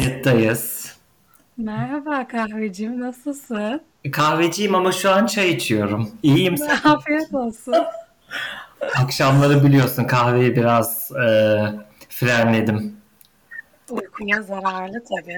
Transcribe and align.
Kayıttayız. 0.00 0.94
Merhaba 1.56 2.28
kahvecim, 2.28 3.00
nasılsın? 3.00 3.82
Kahveciyim 4.12 4.74
ama 4.74 4.92
şu 4.92 5.10
an 5.10 5.26
çay 5.26 5.50
içiyorum. 5.50 6.10
İyiyim 6.22 6.56
sen. 6.56 6.78
Afiyet 6.90 7.34
olsun. 7.34 7.74
Akşamları 8.96 9.64
biliyorsun 9.64 10.04
kahveyi 10.04 10.56
biraz 10.56 11.10
e, 11.12 11.26
frenledim. 12.08 12.96
Uykuya 13.90 14.42
zararlı 14.42 15.04
tabii. 15.04 15.36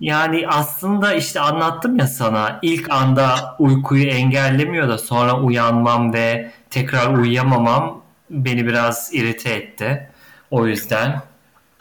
Yani 0.00 0.48
aslında 0.48 1.14
işte 1.14 1.40
anlattım 1.40 1.98
ya 1.98 2.06
sana 2.06 2.58
ilk 2.62 2.90
anda 2.90 3.56
uykuyu 3.58 4.06
engellemiyor 4.06 4.88
da 4.88 4.98
sonra 4.98 5.40
uyanmam 5.40 6.12
ve 6.12 6.50
tekrar 6.70 7.14
uyuyamamam 7.14 8.02
beni 8.30 8.66
biraz 8.66 9.14
irite 9.14 9.50
etti. 9.50 10.08
O 10.50 10.66
yüzden 10.66 11.22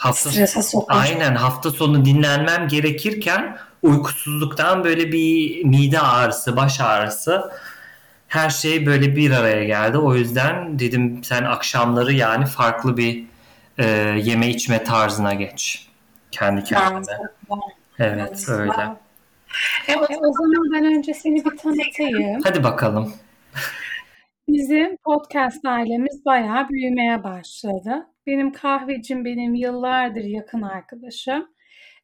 hafta 0.02 0.30
Strese 0.32 0.64
sokuyor. 0.64 1.02
aynen 1.02 1.36
hafta 1.36 1.72
sonu 1.72 2.06
dinlenmem 2.06 2.68
gerekirken 2.68 3.58
uykusuzluktan 3.82 4.84
böyle 4.84 5.12
bir 5.12 5.64
mide 5.66 6.00
ağrısı, 6.00 6.56
baş 6.58 6.82
ağrısı 6.82 7.52
her 8.28 8.50
şey 8.50 8.86
böyle 8.86 9.16
bir 9.16 9.32
araya 9.32 9.64
geldi. 9.64 9.98
O 9.98 10.16
yüzden 10.16 10.80
dedim 10.80 11.24
sen 11.24 11.44
akşamları 11.44 12.14
yani 12.14 12.46
farklı 12.46 12.98
bir 12.98 13.24
e, 13.78 13.86
yeme 14.24 14.50
içme 14.50 14.84
tarzına 14.84 15.34
geç. 15.34 15.88
Kendi 16.32 16.64
kendine. 16.64 17.18
Evet 18.00 18.50
öyle. 18.50 18.88
Evet, 19.88 20.10
o 20.22 20.34
zaman 20.34 20.72
ben 20.74 20.86
önce 20.86 21.14
seni 21.14 21.46
bir 21.46 21.58
tanıtayım. 21.58 22.42
Hadi 22.44 22.64
bakalım. 22.64 23.14
Bizim 24.48 24.98
podcast 25.06 25.66
ailemiz 25.66 26.26
bayağı 26.26 26.70
büyümeye 26.70 27.24
başladı. 27.24 28.08
Benim 28.28 28.52
kahvecim 28.52 29.26
benim 29.26 29.56
yıllardır 29.56 30.24
yakın 30.24 30.62
arkadaşım. 30.62 31.48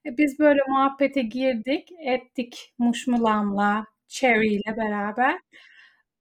E, 0.06 0.18
Biz 0.18 0.40
böyle 0.40 0.60
muhabbete 0.68 1.22
girdik, 1.22 1.90
ettik 2.06 2.74
Muşmulam'la, 2.80 3.86
Cherry 4.08 4.48
ile 4.54 4.78
beraber. 4.78 5.40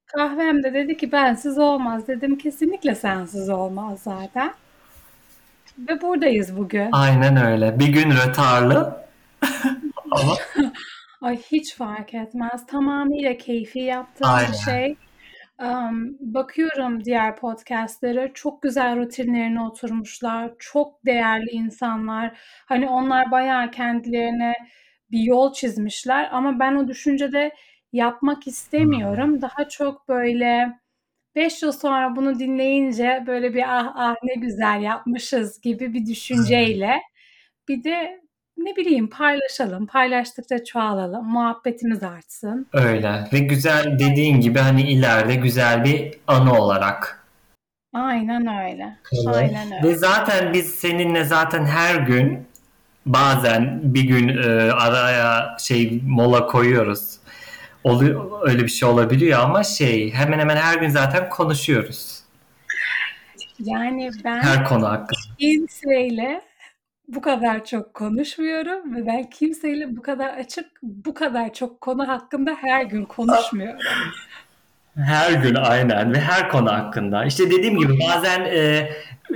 Kahvem 0.06 0.62
de 0.62 0.75
dedi 0.75 0.97
ki 0.97 1.12
bensiz 1.12 1.58
olmaz. 1.58 2.08
Dedim 2.08 2.39
kesinlikle 2.39 2.95
sensiz 2.95 3.48
olmaz 3.51 4.01
zaten. 4.03 4.53
Ve 5.78 6.01
buradayız 6.03 6.56
bugün. 6.56 6.89
Aynen 6.92 7.36
öyle. 7.36 7.78
Bir 7.78 7.89
gün 7.89 8.11
rötarlı 8.11 9.06
ama 10.11 10.34
Ay 11.23 11.36
hiç 11.53 11.75
fark 11.75 12.14
etmez. 12.14 12.67
Tamamıyla 12.67 13.36
keyfi 13.39 13.78
yaptığım 13.78 14.28
aynen. 14.30 14.53
bir 14.53 14.56
şey. 14.56 14.97
Am, 15.59 16.17
bakıyorum 16.21 17.05
diğer 17.05 17.37
podcastlere 17.37 18.31
çok 18.35 18.62
güzel 18.62 18.97
rutinlerine 18.97 19.63
oturmuşlar. 19.63 20.53
Çok 20.59 21.07
değerli 21.07 21.51
insanlar. 21.51 22.39
Hani 22.67 22.89
onlar 22.89 23.31
bayağı 23.31 23.71
kendilerine 23.71 24.55
bir 25.11 25.19
yol 25.21 25.53
çizmişler 25.53 26.29
ama 26.33 26.59
ben 26.61 26.75
o 26.77 26.89
düşüncede 26.89 27.55
yapmak 27.93 28.47
istemiyorum. 28.47 29.43
Daha 29.43 29.69
çok 29.69 30.09
böyle 30.09 30.79
5 31.35 31.63
yıl 31.63 31.73
sonra 31.73 32.17
bunu 32.17 32.39
dinleyince 32.39 33.25
böyle 33.27 33.55
bir 33.55 33.79
ah 33.79 33.93
ah 33.97 34.17
ne 34.23 34.35
güzel 34.35 34.83
yapmışız 34.83 35.61
gibi 35.61 35.95
bir 35.95 36.07
düşünceyle 36.07 37.01
bir 37.69 37.85
de 37.85 38.20
ne 38.57 38.77
bileyim 38.77 39.09
paylaşalım. 39.11 39.87
Paylaştıkça 39.87 40.65
çoğalalım. 40.65 41.25
Muhabbetimiz 41.29 42.03
artsın. 42.03 42.67
Öyle. 42.73 43.29
Ve 43.33 43.39
güzel 43.39 43.98
dediğin 43.98 44.41
gibi 44.41 44.58
hani 44.58 44.83
ileride 44.83 45.35
güzel 45.35 45.85
bir 45.85 46.14
anı 46.27 46.55
olarak 46.63 47.23
Aynen 47.95 48.47
öyle. 48.64 48.97
kalır. 49.03 49.36
Aynen 49.39 49.70
Ve 49.70 49.86
öyle. 49.86 49.97
zaten 49.97 50.53
biz 50.53 50.75
seninle 50.75 51.25
zaten 51.25 51.64
her 51.64 51.95
gün 51.95 52.47
bazen 53.07 53.80
bir 53.83 54.03
gün 54.03 54.29
e, 54.29 54.73
araya 54.73 55.57
şey 55.59 56.01
mola 56.07 56.47
koyuyoruz. 56.47 57.17
Oluyor, 57.85 58.30
öyle 58.48 58.63
bir 58.63 58.69
şey 58.69 58.89
olabiliyor 58.89 59.41
ama 59.41 59.63
şey 59.64 60.13
hemen 60.13 60.39
hemen 60.39 60.57
her 60.57 60.79
gün 60.79 60.89
zaten 60.89 61.29
konuşuyoruz. 61.29 62.20
Yani 63.59 64.11
ben 64.25 64.41
Her 64.42 64.64
konu 64.64 64.89
hakkında. 64.89 65.19
kimseyle 65.39 66.42
bu 67.08 67.20
kadar 67.20 67.64
çok 67.64 67.94
konuşmuyorum 67.94 68.96
ve 68.96 69.06
ben 69.06 69.30
kimseyle 69.30 69.96
bu 69.96 70.02
kadar 70.02 70.28
açık, 70.28 70.67
bu 70.83 71.14
kadar 71.14 71.52
çok 71.52 71.80
konu 71.80 72.08
hakkında 72.08 72.56
her 72.61 72.83
gün 72.84 73.05
konuşmuyorum. 73.05 73.80
Her 74.96 75.33
gün 75.33 75.55
aynen 75.55 76.12
ve 76.12 76.20
her 76.20 76.48
konu 76.48 76.72
hakkında. 76.72 77.24
İşte 77.24 77.50
dediğim 77.50 77.78
gibi 77.78 77.98
bazen 78.08 78.40
e, 78.40 78.90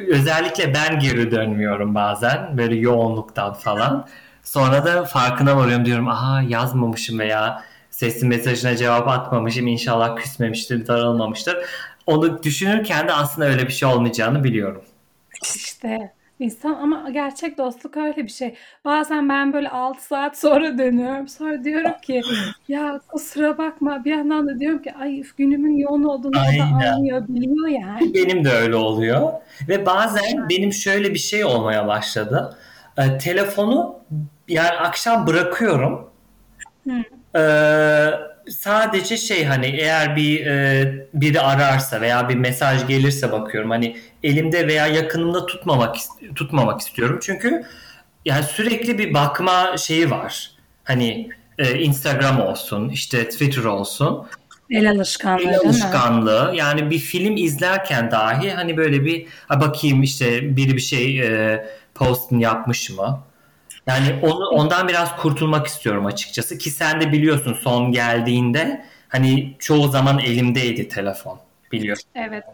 özellikle 0.09 0.75
ben 0.75 0.99
geri 0.99 1.31
dönmüyorum 1.31 1.95
bazen 1.95 2.59
böyle 2.59 2.77
yoğunluktan 2.77 3.53
falan. 3.53 4.07
Sonra 4.43 4.85
da 4.85 5.05
farkına 5.05 5.57
varıyorum 5.57 5.85
diyorum 5.85 6.09
aha 6.09 6.43
yazmamışım 6.43 7.19
veya 7.19 7.63
sesli 7.91 8.27
mesajına 8.27 8.77
cevap 8.77 9.09
atmamışım 9.09 9.67
inşallah 9.67 10.17
küsmemiştir, 10.17 10.87
darılmamıştır. 10.87 11.57
Onu 12.07 12.43
düşünürken 12.43 13.09
de 13.09 13.13
aslında 13.13 13.49
öyle 13.49 13.67
bir 13.67 13.73
şey 13.73 13.89
olmayacağını 13.89 14.45
biliyorum. 14.45 14.83
İşte 15.43 16.13
insan 16.41 16.75
ama 16.75 17.11
gerçek 17.11 17.59
dostluk 17.59 17.97
öyle 17.97 18.17
bir 18.17 18.29
şey. 18.29 18.55
Bazen 18.85 19.29
ben 19.29 19.53
böyle 19.53 19.69
6 19.69 20.05
saat 20.05 20.39
sonra 20.39 20.79
dönüyorum. 20.79 21.29
Sonra 21.29 21.65
diyorum 21.65 21.93
ki 22.03 22.23
ya 22.69 23.01
kusura 23.09 23.59
bakma. 23.59 24.05
Bir 24.05 24.11
yandan 24.11 24.49
da 24.49 24.61
diyorum 24.61 24.83
ki 24.83 24.95
ay 24.95 25.23
günümün 25.37 25.77
yoğun 25.77 26.03
olduğunu 26.03 26.31
o 26.31 26.35
da 26.35 26.41
Aynen. 26.41 26.73
anlıyor, 26.73 27.25
biliyor 27.29 27.69
yani. 27.69 28.15
Benim 28.15 28.45
de 28.45 28.51
öyle 28.51 28.77
oluyor. 28.77 29.33
Ve 29.69 29.87
bazen 29.87 30.49
benim 30.51 30.73
şöyle 30.73 31.15
bir 31.15 31.19
şey 31.19 31.45
olmaya 31.45 31.87
başladı. 31.87 32.57
E, 32.99 33.19
telefonu 33.19 33.97
yani 34.49 34.79
akşam 34.79 35.27
bırakıyorum. 35.27 36.11
Hı. 36.89 36.93
Ee, 37.37 38.30
sadece 38.51 39.17
şey 39.17 39.45
hani 39.45 39.67
eğer 39.67 40.17
bir 40.17 40.47
e, 40.47 41.09
biri 41.15 41.41
ararsa 41.41 42.01
veya 42.01 42.29
bir 42.29 42.35
mesaj 42.35 42.87
gelirse 42.87 43.33
bakıyorum 43.33 43.71
hani 43.71 43.97
elimde 44.23 44.67
veya 44.67 44.87
yakınımda 44.87 45.47
tutmamak 45.47 45.97
tutmamak 46.35 46.81
istiyorum. 46.81 47.19
Çünkü 47.23 47.65
yani 48.25 48.45
sürekli 48.45 48.99
bir 48.99 49.15
bakma 49.15 49.77
şeyi 49.77 50.11
var. 50.11 50.51
Hani 50.85 51.31
e, 51.59 51.79
Instagram 51.79 52.41
olsun 52.41 52.89
işte 52.89 53.29
Twitter 53.29 53.65
olsun. 53.65 54.27
El 54.71 54.91
alışkanlığı 54.91 55.43
el 55.43 55.59
alışkanlığı. 55.59 56.53
Yani 56.55 56.91
bir 56.91 56.99
film 56.99 57.37
izlerken 57.37 58.11
dahi 58.11 58.51
hani 58.51 58.77
böyle 58.77 59.05
bir 59.05 59.27
bakayım 59.51 60.03
işte 60.03 60.57
biri 60.57 60.77
bir 60.77 60.81
şey 60.81 61.21
e, 61.21 61.67
postunu 61.95 62.43
yapmış 62.43 62.91
mı? 62.91 63.23
Yani 63.87 64.19
onu 64.23 64.49
ondan 64.49 64.89
biraz 64.89 65.17
kurtulmak 65.17 65.67
istiyorum 65.67 66.07
açıkçası 66.07 66.59
ki 66.59 66.71
sen 66.71 67.01
de 67.01 67.13
biliyorsun 67.13 67.55
son 67.55 67.93
geldiğinde 67.93 68.85
hani 69.09 69.57
çoğu 69.59 69.89
zaman 69.89 70.19
elimdeydi 70.19 70.89
telefon 70.89 71.39
biliyorsun. 71.73 72.11
Evet. 72.15 72.45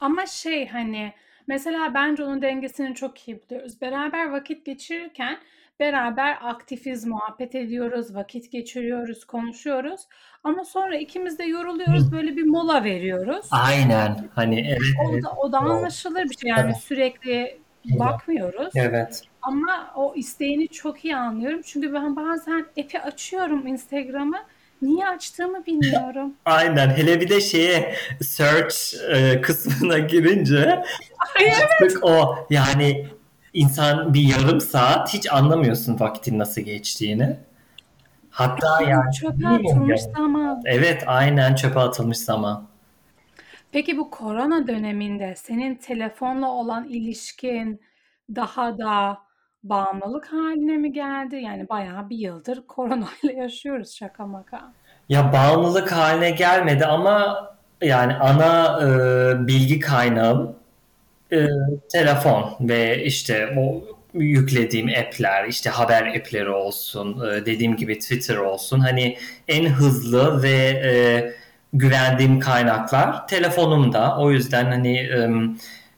Ama 0.00 0.26
şey 0.26 0.68
hani 0.68 1.12
mesela 1.46 1.94
bence 1.94 2.24
onun 2.24 2.42
dengesini 2.42 2.94
çok 2.94 3.28
iyi 3.28 3.40
buluyoruz. 3.42 3.80
Beraber 3.80 4.30
vakit 4.30 4.66
geçirirken 4.66 5.38
beraber 5.80 6.38
aktifiz, 6.42 7.06
muhabbet 7.06 7.54
ediyoruz, 7.54 8.14
vakit 8.14 8.52
geçiriyoruz, 8.52 9.24
konuşuyoruz. 9.24 10.00
Ama 10.44 10.64
sonra 10.64 10.96
ikimiz 10.96 11.38
de 11.38 11.44
yoruluyoruz, 11.44 12.12
böyle 12.12 12.36
bir 12.36 12.44
mola 12.44 12.84
veriyoruz. 12.84 13.46
Aynen 13.50 14.28
hani 14.34 14.60
evet 14.60 14.80
O 15.08 15.22
da, 15.22 15.32
o 15.36 15.52
da 15.52 15.58
anlaşılır 15.58 16.24
bir 16.24 16.36
şey. 16.36 16.50
Yani 16.50 16.60
evet 16.64 16.76
sürekli 16.76 17.60
bakmıyoruz. 17.84 18.72
evet 18.74 19.22
Ama 19.42 19.92
o 19.96 20.14
isteğini 20.16 20.68
çok 20.68 21.04
iyi 21.04 21.16
anlıyorum. 21.16 21.60
Çünkü 21.64 21.92
ben 21.92 22.16
bazen 22.16 22.66
epi 22.76 23.00
açıyorum 23.00 23.66
Instagram'ı. 23.66 24.38
Niye 24.82 25.08
açtığımı 25.08 25.66
bilmiyorum. 25.66 26.34
aynen 26.44 26.90
hele 26.90 27.20
bir 27.20 27.28
de 27.28 27.40
şeye 27.40 27.94
search 28.22 28.74
e, 29.10 29.40
kısmına 29.40 29.98
girince 29.98 30.82
Ay 31.38 31.52
evet. 31.80 31.96
o 32.02 32.34
yani 32.50 33.06
insan 33.52 34.14
bir 34.14 34.20
yarım 34.20 34.60
saat 34.60 35.14
hiç 35.14 35.32
anlamıyorsun 35.32 36.00
vaktin 36.00 36.38
nasıl 36.38 36.60
geçtiğini. 36.60 37.36
Hatta 38.30 38.82
yani 38.82 39.12
Çöpe 39.12 39.48
atılmış 39.48 40.00
yani. 40.00 40.12
zaman. 40.16 40.62
Evet 40.64 41.04
aynen 41.06 41.54
çöpe 41.54 41.80
atılmış 41.80 42.18
zaman. 42.18 42.68
Peki 43.72 43.98
bu 43.98 44.10
korona 44.10 44.66
döneminde 44.66 45.34
senin 45.36 45.74
telefonla 45.74 46.48
olan 46.48 46.84
ilişkin 46.84 47.80
daha 48.34 48.78
da 48.78 49.18
bağımlılık 49.62 50.32
haline 50.32 50.76
mi 50.76 50.92
geldi? 50.92 51.36
Yani 51.36 51.68
bayağı 51.68 52.10
bir 52.10 52.16
yıldır 52.16 52.62
koronayla 52.68 53.32
yaşıyoruz 53.36 53.94
şaka 53.94 54.26
maka. 54.26 54.72
Ya 55.08 55.32
bağımlılık 55.32 55.92
haline 55.92 56.30
gelmedi 56.30 56.86
ama 56.86 57.46
yani 57.82 58.14
ana 58.14 58.80
e, 58.82 59.46
bilgi 59.46 59.80
kaynağım 59.80 60.56
e, 61.32 61.46
telefon 61.92 62.56
ve 62.60 63.04
işte 63.04 63.54
o 63.58 63.84
yüklediğim 64.14 64.88
app'ler, 64.88 65.48
işte 65.48 65.70
haber 65.70 66.06
app'leri 66.06 66.50
olsun, 66.50 67.26
e, 67.26 67.46
dediğim 67.46 67.76
gibi 67.76 67.98
Twitter 67.98 68.36
olsun. 68.36 68.80
Hani 68.80 69.16
en 69.48 69.66
hızlı 69.66 70.42
ve 70.42 70.58
e, 70.84 70.92
güvendiğim 71.72 72.40
kaynaklar 72.40 73.28
telefonumda. 73.28 74.18
O 74.18 74.30
yüzden 74.30 74.64
hani 74.64 74.98
e, 74.98 75.30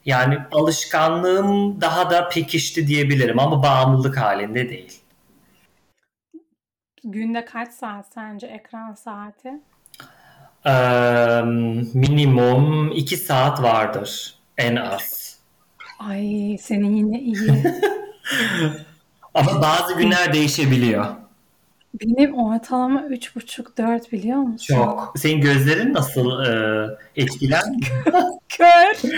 Yani 0.07 0.39
alışkanlığım 0.53 1.81
daha 1.81 2.11
da 2.11 2.29
pekişti 2.29 2.87
diyebilirim 2.87 3.39
ama 3.39 3.63
bağımlılık 3.63 4.17
halinde 4.17 4.69
değil. 4.69 5.01
Günde 7.05 7.45
kaç 7.45 7.73
saat 7.73 8.13
sence 8.15 8.47
ekran 8.47 8.95
saati? 8.95 9.49
Ee, 10.67 11.43
minimum 11.95 12.93
2 12.93 13.17
saat 13.17 13.63
vardır 13.63 14.35
en 14.59 14.77
az. 14.77 15.39
Ay 15.99 16.57
senin 16.61 16.97
yine 16.97 17.21
iyi. 17.21 17.65
Ama 19.35 19.63
bazı 19.63 19.95
günler 19.95 20.33
değişebiliyor. 20.33 21.22
Benim 22.01 22.35
ortalama 22.35 23.03
üç 23.03 23.37
buçuk 23.37 23.79
dört 23.79 24.13
biliyor 24.13 24.39
musun? 24.39 24.75
Çok. 24.75 25.15
Senin 25.17 25.41
gözlerin 25.41 25.95
nasıl 25.95 26.45
e, 26.45 26.87
etkiler? 27.17 27.63
Kör. 28.49 29.11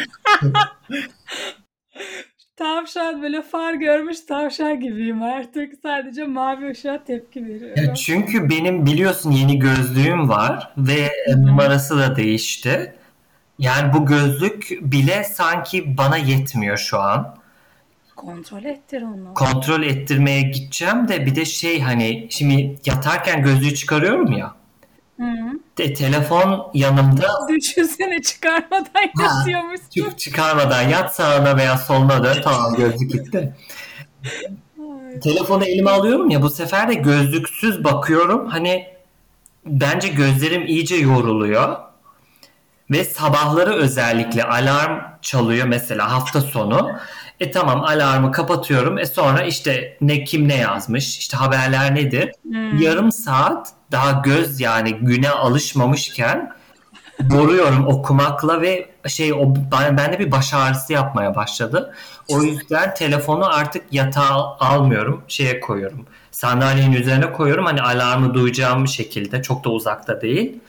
Tavşan 2.57 3.23
böyle 3.23 3.43
far 3.43 3.75
görmüş 3.75 4.21
tavşan 4.21 4.81
gibiyim 4.81 5.23
artık. 5.23 5.75
Sadece 5.83 6.25
mavi 6.25 6.71
ışığa 6.71 7.05
tepki 7.05 7.47
veriyorum. 7.47 7.85
Ya 7.85 7.95
çünkü 7.95 8.51
benim 8.51 8.87
biliyorsun 8.87 9.31
yeni 9.31 9.59
gözlüğüm 9.59 10.29
var 10.29 10.73
ve 10.77 11.11
numarası 11.37 11.99
da 11.99 12.17
değişti. 12.17 12.95
Yani 13.59 13.93
bu 13.95 14.07
gözlük 14.07 14.69
bile 14.81 15.25
sanki 15.25 15.99
bana 15.99 16.17
yetmiyor 16.17 16.77
şu 16.77 17.01
an. 17.01 17.37
Kontrol 18.17 18.65
ettir 18.65 19.03
onu. 19.03 19.35
Kontrol 19.35 19.83
ettirmeye 19.83 20.43
gideceğim 20.43 21.09
de 21.09 21.27
bir 21.27 21.37
de 21.37 21.45
şey 21.45 21.81
hani 21.81 22.27
şimdi 22.31 22.77
yatarken 22.87 23.43
gözlüğü 23.43 23.75
çıkarıyorum 23.75 24.33
ya. 24.33 24.55
Hı. 25.21 25.25
De, 25.79 25.95
telefon 25.95 26.71
yanımda 26.75 27.29
Düşünsene 27.49 28.23
çıkarmadan 28.23 29.11
yatıyormuşsun. 29.21 29.89
çık 29.91 30.19
çıkarmadan 30.19 30.83
yat 30.83 31.15
sağına 31.15 31.57
veya 31.57 31.79
soluna 31.79 32.25
dön 32.25 32.37
tamam 32.45 32.75
gözlük 32.75 33.11
gitti. 33.13 33.57
Telefonu 35.23 35.65
elime 35.65 35.91
alıyorum 35.91 36.31
ya 36.31 36.43
bu 36.43 36.51
sefer 36.51 36.89
de 36.89 36.95
gözlüksüz 36.95 37.85
bakıyorum. 37.85 38.47
Hani 38.47 38.87
bence 39.67 40.09
gözlerim 40.09 40.67
iyice 40.67 40.97
yoruluyor. 40.97 41.77
Ve 42.91 43.05
sabahları 43.05 43.73
özellikle 43.75 44.45
alarm 44.45 45.01
çalıyor 45.23 45.67
mesela 45.67 46.13
hafta 46.13 46.41
sonu. 46.41 46.99
E 47.41 47.51
tamam 47.51 47.85
alarmı 47.85 48.33
kapatıyorum. 48.33 48.99
E 48.99 49.07
sonra 49.07 49.43
işte 49.43 49.97
ne 50.01 50.25
kim 50.25 50.49
ne 50.49 50.57
yazmış, 50.57 51.19
işte 51.19 51.37
haberler 51.37 51.95
nedir? 51.95 52.33
Hmm. 52.43 52.79
Yarım 52.79 53.13
saat 53.13 53.73
daha 53.93 54.11
göz 54.13 54.61
yani 54.61 54.95
güne 54.95 55.31
alışmamışken 55.31 56.53
boruyorum 57.21 57.87
okumakla 57.87 58.61
ve 58.61 58.91
şey 59.07 59.33
o 59.33 59.55
ben- 59.73 59.97
bende 59.97 60.19
bir 60.19 60.33
baş 60.33 60.55
ağrısı 60.55 60.93
yapmaya 60.93 61.35
başladı. 61.35 61.95
O 62.29 62.43
yüzden 62.43 62.95
telefonu 62.95 63.55
artık 63.55 63.83
yatağa 63.93 64.57
almıyorum, 64.61 65.23
şeye 65.29 65.61
koyuyorum. 65.61 66.07
Sandalyenin 66.31 66.97
üzerine 66.97 67.33
koyuyorum 67.33 67.65
hani 67.65 67.83
alarmı 67.83 68.35
duyacağım 68.35 68.89
şekilde 68.89 69.43
çok 69.43 69.65
da 69.65 69.71
uzakta 69.71 70.21
değil. 70.21 70.61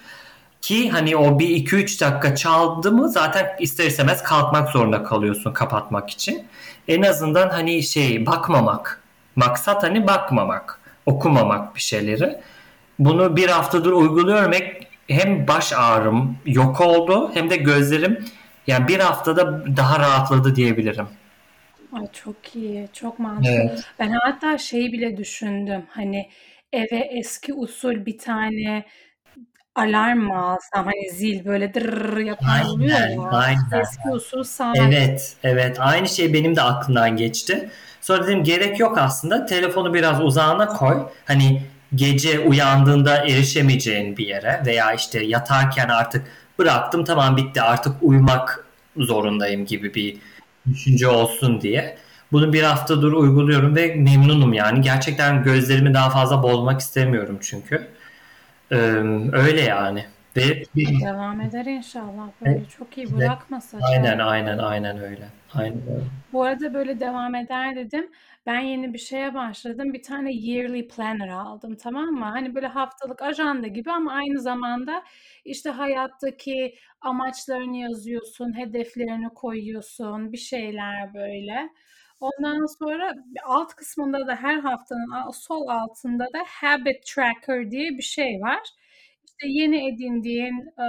Ki 0.65 0.89
hani 0.89 1.17
o 1.17 1.39
bir 1.39 1.49
iki 1.49 1.75
üç 1.75 2.01
dakika 2.01 2.35
çaldı 2.35 2.91
mı 2.91 3.09
zaten 3.09 3.55
ister 3.59 3.85
istemez 3.85 4.23
kalkmak 4.23 4.69
zorunda 4.69 5.03
kalıyorsun 5.03 5.53
kapatmak 5.53 6.09
için. 6.09 6.47
En 6.87 7.01
azından 7.01 7.49
hani 7.49 7.83
şey 7.83 8.25
bakmamak. 8.25 9.03
Maksat 9.35 9.83
hani 9.83 10.07
bakmamak, 10.07 10.79
okumamak 11.05 11.75
bir 11.75 11.81
şeyleri. 11.81 12.37
Bunu 12.99 13.35
bir 13.35 13.49
haftadır 13.49 13.91
uyguluyorum. 13.91 14.53
Hem 15.07 15.47
baş 15.47 15.73
ağrım 15.73 16.37
yok 16.45 16.81
oldu 16.81 17.31
hem 17.33 17.49
de 17.49 17.55
gözlerim 17.55 18.25
yani 18.67 18.87
bir 18.87 18.99
haftada 18.99 19.65
daha 19.77 19.99
rahatladı 19.99 20.55
diyebilirim. 20.55 21.07
Ay 21.93 22.07
çok 22.13 22.55
iyi, 22.55 22.87
çok 22.93 23.19
mantıklı. 23.19 23.51
Evet. 23.51 23.83
Ben 23.99 24.11
hatta 24.11 24.57
şeyi 24.57 24.91
bile 24.91 25.17
düşündüm. 25.17 25.83
Hani 25.89 26.29
eve 26.73 26.99
eski 26.99 27.53
usul 27.53 28.05
bir 28.05 28.17
tane 28.17 28.85
alarm 29.75 30.17
mı 30.19 30.37
alsam? 30.37 30.85
Hani 30.85 31.11
zil 31.11 31.45
böyle 31.45 31.73
dırr 31.73 32.17
yapan 32.17 32.65
oluyor 32.65 32.89
ya. 32.89 33.29
aynen. 33.31 33.81
Eski 33.81 34.09
usul 34.13 34.43
saat. 34.43 34.77
Evet, 34.77 35.35
evet. 35.43 35.77
Aynı 35.79 36.09
şey 36.09 36.33
benim 36.33 36.55
de 36.55 36.61
aklımdan 36.61 37.17
geçti. 37.17 37.69
Sonra 38.01 38.27
dedim 38.27 38.43
gerek 38.43 38.79
yok 38.79 38.97
aslında. 38.97 39.45
Telefonu 39.45 39.93
biraz 39.93 40.21
uzağına 40.21 40.67
koy. 40.67 40.97
Hani 41.25 41.61
gece 41.95 42.39
uyandığında 42.39 43.17
erişemeyeceğin 43.17 44.17
bir 44.17 44.27
yere 44.27 44.61
veya 44.65 44.93
işte 44.93 45.23
yatarken 45.23 45.89
artık 45.89 46.27
bıraktım 46.59 47.03
tamam 47.05 47.37
bitti 47.37 47.61
artık 47.61 47.93
uyumak 48.01 48.65
zorundayım 48.97 49.65
gibi 49.65 49.93
bir 49.93 50.17
düşünce 50.71 51.07
olsun 51.07 51.61
diye. 51.61 51.97
Bunu 52.31 52.53
bir 52.53 52.63
haftadır 52.63 53.11
uyguluyorum 53.11 53.75
ve 53.75 53.95
memnunum 53.95 54.53
yani. 54.53 54.81
Gerçekten 54.81 55.43
gözlerimi 55.43 55.93
daha 55.93 56.09
fazla 56.09 56.43
bozmak 56.43 56.81
istemiyorum 56.81 57.37
çünkü. 57.41 57.87
Ee, 58.75 59.37
öyle 59.37 59.61
yani. 59.61 60.05
Ve 60.37 60.63
Devam 61.05 61.41
eder 61.41 61.65
inşallah 61.65 62.27
böyle. 62.41 62.65
Çok 62.77 62.97
iyi 62.97 63.13
bırakma 63.17 63.61
sakın. 63.61 63.85
aynen 63.85 64.19
aynen 64.19 64.57
aynen 64.57 64.99
öyle. 64.99 65.27
Aynen 65.53 65.81
öyle. 65.87 66.05
Bu 66.33 66.43
arada 66.43 66.73
böyle 66.73 66.99
devam 66.99 67.35
eder 67.35 67.75
dedim. 67.75 68.11
Ben 68.45 68.59
yeni 68.59 68.93
bir 68.93 68.99
şeye 68.99 69.33
başladım. 69.33 69.93
Bir 69.93 70.03
tane 70.03 70.31
yearly 70.33 70.87
planner 70.87 71.27
aldım 71.27 71.75
tamam 71.75 72.05
mı? 72.05 72.25
Hani 72.25 72.55
böyle 72.55 72.67
haftalık 72.67 73.21
ajanda 73.21 73.67
gibi 73.67 73.91
ama 73.91 74.11
aynı 74.13 74.41
zamanda 74.41 75.03
işte 75.45 75.69
hayattaki 75.69 76.75
amaçlarını 77.01 77.77
yazıyorsun, 77.77 78.57
hedeflerini 78.57 79.29
koyuyorsun, 79.29 80.31
bir 80.31 80.37
şeyler 80.37 81.13
böyle. 81.13 81.69
Ondan 82.19 82.65
sonra 82.79 83.13
alt 83.45 83.75
kısmında 83.75 84.27
da 84.27 84.35
her 84.35 84.59
haftanın 84.59 85.31
sol 85.31 85.67
altında 85.67 86.23
da 86.25 86.39
habit 86.47 87.05
tracker 87.05 87.71
diye 87.71 87.89
bir 87.97 88.03
şey 88.03 88.41
var. 88.41 88.59
İşte 89.25 89.47
yeni 89.47 89.87
edindiğin 89.93 90.73
e, 90.77 90.83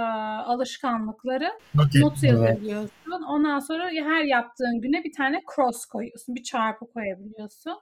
alışkanlıkları 0.45 1.51
Not 1.75 1.95
not 1.95 2.13
et- 2.13 2.19
evet. 2.23 2.23
yazabiliyorsun. 2.23 3.21
Ondan 3.27 3.59
sonra 3.59 3.89
her 3.89 4.23
yaptığın 4.23 4.81
güne 4.81 5.03
bir 5.03 5.13
tane 5.13 5.41
cross 5.55 5.85
koyuyorsun. 5.85 6.35
Bir 6.35 6.43
çarpı 6.43 6.85
koyabiliyorsun. 6.93 7.79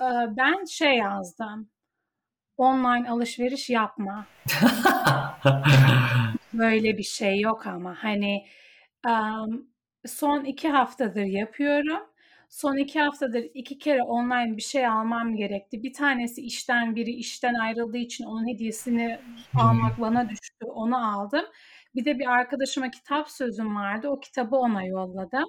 Ee, 0.00 0.04
Ben 0.36 0.64
şey 0.64 0.94
yazdım. 0.96 1.70
Online 2.56 3.10
alışveriş 3.10 3.70
yapma. 3.70 4.26
Böyle 6.52 6.98
bir 6.98 7.02
şey 7.02 7.40
yok 7.40 7.66
ama 7.66 7.96
hani 7.98 8.46
em, 9.06 9.66
son 10.06 10.44
iki 10.44 10.68
haftadır 10.68 11.24
yapıyorum. 11.24 12.02
Son 12.48 12.76
iki 12.76 13.00
haftadır 13.00 13.44
iki 13.54 13.78
kere 13.78 14.02
online 14.02 14.56
bir 14.56 14.62
şey 14.62 14.86
almam 14.86 15.36
gerekti. 15.36 15.82
Bir 15.82 15.92
tanesi 15.92 16.42
işten, 16.42 16.96
biri 16.96 17.10
işten 17.10 17.54
ayrıldığı 17.54 17.98
için 17.98 18.24
onun 18.24 18.48
hediyesini 18.48 19.20
almak 19.60 20.00
bana 20.00 20.28
düştü. 20.28 20.64
Onu 20.66 21.16
aldım. 21.16 21.44
Bir 21.94 22.04
de 22.04 22.18
bir 22.18 22.26
arkadaşıma 22.26 22.90
kitap 22.90 23.30
sözüm 23.30 23.76
vardı. 23.76 24.08
O 24.08 24.20
kitabı 24.20 24.56
ona 24.56 24.84
yolladım. 24.84 25.44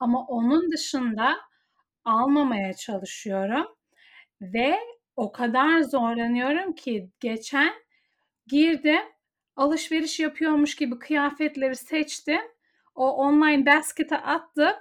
Ama 0.00 0.26
onun 0.26 0.72
dışında 0.72 1.36
almamaya 2.04 2.74
çalışıyorum. 2.74 3.66
Ve 4.40 4.78
o 5.16 5.32
kadar 5.32 5.80
zorlanıyorum 5.80 6.74
ki 6.74 7.10
geçen 7.20 7.74
girdim, 8.46 9.02
alışveriş 9.56 10.20
yapıyormuş 10.20 10.74
gibi 10.76 10.98
kıyafetleri 10.98 11.76
seçtim. 11.76 12.40
O 12.94 13.10
online 13.10 13.66
basket'e 13.66 14.16
attım. 14.16 14.72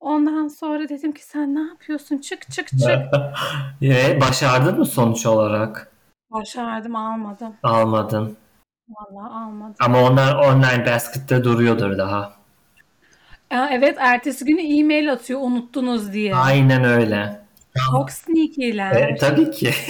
Ondan 0.00 0.48
sonra 0.48 0.88
dedim 0.88 1.12
ki 1.12 1.24
sen 1.24 1.54
ne 1.54 1.60
yapıyorsun? 1.68 2.18
Çık 2.18 2.50
çık 2.50 2.68
çık. 2.68 2.98
Ve 3.82 4.20
başardın 4.20 4.78
mı 4.78 4.86
sonuç 4.86 5.26
olarak? 5.26 5.92
Başardım 6.30 6.96
almadım. 6.96 7.54
Almadın. 7.62 8.36
Vallahi 8.88 9.32
almadım. 9.32 9.74
Ama 9.80 10.02
onlar 10.02 10.34
online 10.34 10.86
basket'te 10.86 11.44
duruyordur 11.44 11.98
daha. 11.98 12.32
Aa, 13.50 13.68
evet 13.72 13.96
ertesi 14.00 14.44
günü 14.44 14.60
e-mail 14.78 15.12
atıyor 15.12 15.40
unuttunuz 15.42 16.12
diye. 16.12 16.34
Aynen 16.36 16.84
öyle. 16.84 17.40
Çok 17.90 18.10
sneaky'ler. 18.10 18.92
E, 18.92 19.16
tabii 19.16 19.50
ki. 19.50 19.70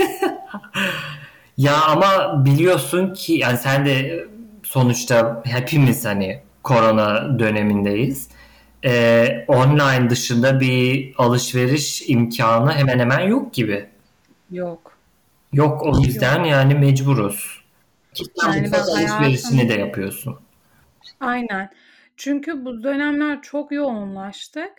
Ya 1.56 1.82
ama 1.84 2.44
biliyorsun 2.44 3.14
ki 3.14 3.32
yani 3.32 3.58
sen 3.58 3.86
de 3.86 4.24
sonuçta 4.62 5.42
hepimiz 5.44 6.04
hani 6.04 6.42
korona 6.62 7.38
dönemindeyiz. 7.38 8.28
E, 8.84 9.44
online 9.48 10.10
dışında 10.10 10.60
bir 10.60 11.14
alışveriş 11.18 12.10
imkanı 12.10 12.72
hemen 12.72 12.98
hemen 12.98 13.20
yok 13.20 13.54
gibi. 13.54 13.86
Yok. 14.50 14.98
Yok 15.52 15.82
o 15.82 15.98
yüzden 15.98 16.44
yani 16.44 16.74
mecburuz. 16.74 17.64
Yani 18.42 18.70
alışverişini 18.76 19.56
hayatım- 19.56 19.68
de 19.68 19.80
yapıyorsun. 19.80 20.38
Aynen. 21.20 21.70
Çünkü 22.16 22.64
bu 22.64 22.82
dönemler 22.82 23.42
çok 23.42 23.72
yoğunlaştık. 23.72 24.72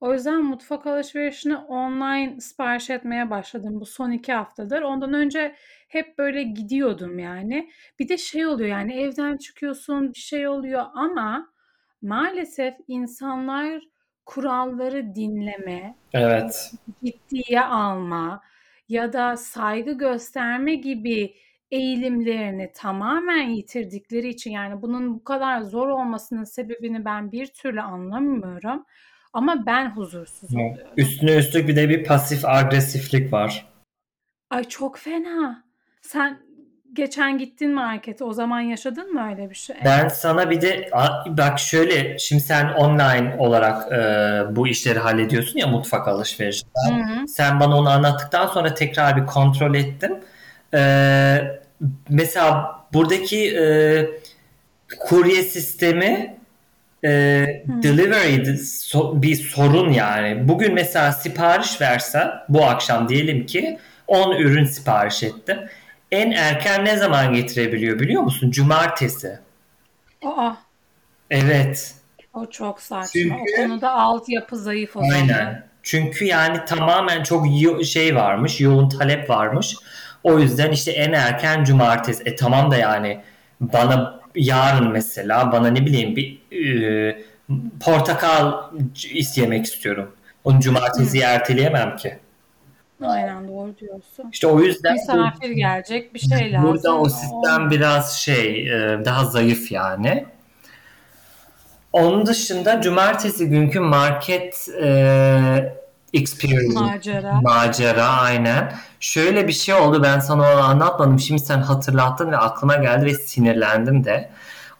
O 0.00 0.12
yüzden 0.12 0.44
mutfak 0.44 0.86
alışverişini 0.86 1.56
online 1.56 2.40
sipariş 2.40 2.90
etmeye 2.90 3.30
başladım 3.30 3.80
bu 3.80 3.86
son 3.86 4.10
iki 4.10 4.32
haftadır. 4.32 4.82
Ondan 4.82 5.14
önce 5.14 5.56
hep 5.88 6.18
böyle 6.18 6.42
gidiyordum 6.42 7.18
yani. 7.18 7.70
Bir 7.98 8.08
de 8.08 8.18
şey 8.18 8.46
oluyor 8.46 8.70
yani 8.70 9.00
evden 9.00 9.36
çıkıyorsun 9.36 10.14
bir 10.14 10.18
şey 10.18 10.48
oluyor 10.48 10.84
ama 10.94 11.48
maalesef 12.06 12.74
insanlar 12.88 13.82
kuralları 14.26 15.14
dinleme, 15.14 15.96
Evet. 16.12 16.72
ciddiye 17.04 17.62
alma 17.62 18.42
ya 18.88 19.12
da 19.12 19.36
saygı 19.36 19.92
gösterme 19.92 20.74
gibi 20.74 21.34
eğilimlerini 21.70 22.72
tamamen 22.74 23.48
yitirdikleri 23.48 24.28
için 24.28 24.50
yani 24.50 24.82
bunun 24.82 25.14
bu 25.14 25.24
kadar 25.24 25.60
zor 25.60 25.88
olmasının 25.88 26.44
sebebini 26.44 27.04
ben 27.04 27.32
bir 27.32 27.46
türlü 27.46 27.80
anlamıyorum. 27.80 28.84
Ama 29.32 29.66
ben 29.66 29.90
huzursuz 29.90 30.54
oluyorum. 30.54 30.92
Üstüne 30.96 31.36
üstlük 31.36 31.68
bir 31.68 31.76
de 31.76 31.88
bir 31.88 32.04
pasif 32.04 32.44
agresiflik 32.44 33.32
var. 33.32 33.66
Ay 34.50 34.64
çok 34.64 34.98
fena. 34.98 35.64
Sen 36.02 36.45
geçen 36.96 37.38
gittin 37.38 37.70
markete 37.70 38.24
o 38.24 38.32
zaman 38.32 38.60
yaşadın 38.60 39.12
mı 39.14 39.28
öyle 39.30 39.50
bir 39.50 39.54
şey? 39.54 39.76
Ben 39.84 40.08
sana 40.08 40.50
bir 40.50 40.60
de 40.60 40.90
bak 41.26 41.58
şöyle 41.58 42.18
şimdi 42.18 42.42
sen 42.42 42.68
online 42.68 43.36
olarak 43.38 43.92
e, 43.92 44.56
bu 44.56 44.68
işleri 44.68 44.98
hallediyorsun 44.98 45.58
ya 45.58 45.66
mutfak 45.66 46.08
alışverişi. 46.08 46.66
Sen 47.28 47.60
bana 47.60 47.78
onu 47.78 47.90
anlattıktan 47.90 48.46
sonra 48.46 48.74
tekrar 48.74 49.16
bir 49.16 49.26
kontrol 49.26 49.74
ettim. 49.74 50.12
E, 50.74 50.80
mesela 52.08 52.80
buradaki 52.92 53.56
e, 53.56 53.64
kurye 54.98 55.42
sistemi 55.42 56.36
e, 57.04 57.08
delivery 57.82 58.56
so, 58.58 59.22
bir 59.22 59.34
sorun 59.36 59.92
yani. 59.92 60.48
Bugün 60.48 60.74
mesela 60.74 61.12
sipariş 61.12 61.80
versen 61.80 62.30
bu 62.48 62.64
akşam 62.64 63.08
diyelim 63.08 63.46
ki 63.46 63.78
10 64.06 64.36
ürün 64.36 64.64
sipariş 64.64 65.22
ettim. 65.22 65.58
En 66.12 66.30
erken 66.30 66.84
ne 66.84 66.96
zaman 66.96 67.34
getirebiliyor 67.34 68.00
biliyor 68.00 68.22
musun? 68.22 68.50
Cumartesi. 68.50 69.38
Aa. 70.24 70.52
Evet. 71.30 71.94
O 72.34 72.46
çok 72.50 72.80
saçma. 72.80 73.10
Çünkü, 73.12 73.34
o 73.34 73.56
konuda 73.56 73.90
altyapı 73.90 74.56
zayıf 74.56 74.96
o 74.96 75.00
zaman. 75.00 75.14
Aynen. 75.14 75.66
Çünkü 75.82 76.24
yani 76.24 76.64
tamamen 76.64 77.22
çok 77.22 77.46
şey 77.84 78.16
varmış, 78.16 78.60
yoğun 78.60 78.88
talep 78.88 79.30
varmış. 79.30 79.76
O 80.22 80.38
yüzden 80.38 80.70
işte 80.72 80.90
en 80.90 81.12
erken 81.12 81.64
cumartesi. 81.64 82.22
E 82.24 82.36
tamam 82.36 82.70
da 82.70 82.76
yani 82.76 83.20
bana 83.60 84.20
yarın 84.34 84.88
mesela 84.92 85.52
bana 85.52 85.68
ne 85.68 85.86
bileyim 85.86 86.16
bir 86.16 86.38
e, 86.52 87.24
portakal 87.80 88.52
yemek 89.36 89.64
istiyorum. 89.64 90.16
Onu 90.44 90.60
cumartesi 90.60 91.20
erteleyemem 91.20 91.96
ki. 91.96 92.18
Aynen 93.02 93.48
doğru 93.48 93.78
diyorsun. 93.78 94.30
İşte 94.32 94.46
o 94.46 94.60
yüzden 94.60 94.92
misafir 94.92 95.50
bu, 95.50 95.54
gelecek 95.54 96.14
bir 96.14 96.18
şey 96.18 96.52
lazım. 96.52 96.68
Burada 96.68 96.98
o 96.98 97.08
sistem 97.08 97.66
o... 97.66 97.70
biraz 97.70 98.18
şey 98.18 98.68
e, 98.68 99.04
daha 99.04 99.24
zayıf 99.24 99.72
yani. 99.72 100.26
Onun 101.92 102.26
dışında 102.26 102.80
cumartesi 102.80 103.48
günkü 103.48 103.80
market 103.80 104.68
e, 104.82 105.76
experience 106.12 106.80
macera. 106.80 107.40
macera 107.40 108.06
aynen. 108.06 108.72
Şöyle 109.00 109.48
bir 109.48 109.52
şey 109.52 109.74
oldu 109.74 110.02
ben 110.02 110.20
sana 110.20 110.42
onu 110.52 110.62
anlatmadım. 110.62 111.20
Şimdi 111.20 111.42
sen 111.42 111.58
hatırlattın 111.60 112.32
ve 112.32 112.36
aklıma 112.36 112.76
geldi 112.76 113.06
ve 113.06 113.14
sinirlendim 113.14 114.04
de. 114.04 114.30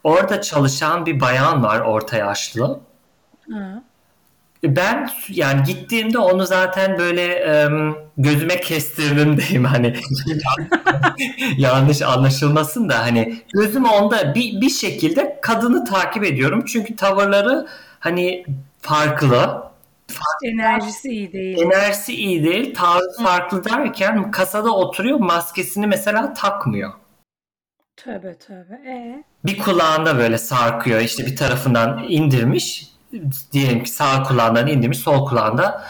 Orada 0.03 0.41
çalışan 0.41 1.05
bir 1.05 1.19
bayan 1.19 1.63
var 1.63 1.79
orta 1.79 2.17
yaşlı. 2.17 2.79
Hı. 3.47 3.81
Ben 4.63 5.09
yani 5.29 5.63
gittiğimde 5.63 6.19
onu 6.19 6.45
zaten 6.45 6.97
böyle 6.97 7.45
um, 7.67 7.97
gözüme 8.17 8.61
kestirdim 8.61 9.37
diyeyim 9.37 9.65
hani 9.65 9.93
yanlış 11.57 12.01
anlaşılmasın 12.01 12.89
da 12.89 12.99
hani 12.99 13.41
gözüm 13.53 13.85
onda 13.85 14.35
bir, 14.35 14.61
bir 14.61 14.69
şekilde 14.69 15.39
kadını 15.41 15.85
takip 15.85 16.23
ediyorum 16.23 16.65
çünkü 16.67 16.95
tavırları 16.95 17.67
hani 17.99 18.45
farklı. 18.81 19.67
Enerjisi 20.43 21.09
iyi 21.09 21.33
değil. 21.33 21.57
Enerjisi 21.61 22.13
iyi 22.15 22.43
değil. 22.43 22.75
Tarzı 22.75 23.23
farklı 23.23 23.63
derken 23.63 24.31
kasada 24.31 24.71
oturuyor 24.71 25.19
maskesini 25.19 25.87
mesela 25.87 26.33
takmıyor. 26.33 26.93
Tövbe 27.97 28.37
tövbe. 28.37 28.73
Ee? 28.87 29.23
Bir 29.45 29.57
kulağında 29.57 30.17
böyle 30.17 30.37
sarkıyor 30.37 30.99
işte 30.99 31.25
bir 31.25 31.35
tarafından 31.35 32.05
indirmiş 32.07 32.96
diyelim 33.53 33.83
ki 33.83 33.91
sağ 33.91 34.23
kulağından 34.23 34.67
indirmiş 34.67 34.97
sol 34.97 35.25
kulağında 35.25 35.83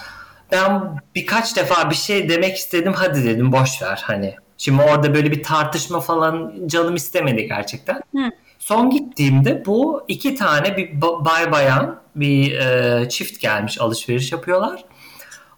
ben 0.51 1.01
birkaç 1.15 1.55
defa 1.55 1.89
bir 1.89 1.95
şey 1.95 2.29
demek 2.29 2.57
istedim 2.57 2.93
hadi 2.95 3.23
dedim 3.23 3.51
boş 3.51 3.81
ver 3.81 4.01
hani. 4.03 4.35
Şimdi 4.57 4.81
orada 4.81 5.13
böyle 5.13 5.31
bir 5.31 5.43
tartışma 5.43 5.99
falan 5.99 6.53
canım 6.67 6.95
istemedi 6.95 7.47
gerçekten. 7.47 8.01
Hı. 8.15 8.31
Son 8.59 8.89
gittiğimde 8.89 9.63
bu 9.65 10.03
iki 10.07 10.35
tane 10.35 10.77
bir 10.77 11.01
bay 11.01 11.51
bayan 11.51 11.99
bir 12.15 12.51
e, 12.51 13.09
çift 13.09 13.39
gelmiş 13.41 13.81
alışveriş 13.81 14.31
yapıyorlar. 14.31 14.85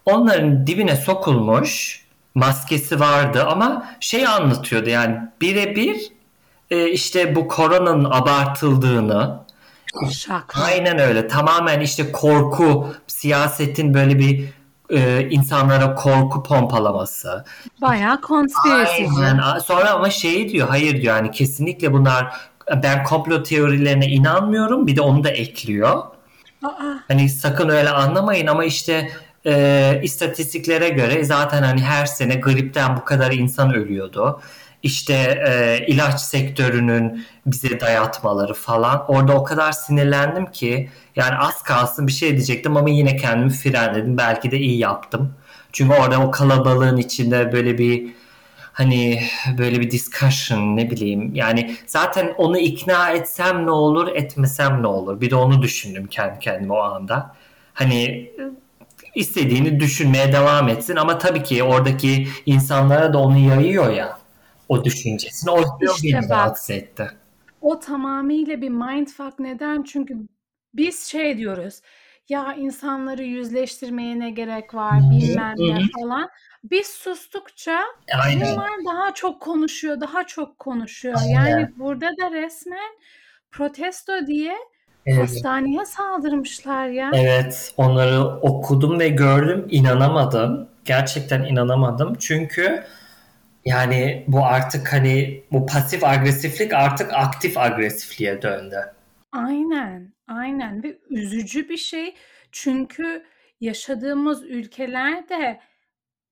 Onların 0.05 0.67
dibine 0.67 0.95
sokulmuş 0.95 2.05
maskesi 2.35 2.99
vardı 2.99 3.43
ama 3.43 3.85
şey 3.99 4.27
anlatıyordu 4.27 4.89
yani 4.89 5.17
birebir 5.41 6.11
e, 6.69 6.87
işte 6.87 7.35
bu 7.35 7.47
koronanın 7.47 8.03
abartıldığını 8.03 9.39
Şaka. 10.11 10.61
Aynen 10.63 10.99
öyle. 10.99 11.27
Tamamen 11.27 11.79
işte 11.79 12.11
korku, 12.11 12.93
siyasetin 13.07 13.93
böyle 13.93 14.19
bir 14.19 14.45
e, 14.89 15.29
insanlara 15.29 15.95
korku 15.95 16.43
pompalaması. 16.43 17.45
Bayağı 17.81 18.21
konspirasyon. 18.21 19.15
Aynen. 19.15 19.59
Sonra 19.59 19.91
ama 19.91 20.09
şey 20.09 20.49
diyor, 20.49 20.67
hayır 20.67 21.01
diyor 21.01 21.15
yani 21.15 21.31
kesinlikle 21.31 21.93
bunlar 21.93 22.33
ben 22.83 23.03
komplo 23.03 23.43
teorilerine 23.43 24.07
inanmıyorum. 24.07 24.87
Bir 24.87 24.95
de 24.95 25.01
onu 25.01 25.23
da 25.23 25.29
ekliyor. 25.29 26.03
Aa. 26.63 26.69
Hani 27.07 27.29
sakın 27.29 27.69
öyle 27.69 27.89
anlamayın 27.89 28.47
ama 28.47 28.65
işte 28.65 29.11
e, 29.45 29.99
istatistiklere 30.03 30.89
göre 30.89 31.23
zaten 31.23 31.63
hani 31.63 31.81
her 31.81 32.05
sene 32.05 32.35
gripten 32.35 32.97
bu 32.97 33.05
kadar 33.05 33.31
insan 33.31 33.73
ölüyordu 33.73 34.41
işte 34.83 35.13
e, 35.47 35.85
ilaç 35.87 36.21
sektörünün 36.21 37.25
bize 37.45 37.79
dayatmaları 37.79 38.53
falan. 38.53 39.05
Orada 39.07 39.33
o 39.33 39.43
kadar 39.43 39.71
sinirlendim 39.71 40.51
ki 40.51 40.89
yani 41.15 41.37
az 41.37 41.63
kalsın 41.63 42.07
bir 42.07 42.11
şey 42.11 42.29
diyecektim 42.29 42.77
ama 42.77 42.89
yine 42.89 43.15
kendimi 43.15 43.51
frenledim. 43.51 44.17
Belki 44.17 44.51
de 44.51 44.57
iyi 44.57 44.77
yaptım. 44.77 45.33
Çünkü 45.73 45.95
orada 45.95 46.19
o 46.19 46.31
kalabalığın 46.31 46.97
içinde 46.97 47.51
böyle 47.51 47.77
bir 47.77 48.07
hani 48.73 49.23
böyle 49.57 49.79
bir 49.79 49.91
discussion 49.91 50.77
ne 50.77 50.91
bileyim 50.91 51.35
yani 51.35 51.75
zaten 51.85 52.33
onu 52.37 52.57
ikna 52.57 53.11
etsem 53.11 53.65
ne 53.65 53.71
olur 53.71 54.07
etmesem 54.07 54.83
ne 54.83 54.87
olur 54.87 55.21
bir 55.21 55.29
de 55.29 55.35
onu 55.35 55.61
düşündüm 55.61 56.07
kendi 56.07 56.39
kendime 56.39 56.73
o 56.73 56.79
anda 56.79 57.35
hani 57.73 58.31
istediğini 59.15 59.79
düşünmeye 59.79 60.33
devam 60.33 60.69
etsin 60.69 60.95
ama 60.95 61.17
tabii 61.17 61.43
ki 61.43 61.63
oradaki 61.63 62.27
insanlara 62.45 63.13
da 63.13 63.17
onu 63.17 63.37
yayıyor 63.37 63.93
ya 63.93 64.18
o 64.69 64.83
düşüncesini. 64.83 65.51
O 65.51 65.61
işte 65.61 66.07
beni 66.07 66.29
rahatsız 66.29 66.69
etti. 66.69 67.11
O 67.61 67.79
tamamıyla 67.79 68.61
bir 68.61 68.69
mindfuck. 68.69 69.39
Neden? 69.39 69.83
Çünkü 69.83 70.15
biz 70.73 71.03
şey 71.03 71.37
diyoruz. 71.37 71.81
Ya 72.29 72.53
insanları 72.53 73.23
yüzleştirmeye 73.23 74.19
ne 74.19 74.29
gerek 74.29 74.73
var 74.73 74.99
bilmem 75.11 75.55
ne 75.57 75.81
falan. 75.99 76.29
Biz 76.63 76.87
sustukça 76.87 77.79
Aynen. 78.23 78.41
bunlar 78.41 78.69
daha 78.85 79.13
çok 79.13 79.41
konuşuyor, 79.41 80.01
daha 80.01 80.27
çok 80.27 80.59
konuşuyor. 80.59 81.15
Aynen. 81.21 81.33
Yani 81.33 81.69
burada 81.77 82.07
da 82.07 82.31
resmen 82.31 82.91
protesto 83.51 84.27
diye 84.27 84.55
evet. 85.05 85.19
hastaneye 85.23 85.85
saldırmışlar 85.85 86.87
ya. 86.87 87.11
Evet, 87.13 87.73
onları 87.77 88.25
okudum 88.25 88.99
ve 88.99 89.09
gördüm, 89.09 89.67
inanamadım. 89.69 90.69
Gerçekten 90.85 91.43
inanamadım. 91.43 92.15
Çünkü 92.19 92.83
yani 93.69 94.23
bu 94.27 94.45
artık 94.45 94.93
hani 94.93 95.43
bu 95.51 95.65
pasif 95.65 96.03
agresiflik 96.03 96.73
artık 96.73 97.13
aktif 97.13 97.57
agresifliğe 97.57 98.41
döndü. 98.41 98.93
Aynen, 99.31 100.13
aynen 100.27 100.83
ve 100.83 100.97
üzücü 101.09 101.69
bir 101.69 101.77
şey. 101.77 102.15
Çünkü 102.51 103.25
yaşadığımız 103.61 104.43
ülkeler 104.43 105.29
de 105.29 105.59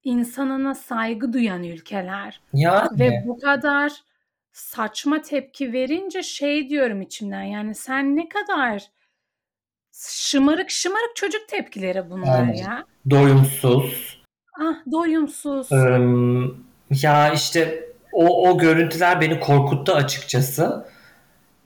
insanına 0.04 0.76
saygı 0.76 1.34
duyan 1.34 1.64
ülkeler. 1.64 2.42
Yani. 2.54 3.00
Ve 3.00 3.24
bu 3.26 3.40
kadar 3.40 3.92
saçma 4.52 5.22
tepki 5.22 5.74
verince 5.74 6.24
şey 6.24 6.70
diyorum 6.70 7.02
içimden 7.02 7.44
yani 7.44 7.76
sen 7.76 8.16
ne 8.16 8.30
kadar 8.30 8.84
şımarık 10.04 10.70
şımarık 10.70 11.16
çocuk 11.16 11.48
tepkileri 11.48 12.10
bunlar 12.10 12.40
yani, 12.40 12.60
ya. 12.60 12.86
Doyumsuz. 13.10 14.24
Ah 14.60 14.92
doyumsuz. 14.92 15.72
Ee, 15.72 16.00
ya 16.92 17.34
işte 17.34 17.84
o, 18.12 18.50
o 18.50 18.58
görüntüler 18.58 19.22
beni 19.22 19.40
korkuttu 19.40 19.94
açıkçası. 19.94 20.86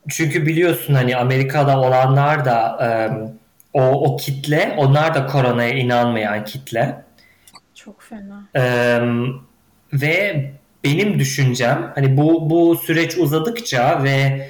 Çünkü 0.09 0.45
biliyorsun 0.45 0.93
hani 0.93 1.17
Amerika'da 1.17 1.79
olanlar 1.79 2.45
da 2.45 2.77
um, 3.11 3.31
o, 3.73 3.81
o 3.81 4.17
kitle, 4.17 4.75
onlar 4.77 5.15
da 5.15 5.25
koronaya 5.25 5.73
inanmayan 5.73 6.45
kitle. 6.45 7.03
Çok 7.75 8.01
fena. 8.01 8.47
Um, 9.01 9.47
ve 9.93 10.51
benim 10.83 11.19
düşüncem 11.19 11.91
hani 11.95 12.17
bu 12.17 12.49
bu 12.49 12.75
süreç 12.75 13.17
uzadıkça 13.17 14.03
ve 14.03 14.47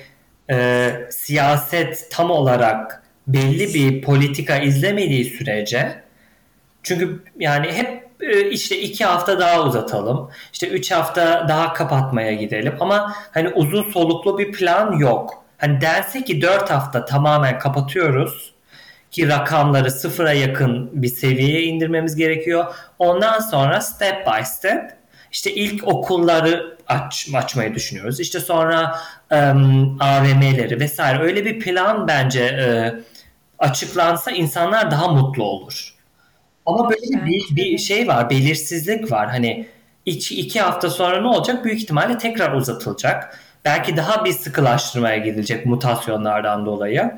e, 0.51 0.91
siyaset 1.09 2.07
tam 2.11 2.31
olarak 2.31 3.03
belli 3.27 3.73
bir 3.73 4.01
politika 4.01 4.57
izlemediği 4.57 5.25
sürece 5.25 6.01
çünkü 6.83 7.23
yani 7.39 7.71
hep 7.71 7.87
e, 7.87 8.03
işte 8.51 8.79
iki 8.81 9.05
hafta 9.05 9.39
daha 9.39 9.63
uzatalım. 9.63 10.29
işte 10.53 10.67
üç 10.67 10.91
hafta 10.91 11.45
daha 11.49 11.73
kapatmaya 11.73 12.33
gidelim. 12.33 12.75
Ama 12.79 13.13
hani 13.31 13.49
uzun 13.49 13.91
soluklu 13.91 14.37
bir 14.37 14.51
plan 14.51 14.97
yok. 14.97 15.43
Hani 15.57 15.81
dense 15.81 16.23
ki 16.23 16.41
dört 16.41 16.71
hafta 16.71 17.05
tamamen 17.05 17.59
kapatıyoruz 17.59 18.53
ki 19.11 19.27
rakamları 19.27 19.91
sıfıra 19.91 20.33
yakın 20.33 20.89
bir 20.93 21.07
seviyeye 21.07 21.63
indirmemiz 21.63 22.15
gerekiyor. 22.15 22.65
Ondan 22.99 23.39
sonra 23.39 23.81
step 23.81 24.27
by 24.27 24.43
step 24.43 24.93
işte 25.31 25.53
ilk 25.53 25.87
okulları 25.87 26.77
aç, 26.87 27.27
açmayı 27.33 27.75
düşünüyoruz. 27.75 28.19
İşte 28.19 28.39
sonra 28.39 28.99
um, 29.31 30.01
AVM'leri 30.01 30.79
vesaire 30.79 31.23
öyle 31.23 31.45
bir 31.45 31.59
plan 31.59 32.07
bence 32.07 32.43
e, 32.43 32.93
açıklansa 33.59 34.31
insanlar 34.31 34.91
daha 34.91 35.07
mutlu 35.07 35.43
olur. 35.43 35.90
Ama 36.65 36.89
böyle 36.89 37.25
bir, 37.25 37.55
bir 37.55 37.77
şey 37.77 38.07
var, 38.07 38.29
belirsizlik 38.29 39.11
var. 39.11 39.29
Hani 39.29 39.67
iki, 40.05 40.39
iki 40.39 40.61
hafta 40.61 40.89
sonra 40.89 41.21
ne 41.21 41.27
olacak? 41.27 41.65
Büyük 41.65 41.81
ihtimalle 41.81 42.17
tekrar 42.17 42.53
uzatılacak. 42.53 43.39
Belki 43.65 43.97
daha 43.97 44.25
bir 44.25 44.31
sıkılaştırmaya 44.31 45.17
gidilecek 45.17 45.65
mutasyonlardan 45.65 46.65
dolayı. 46.65 47.11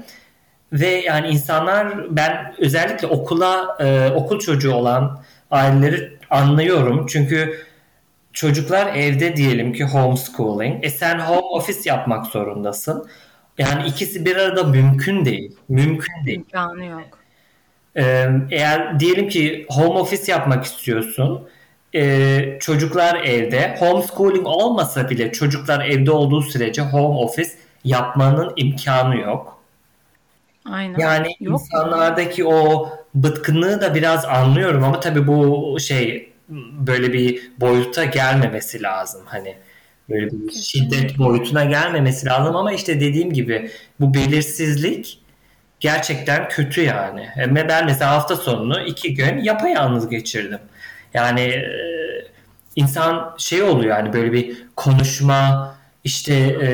Ve 0.73 0.88
yani 0.88 1.27
insanlar 1.27 2.15
ben 2.15 2.55
özellikle 2.57 3.07
okula 3.07 3.77
e, 3.79 4.09
okul 4.15 4.39
çocuğu 4.39 4.73
olan 4.73 5.23
aileleri 5.51 6.17
anlıyorum. 6.29 7.05
Çünkü 7.09 7.65
çocuklar 8.33 8.95
evde 8.95 9.35
diyelim 9.35 9.73
ki 9.73 9.83
homeschooling. 9.83 10.85
E 10.85 10.89
sen 10.89 11.19
home 11.19 11.47
office 11.47 11.89
yapmak 11.89 12.25
zorundasın. 12.25 13.07
Yani 13.57 13.88
ikisi 13.88 14.25
bir 14.25 14.35
arada 14.35 14.63
mümkün 14.63 15.25
değil. 15.25 15.55
Mümkün 15.69 16.25
değil. 16.25 16.38
İmkanı 16.39 16.85
yok. 16.85 17.23
Ee, 17.97 18.27
eğer 18.51 19.00
diyelim 19.00 19.29
ki 19.29 19.65
home 19.69 20.00
office 20.00 20.31
yapmak 20.31 20.65
istiyorsun. 20.65 21.47
Ee, 21.95 22.57
çocuklar 22.59 23.15
evde. 23.15 23.75
Homeschooling 23.79 24.47
olmasa 24.47 25.09
bile 25.09 25.31
çocuklar 25.31 25.85
evde 25.85 26.12
olduğu 26.12 26.41
sürece 26.41 26.81
home 26.81 27.17
office 27.17 27.51
yapmanın 27.83 28.53
imkanı 28.55 29.17
yok. 29.17 29.63
Aynen. 30.65 31.00
Yani 31.00 31.27
yok. 31.39 31.62
insanlardaki 31.62 32.45
o 32.45 32.89
bıtkınlığı 33.15 33.81
da 33.81 33.95
biraz 33.95 34.25
anlıyorum 34.25 34.83
ama 34.83 35.00
tabii 35.00 35.27
bu 35.27 35.77
şey 35.79 36.33
böyle 36.88 37.13
bir 37.13 37.51
boyuta 37.59 38.05
gelmemesi 38.05 38.81
lazım. 38.81 39.21
Hani 39.25 39.55
böyle 40.09 40.31
bir 40.31 40.51
şiddet 40.51 41.17
boyutuna 41.17 41.65
gelmemesi 41.65 42.25
lazım 42.25 42.55
ama 42.55 42.73
işte 42.73 43.00
dediğim 43.00 43.33
gibi 43.33 43.69
bu 44.00 44.13
belirsizlik 44.13 45.19
gerçekten 45.84 46.50
kötü 46.50 46.82
yani. 46.82 47.30
Ve 47.38 47.70
ben 47.70 47.86
mesela 47.86 48.12
hafta 48.12 48.36
sonunu 48.36 48.82
iki 48.82 49.13
gün 49.13 49.38
yapayalnız 49.38 50.10
geçirdim. 50.10 50.60
Yani 51.13 51.42
e, 51.42 51.66
insan 52.75 53.36
şey 53.38 53.62
oluyor 53.63 53.98
yani 53.98 54.13
böyle 54.13 54.32
bir 54.32 54.66
konuşma 54.75 55.75
işte 56.04 56.34
e, 56.36 56.70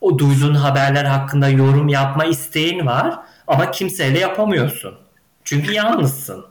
o 0.00 0.18
duyduğun 0.18 0.54
haberler 0.54 1.04
hakkında 1.04 1.48
yorum 1.48 1.88
yapma 1.88 2.24
isteğin 2.24 2.86
var 2.86 3.18
ama 3.46 3.70
kimseyle 3.70 4.18
yapamıyorsun. 4.18 4.94
Çünkü 5.44 5.72
yalnızsın. 5.72 6.44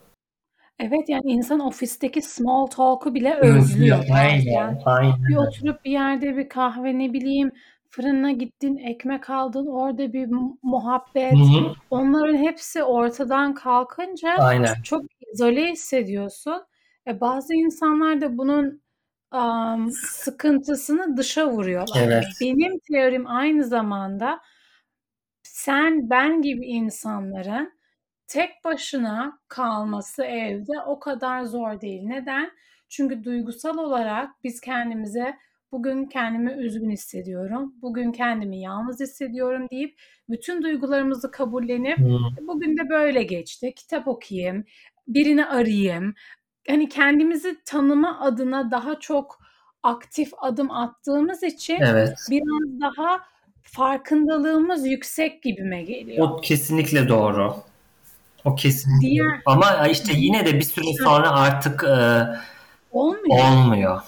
Evet 0.79 1.09
yani 1.09 1.31
insan 1.31 1.59
ofisteki 1.59 2.21
small 2.21 2.65
talk'u 2.65 3.13
bile 3.13 3.35
özlüyor. 3.35 4.05
Aynen, 4.13 4.81
aynen. 4.85 5.27
Bir 5.29 5.35
oturup 5.35 5.85
bir 5.85 5.91
yerde 5.91 6.37
bir 6.37 6.49
kahve 6.49 6.99
ne 6.99 7.13
bileyim 7.13 7.51
fırına 7.95 8.31
gittin, 8.31 8.77
ekmek 8.77 9.29
aldın, 9.29 9.65
orada 9.65 10.13
bir 10.13 10.29
muhabbet. 10.63 11.33
Hı-hı. 11.33 11.73
Onların 11.89 12.37
hepsi 12.37 12.83
ortadan 12.83 13.53
kalkınca 13.53 14.29
Aynen. 14.29 14.81
çok 14.83 15.03
izole 15.33 15.71
hissediyorsun. 15.71 16.63
E, 17.07 17.21
bazı 17.21 17.53
insanlar 17.53 18.21
da 18.21 18.37
bunun 18.37 18.81
um, 19.33 19.91
sıkıntısını 19.91 21.17
dışa 21.17 21.49
vuruyorlar. 21.49 22.01
Evet. 22.03 22.25
Benim 22.41 22.79
teorim 22.91 23.27
aynı 23.27 23.63
zamanda 23.63 24.39
sen 25.43 26.09
ben 26.09 26.41
gibi 26.41 26.65
insanların 26.65 27.73
tek 28.27 28.51
başına 28.63 29.39
kalması 29.47 30.23
evde 30.23 30.81
o 30.85 30.99
kadar 30.99 31.43
zor 31.43 31.81
değil. 31.81 32.01
Neden? 32.03 32.51
Çünkü 32.89 33.23
duygusal 33.23 33.77
olarak 33.77 34.29
biz 34.43 34.61
kendimize 34.61 35.37
bugün 35.75 36.05
kendimi 36.05 36.51
üzgün 36.51 36.89
hissediyorum, 36.89 37.73
bugün 37.81 38.11
kendimi 38.11 38.59
yalnız 38.59 38.99
hissediyorum 38.99 39.67
deyip 39.71 39.99
bütün 40.29 40.63
duygularımızı 40.63 41.31
kabullenip 41.31 41.97
hmm. 41.97 42.47
bugün 42.47 42.77
de 42.77 42.89
böyle 42.89 43.23
geçti, 43.23 43.73
kitap 43.75 44.07
okuyayım, 44.07 44.65
birini 45.07 45.45
arayayım. 45.45 46.13
Hani 46.67 46.89
kendimizi 46.89 47.57
tanıma 47.65 48.19
adına 48.19 48.71
daha 48.71 48.99
çok 48.99 49.39
aktif 49.83 50.31
adım 50.37 50.71
attığımız 50.71 51.43
için 51.43 51.77
evet. 51.81 52.17
biraz 52.29 52.81
daha 52.81 53.19
farkındalığımız 53.61 54.87
yüksek 54.87 55.43
gibime 55.43 55.83
geliyor. 55.83 56.29
O 56.29 56.41
kesinlikle 56.41 57.09
doğru. 57.09 57.55
O 58.45 58.55
kesinlikle. 58.55 59.09
Diğer... 59.09 59.41
Ama 59.45 59.87
işte 59.87 60.13
yine 60.15 60.45
de 60.45 60.53
bir 60.53 60.63
süre 60.63 60.93
sonra 61.03 61.31
artık 61.31 61.83
e, 61.83 62.23
olmuyor. 62.91 63.51
olmuyor. 63.51 64.01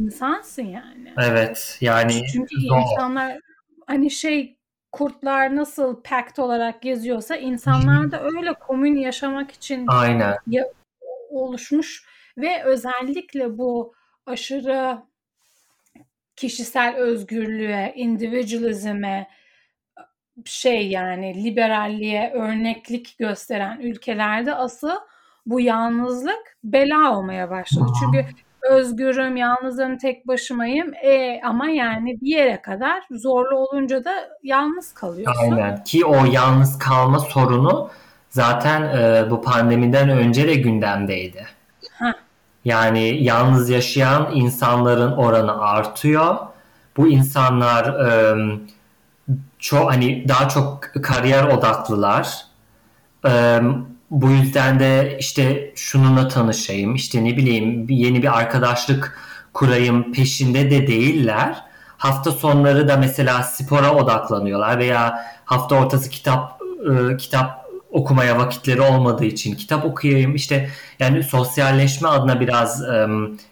İnsansın 0.00 0.62
yani. 0.62 1.12
Evet 1.18 1.78
yani. 1.80 2.22
Çünkü 2.32 2.60
zor. 2.60 2.78
insanlar 2.78 3.38
hani 3.86 4.10
şey 4.10 4.56
kurtlar 4.92 5.56
nasıl 5.56 6.02
pact 6.02 6.38
olarak 6.38 6.82
geziyorsa 6.82 7.36
insanlar 7.36 8.10
da 8.10 8.22
öyle 8.22 8.52
komün 8.52 8.96
yaşamak 8.96 9.50
için 9.50 9.84
Aynen. 9.88 10.36
Ya, 10.46 10.64
oluşmuş 11.30 12.04
ve 12.38 12.62
özellikle 12.64 13.58
bu 13.58 13.94
aşırı 14.26 14.98
kişisel 16.36 16.94
özgürlüğe, 16.96 17.92
individualizme 17.96 19.28
şey 20.44 20.88
yani 20.88 21.44
liberalliğe 21.44 22.32
örneklik 22.32 23.18
gösteren 23.18 23.80
ülkelerde 23.80 24.54
asıl 24.54 24.96
bu 25.46 25.60
yalnızlık 25.60 26.58
bela 26.64 27.18
olmaya 27.18 27.50
başladı. 27.50 27.86
Çünkü 28.00 28.26
özgürüm, 28.70 29.36
yalnızım, 29.36 29.98
tek 29.98 30.28
başımayım. 30.28 30.94
E, 30.94 31.40
ama 31.44 31.68
yani 31.68 32.20
bir 32.20 32.36
yere 32.36 32.62
kadar 32.62 33.02
zorlu 33.10 33.56
olunca 33.56 34.04
da 34.04 34.12
yalnız 34.42 34.94
kalıyorsun. 34.94 35.52
Aynen 35.52 35.84
ki 35.84 36.04
o 36.04 36.24
yalnız 36.24 36.78
kalma 36.78 37.18
sorunu 37.18 37.90
zaten 38.30 38.82
e, 38.82 39.30
bu 39.30 39.42
pandemiden 39.42 40.08
önce 40.08 40.48
de 40.48 40.54
gündemdeydi. 40.54 41.46
Heh. 41.98 42.12
Yani 42.64 43.22
yalnız 43.22 43.70
yaşayan 43.70 44.30
insanların 44.34 45.12
oranı 45.12 45.60
artıyor. 45.60 46.36
Bu 46.96 47.08
insanlar 47.08 47.84
e, 48.08 48.36
çok 49.58 49.92
hani 49.92 50.28
daha 50.28 50.48
çok 50.48 50.82
kariyer 51.02 51.44
odaklılar. 51.44 52.46
E, 53.28 53.60
bu 54.10 54.30
yüzden 54.30 54.80
de 54.80 55.16
işte 55.20 55.72
şununla 55.76 56.28
tanışayım, 56.28 56.94
işte 56.94 57.24
ne 57.24 57.36
bileyim 57.36 57.86
yeni 57.88 58.22
bir 58.22 58.38
arkadaşlık 58.38 59.18
kurayım 59.52 60.12
peşinde 60.12 60.70
de 60.70 60.86
değiller. 60.86 61.62
Hafta 61.96 62.32
sonları 62.32 62.88
da 62.88 62.96
mesela 62.96 63.42
spora 63.42 63.94
odaklanıyorlar 63.94 64.78
veya 64.78 65.26
hafta 65.44 65.76
ortası 65.76 66.10
kitap 66.10 66.60
e, 66.90 67.16
kitap 67.16 67.66
okumaya 67.90 68.38
vakitleri 68.38 68.80
olmadığı 68.80 69.24
için 69.24 69.54
kitap 69.54 69.84
okuyayım 69.84 70.34
işte 70.34 70.70
yani 70.98 71.22
sosyalleşme 71.22 72.08
adına 72.08 72.40
biraz 72.40 72.82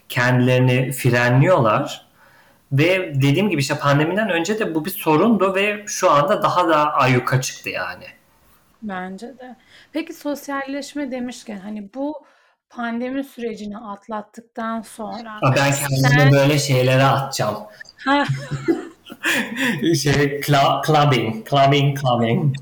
kendilerini 0.09 0.91
frenliyorlar. 0.91 2.05
Ve 2.71 3.13
dediğim 3.15 3.49
gibi 3.49 3.61
işte 3.61 3.77
pandemiden 3.77 4.29
önce 4.29 4.59
de 4.59 4.75
bu 4.75 4.85
bir 4.85 4.89
sorundu 4.89 5.55
ve 5.55 5.83
şu 5.87 6.11
anda 6.11 6.43
daha 6.43 6.67
da 6.67 6.93
ayyuka 6.93 7.41
çıktı 7.41 7.69
yani. 7.69 8.05
Bence 8.81 9.27
de. 9.27 9.55
Peki 9.95 10.13
sosyalleşme 10.13 11.11
demişken 11.11 11.57
hani 11.57 11.93
bu 11.93 12.25
pandemi 12.69 13.23
sürecini 13.23 13.77
atlattıktan 13.77 14.81
sonra 14.81 15.39
ben 15.43 15.71
kendime 15.71 16.09
sen... 16.09 16.31
böyle 16.31 16.59
şeylere 16.59 17.03
atacağım. 17.03 17.57
şey 20.03 20.41
clubbing, 20.41 21.49
clubbing, 21.49 21.99
clubbing. 22.01 22.55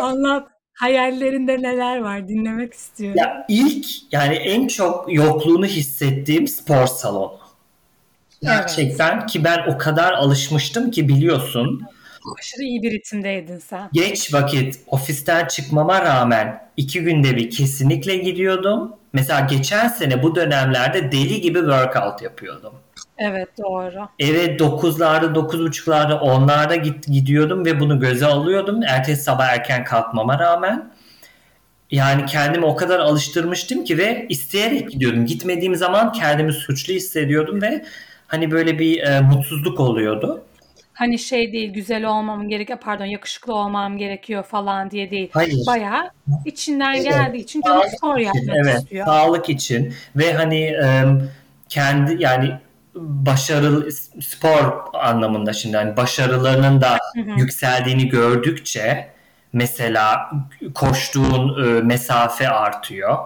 Anlat. 0.00 0.48
Hayallerinde 0.72 1.62
neler 1.62 1.98
var 1.98 2.28
dinlemek 2.28 2.72
istiyorum. 2.72 3.18
Ya 3.18 3.46
ilk 3.48 3.86
yani 4.12 4.34
en 4.34 4.66
çok 4.66 5.14
yokluğunu 5.14 5.66
hissettiğim 5.66 6.48
spor 6.48 6.86
salonu. 6.86 7.38
Gerçekten 8.42 9.18
evet. 9.18 9.30
ki 9.30 9.44
ben 9.44 9.58
o 9.74 9.78
kadar 9.78 10.12
alışmıştım 10.12 10.90
ki 10.90 11.08
biliyorsun 11.08 11.82
Aşırı 12.38 12.62
iyi 12.62 12.82
bir 12.82 12.90
ritimdeydin 12.90 13.58
sen. 13.58 13.88
Geç 13.92 14.34
vakit 14.34 14.80
ofisten 14.86 15.46
çıkmama 15.46 16.02
rağmen 16.02 16.68
iki 16.76 17.02
günde 17.02 17.36
bir 17.36 17.50
kesinlikle 17.50 18.16
gidiyordum. 18.16 18.92
Mesela 19.12 19.40
geçen 19.40 19.88
sene 19.88 20.22
bu 20.22 20.34
dönemlerde 20.34 21.12
deli 21.12 21.40
gibi 21.40 21.58
workout 21.58 22.22
yapıyordum. 22.22 22.72
Evet 23.18 23.48
doğru. 23.58 24.08
Eve 24.18 24.56
9'larda, 24.56 25.34
9.30'larda, 25.34 26.12
10'larda 26.12 26.76
git, 26.76 27.06
gidiyordum 27.06 27.64
ve 27.64 27.80
bunu 27.80 28.00
göze 28.00 28.26
alıyordum. 28.26 28.82
Ertesi 28.82 29.22
sabah 29.22 29.46
erken 29.46 29.84
kalkmama 29.84 30.38
rağmen. 30.38 30.92
Yani 31.90 32.26
kendimi 32.26 32.64
o 32.64 32.76
kadar 32.76 33.00
alıştırmıştım 33.00 33.84
ki 33.84 33.98
ve 33.98 34.26
isteyerek 34.28 34.90
gidiyordum. 34.90 35.26
Gitmediğim 35.26 35.76
zaman 35.76 36.12
kendimi 36.12 36.52
suçlu 36.52 36.92
hissediyordum 36.94 37.62
ve 37.62 37.84
hani 38.26 38.50
böyle 38.50 38.78
bir 38.78 39.02
e, 39.02 39.20
mutsuzluk 39.20 39.80
oluyordu. 39.80 40.44
Hani 40.94 41.18
şey 41.18 41.52
değil 41.52 41.72
güzel 41.72 42.04
olmam 42.04 42.48
gerekiyor 42.48 42.78
pardon 42.82 43.04
yakışıklı 43.04 43.54
olmam 43.54 43.98
gerekiyor 43.98 44.42
falan 44.42 44.90
diye 44.90 45.10
değil. 45.10 45.30
Hayır. 45.32 45.66
Bayağı 45.66 46.10
içinden 46.44 46.94
evet. 46.94 47.04
geldiği 47.04 47.38
için 47.38 47.62
canım 47.66 47.82
spor 47.96 48.18
yapmak 48.18 48.56
evet, 48.64 48.78
istiyor. 48.78 49.06
Sağlık 49.06 49.48
için 49.48 49.94
ve 50.16 50.32
hani 50.32 50.74
kendi 51.68 52.22
yani 52.22 52.52
başarılı 52.94 53.92
spor 54.20 54.72
anlamında 54.92 55.52
şimdi 55.52 55.76
hani 55.76 55.96
başarılarının 55.96 56.80
da 56.80 56.98
hı 57.14 57.20
hı. 57.20 57.40
yükseldiğini 57.40 58.08
gördükçe 58.08 59.08
mesela 59.52 60.30
koştuğun 60.74 61.64
e, 61.64 61.82
mesafe 61.82 62.48
artıyor. 62.48 63.18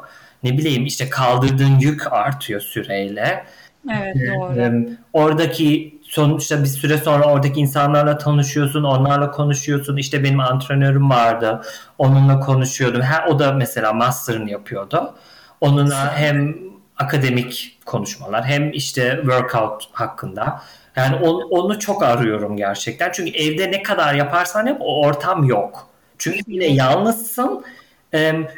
Ne 0.43 0.59
bileyim 0.59 0.87
işte 0.87 1.11
kaldırdığın 1.11 1.79
yük 1.79 2.13
artıyor 2.13 2.61
süreyle. 2.61 3.45
Evet 3.91 4.17
doğru. 4.17 4.61
E, 4.61 4.89
oradaki 5.13 5.96
sonuçta 6.17 6.63
bir 6.63 6.69
süre 6.69 6.99
sonra 6.99 7.25
oradaki 7.25 7.61
insanlarla 7.61 8.19
tanışıyorsun, 8.19 8.83
onlarla 8.83 9.31
konuşuyorsun. 9.31 9.97
İşte 9.97 10.25
benim 10.25 10.41
antrenörüm 10.41 11.11
vardı. 11.11 11.63
Onunla 11.99 12.41
konuşuyordum. 12.41 13.01
Ha, 13.01 13.25
o 13.29 13.39
da 13.39 13.53
mesela 13.53 13.93
master'ını 13.93 14.51
yapıyordu. 14.51 15.15
Onunla 15.61 16.17
hem 16.17 16.57
akademik 16.97 17.79
konuşmalar 17.87 18.45
hem 18.45 18.73
işte 18.73 19.19
workout 19.21 19.89
hakkında. 19.93 20.63
Yani 20.97 21.17
onu, 21.17 21.47
onu 21.51 21.79
çok 21.79 22.03
arıyorum 22.03 22.57
gerçekten. 22.57 23.13
Çünkü 23.13 23.31
evde 23.31 23.71
ne 23.71 23.83
kadar 23.83 24.15
yaparsan 24.15 24.67
yap 24.67 24.79
o 24.81 25.03
ortam 25.03 25.45
yok. 25.45 25.87
Çünkü 26.19 26.41
yine 26.47 26.67
yalnızsın. 26.67 27.65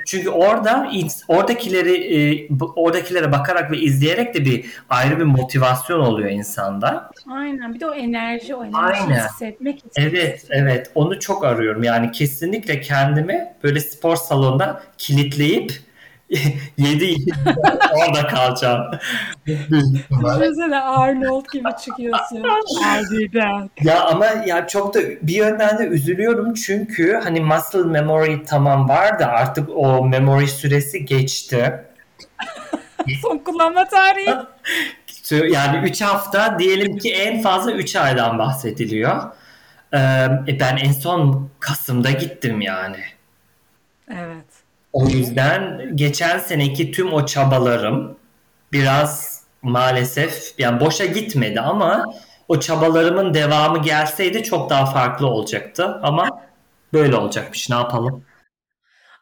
Çünkü 0.07 0.31
orada 0.31 0.91
oradakileri 1.29 2.49
oradakilere 2.77 3.33
bakarak 3.33 3.71
ve 3.71 3.79
izleyerek 3.79 4.35
de 4.35 4.45
bir 4.45 4.65
ayrı 4.89 5.19
bir 5.19 5.25
motivasyon 5.25 6.01
oluyor 6.01 6.31
insanda. 6.31 7.11
Aynen. 7.31 7.75
Bir 7.75 7.81
de 7.81 7.87
o 7.87 7.95
enerji, 7.95 8.55
o 8.55 8.65
enerji 8.65 9.03
Aynen. 9.03 9.29
hissetmek 9.29 9.79
için. 9.79 9.91
Evet, 9.97 10.47
evet. 10.51 10.91
Onu 10.95 11.21
çok 11.21 11.45
arıyorum. 11.45 11.83
Yani 11.83 12.13
kesinlikle 12.13 12.81
kendimi 12.81 13.55
böyle 13.63 13.81
spor 13.81 14.17
salonunda 14.17 14.83
kilitleyip 14.99 15.73
7 16.79 17.17
orada 17.95 18.27
kalacağım. 18.27 18.91
Düşünsene 19.47 20.81
Arnold 20.81 21.45
gibi 21.53 21.69
çıkıyorsun. 21.85 22.45
ya 23.83 24.05
ama 24.05 24.27
ya 24.27 24.67
çok 24.67 24.95
da 24.95 25.01
bir 25.23 25.35
yönden 25.35 25.79
de 25.79 25.87
üzülüyorum 25.87 26.55
çünkü 26.55 27.21
hani 27.25 27.41
muscle 27.41 27.83
memory 27.83 28.45
tamam 28.45 28.89
var 28.89 29.19
da 29.19 29.27
artık 29.27 29.69
o 29.75 30.05
memory 30.05 30.47
süresi 30.47 31.05
geçti. 31.05 31.85
Son 33.23 33.39
kullanma 33.39 33.89
tarihi. 33.89 34.35
yani 35.53 35.89
3 35.89 36.03
hafta 36.03 36.59
diyelim 36.59 36.99
ki 36.99 37.15
en 37.15 37.43
fazla 37.43 37.73
3 37.73 37.97
aydan 37.97 38.39
bahsediliyor. 38.39 39.23
Ee, 39.95 40.27
ben 40.61 40.77
en 40.77 40.93
son 40.93 41.51
Kasım'da 41.61 42.11
gittim 42.11 42.61
yani. 42.61 43.01
Evet. 44.11 44.48
O 44.93 45.07
yüzden 45.09 45.91
geçen 45.95 46.39
seneki 46.39 46.93
tüm 46.93 47.13
o 47.13 47.27
çabalarım 47.27 48.19
biraz 48.73 49.43
maalesef 49.63 50.55
yani 50.59 50.81
boşa 50.81 51.05
gitmedi 51.05 51.61
ama 51.61 52.05
o 52.49 52.61
çabalarımın 52.61 53.35
devamı 53.35 53.83
gelseydi 53.83 54.43
çok 54.43 54.71
daha 54.71 54.87
farklı 54.87 55.27
olacaktı 55.27 56.01
ama 56.03 56.41
böyle 56.93 57.17
olacakmış 57.17 57.71
ne 57.71 57.77
yapalım. 57.77 58.25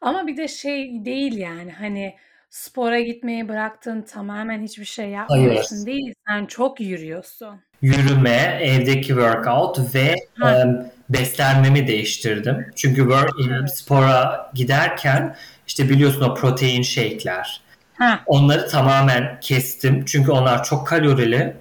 Ama 0.01 0.27
bir 0.27 0.37
de 0.37 0.49
şey 0.49 1.05
değil 1.05 1.37
yani 1.37 1.73
hani 1.73 2.15
spora 2.51 3.01
gitmeyi 3.01 3.49
bıraktın 3.49 4.03
tamamen 4.03 4.63
hiçbir 4.63 4.85
şey 4.85 5.09
yapmıyorsun 5.09 5.77
Hayır. 5.77 5.87
değil. 5.87 6.15
Sen 6.29 6.47
çok 6.47 6.81
yürüyorsun. 6.81 7.61
Yürüme, 7.83 8.59
evdeki 8.63 9.07
workout 9.07 9.95
ve 9.95 10.15
e, 10.47 10.65
beslenmemi 11.09 11.87
değiştirdim. 11.87 12.67
Çünkü 12.77 13.01
work, 13.01 13.31
spora 13.71 14.51
giderken 14.55 15.37
işte 15.67 15.89
biliyorsun 15.89 16.21
o 16.21 16.35
protein 16.35 16.83
shake'ler. 16.83 17.61
Ha. 17.99 18.21
Onları 18.27 18.69
tamamen 18.69 19.41
kestim. 19.41 20.05
Çünkü 20.05 20.31
onlar 20.31 20.65
çok 20.65 20.87
kalorili. 20.87 21.57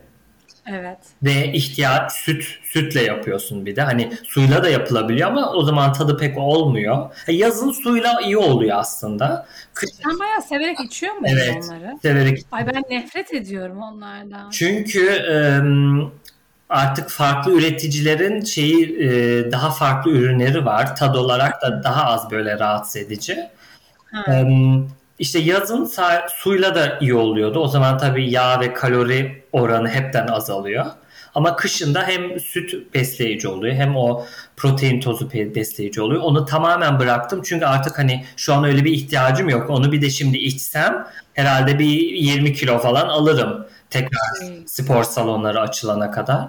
Evet. 0.67 0.97
Ve 1.23 1.53
ihtiyaç 1.53 2.11
süt 2.11 2.45
sütle 2.63 3.01
yapıyorsun 3.01 3.65
bir 3.65 3.75
de. 3.75 3.81
Hani 3.81 4.11
suyla 4.23 4.63
da 4.63 4.69
yapılabiliyor 4.69 5.29
ama 5.29 5.51
o 5.51 5.63
zaman 5.63 5.93
tadı 5.93 6.17
pek 6.17 6.37
olmuyor. 6.37 7.09
E, 7.27 7.33
yazın 7.33 7.71
suyla 7.71 8.21
iyi 8.21 8.37
oluyor 8.37 8.77
aslında. 8.77 9.47
Kış... 9.73 9.89
Sen 10.03 10.19
bayağı 10.19 10.41
severek 10.41 10.79
içiyor 10.79 11.13
musun 11.13 11.37
evet, 11.41 11.63
onları? 11.63 11.97
severek. 12.01 12.45
Ay 12.51 12.67
ben 12.67 12.83
nefret 12.89 13.33
ediyorum 13.33 13.81
onlardan. 13.81 14.49
Çünkü 14.49 15.09
ıı, 15.29 16.11
artık 16.69 17.09
farklı 17.09 17.51
üreticilerin 17.51 18.41
şeyi 18.41 19.07
ıı, 19.07 19.51
daha 19.51 19.71
farklı 19.71 20.11
ürünleri 20.11 20.65
var. 20.65 20.95
Tad 20.95 21.15
olarak 21.15 21.61
da 21.61 21.83
daha 21.83 22.05
az 22.05 22.31
böyle 22.31 22.59
rahatsız 22.59 22.95
edici. 22.95 23.49
Ee, 24.27 24.45
işte 25.19 25.39
yazın 25.39 25.91
suyla 26.29 26.75
da 26.75 26.99
iyi 26.99 27.13
oluyordu. 27.15 27.59
O 27.59 27.67
zaman 27.67 27.97
tabii 27.97 28.31
yağ 28.31 28.59
ve 28.59 28.73
kalori 28.73 29.43
oranı 29.51 29.89
hepten 29.89 30.27
azalıyor. 30.27 30.85
Ama 31.35 31.55
kışında 31.55 32.03
hem 32.07 32.39
süt 32.39 32.93
besleyici 32.93 33.47
oluyor 33.47 33.75
hem 33.75 33.95
o 33.95 34.25
protein 34.57 34.99
tozu 34.99 35.31
besleyici 35.31 36.01
oluyor. 36.01 36.21
Onu 36.21 36.45
tamamen 36.45 36.99
bıraktım 36.99 37.41
çünkü 37.43 37.65
artık 37.65 37.99
hani 37.99 38.25
şu 38.37 38.53
an 38.53 38.63
öyle 38.63 38.85
bir 38.85 38.91
ihtiyacım 38.91 39.49
yok. 39.49 39.69
Onu 39.69 39.91
bir 39.91 40.01
de 40.01 40.09
şimdi 40.09 40.37
içsem 40.37 41.07
herhalde 41.33 41.79
bir 41.79 41.85
20 41.85 42.53
kilo 42.53 42.79
falan 42.79 43.07
alırım 43.07 43.67
tekrar 43.89 44.65
spor 44.65 45.03
salonları 45.03 45.61
açılana 45.61 46.11
kadar. 46.11 46.47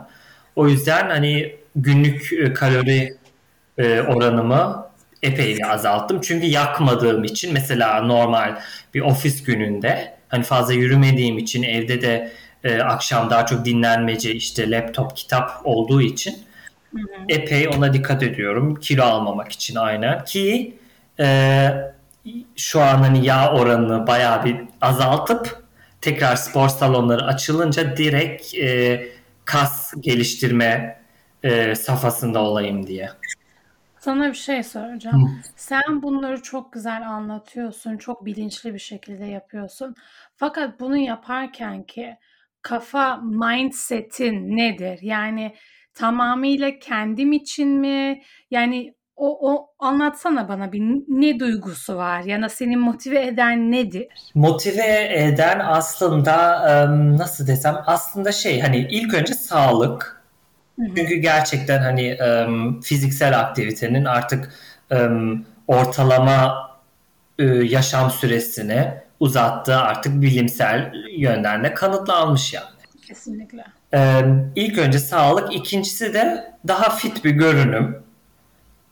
O 0.57 0.69
yüzden 0.69 1.11
hani 1.11 1.57
günlük 1.77 2.33
e, 2.33 2.53
kalori 2.53 3.17
e, 3.79 4.01
oranımı 4.01 4.87
epey 5.27 5.59
azalttım. 5.65 6.21
Çünkü 6.21 6.47
yakmadığım 6.47 7.25
için 7.25 7.53
mesela 7.53 8.01
normal 8.01 8.59
bir 8.95 9.01
ofis 9.01 9.43
gününde 9.43 10.17
hani 10.29 10.43
fazla 10.43 10.73
yürümediğim 10.73 11.39
için 11.39 11.63
evde 11.63 12.03
de 12.03 12.33
e, 12.65 12.79
akşam 12.79 13.31
daha 13.31 13.47
çok 13.47 13.65
dinlenmece 13.65 14.35
işte 14.35 14.71
laptop 14.71 15.17
kitap 15.17 15.61
olduğu 15.65 16.03
için 16.03 16.35
hı 16.93 16.99
hı. 16.99 17.25
epey 17.29 17.69
ona 17.69 17.93
dikkat 17.93 18.23
ediyorum. 18.23 18.75
Kilo 18.75 19.05
almamak 19.05 19.53
için 19.53 19.75
aynen 19.75 20.25
ki 20.25 20.77
e, 21.21 21.69
şu 22.57 22.81
an 22.81 22.99
hani 22.99 23.27
yağ 23.27 23.53
oranını 23.53 24.07
bayağı 24.07 24.45
bir 24.45 24.57
azaltıp 24.81 25.63
tekrar 26.01 26.37
spor 26.37 26.69
salonları 26.69 27.25
açılınca 27.25 27.97
direkt 27.97 28.55
e, 28.55 29.09
kas 29.45 29.95
geliştirme 30.01 31.01
e, 31.43 31.75
safhasında 31.75 32.41
olayım 32.43 32.87
diye. 32.87 33.11
Sana 34.07 34.29
bir 34.29 34.35
şey 34.35 34.63
soracağım. 34.63 35.23
Hı. 35.23 35.31
Sen 35.57 36.03
bunları 36.03 36.43
çok 36.43 36.73
güzel 36.73 37.09
anlatıyorsun, 37.09 37.97
çok 37.97 38.25
bilinçli 38.25 38.75
bir 38.75 38.79
şekilde 38.79 39.25
yapıyorsun. 39.25 39.95
Fakat 40.37 40.81
bunu 40.81 40.97
yaparken 40.97 41.83
ki 41.83 42.17
kafa 42.63 43.17
mindset'in 43.17 44.57
nedir? 44.57 44.99
Yani 45.03 45.55
tamamıyla 45.95 46.79
kendim 46.79 47.33
için 47.33 47.69
mi? 47.69 48.23
Yani 48.51 48.95
o, 49.17 49.53
o 49.53 49.67
anlatsana 49.79 50.49
bana 50.49 50.73
bir 50.73 50.81
ne 51.09 51.41
duygusu 51.41 51.97
var 51.97 52.23
ya 52.23 52.43
da 52.43 52.49
seni 52.49 52.77
motive 52.77 53.27
eden 53.27 53.73
nedir? 53.73 54.07
Motive 54.35 55.09
eden 55.15 55.61
aslında 55.65 56.61
nasıl 57.19 57.47
desem 57.47 57.77
aslında 57.87 58.33
şey 58.33 58.61
hani 58.61 58.89
ilk 58.91 59.15
önce 59.15 59.35
sağlık 59.35 60.16
çünkü 60.79 61.15
gerçekten 61.15 61.83
hani 61.83 62.19
um, 62.23 62.81
fiziksel 62.81 63.41
aktivitenin 63.41 64.05
artık 64.05 64.55
um, 64.91 65.47
ortalama 65.67 66.71
uh, 67.41 67.71
yaşam 67.71 68.11
süresini 68.11 68.93
uzattığı 69.21 69.77
artık 69.77 70.23
bilimsel 70.23 70.93
yönden 71.17 71.65
de 71.65 71.75
kanıtlanmış 71.75 72.55
yani. 72.55 72.67
Kesinlikle. 73.07 73.65
Um, 73.93 74.53
ilk 74.57 74.79
önce 74.79 74.99
sağlık, 74.99 75.55
ikincisi 75.55 76.15
de 76.15 76.55
daha 76.69 76.91
fit 76.91 77.25
bir 77.25 77.31
görünüm. 77.31 78.03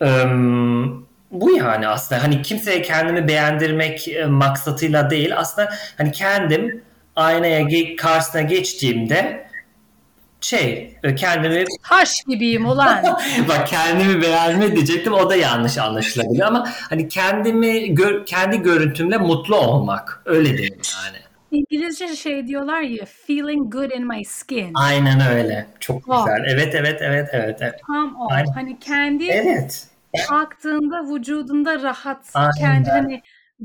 Um, 0.00 1.06
bu 1.30 1.56
yani 1.56 1.88
aslında 1.88 2.22
hani 2.22 2.42
kimseye 2.42 2.82
kendimi 2.82 3.28
beğendirmek 3.28 4.08
e, 4.08 4.26
maksatıyla 4.26 5.10
değil 5.10 5.38
aslında 5.38 5.70
hani 5.96 6.12
kendim 6.12 6.82
aynaya 7.16 7.96
karşısına 7.96 8.42
geçtiğimde 8.42 9.46
şey 10.44 10.96
e, 11.02 11.14
kendimi 11.14 11.64
Taş 11.82 12.24
gibiyim 12.28 12.66
ulan. 12.66 13.04
bak 13.48 13.68
kendimi 13.68 14.22
beğenme 14.22 14.76
diyecektim 14.76 15.12
o 15.12 15.30
da 15.30 15.36
yanlış 15.36 15.78
anlaşılabilir 15.78 16.42
ama 16.42 16.68
hani 16.90 17.08
kendimi 17.08 17.94
gör- 17.94 18.26
kendi 18.26 18.62
görüntümle 18.62 19.16
mutlu 19.18 19.56
olmak 19.56 20.22
öyle 20.24 20.48
diyeyim 20.58 20.80
yani. 21.04 21.16
İngilizce 21.50 22.16
şey 22.16 22.46
diyorlar 22.46 22.80
ya 22.80 23.04
feeling 23.26 23.72
good 23.72 23.90
in 23.90 24.06
my 24.06 24.24
skin. 24.24 24.70
Aynen 24.74 25.20
öyle. 25.36 25.66
Çok 25.80 26.08
O. 26.08 26.24
güzel. 26.24 26.44
Evet 26.48 26.74
evet 26.74 26.98
evet 27.02 27.28
evet. 27.32 27.58
Evet. 27.60 27.80
Tam 27.86 28.16
o. 28.20 28.32
Aynen. 28.32 28.52
Hani 28.52 28.78
kendi 28.78 29.24
evet. 29.24 29.86
baktığında 30.30 31.14
vücudunda 31.14 31.82
rahat. 31.82 32.30
Aynen. 32.34 32.52
Kendi 32.58 32.90
hani 32.90 33.22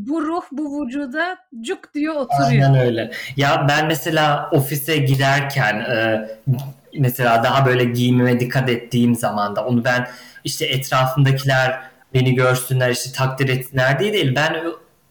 bu 0.07 0.21
ruh 0.21 0.43
bu 0.51 0.85
vücuda 0.85 1.38
cuk 1.62 1.93
diyor 1.93 2.15
oturuyor. 2.15 2.49
Aynen 2.49 2.75
öyle. 2.75 3.12
Ya 3.38 3.65
ben 3.69 3.88
mesela 3.88 4.49
ofise 4.51 4.97
giderken 4.97 5.75
e, 5.75 6.27
mesela 6.99 7.43
daha 7.43 7.65
böyle 7.65 7.83
giyimime 7.83 8.39
dikkat 8.39 8.69
ettiğim 8.69 9.15
zaman 9.15 9.55
da 9.55 9.65
onu 9.65 9.83
ben 9.83 10.07
işte 10.43 10.65
etrafımdakiler 10.65 11.81
beni 12.13 12.35
görsünler 12.35 12.89
işte 12.89 13.12
takdir 13.12 13.49
etsinler 13.49 13.99
diye 13.99 14.13
değil. 14.13 14.35
Ben 14.35 14.55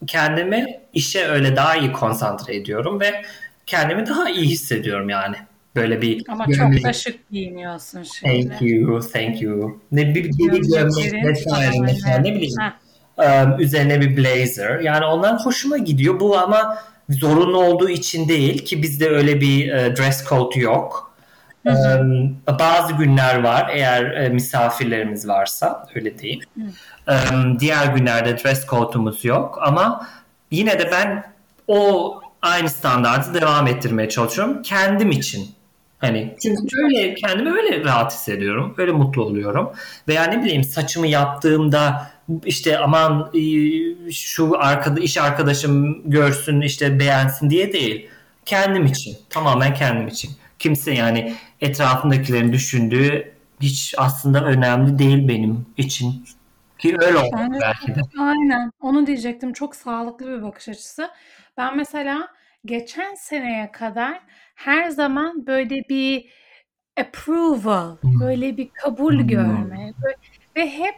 kendimi 0.06 0.66
işe 0.92 1.26
öyle 1.26 1.56
daha 1.56 1.76
iyi 1.76 1.92
konsantre 1.92 2.56
ediyorum 2.56 3.00
ve 3.00 3.22
kendimi 3.66 4.06
daha 4.06 4.30
iyi 4.30 4.46
hissediyorum 4.46 5.08
yani. 5.08 5.36
Böyle 5.76 6.02
bir 6.02 6.22
Ama 6.28 6.44
gömlek- 6.44 6.76
çok 6.80 6.84
da 6.84 6.92
şık 6.92 7.30
giyiniyorsun 7.30 8.02
şimdi. 8.02 8.48
Thank 8.48 8.62
you, 8.62 9.00
thank 9.00 9.42
you. 9.42 9.80
Ne 9.92 10.14
bir, 10.14 10.24
Gömleklerin 10.24 10.88
gömlek 10.88 11.24
vesaire 11.24 11.80
mesela 11.80 12.18
ne 12.18 12.34
bileyim. 12.34 12.54
Heh. 12.60 12.87
Üzerine 13.58 14.00
bir 14.00 14.16
blazer. 14.16 14.80
Yani 14.80 15.04
onlar 15.04 15.46
hoşuma 15.46 15.78
gidiyor. 15.78 16.20
Bu 16.20 16.38
ama 16.38 16.78
zorunlu 17.10 17.64
olduğu 17.64 17.88
için 17.88 18.28
değil 18.28 18.64
ki 18.64 18.82
bizde 18.82 19.08
öyle 19.08 19.40
bir 19.40 19.68
e, 19.68 19.96
dress 19.96 20.28
code 20.28 20.60
yok. 20.60 21.08
Hı 21.66 21.72
hı. 21.72 22.30
Bazı 22.58 22.92
günler 22.92 23.42
var 23.42 23.70
eğer 23.72 24.04
e, 24.04 24.28
misafirlerimiz 24.28 25.28
varsa 25.28 25.86
öyle. 25.94 26.12
Ee, 27.08 27.14
diğer 27.60 27.86
günlerde 27.86 28.38
dress 28.38 28.66
code'umuz 28.66 29.24
yok 29.24 29.58
ama 29.62 30.06
yine 30.50 30.78
de 30.78 30.90
ben 30.92 31.24
o 31.66 32.14
aynı 32.42 32.70
standartı 32.70 33.34
devam 33.34 33.66
ettirmeye 33.66 34.08
çalışıyorum 34.08 34.62
kendim 34.62 35.10
için. 35.10 35.50
Hani 35.98 36.36
çünkü 36.42 36.76
öyle 36.84 37.14
kendimi 37.14 37.50
öyle 37.50 37.84
rahat 37.84 38.12
hissediyorum. 38.12 38.74
Öyle 38.78 38.92
mutlu 38.92 39.24
oluyorum. 39.24 39.70
Veya 40.08 40.24
ne 40.24 40.44
bileyim 40.44 40.64
saçımı 40.64 41.06
yaptığımda 41.06 42.10
işte 42.44 42.78
aman 42.78 43.30
e, 43.34 43.40
şu 44.12 44.58
arkada 44.60 45.00
iş 45.00 45.16
arkadaşım 45.18 46.02
görsün 46.10 46.60
işte 46.60 46.98
beğensin 46.98 47.50
diye 47.50 47.72
değil. 47.72 48.08
Kendim 48.44 48.86
için. 48.86 49.16
Tamamen 49.30 49.74
kendim 49.74 50.08
için. 50.08 50.30
Kimse 50.58 50.92
yani 50.94 51.34
etrafındakilerin 51.60 52.52
düşündüğü 52.52 53.32
hiç 53.60 53.94
aslında 53.98 54.44
önemli 54.44 54.98
değil 54.98 55.28
benim 55.28 55.66
için. 55.76 56.24
Ki 56.78 56.96
öyle 57.00 57.18
oldu 57.18 57.36
Evet. 57.50 57.60
belki 57.62 57.94
de. 57.94 58.00
Aynen. 58.20 58.70
Onu 58.80 59.06
diyecektim. 59.06 59.52
Çok 59.52 59.76
sağlıklı 59.76 60.26
bir 60.26 60.42
bakış 60.42 60.68
açısı. 60.68 61.10
Ben 61.56 61.76
mesela 61.76 62.28
geçen 62.64 63.14
seneye 63.14 63.72
kadar 63.72 64.20
her 64.54 64.90
zaman 64.90 65.46
böyle 65.46 65.82
bir 65.88 66.24
approval, 67.00 67.96
Hmm. 68.00 68.20
böyle 68.20 68.56
bir 68.56 68.68
kabul 68.82 69.18
Hmm. 69.18 69.28
görme 69.28 69.92
böyle- 70.02 70.16
ve 70.56 70.70
hep 70.70 70.94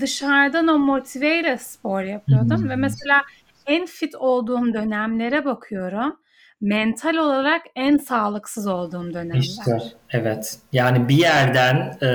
dışarıdan 0.00 0.68
o 0.68 0.78
motiveyle 0.78 1.58
spor 1.58 2.02
yapıyordum 2.02 2.62
Hmm. 2.62 2.68
ve 2.68 2.76
mesela 2.76 3.22
en 3.66 3.86
fit 3.86 4.14
olduğum 4.14 4.74
dönemlere 4.74 5.44
bakıyorum. 5.44 6.16
Mental 6.60 7.14
olarak 7.14 7.62
en 7.76 7.96
sağlıksız 7.96 8.66
olduğum 8.66 9.14
dönemler. 9.14 9.40
İşte 9.40 9.78
evet. 10.10 10.58
Yani 10.72 11.08
bir 11.08 11.16
yerden 11.16 11.98
e, 12.02 12.08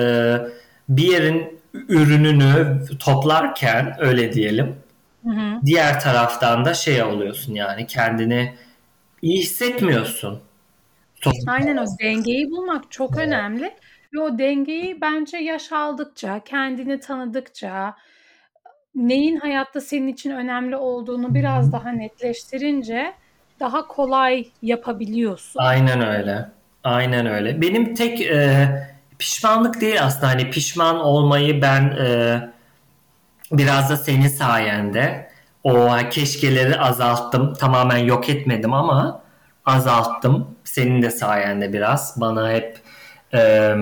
bir 0.90 1.12
yerin 1.12 1.60
ürününü 1.74 2.82
toplarken 3.00 3.96
öyle 4.00 4.34
diyelim. 4.34 4.76
Hı 5.24 5.30
hı. 5.30 5.62
Diğer 5.66 6.00
taraftan 6.00 6.66
da 6.66 6.74
şey 6.74 7.04
oluyorsun 7.04 7.54
yani 7.54 7.88
kendini 7.88 8.54
iyi 9.22 9.42
hissetmiyorsun. 9.42 10.40
Aynen 11.48 11.78
o 11.78 11.86
dengeyi 12.02 12.52
bulmak 12.52 12.92
çok 12.92 13.18
önemli 13.18 13.74
ve 14.18 14.22
o 14.22 14.38
dengeyi 14.38 15.02
bence 15.02 15.38
yaş 15.38 15.72
aldıkça, 15.72 16.40
kendini 16.46 17.00
tanıdıkça, 17.00 17.96
neyin 18.96 19.38
hayatta 19.38 19.82
senin 19.82 20.08
için 20.08 20.32
önemli 20.32 20.76
olduğunu 20.76 21.34
biraz 21.34 21.72
daha 21.72 21.90
netleştirince 21.90 23.14
daha 23.60 23.88
kolay 23.88 24.48
yapabiliyorsun. 24.62 25.60
Aynen 25.60 26.08
öyle. 26.08 26.50
Aynen 26.84 27.26
öyle. 27.26 27.62
Benim 27.62 27.96
tek 27.96 28.22
e, 28.22 28.68
pişmanlık 29.20 29.82
değil 29.82 30.04
aslında 30.04 30.28
hani 30.28 30.50
pişman 30.50 31.00
olmayı 31.00 31.62
ben 31.62 31.82
e, 31.82 32.40
biraz 33.52 33.90
da 33.90 33.98
senin 33.98 34.28
sayende 34.28 35.30
o 35.64 35.90
keşkeleri 36.12 36.80
azalttım. 36.80 37.54
Tamamen 37.54 37.98
yok 37.98 38.30
etmedim 38.30 38.74
ama 38.74 39.22
azalttım. 39.66 40.56
Senin 40.64 41.02
de 41.02 41.12
sayende 41.12 41.74
biraz. 41.74 42.22
Bana 42.22 42.52
hep 42.52 42.80
e, 43.34 43.74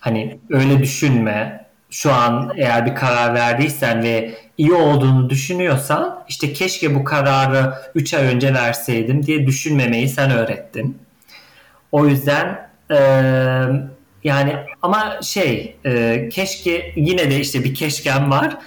hani 0.00 0.38
öyle 0.50 0.78
düşünme. 0.78 1.60
Şu 1.90 2.12
an 2.12 2.52
eğer 2.56 2.86
bir 2.86 2.94
karar 2.94 3.34
verdiysen 3.34 4.02
ve 4.02 4.34
iyi 4.58 4.72
olduğunu 4.72 5.30
düşünüyorsan 5.30 6.24
işte 6.28 6.52
keşke 6.52 6.94
bu 6.94 7.04
kararı 7.04 7.74
3 7.94 8.14
ay 8.14 8.26
önce 8.26 8.54
verseydim 8.54 9.26
diye 9.26 9.46
düşünmemeyi 9.46 10.08
sen 10.08 10.30
öğrettin. 10.30 10.98
O 11.92 12.06
yüzden 12.06 12.68
e, 12.90 12.98
yani 14.24 14.56
ama 14.82 15.22
şey 15.22 15.76
e, 15.84 16.28
keşke 16.28 16.92
yine 16.96 17.30
de 17.30 17.40
işte 17.40 17.64
bir 17.64 17.74
keşkem 17.74 18.30
var. 18.30 18.58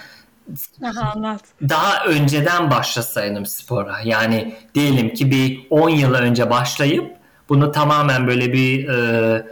Aha, 0.84 1.12
anlat. 1.14 1.40
Daha 1.62 2.04
önceden 2.04 2.70
başlasaydım 2.70 3.46
spora. 3.46 3.96
Yani 4.04 4.54
diyelim 4.74 5.14
ki 5.14 5.30
bir 5.30 5.66
10 5.70 5.88
yıl 5.88 6.14
önce 6.14 6.50
başlayıp 6.50 7.16
bunu 7.48 7.72
tamamen 7.72 8.26
böyle 8.26 8.52
bir 8.52 8.88
e, 8.88 9.46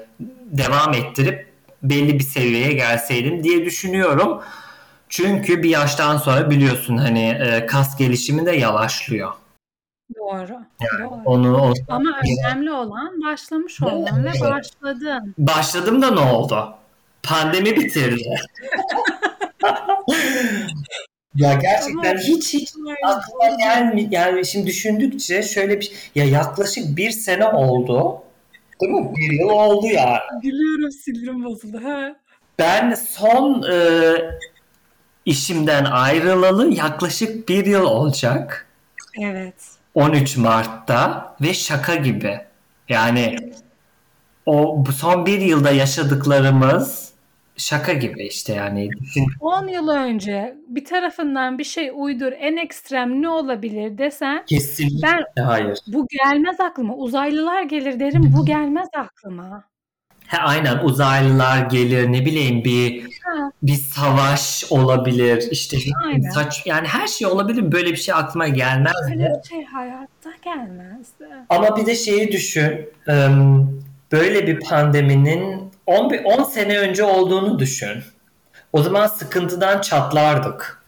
devam 0.50 0.94
ettirip 0.94 1.52
belli 1.83 2.18
bir 2.18 2.24
seviyeye 2.24 2.72
gelseydim 2.72 3.44
diye 3.44 3.64
düşünüyorum. 3.64 4.42
Çünkü 5.09 5.62
bir 5.62 5.68
yaştan 5.70 6.16
sonra 6.16 6.50
biliyorsun 6.50 6.96
hani 6.96 7.28
e, 7.28 7.66
kas 7.66 7.96
gelişimi 7.96 8.46
de 8.46 8.52
yavaşlıyor. 8.52 9.33
Doğru. 10.16 10.52
Yani 10.52 11.11
Doğru. 11.11 11.20
onu 11.24 11.57
o 11.62 11.74
Ama 11.88 12.11
önemli 12.46 12.72
olan 12.72 13.22
başlamış 13.24 13.83
olman 13.83 14.24
ve 14.24 14.31
başladın. 14.40 15.35
başladım 15.38 16.02
da 16.02 16.11
ne 16.11 16.20
oldu? 16.20 16.74
Pandemi 17.22 17.76
bitirdi. 17.76 18.28
ya 21.37 21.55
gerçekten 21.55 22.11
Ama- 22.11 22.21
hiç 22.21 22.55
hiç 22.55 22.73
aklıma 23.05 23.57
gelmiyor. 23.59 24.09
Yani 24.11 24.47
şimdi 24.47 24.66
düşündükçe 24.66 25.42
şöyle 25.42 25.81
bir 25.81 25.92
ya 26.14 26.25
yaklaşık 26.25 26.97
bir 26.97 27.11
sene 27.11 27.47
oldu. 27.49 28.23
Değil 28.81 28.92
mi? 28.92 29.12
Bir 29.16 29.40
yıl 29.40 29.49
oldu 29.49 29.87
ya. 29.87 30.23
Gülüyorum 30.42 30.90
sinirim 30.92 31.45
bozuldu. 31.45 31.81
Ha. 31.85 32.16
Ben 32.59 32.95
son 32.95 33.62
e, 33.73 33.77
işimden 35.25 35.85
ayrılalı 35.85 36.75
yaklaşık 36.75 37.49
bir 37.49 37.66
yıl 37.66 37.85
olacak. 37.85 38.68
Evet. 39.21 39.55
13 39.95 40.37
Mart'ta 40.37 41.35
ve 41.40 41.55
şaka 41.55 41.95
gibi. 41.95 42.40
Yani 42.88 43.37
o 44.47 44.85
son 44.99 45.27
bir 45.27 45.40
yılda 45.40 45.71
yaşadıklarımız 45.71 47.12
şaka 47.57 47.93
gibi 47.93 48.27
işte 48.27 48.53
yani. 48.55 48.88
Düşün- 49.01 49.27
10 49.41 49.69
yıl 49.69 49.88
önce 49.88 50.55
bir 50.69 50.85
tarafından 50.85 51.59
bir 51.59 51.65
şey 51.65 51.91
uydur 51.95 52.33
en 52.38 52.57
ekstrem 52.57 53.23
ne 53.23 53.29
olabilir 53.29 53.99
desen 53.99 54.45
Kesinlikle 54.47 55.09
ben 55.37 55.45
hayır. 55.45 55.79
bu 55.87 56.07
gelmez 56.25 56.61
aklıma. 56.61 56.95
Uzaylılar 56.95 57.62
gelir 57.62 58.01
derim 58.01 58.35
bu 58.38 58.47
gelmez 58.47 58.88
aklıma. 58.97 59.65
He, 60.27 60.38
aynen 60.38 60.79
uzaylılar 60.79 61.59
gelir 61.71 62.12
ne 62.12 62.25
bileyim 62.27 62.65
bir 62.65 63.03
Ha. 63.25 63.51
bir 63.62 63.75
savaş 63.75 64.65
olabilir 64.71 65.49
işte 65.51 65.77
Aynen. 66.07 66.31
saç 66.31 66.62
yani 66.67 66.88
her 66.88 67.07
şey 67.07 67.27
olabilir 67.27 67.73
böyle 67.73 67.91
bir 67.91 67.97
şey 67.97 68.15
aklıma 68.15 68.49
gelmez 68.49 68.93
Öyle 69.11 69.33
bir 69.45 69.49
şey 69.49 69.65
hayatta 69.65 70.31
gelmezdi. 70.45 71.27
Ama 71.49 71.77
bir 71.77 71.87
de 71.87 71.95
şeyi 71.95 72.33
düşün. 72.33 72.73
Böyle 74.12 74.47
bir 74.47 74.61
pandeminin 74.61 75.71
10, 75.87 76.11
bir- 76.11 76.25
10 76.25 76.42
sene 76.42 76.79
önce 76.79 77.05
olduğunu 77.05 77.59
düşün. 77.59 78.03
O 78.73 78.83
zaman 78.83 79.07
sıkıntıdan 79.07 79.81
çatlardık. 79.81 80.83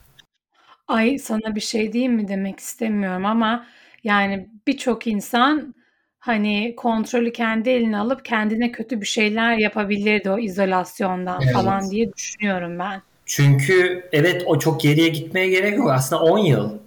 Ay 0.88 1.18
sana 1.18 1.54
bir 1.54 1.61
şey 1.61 1.92
diyeyim 1.92 2.12
mi 2.14 2.28
demek 2.28 2.61
istemiyorum 2.61 3.26
ama 3.26 3.66
yani 4.04 4.48
birçok 4.66 5.07
insan 5.07 5.74
hani 6.18 6.74
kontrolü 6.76 7.33
kendi 7.33 7.70
eline 7.70 7.98
alıp 7.98 8.24
kendine 8.24 8.72
kötü 8.72 9.00
bir 9.00 9.07
şeyler 9.07 9.57
yapabilirdi 9.59 10.30
o 10.30 10.38
izolasyondan 10.38 11.40
Evet. 11.42 11.52
falan 11.54 11.90
diye 11.90 12.12
düşünüyorum 12.12 12.78
ben. 12.78 13.02
Çünkü 13.26 14.09
evet 14.12 14.42
o 14.46 14.59
çok 14.59 14.80
geriye 14.80 15.09
gitmeye 15.09 15.48
gerek 15.48 15.76
yok. 15.78 15.90
Aslında 15.90 16.22
10 16.22 16.38
yıl. 16.38 16.78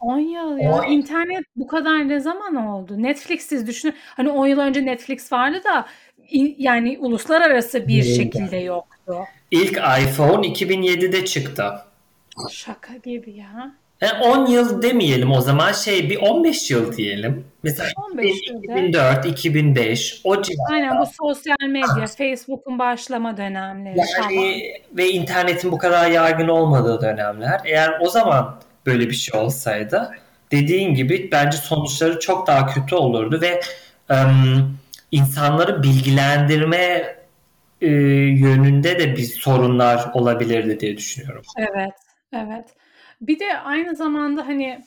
10 0.00 0.18
yıl 0.18 0.58
ya. 0.58 0.72
On- 0.72 0.84
İnternet 0.90 1.44
bu 1.56 1.66
kadar 1.66 2.08
ne 2.08 2.20
zaman 2.20 2.54
oldu? 2.56 3.02
Netflix'siz 3.02 3.66
düşünün. 3.66 3.94
Hani 4.16 4.30
10 4.30 4.46
yıl 4.46 4.58
önce 4.58 4.86
Netflix 4.86 5.32
vardı 5.32 5.60
da 5.64 5.86
yani 6.58 6.98
uluslararası 7.00 7.88
bir 7.88 8.02
şekilde 8.02 8.56
yoktu. 8.56 9.16
İlk 9.50 9.72
iPhone 9.72 10.46
2007'de 10.46 11.24
çıktı. 11.24 11.64
Şaka 12.50 12.96
gibi 12.96 13.30
ya. 13.30 13.72
Yani 14.00 14.22
10 14.22 14.46
yıl 14.46 14.82
demeyelim 14.82 15.32
o 15.32 15.40
zaman 15.40 15.72
şey 15.72 16.10
bir 16.10 16.16
15 16.16 16.70
yıl 16.70 16.96
diyelim. 16.96 17.44
Mesela 17.62 17.88
15 18.12 18.36
2004, 18.48 19.26
2005 19.26 20.20
o 20.24 20.42
civarda. 20.42 20.74
Aynen 20.74 21.00
bu 21.00 21.04
sosyal 21.22 21.68
medya, 21.68 22.06
Facebook'un 22.18 22.78
başlama 22.78 23.36
dönemleri 23.36 23.98
yani, 23.98 24.10
falan. 24.16 24.32
Ve 24.92 25.10
internetin 25.10 25.72
bu 25.72 25.78
kadar 25.78 26.10
yaygın 26.10 26.48
olmadığı 26.48 27.00
dönemler. 27.00 27.60
Eğer 27.64 27.98
o 28.00 28.08
zaman 28.08 28.60
böyle 28.86 29.08
bir 29.08 29.14
şey 29.14 29.40
olsaydı 29.40 30.10
dediğin 30.52 30.94
gibi 30.94 31.28
bence 31.32 31.56
sonuçları 31.56 32.20
çok 32.20 32.46
daha 32.46 32.66
kötü 32.66 32.94
olurdu 32.94 33.40
ve 33.40 33.60
um, 34.10 34.78
insanları 35.10 35.82
bilgilendirme 35.82 37.16
e, 37.80 37.88
yönünde 37.88 38.98
de 38.98 39.16
bir 39.16 39.22
sorunlar 39.22 40.10
olabilirdi 40.14 40.80
diye 40.80 40.96
düşünüyorum. 40.96 41.42
Evet, 41.56 41.94
evet. 42.32 42.76
Bir 43.20 43.38
de 43.38 43.58
aynı 43.58 43.96
zamanda 43.96 44.46
hani 44.46 44.84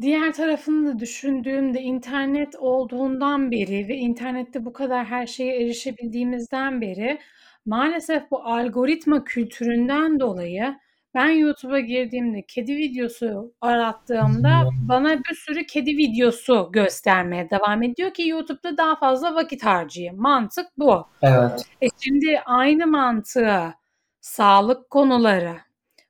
diğer 0.00 0.32
tarafını 0.32 0.94
da 0.94 0.98
düşündüğümde 0.98 1.80
internet 1.80 2.56
olduğundan 2.56 3.50
beri 3.50 3.88
ve 3.88 3.96
internette 3.96 4.64
bu 4.64 4.72
kadar 4.72 5.04
her 5.04 5.26
şeye 5.26 5.62
erişebildiğimizden 5.62 6.80
beri 6.80 7.18
maalesef 7.66 8.30
bu 8.30 8.44
algoritma 8.44 9.24
kültüründen 9.24 10.20
dolayı 10.20 10.74
ben 11.14 11.30
YouTube'a 11.30 11.80
girdiğimde 11.80 12.42
kedi 12.42 12.76
videosu 12.76 13.54
arattığımda 13.60 14.68
bana 14.88 15.18
bir 15.18 15.34
sürü 15.34 15.66
kedi 15.66 15.96
videosu 15.96 16.68
göstermeye 16.72 17.50
devam 17.50 17.82
ediyor 17.82 18.14
ki 18.14 18.28
YouTube'da 18.28 18.76
daha 18.76 18.96
fazla 18.96 19.34
vakit 19.34 19.64
harcayayım. 19.64 20.20
Mantık 20.20 20.66
bu. 20.78 21.06
Evet. 21.22 21.66
E 21.82 21.86
şimdi 22.00 22.40
aynı 22.46 22.86
mantığı 22.86 23.74
sağlık 24.20 24.90
konuları, 24.90 25.56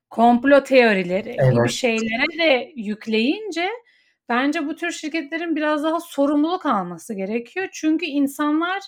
komplo 0.09 0.63
teorileri 0.63 1.35
evet. 1.39 1.53
gibi 1.53 1.69
şeylere 1.69 2.39
de 2.39 2.71
yükleyince 2.75 3.69
bence 4.29 4.67
bu 4.67 4.75
tür 4.75 4.91
şirketlerin 4.91 5.55
biraz 5.55 5.83
daha 5.83 5.99
sorumluluk 5.99 6.65
alması 6.65 7.13
gerekiyor. 7.13 7.67
Çünkü 7.71 8.05
insanlar 8.05 8.79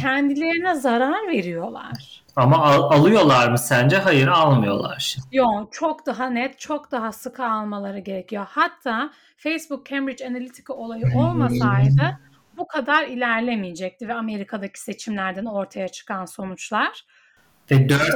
kendilerine 0.00 0.74
zarar 0.74 1.28
veriyorlar. 1.28 2.23
Ama 2.36 2.64
al- 2.64 2.90
alıyorlar 2.90 3.50
mı 3.50 3.58
sence? 3.58 3.96
Hayır 3.96 4.28
almıyorlar. 4.28 5.16
Yok 5.32 5.72
çok 5.72 6.06
daha 6.06 6.30
net, 6.30 6.58
çok 6.58 6.90
daha 6.90 7.12
sıkı 7.12 7.46
almaları 7.46 7.98
gerekiyor. 7.98 8.46
Hatta 8.48 9.10
Facebook 9.36 9.86
Cambridge 9.86 10.26
Analytica 10.26 10.74
olayı 10.74 11.04
olmasaydı 11.16 12.18
bu 12.56 12.66
kadar 12.66 13.06
ilerlemeyecekti 13.06 14.08
ve 14.08 14.14
Amerika'daki 14.14 14.80
seçimlerden 14.80 15.44
ortaya 15.44 15.88
çıkan 15.88 16.24
sonuçlar. 16.24 17.04
Ve 17.70 17.88
4 17.88 18.08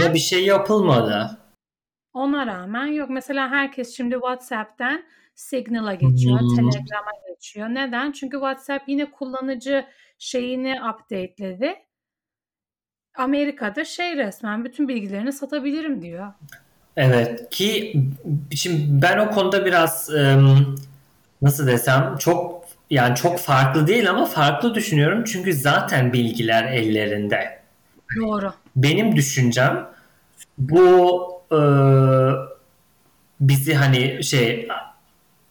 yıl 0.00 0.14
bir 0.14 0.18
şey 0.18 0.44
yapılmadı. 0.44 1.38
Ona 2.12 2.46
rağmen 2.46 2.86
yok. 2.86 3.10
Mesela 3.10 3.50
herkes 3.50 3.96
şimdi 3.96 4.14
WhatsApp'ten 4.14 5.04
Signal'a 5.34 5.94
geçiyor, 5.94 6.40
hmm. 6.40 6.56
Telegram'a 6.56 7.12
geçiyor. 7.28 7.68
Neden? 7.68 8.12
Çünkü 8.12 8.36
WhatsApp 8.36 8.88
yine 8.88 9.10
kullanıcı 9.10 9.86
şeyini 10.18 10.74
updateledi. 10.90 11.74
Amerika'da 13.14 13.84
şey 13.84 14.16
resmen 14.16 14.64
bütün 14.64 14.88
bilgilerini 14.88 15.32
satabilirim 15.32 16.02
diyor. 16.02 16.26
Evet 16.96 17.50
ki 17.50 18.02
şimdi 18.54 19.02
ben 19.02 19.18
o 19.18 19.30
konuda 19.30 19.66
biraz 19.66 20.10
nasıl 21.42 21.66
desem 21.66 22.16
çok 22.18 22.64
yani 22.90 23.16
çok 23.16 23.38
farklı 23.38 23.86
değil 23.86 24.10
ama 24.10 24.26
farklı 24.26 24.74
düşünüyorum 24.74 25.24
çünkü 25.24 25.52
zaten 25.52 26.12
bilgiler 26.12 26.72
ellerinde. 26.72 27.62
Doğru. 28.20 28.52
Benim 28.76 29.16
düşüncem 29.16 29.88
bu 30.58 31.28
e, 31.52 31.60
bizi 33.40 33.74
hani 33.74 34.24
şey 34.24 34.68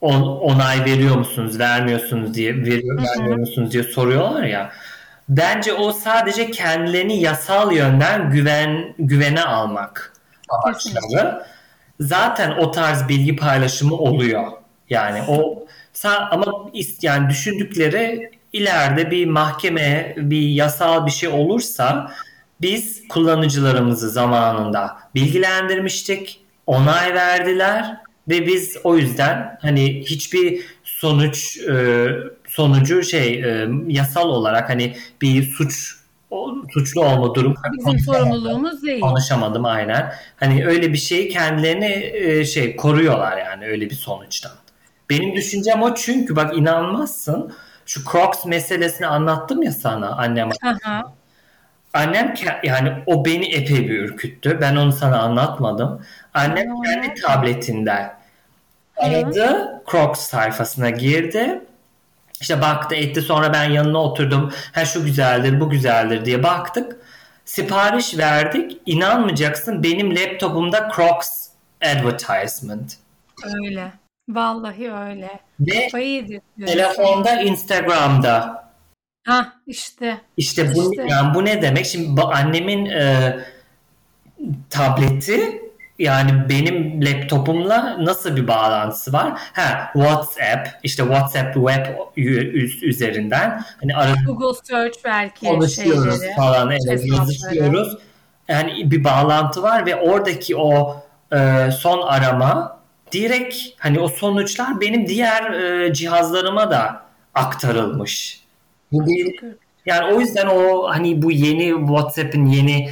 on, 0.02 0.21
onay 0.21 0.86
veriyor 0.86 1.15
musunuz, 1.15 1.60
vermiyorsunuz 1.60 2.34
diye 2.34 2.58
veriyor, 2.58 2.97
vermiyor 3.04 3.38
musunuz 3.38 3.71
diye 3.71 3.84
soruyorlar 3.84 4.43
ya. 4.43 4.71
Bence 5.29 5.73
o 5.73 5.93
sadece 5.93 6.51
kendilerini 6.51 7.21
yasal 7.21 7.71
yönden 7.71 8.31
güven 8.31 8.93
güvene 8.99 9.43
almak 9.43 10.13
amaçları. 10.49 11.43
Zaten 11.99 12.51
o 12.51 12.71
tarz 12.71 13.07
bilgi 13.07 13.36
paylaşımı 13.36 13.95
oluyor. 13.95 14.51
Yani 14.89 15.21
o 15.27 15.65
ama 16.05 16.45
yani 17.01 17.29
düşündükleri 17.29 18.31
ileride 18.53 19.12
bir 19.12 19.25
mahkeme, 19.25 20.13
bir 20.17 20.49
yasal 20.49 21.05
bir 21.05 21.12
şey 21.12 21.29
olursa 21.29 22.12
biz 22.62 23.07
kullanıcılarımızı 23.07 24.10
zamanında 24.10 24.97
bilgilendirmiştik, 25.15 26.41
onay 26.67 27.13
verdiler 27.13 27.97
ve 28.29 28.47
biz 28.47 28.77
o 28.84 28.97
yüzden 28.97 29.57
hani 29.62 30.01
hiçbir 30.05 30.65
sonuç 30.84 31.57
e, 31.57 32.07
sonucu 32.51 33.03
şey 33.03 33.33
e, 33.33 33.67
yasal 33.87 34.29
olarak 34.29 34.69
hani 34.69 34.95
bir 35.21 35.43
suç 35.43 35.95
suçlu 36.73 37.05
olma 37.05 37.35
durum. 37.35 37.55
Bizim 37.77 37.99
sorumluluğumuz 37.99 38.83
değil. 38.83 39.01
Konuşamadım 39.01 39.65
aynen. 39.65 40.13
Hani 40.35 40.67
öyle 40.67 40.93
bir 40.93 40.97
şeyi 40.97 41.29
kendilerini 41.29 42.11
e, 42.13 42.45
şey 42.45 42.75
koruyorlar 42.75 43.37
yani 43.37 43.65
öyle 43.65 43.89
bir 43.89 43.95
sonuçtan. 43.95 44.51
Benim 45.09 45.35
düşüncem 45.35 45.81
o 45.81 45.95
çünkü 45.95 46.35
bak 46.35 46.57
inanmazsın 46.57 47.53
şu 47.85 48.03
Crocs 48.11 48.45
meselesini 48.45 49.07
anlattım 49.07 49.63
ya 49.63 49.71
sana 49.71 50.09
annem. 50.17 50.49
Aha. 50.63 51.13
Annem 51.93 52.33
yani 52.63 52.93
o 53.05 53.25
beni 53.25 53.45
epey 53.45 53.89
bir 53.89 53.99
ürküttü. 53.99 54.57
Ben 54.61 54.75
onu 54.75 54.91
sana 54.91 55.19
anlatmadım. 55.19 56.01
Annem 56.33 56.81
kendi 56.81 57.21
tabletinden 57.21 58.13
aradı. 58.97 59.81
Crocs 59.91 60.19
sayfasına 60.19 60.89
girdi. 60.89 61.61
İşte 62.41 62.62
baktı 62.62 62.95
etti 62.95 63.21
sonra 63.21 63.54
ben 63.54 63.69
yanına 63.69 63.97
oturdum. 64.04 64.51
Ha 64.73 64.86
şu 64.86 65.06
güzeldir 65.06 65.60
bu 65.60 65.69
güzeldir 65.69 66.25
diye 66.25 66.43
baktık. 66.43 66.97
Sipariş 67.45 68.17
verdik. 68.17 68.82
İnanmayacaksın 68.86 69.84
benim 69.84 70.15
laptopumda 70.15 70.91
Crocs 70.95 71.47
advertisement. 71.84 72.97
Öyle. 73.43 73.91
Vallahi 74.30 74.91
öyle. 74.93 75.39
Ve 75.60 75.88
telefonda 76.65 77.41
Instagram'da. 77.41 78.63
Ha 79.27 79.54
işte. 79.67 80.21
İşte 80.38 80.75
bu 80.75 80.91
işte. 80.91 81.06
yani 81.08 81.34
bu 81.34 81.45
ne 81.45 81.62
demek? 81.62 81.86
Şimdi 81.86 82.21
annemin 82.21 82.86
e, 82.86 83.38
tableti 84.69 85.62
yani 86.01 86.49
benim 86.49 87.05
laptopumla 87.05 88.05
nasıl 88.05 88.35
bir 88.35 88.47
bağlantısı 88.47 89.13
var? 89.13 89.33
Ha 89.53 89.89
WhatsApp 89.93 90.67
işte 90.83 91.03
WhatsApp 91.03 91.53
web 91.53 91.85
üzerinden 92.81 93.63
hani 93.81 93.95
arada 93.95 94.15
Google 94.25 94.59
search 94.63 94.97
belki 95.05 95.45
konuşuyoruz 95.45 96.19
şeyleri, 96.19 96.35
falan 96.35 96.71
evet, 96.71 97.05
yazışıyoruz. 97.05 97.97
Yani 98.47 98.91
bir 98.91 99.03
bağlantı 99.03 99.63
var 99.63 99.85
ve 99.85 99.95
oradaki 99.95 100.57
o 100.57 101.03
e, 101.33 101.69
son 101.71 102.01
arama 102.07 102.79
direkt 103.11 103.55
hani 103.77 103.99
o 103.99 104.07
sonuçlar 104.07 104.81
benim 104.81 105.07
diğer 105.07 105.51
e, 105.51 105.93
cihazlarıma 105.93 106.71
da 106.71 107.01
aktarılmış. 107.35 108.41
Bu 108.91 109.07
bir 109.07 109.39
yani 109.85 110.15
o 110.15 110.19
yüzden 110.19 110.47
o 110.47 110.89
hani 110.89 111.21
bu 111.21 111.31
yeni 111.31 111.87
WhatsApp'ın 111.87 112.45
yeni 112.45 112.89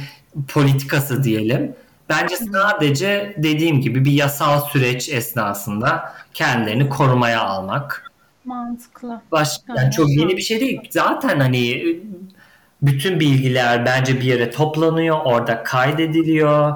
politikası 0.48 1.24
diyelim 1.24 1.74
Bence 2.10 2.36
sadece 2.36 3.34
dediğim 3.38 3.80
gibi 3.80 4.04
bir 4.04 4.12
yasal 4.12 4.60
süreç 4.60 5.08
esnasında 5.08 6.12
kendilerini 6.34 6.88
korumaya 6.88 7.42
almak. 7.42 8.12
Mantıklı. 8.44 9.20
Başka 9.32 9.74
yani 9.76 9.90
çok 9.90 10.10
yeni 10.10 10.36
bir 10.36 10.42
şey 10.42 10.60
değil. 10.60 10.80
Zaten 10.90 11.40
hani 11.40 11.84
bütün 12.82 13.20
bilgiler 13.20 13.86
bence 13.86 14.20
bir 14.20 14.24
yere 14.24 14.50
toplanıyor, 14.50 15.18
orada 15.24 15.62
kaydediliyor. 15.62 16.74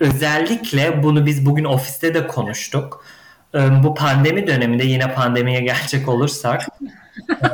Özellikle 0.00 1.02
bunu 1.02 1.26
biz 1.26 1.46
bugün 1.46 1.64
ofiste 1.64 2.14
de 2.14 2.26
konuştuk. 2.26 3.04
Bu 3.54 3.94
pandemi 3.94 4.46
döneminde 4.46 4.84
yine 4.84 5.14
pandemiye 5.14 5.60
gelecek 5.60 6.08
olursak 6.08 6.66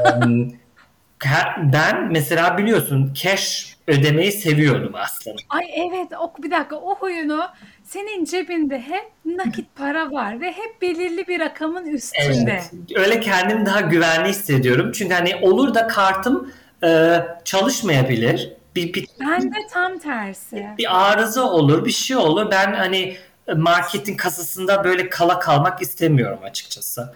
ben 1.63 2.13
mesela 2.13 2.59
biliyorsun 2.59 3.15
cash 3.15 3.77
ödemeyi 3.91 4.33
seviyordum 4.33 4.93
aslında. 4.95 5.37
Ay 5.49 5.65
evet 5.77 6.13
o 6.21 6.43
bir 6.43 6.51
dakika 6.51 6.77
o 6.77 6.95
huyunu 6.95 7.43
senin 7.85 8.25
cebinde 8.25 8.81
hep 8.81 9.11
nakit 9.25 9.77
para 9.77 10.11
var 10.11 10.41
ve 10.41 10.53
hep 10.53 10.83
belirli 10.83 11.29
bir 11.29 11.41
rakamın 11.41 11.87
üstünde. 11.87 12.51
Evet, 12.51 12.71
öyle 12.95 13.21
kendimi 13.21 13.67
daha 13.67 13.81
güvenli 13.81 14.29
hissediyorum. 14.29 14.93
Çünkü 14.95 15.15
hani 15.15 15.37
olur 15.37 15.75
da 15.75 15.87
kartım 15.87 16.53
e, 16.85 17.21
çalışmayabilir. 17.45 18.53
Bir, 18.77 18.95
bir, 18.95 19.07
ben 19.21 19.43
de 19.43 19.59
tam 19.73 19.99
tersi. 19.99 20.67
Bir 20.79 21.11
arıza 21.11 21.43
olur, 21.43 21.85
bir 21.85 21.91
şey 21.91 22.17
olur. 22.17 22.51
Ben 22.51 22.73
hani 22.73 23.17
marketin 23.57 24.17
kasasında 24.17 24.85
böyle 24.85 25.09
kala 25.09 25.39
kalmak 25.39 25.83
istemiyorum 25.83 26.39
açıkçası. 26.45 27.15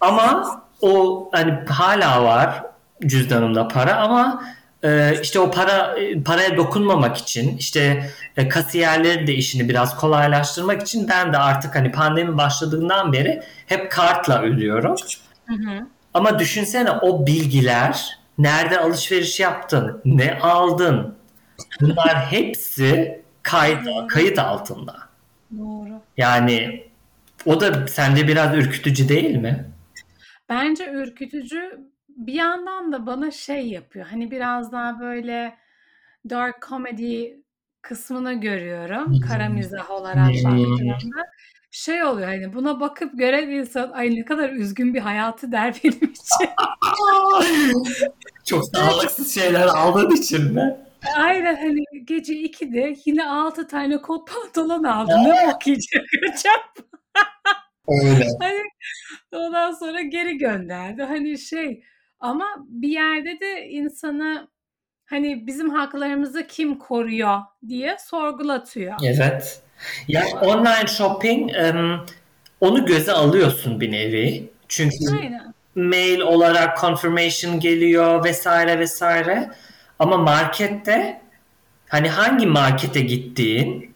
Ama 0.00 0.62
o 0.80 1.28
hani 1.32 1.52
hala 1.68 2.24
var 2.24 2.62
cüzdanımda 3.06 3.68
para 3.68 3.96
ama 3.96 4.44
işte 5.22 5.40
o 5.40 5.50
para 5.50 5.96
paraya 6.24 6.56
dokunmamak 6.56 7.16
için 7.16 7.56
işte 7.56 8.10
e, 8.36 8.48
kasiyerlerin 8.48 9.26
de 9.26 9.34
işini 9.34 9.68
biraz 9.68 9.96
kolaylaştırmak 9.96 10.82
için 10.82 11.08
ben 11.08 11.32
de 11.32 11.38
artık 11.38 11.74
hani 11.74 11.92
pandemi 11.92 12.38
başladığından 12.38 13.12
beri 13.12 13.42
hep 13.66 13.90
kartla 13.90 14.42
ödüyorum. 14.42 14.96
Hı 15.46 15.54
hı. 15.54 15.86
Ama 16.14 16.38
düşünsene 16.38 16.90
o 16.90 17.26
bilgiler 17.26 18.18
nerede 18.38 18.78
alışveriş 18.78 19.40
yaptın, 19.40 20.00
ne 20.04 20.38
aldın 20.38 21.14
bunlar 21.80 22.26
hepsi 22.26 23.22
kayıt, 23.42 23.88
kayıt 24.08 24.38
altında. 24.38 24.96
Doğru. 25.58 26.00
Yani 26.16 26.86
o 27.46 27.60
da 27.60 27.86
sende 27.86 28.28
biraz 28.28 28.54
ürkütücü 28.54 29.08
değil 29.08 29.36
mi? 29.36 29.70
Bence 30.48 30.90
ürkütücü 30.92 31.80
bir 32.16 32.32
yandan 32.32 32.92
da 32.92 33.06
bana 33.06 33.30
şey 33.30 33.68
yapıyor. 33.68 34.06
Hani 34.06 34.30
biraz 34.30 34.72
daha 34.72 35.00
böyle 35.00 35.56
dark 36.30 36.66
comedy 36.68 37.32
kısmını 37.82 38.32
görüyorum. 38.40 39.20
Kara 39.20 39.48
mizah 39.48 39.90
olarak 39.90 40.28
baktığımda. 40.44 41.24
Şey 41.70 42.04
oluyor 42.04 42.28
hani 42.28 42.54
buna 42.54 42.80
bakıp 42.80 43.18
gören 43.18 43.48
insan 43.48 43.90
ay 43.90 44.14
ne 44.14 44.24
kadar 44.24 44.50
üzgün 44.50 44.94
bir 44.94 45.00
hayatı 45.00 45.52
der 45.52 45.74
benim 45.84 45.96
için. 45.96 46.48
Çok 48.46 48.64
sağlıksız 48.64 49.34
şeyler 49.34 49.66
aldığın 49.66 50.10
için 50.10 50.54
mi? 50.54 50.76
Aynen 51.16 51.56
hani 51.56 51.84
gece 52.04 52.34
2'de 52.34 52.96
yine 53.04 53.26
6 53.28 53.68
tane 53.68 54.02
kot 54.02 54.28
pantolon 54.28 54.84
aldım. 54.84 55.20
Ne 55.24 55.52
okuyacak 55.54 56.04
hocam? 56.20 56.86
Öyle. 57.88 58.28
Hani 58.40 58.62
ondan 59.32 59.72
sonra 59.72 60.02
geri 60.02 60.38
gönderdi. 60.38 61.02
Hani 61.02 61.38
şey 61.38 61.84
ama 62.24 62.46
bir 62.58 62.88
yerde 62.88 63.40
de 63.40 63.68
insanı 63.68 64.48
hani 65.04 65.46
bizim 65.46 65.70
haklarımızı 65.70 66.46
kim 66.46 66.78
koruyor 66.78 67.40
diye 67.68 67.96
sorgulatıyor. 68.04 68.94
Evet. 69.04 69.62
Ya 70.08 70.24
online 70.42 70.86
shopping 70.86 71.50
onu 72.60 72.86
göze 72.86 73.12
alıyorsun 73.12 73.80
bir 73.80 73.92
nevi. 73.92 74.50
Çünkü 74.68 74.96
Aynen. 75.20 75.54
mail 75.74 76.20
olarak 76.20 76.80
confirmation 76.80 77.60
geliyor 77.60 78.24
vesaire 78.24 78.78
vesaire. 78.78 79.50
Ama 79.98 80.16
markette 80.16 81.20
hani 81.88 82.08
hangi 82.08 82.46
markete 82.46 83.00
gittiğin 83.00 83.94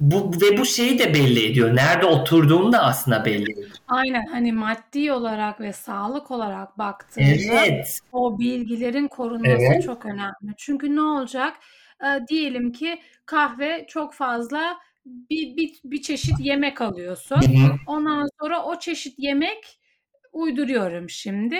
bu 0.00 0.32
ve 0.42 0.58
bu 0.58 0.66
şeyi 0.66 0.98
de 0.98 1.14
belli 1.14 1.50
ediyor. 1.50 1.76
Nerede 1.76 2.06
oturduğunu 2.06 2.72
da 2.72 2.82
aslında 2.82 3.24
belli 3.24 3.52
ediyor. 3.52 3.70
Aynen 3.88 4.26
hani 4.26 4.52
maddi 4.52 5.12
olarak 5.12 5.60
ve 5.60 5.72
sağlık 5.72 6.30
olarak 6.30 6.78
baktığında 6.78 7.64
evet. 7.66 8.00
o 8.12 8.38
bilgilerin 8.38 9.08
korunması 9.08 9.64
evet. 9.72 9.84
çok 9.84 10.06
önemli. 10.06 10.54
Çünkü 10.56 10.96
ne 10.96 11.00
olacak? 11.00 11.56
E, 12.04 12.26
diyelim 12.28 12.72
ki 12.72 13.00
kahve 13.26 13.86
çok 13.88 14.14
fazla 14.14 14.78
bir, 15.06 15.56
bir, 15.56 15.80
bir 15.84 16.02
çeşit 16.02 16.40
yemek 16.40 16.80
alıyorsun. 16.80 17.36
Hı. 17.36 17.76
Ondan 17.86 18.28
sonra 18.40 18.64
o 18.64 18.78
çeşit 18.78 19.18
yemek 19.18 19.80
uyduruyorum 20.32 21.10
şimdi. 21.10 21.58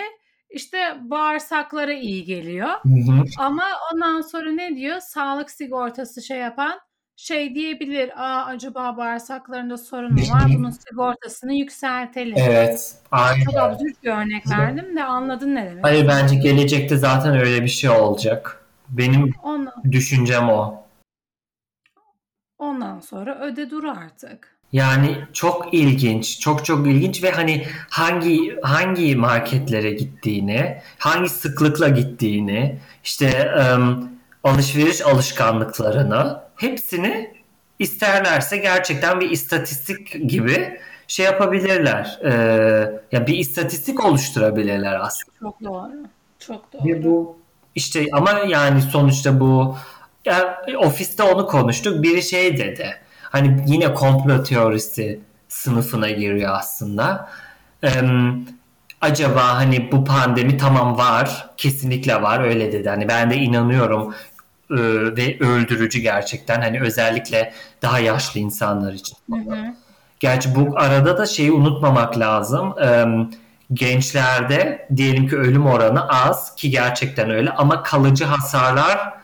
İşte 0.50 0.78
bağırsaklara 1.00 1.92
iyi 1.92 2.24
geliyor. 2.24 2.68
Hı 2.68 3.12
hı. 3.12 3.24
Ama 3.38 3.64
ondan 3.92 4.20
sonra 4.20 4.52
ne 4.52 4.76
diyor? 4.76 5.00
Sağlık 5.00 5.50
sigortası 5.50 6.22
şey 6.22 6.38
yapan 6.38 6.80
şey 7.16 7.54
diyebilir. 7.54 8.22
Aa 8.22 8.44
acaba 8.44 8.96
bağırsaklarında 8.96 9.78
sorun 9.78 10.12
mu 10.12 10.20
var? 10.20 10.44
Bunun 10.58 10.70
sigortasını 10.70 11.54
yükseltelim. 11.54 12.34
Evet. 12.36 12.94
Aynen. 13.10 13.44
Çok 13.44 13.56
absürt 13.56 14.02
bir 14.02 14.10
örnek 14.10 14.50
verdim 14.50 14.96
de 14.96 15.04
anladın 15.04 15.54
ne 15.54 15.66
demek? 15.66 15.84
Hayır 15.84 16.08
bence 16.08 16.36
gelecekte 16.36 16.96
zaten 16.96 17.38
öyle 17.38 17.62
bir 17.62 17.68
şey 17.68 17.90
olacak. 17.90 18.64
Benim 18.88 19.32
Onu... 19.42 19.72
düşüncem 19.90 20.48
o. 20.48 20.84
Ondan 22.58 23.00
sonra 23.00 23.38
öde 23.38 23.70
dur 23.70 23.84
artık. 23.84 24.54
Yani 24.72 25.16
çok 25.32 25.74
ilginç, 25.74 26.40
çok 26.40 26.64
çok 26.64 26.86
ilginç 26.86 27.22
ve 27.22 27.30
hani 27.30 27.66
hangi 27.90 28.60
hangi 28.62 29.16
marketlere 29.16 29.90
gittiğini, 29.90 30.78
hangi 30.98 31.28
sıklıkla 31.28 31.88
gittiğini, 31.88 32.78
işte 33.04 33.54
um, 33.76 34.08
alışveriş 34.44 35.02
alışkanlıklarını 35.02 36.43
hepsini 36.56 37.34
isterlerse 37.78 38.56
gerçekten 38.56 39.20
bir 39.20 39.30
istatistik 39.30 40.28
gibi 40.28 40.80
şey 41.08 41.26
yapabilirler. 41.26 42.18
Ee, 42.24 42.30
ya 43.12 43.26
bir 43.26 43.38
istatistik 43.38 44.04
oluşturabilirler 44.04 45.00
aslında. 45.00 45.38
Çok 45.40 45.60
doğru. 45.64 45.92
Çok 46.38 46.72
doğru. 46.72 46.88
Ve 46.88 47.04
bu 47.04 47.38
işte 47.74 48.06
ama 48.12 48.30
yani 48.48 48.82
sonuçta 48.82 49.40
bu 49.40 49.76
ya, 50.24 50.62
ofiste 50.76 51.22
onu 51.22 51.46
konuştuk. 51.46 52.02
Biri 52.02 52.22
şey 52.22 52.58
dedi. 52.58 52.96
Hani 53.22 53.64
yine 53.66 53.94
komplo 53.94 54.42
teorisi 54.42 55.20
sınıfına 55.48 56.10
giriyor 56.10 56.54
aslında. 56.58 57.28
Ee, 57.84 57.88
acaba 59.00 59.56
hani 59.56 59.92
bu 59.92 60.04
pandemi 60.04 60.56
tamam 60.56 60.98
var. 60.98 61.50
Kesinlikle 61.56 62.22
var 62.22 62.40
öyle 62.40 62.72
dedi. 62.72 62.88
Hani 62.88 63.08
ben 63.08 63.30
de 63.30 63.36
inanıyorum 63.36 64.14
e, 64.70 64.76
ve 65.16 65.38
öldürücü 65.40 66.00
gerçekten. 66.00 66.60
Hani 66.60 66.80
özellikle 66.80 67.52
daha 67.82 67.98
yaşlı 67.98 68.40
insanlar 68.40 68.92
için. 68.92 69.16
Hı 69.30 69.36
hı. 69.36 69.74
Gerçi 70.20 70.54
bu 70.54 70.78
arada 70.78 71.18
da 71.18 71.26
şeyi 71.26 71.52
unutmamak 71.52 72.18
lazım. 72.18 72.74
Ee, 72.82 73.04
gençlerde 73.72 74.88
diyelim 74.96 75.28
ki 75.28 75.36
ölüm 75.36 75.66
oranı 75.66 76.08
az 76.08 76.54
ki 76.56 76.70
gerçekten 76.70 77.30
öyle 77.30 77.50
ama 77.50 77.82
kalıcı 77.82 78.24
hasarlar 78.24 79.14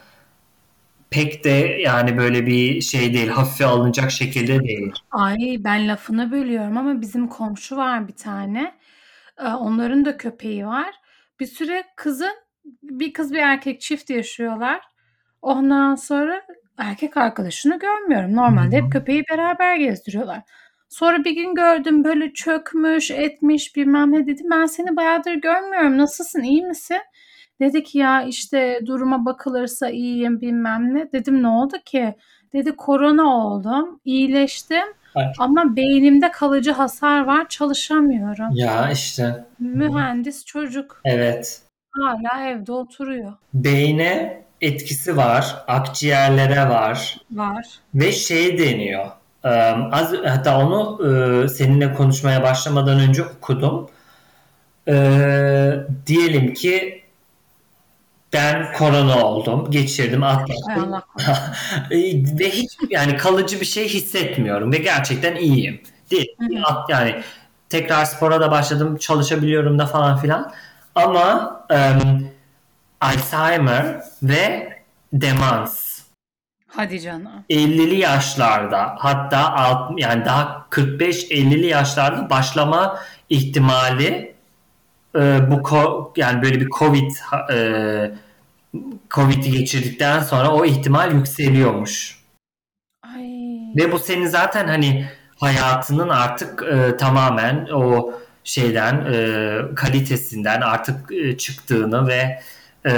pek 1.10 1.44
de 1.44 1.50
yani 1.80 2.18
böyle 2.18 2.46
bir 2.46 2.80
şey 2.80 3.14
değil, 3.14 3.28
hafife 3.28 3.66
alınacak 3.66 4.10
şekilde 4.10 4.60
değil. 4.60 4.92
Ay 5.10 5.56
ben 5.58 5.88
lafını 5.88 6.32
bölüyorum 6.32 6.76
ama 6.76 7.00
bizim 7.00 7.28
komşu 7.28 7.76
var 7.76 8.08
bir 8.08 8.16
tane. 8.16 8.74
Ee, 9.38 9.46
onların 9.46 10.04
da 10.04 10.16
köpeği 10.16 10.66
var. 10.66 10.94
Bir 11.40 11.46
süre 11.46 11.84
kızın 11.96 12.34
bir 12.82 13.12
kız 13.12 13.32
bir 13.32 13.38
erkek 13.38 13.80
çift 13.80 14.10
yaşıyorlar. 14.10 14.80
Ondan 15.42 15.94
sonra 15.94 16.42
erkek 16.78 17.16
arkadaşını 17.16 17.78
görmüyorum. 17.78 18.36
Normalde 18.36 18.76
hep 18.76 18.92
köpeği 18.92 19.24
beraber 19.30 19.76
gezdiriyorlar. 19.76 20.42
Sonra 20.88 21.24
bir 21.24 21.30
gün 21.30 21.54
gördüm 21.54 22.04
böyle 22.04 22.32
çökmüş, 22.32 23.10
etmiş 23.10 23.76
bilmem 23.76 24.12
ne 24.12 24.26
dedim. 24.26 24.46
Ben 24.50 24.66
seni 24.66 24.96
bayağıdır 24.96 25.34
görmüyorum. 25.34 25.98
Nasılsın, 25.98 26.42
iyi 26.42 26.62
misin? 26.62 27.00
Dedi 27.60 27.82
ki 27.82 27.98
ya 27.98 28.22
işte 28.22 28.80
duruma 28.86 29.24
bakılırsa 29.24 29.90
iyiyim 29.90 30.40
bilmem 30.40 30.94
ne. 30.94 31.12
Dedim 31.12 31.42
ne 31.42 31.48
oldu 31.48 31.76
ki? 31.84 32.14
Dedi 32.52 32.76
korona 32.76 33.36
oldum, 33.36 34.00
iyileştim. 34.04 34.86
Ay. 35.14 35.32
Ama 35.38 35.76
beynimde 35.76 36.30
kalıcı 36.30 36.72
hasar 36.72 37.24
var, 37.24 37.48
çalışamıyorum. 37.48 38.48
Ya 38.54 38.90
işte. 38.90 39.44
Mühendis 39.58 40.44
çocuk. 40.44 41.00
Evet. 41.04 41.62
Hala 41.90 42.48
evde 42.48 42.72
oturuyor. 42.72 43.32
Beyne 43.54 44.42
etkisi 44.60 45.16
var, 45.16 45.64
akciğerlere 45.68 46.68
var. 46.68 47.16
Var. 47.30 47.66
Ve 47.94 48.12
şey 48.12 48.58
deniyor. 48.58 49.06
Az 49.92 50.12
hatta 50.26 50.58
onu 50.58 50.98
seninle 51.48 51.94
konuşmaya 51.94 52.42
başlamadan 52.42 53.00
önce 53.00 53.24
okudum. 53.24 53.90
Diyelim 56.06 56.54
ki 56.54 57.04
ben 58.32 58.72
korona 58.72 59.24
oldum, 59.24 59.70
geçirdim, 59.70 60.22
atlattım. 60.22 60.92
ve 62.40 62.50
hiç 62.50 62.70
yani 62.90 63.16
kalıcı 63.16 63.60
bir 63.60 63.66
şey 63.66 63.88
hissetmiyorum 63.88 64.72
ve 64.72 64.76
gerçekten 64.76 65.36
iyiyim. 65.36 65.80
Değil. 66.10 66.28
At, 66.64 66.90
yani 66.90 67.22
tekrar 67.68 68.04
spora 68.04 68.40
da 68.40 68.50
başladım, 68.50 68.96
çalışabiliyorum 68.96 69.78
da 69.78 69.86
falan 69.86 70.16
filan. 70.16 70.52
Ama 70.94 71.56
um, 71.70 72.28
Alzheimer 73.00 74.00
ve 74.22 74.72
demans. 75.12 76.00
Hadi 76.66 77.00
canım. 77.00 77.44
50'li 77.50 77.96
yaşlarda 77.96 78.96
hatta 78.98 79.52
alt, 79.54 80.00
yani 80.00 80.24
daha 80.24 80.66
45-50'li 80.70 81.66
yaşlarda 81.66 82.30
başlama 82.30 82.98
ihtimali 83.28 84.34
e, 85.16 85.50
bu 85.50 86.12
yani 86.16 86.42
böyle 86.42 86.60
bir 86.60 86.68
Covid 86.68 87.10
e, 87.52 88.10
Covid'i 89.10 89.50
geçirdikten 89.50 90.20
sonra 90.20 90.50
o 90.50 90.64
ihtimal 90.64 91.14
yükseliyormuş. 91.14 92.20
Ay. 93.16 93.24
Ve 93.76 93.92
bu 93.92 93.98
senin 93.98 94.26
zaten 94.26 94.66
hani 94.66 95.08
hayatının 95.36 96.08
artık 96.08 96.62
e, 96.62 96.96
tamamen 96.96 97.68
o 97.74 98.14
şeyden 98.44 99.12
e, 99.12 99.74
kalitesinden 99.74 100.60
artık 100.60 101.12
e, 101.12 101.36
çıktığını 101.36 102.06
ve 102.08 102.40
e, 102.86 102.92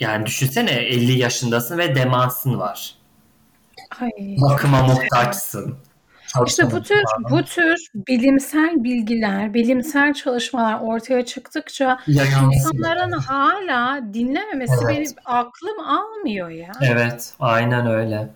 yani 0.00 0.26
düşünsene 0.26 0.70
50 0.70 1.18
yaşındasın 1.18 1.78
ve 1.78 1.94
demansın 1.94 2.58
var. 2.58 2.94
Ay. 4.00 4.10
Bakıma 4.40 4.82
muhtaçsın. 4.82 5.78
İşte 6.46 6.70
bu 6.70 6.82
tür 6.82 7.02
bu 7.30 7.42
tür 7.42 7.76
bilimsel 7.94 8.84
bilgiler, 8.84 9.54
bilimsel 9.54 10.14
çalışmalar 10.14 10.80
ortaya 10.80 11.24
çıktıkça 11.24 11.98
insanların 12.06 13.12
hala 13.12 14.14
dinlememesi 14.14 14.74
evet. 14.84 14.88
benim 14.88 15.10
aklım 15.24 15.80
almıyor 15.80 16.48
ya. 16.50 16.72
Evet, 16.82 17.34
aynen 17.40 17.86
öyle. 17.86 18.28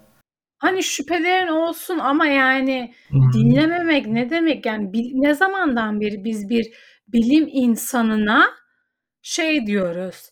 Hani 0.59 0.83
şüphelerin 0.83 1.49
olsun 1.49 1.99
ama 1.99 2.27
yani 2.27 2.95
Hı-hı. 3.11 3.33
dinlememek 3.33 4.07
ne 4.07 4.31
demek? 4.31 4.67
Yani 4.67 4.93
bil, 4.93 5.11
ne 5.15 5.35
zamandan 5.35 6.01
beri 6.01 6.25
biz 6.25 6.49
bir 6.49 6.67
bilim 7.09 7.49
insanına 7.53 8.45
şey 9.23 9.67
diyoruz 9.67 10.31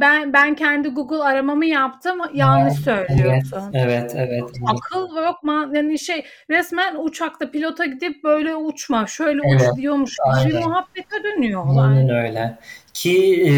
ben 0.00 0.32
ben 0.32 0.54
kendi 0.54 0.88
Google 0.88 1.22
aramamı 1.22 1.66
yaptım. 1.66 2.18
Yanlış 2.34 2.74
evet, 2.74 3.06
söylüyorsun. 3.08 3.62
Evet, 3.72 4.12
evet, 4.16 4.44
Akıl 4.66 5.16
yok 5.16 5.42
mu? 5.42 5.70
Yani 5.72 5.98
şey 5.98 6.24
resmen 6.50 6.96
uçakta 6.98 7.50
pilota 7.50 7.84
gidip 7.84 8.24
böyle 8.24 8.56
uçma, 8.56 9.06
şöyle 9.06 9.40
evet, 9.44 9.68
uç 9.72 9.76
diyormuş. 9.76 10.16
Bir 10.46 10.54
muhabbete 10.54 11.24
dönüyorlar. 11.24 11.88
Aynen 11.88 12.08
öyle. 12.08 12.58
Ki 12.94 13.46
e, 13.48 13.54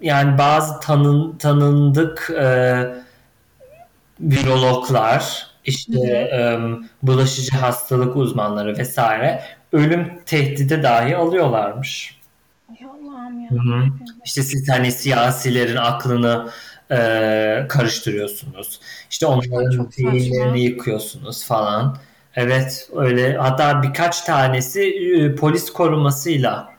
yani 0.00 0.38
bazı 0.38 0.80
tanın 0.80 1.38
tanındık 1.38 2.30
e, 2.38 2.86
virologlar 4.20 5.50
işte 5.64 6.08
e, 6.08 6.58
bulaşıcı 7.02 7.56
hastalık 7.56 8.16
uzmanları 8.16 8.78
vesaire 8.78 9.42
ölüm 9.72 10.22
tehdidi 10.26 10.82
dahi 10.82 11.16
alıyorlarmış. 11.16 12.19
İşte 14.24 14.42
siz 14.42 14.68
hani 14.68 14.92
siyasilerin 14.92 15.76
aklını 15.76 16.50
e, 16.90 16.96
karıştırıyorsunuz. 17.68 18.80
İşte 19.10 19.26
onların 19.26 19.90
beyinlerini 19.98 20.60
yıkıyorsunuz 20.60 21.46
falan. 21.46 21.96
Evet 22.34 22.88
öyle. 22.96 23.36
Hatta 23.36 23.82
birkaç 23.82 24.20
tanesi 24.22 24.82
e, 24.82 25.34
polis 25.34 25.72
korumasıyla 25.72 26.72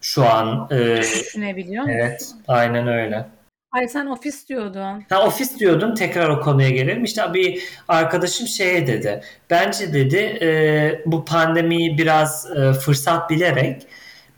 şu 0.00 0.26
an 0.26 0.68
e, 0.70 0.96
düşünebiliyor 0.96 1.84
musun? 1.84 1.96
Evet 1.98 2.30
aynen 2.48 2.88
öyle. 2.88 3.26
Ay 3.72 3.88
sen 3.88 4.06
ofis 4.06 4.48
diyordun. 4.48 5.04
Ha, 5.08 5.26
ofis 5.26 5.58
diyordum. 5.58 5.94
Tekrar 5.94 6.28
o 6.28 6.40
konuya 6.40 6.70
gelelim. 6.70 7.04
İşte 7.04 7.34
bir 7.34 7.62
arkadaşım 7.88 8.46
şeye 8.46 8.86
dedi. 8.86 9.20
Bence 9.50 9.92
dedi 9.92 10.16
e, 10.16 11.02
bu 11.06 11.24
pandemiyi 11.24 11.98
biraz 11.98 12.50
e, 12.56 12.72
fırsat 12.72 13.30
bilerek 13.30 13.86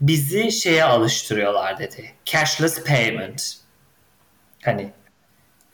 bizi 0.01 0.51
şeye 0.51 0.83
alıştırıyorlar 0.83 1.79
dedi. 1.79 2.11
Cashless 2.25 2.83
payment. 2.83 3.53
Hani 4.63 4.91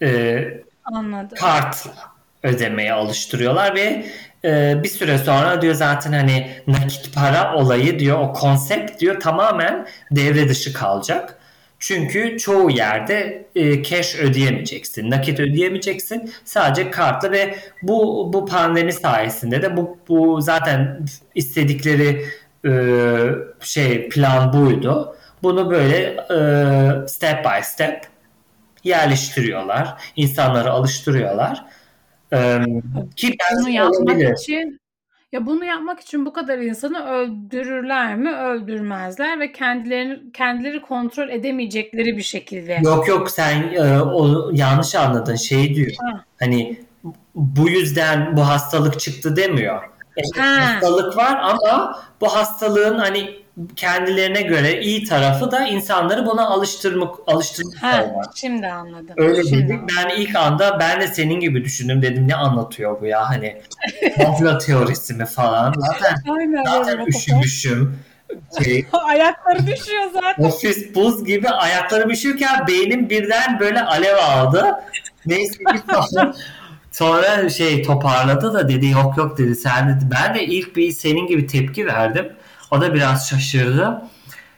e, 0.02 0.48
Anladım. 0.86 1.38
kartla 1.40 1.94
ödemeye 2.44 2.94
alıştırıyorlar 2.94 3.76
ve 3.76 4.06
e, 4.46 4.84
bir 4.84 4.90
süre 4.90 5.18
sonra 5.18 5.62
diyor 5.62 5.74
zaten 5.74 6.14
hani 6.14 6.52
nakit 6.68 7.16
para 7.16 7.56
olayı 7.56 8.00
diyor 8.00 8.20
o 8.20 8.34
konsept 8.34 9.02
diyor 9.02 9.20
tamamen 9.20 9.88
devre 10.12 10.50
dışı 10.50 10.74
kalacak. 10.74 11.40
Çünkü 11.80 12.38
çoğu 12.38 12.70
yerde 12.70 13.48
e, 13.56 13.84
cash 13.84 14.16
ödeyemeyeceksin, 14.16 15.12
nakit 15.12 15.40
ödeyemeyeceksin. 15.40 16.34
Sadece 16.46 16.92
kartla 16.92 17.32
ve 17.32 17.58
bu 17.82 18.30
bu 18.34 18.46
pandemi 18.46 18.94
sayesinde 18.94 19.62
de 19.62 19.78
bu 19.78 19.98
bu 20.08 20.42
zaten 20.42 21.06
istedikleri 21.36 22.26
e, 22.68 22.74
şey 23.60 24.10
plan 24.10 24.54
buydu. 24.54 25.16
Bunu 25.44 25.72
böyle 25.72 25.98
e, 26.32 27.08
step 27.08 27.46
by 27.46 27.64
step 27.64 28.08
yerleştiriyorlar. 28.84 30.02
insanları 30.16 30.72
alıştırıyorlar. 30.72 31.66
E, 32.34 32.60
ki 33.16 33.38
bunu 33.60 33.70
yapmak 33.70 34.02
olabilir. 34.02 34.34
için 34.34 34.80
ya 35.32 35.46
bunu 35.46 35.66
yapmak 35.66 36.00
için 36.00 36.26
bu 36.26 36.34
kadar 36.34 36.58
insanı 36.58 37.06
öldürürler 37.06 38.16
mi? 38.16 38.32
Öldürmezler 38.32 39.40
ve 39.40 39.52
kendilerini 39.52 40.32
kendileri 40.32 40.82
kontrol 40.82 41.30
edemeyecekleri 41.30 42.18
bir 42.18 42.24
şekilde. 42.24 42.80
Yok 42.84 43.08
yok 43.08 43.32
sen 43.32 43.74
e, 43.74 44.02
o 44.02 44.52
yanlış 44.54 44.96
anladın. 44.96 45.36
Şey 45.36 45.76
diyor. 45.76 45.92
Ha. 46.00 46.24
Hani 46.40 46.80
bu 47.36 47.70
yüzden 47.70 48.38
bu 48.38 48.48
hastalık 48.48 49.00
çıktı 49.00 49.36
demiyor 49.36 49.97
hastalık 50.36 51.18
var 51.18 51.40
ama 51.42 52.00
bu 52.22 52.36
hastalığın 52.36 53.00
hani 53.00 53.48
kendilerine 53.76 54.42
göre 54.42 54.82
iyi 54.82 55.04
tarafı 55.04 55.52
da 55.52 55.68
insanları 55.68 56.26
buna 56.26 56.48
alıştırmak 56.48 57.16
alıştırmak 57.28 57.84
ha, 57.84 58.06
olmak. 58.06 58.26
Şimdi 58.36 58.68
anladım. 58.68 59.16
Öyle 59.18 59.44
şimdi 59.44 59.70
dedik. 59.70 59.80
Ben 59.98 60.22
ilk 60.22 60.36
anda 60.36 60.80
ben 60.80 61.02
de 61.02 61.08
senin 61.08 61.40
gibi 61.40 61.64
düşündüm 61.64 62.02
dedim 62.02 62.28
ne 62.28 62.36
anlatıyor 62.36 63.02
bu 63.02 63.06
ya 63.06 63.30
hani 63.30 63.62
komplo 64.18 64.58
teorisi 64.58 65.14
mi 65.14 65.26
falan. 65.26 65.74
Zaten, 65.78 66.16
Aynen, 66.38 66.64
zaten 66.64 67.06
üşümüşüm. 67.06 68.00
Şey, 68.64 68.86
ayakları 68.94 69.68
düşüyor 69.68 70.04
zaten. 70.14 70.44
Ofis 70.44 70.96
buz 70.96 71.26
gibi 71.26 71.50
ayakları 71.50 72.10
üşürken 72.10 72.68
beynim 72.68 73.10
birden 73.10 73.60
böyle 73.60 73.82
alev 73.82 74.18
aldı. 74.18 74.66
Neyse 75.26 75.58
ki 75.58 75.82
Sonra 76.98 77.50
şey 77.50 77.84
toparladı 77.84 78.54
da 78.54 78.70
dedi 78.70 78.88
yok 78.88 79.18
yok 79.18 79.38
dedi 79.38 79.56
sen 79.56 79.90
dedi. 79.90 80.10
Ben 80.12 80.36
de 80.36 80.46
ilk 80.46 80.76
bir 80.76 80.92
senin 80.92 81.28
gibi 81.28 81.48
tepki 81.48 81.86
verdim. 81.86 82.34
O 82.72 82.82
da 82.82 82.94
biraz 82.94 83.30
şaşırdı. 83.30 84.02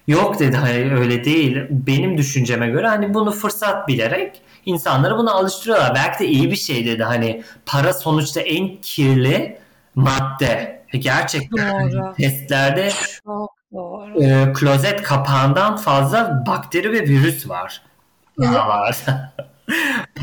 Yok 0.08 0.40
dedi 0.40 0.58
hayır 0.58 0.92
öyle 0.92 1.26
değil. 1.26 1.58
Benim 1.70 2.18
düşünceme 2.18 2.68
göre 2.68 2.88
hani 2.88 3.14
bunu 3.14 3.32
fırsat 3.32 3.88
bilerek 3.88 4.42
insanları 4.66 5.18
buna 5.18 5.32
alıştırıyorlar. 5.32 5.96
Belki 5.96 6.20
de 6.20 6.28
iyi 6.28 6.52
bir 6.52 6.56
şey 6.56 6.86
dedi. 6.86 7.04
Hani 7.04 7.44
para 7.66 7.94
sonuçta 7.94 8.42
en 8.42 8.76
kirli 8.82 9.58
madde. 9.96 10.84
Gerçekten 10.94 11.92
doğru. 11.92 12.14
testlerde 12.14 12.92
Çok 13.26 13.56
doğru. 13.74 14.24
E, 14.24 14.54
klozet 14.54 15.02
kapağından 15.02 15.78
fazla 15.78 16.44
bakteri 16.48 16.92
ve 16.92 17.02
virüs 17.02 17.50
var. 17.50 17.82
var. 18.38 18.98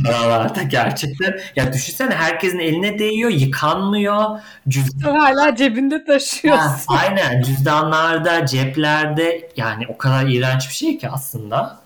Paralarda 0.05 0.62
gerçekten. 0.62 1.40
Ya 1.57 1.72
düşünsene 1.72 2.14
herkesin 2.14 2.59
eline 2.59 2.99
değiyor, 2.99 3.30
yıkanmıyor. 3.30 4.40
Cüzdan... 4.68 5.14
Hala 5.14 5.57
cebinde 5.57 6.05
taşıyorsun. 6.05 6.62
Ha, 6.62 6.78
aynen 6.88 7.42
cüzdanlarda, 7.42 8.47
ceplerde 8.47 9.51
yani 9.57 9.84
o 9.88 9.99
kadar 9.99 10.26
iğrenç 10.26 10.68
bir 10.68 10.74
şey 10.74 10.99
ki 10.99 11.09
aslında. 11.09 11.80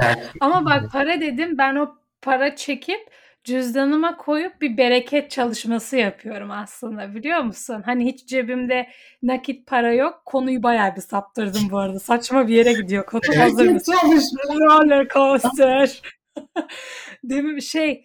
Gerçekten. 0.00 0.30
Ama 0.40 0.64
bak 0.64 0.92
para 0.92 1.20
dedim 1.20 1.58
ben 1.58 1.76
o 1.76 1.94
para 2.22 2.56
çekip 2.56 3.00
cüzdanıma 3.44 4.16
koyup 4.16 4.60
bir 4.60 4.76
bereket 4.76 5.30
çalışması 5.30 5.96
yapıyorum 5.96 6.50
aslında 6.50 7.14
biliyor 7.14 7.40
musun? 7.40 7.82
Hani 7.86 8.04
hiç 8.04 8.26
cebimde 8.26 8.88
nakit 9.22 9.66
para 9.66 9.92
yok. 9.92 10.22
Konuyu 10.24 10.62
bayağı 10.62 10.96
bir 10.96 11.00
saptırdım 11.00 11.62
bu 11.70 11.78
arada. 11.78 12.00
Saçma 12.00 12.48
bir 12.48 12.54
yere 12.54 12.72
gidiyor 12.72 13.06
konu. 13.06 13.20
Hazır 13.38 13.68
mısın? 13.68 13.94
Roller 14.48 15.08
coaster. 15.08 16.00
Değil? 17.24 17.60
Şey 17.60 18.04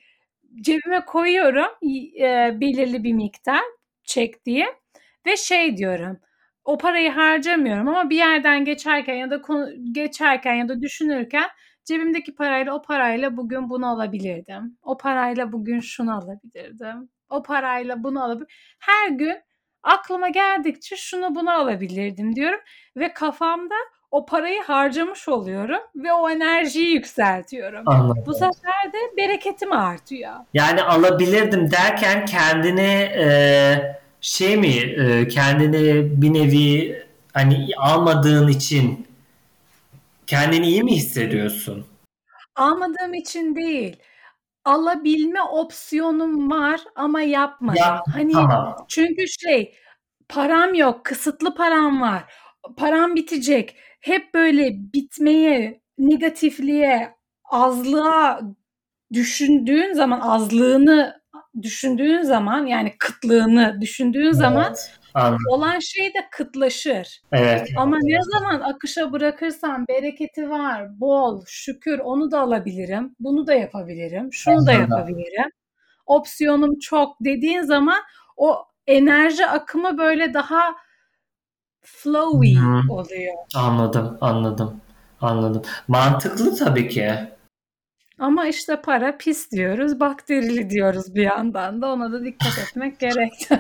cebime 0.62 1.06
koyuyorum 1.06 1.72
e, 2.22 2.62
belirli 2.62 3.04
bir 3.04 3.14
miktar 3.14 3.62
çek 4.04 4.46
diye 4.46 4.68
ve 5.26 5.38
şey 5.38 5.78
diyorum 5.78 6.20
o 6.66 6.78
parayı 6.78 7.12
harcamıyorum 7.12 7.88
ama 7.88 8.10
bir 8.10 8.18
yerden 8.18 8.66
geçerken 8.66 9.16
ya 9.16 9.32
da 9.32 9.42
geçerken 9.92 10.54
ya 10.54 10.70
da 10.70 10.82
düşünürken 10.82 11.50
cebimdeki 11.86 12.36
parayla 12.36 12.74
o 12.74 12.82
parayla 12.82 13.38
bugün 13.38 13.70
bunu 13.70 13.88
alabilirdim. 13.88 14.78
O 14.84 14.98
parayla 14.98 15.52
bugün 15.52 15.80
şunu 15.80 16.18
alabilirdim. 16.18 17.10
O 17.30 17.44
parayla 17.44 18.04
bunu 18.04 18.24
alabilir. 18.24 18.76
Her 18.80 19.10
gün 19.10 19.38
aklıma 19.84 20.30
geldikçe 20.30 20.96
şunu 20.96 21.36
bunu 21.36 21.52
alabilirdim 21.52 22.36
diyorum 22.36 22.60
ve 22.98 23.14
kafamda 23.14 23.76
o 24.12 24.26
parayı 24.26 24.62
harcamış 24.62 25.28
oluyorum 25.28 25.82
ve 25.96 26.14
o 26.14 26.30
enerjiyi 26.30 26.94
yükseltiyorum. 26.94 27.84
Anladım. 27.86 28.24
Bu 28.26 28.34
sefer 28.34 28.94
de 28.94 29.18
bereketim 29.18 29.72
artıyor. 29.72 30.34
Yani 30.54 30.82
alabilirdim 30.82 31.72
derken 31.72 32.26
kendini 32.26 33.12
e, 33.18 34.00
şey 34.22 34.58
mi 34.58 34.76
e, 34.78 35.28
kendini 35.28 36.12
bir 36.22 36.34
nevi 36.34 37.04
hani 37.34 37.68
almadığın 37.78 38.48
için 38.48 39.08
kendini 40.28 40.68
iyi 40.68 40.84
mi 40.84 40.96
hissediyorsun? 40.96 41.86
Almadığım 42.56 43.14
için 43.14 43.56
değil. 43.56 43.98
Alabilme 44.66 45.42
opsiyonum 45.42 46.52
var 46.52 46.82
ama 46.96 47.22
yapmadım. 47.22 47.82
Ya, 47.82 48.02
hani 48.14 48.32
tamam. 48.32 48.86
çünkü 48.88 49.28
şey 49.28 49.76
param 50.30 50.74
yok, 50.74 51.06
kısıtlı 51.06 51.56
param 51.56 52.02
var. 52.02 52.24
Param 52.78 53.16
bitecek 53.16 53.76
hep 54.06 54.34
böyle 54.34 54.70
bitmeye, 54.94 55.82
negatifliğe, 55.98 57.16
azlığa 57.46 58.42
düşündüğün 59.14 59.94
zaman, 59.94 60.20
azlığını 60.20 61.22
düşündüğün 61.62 62.22
zaman 62.22 62.66
yani 62.66 62.94
kıtlığını 63.00 63.82
düşündüğün 63.82 64.26
evet. 64.26 64.36
zaman 64.36 64.76
Anladım. 65.14 65.46
olan 65.50 65.80
şey 65.80 66.14
de 66.14 66.28
kıtlaşır. 66.32 67.22
Evet. 67.32 67.70
Ama 67.78 67.98
ne 68.02 68.20
zaman 68.34 68.60
akışa 68.60 69.12
bırakırsam 69.12 69.88
bereketi 69.88 70.50
var, 70.50 71.00
bol, 71.00 71.44
şükür 71.48 72.00
onu 72.00 72.32
da 72.32 72.40
alabilirim, 72.40 73.16
bunu 73.20 73.48
da 73.48 73.54
yapabilirim, 73.54 74.34
şunu 74.34 74.68
da 74.68 74.72
yapabilirim. 74.72 75.50
Opsiyonum 76.06 76.80
çok 76.80 77.16
dediğin 77.22 77.62
zaman 77.62 78.00
o 78.38 78.58
enerji 78.88 79.48
akımı 79.48 79.98
böyle 79.98 80.34
daha 80.34 80.76
flowy 81.86 82.56
Hı. 82.56 82.94
oluyor. 82.94 83.34
Anladım, 83.56 84.18
anladım, 84.22 84.82
anladım. 85.22 85.62
Mantıklı 85.88 86.56
tabii 86.56 86.88
ki. 86.90 87.14
Ama 88.20 88.48
işte 88.48 88.82
para 88.82 89.18
pis 89.18 89.52
diyoruz, 89.52 90.00
bakterili 90.00 90.70
diyoruz 90.70 91.16
bir 91.16 91.24
yandan 91.24 91.82
da 91.82 91.88
ona 91.88 92.12
da 92.12 92.26
dikkat 92.26 92.58
etmek 92.68 93.00
gerek. 93.00 93.50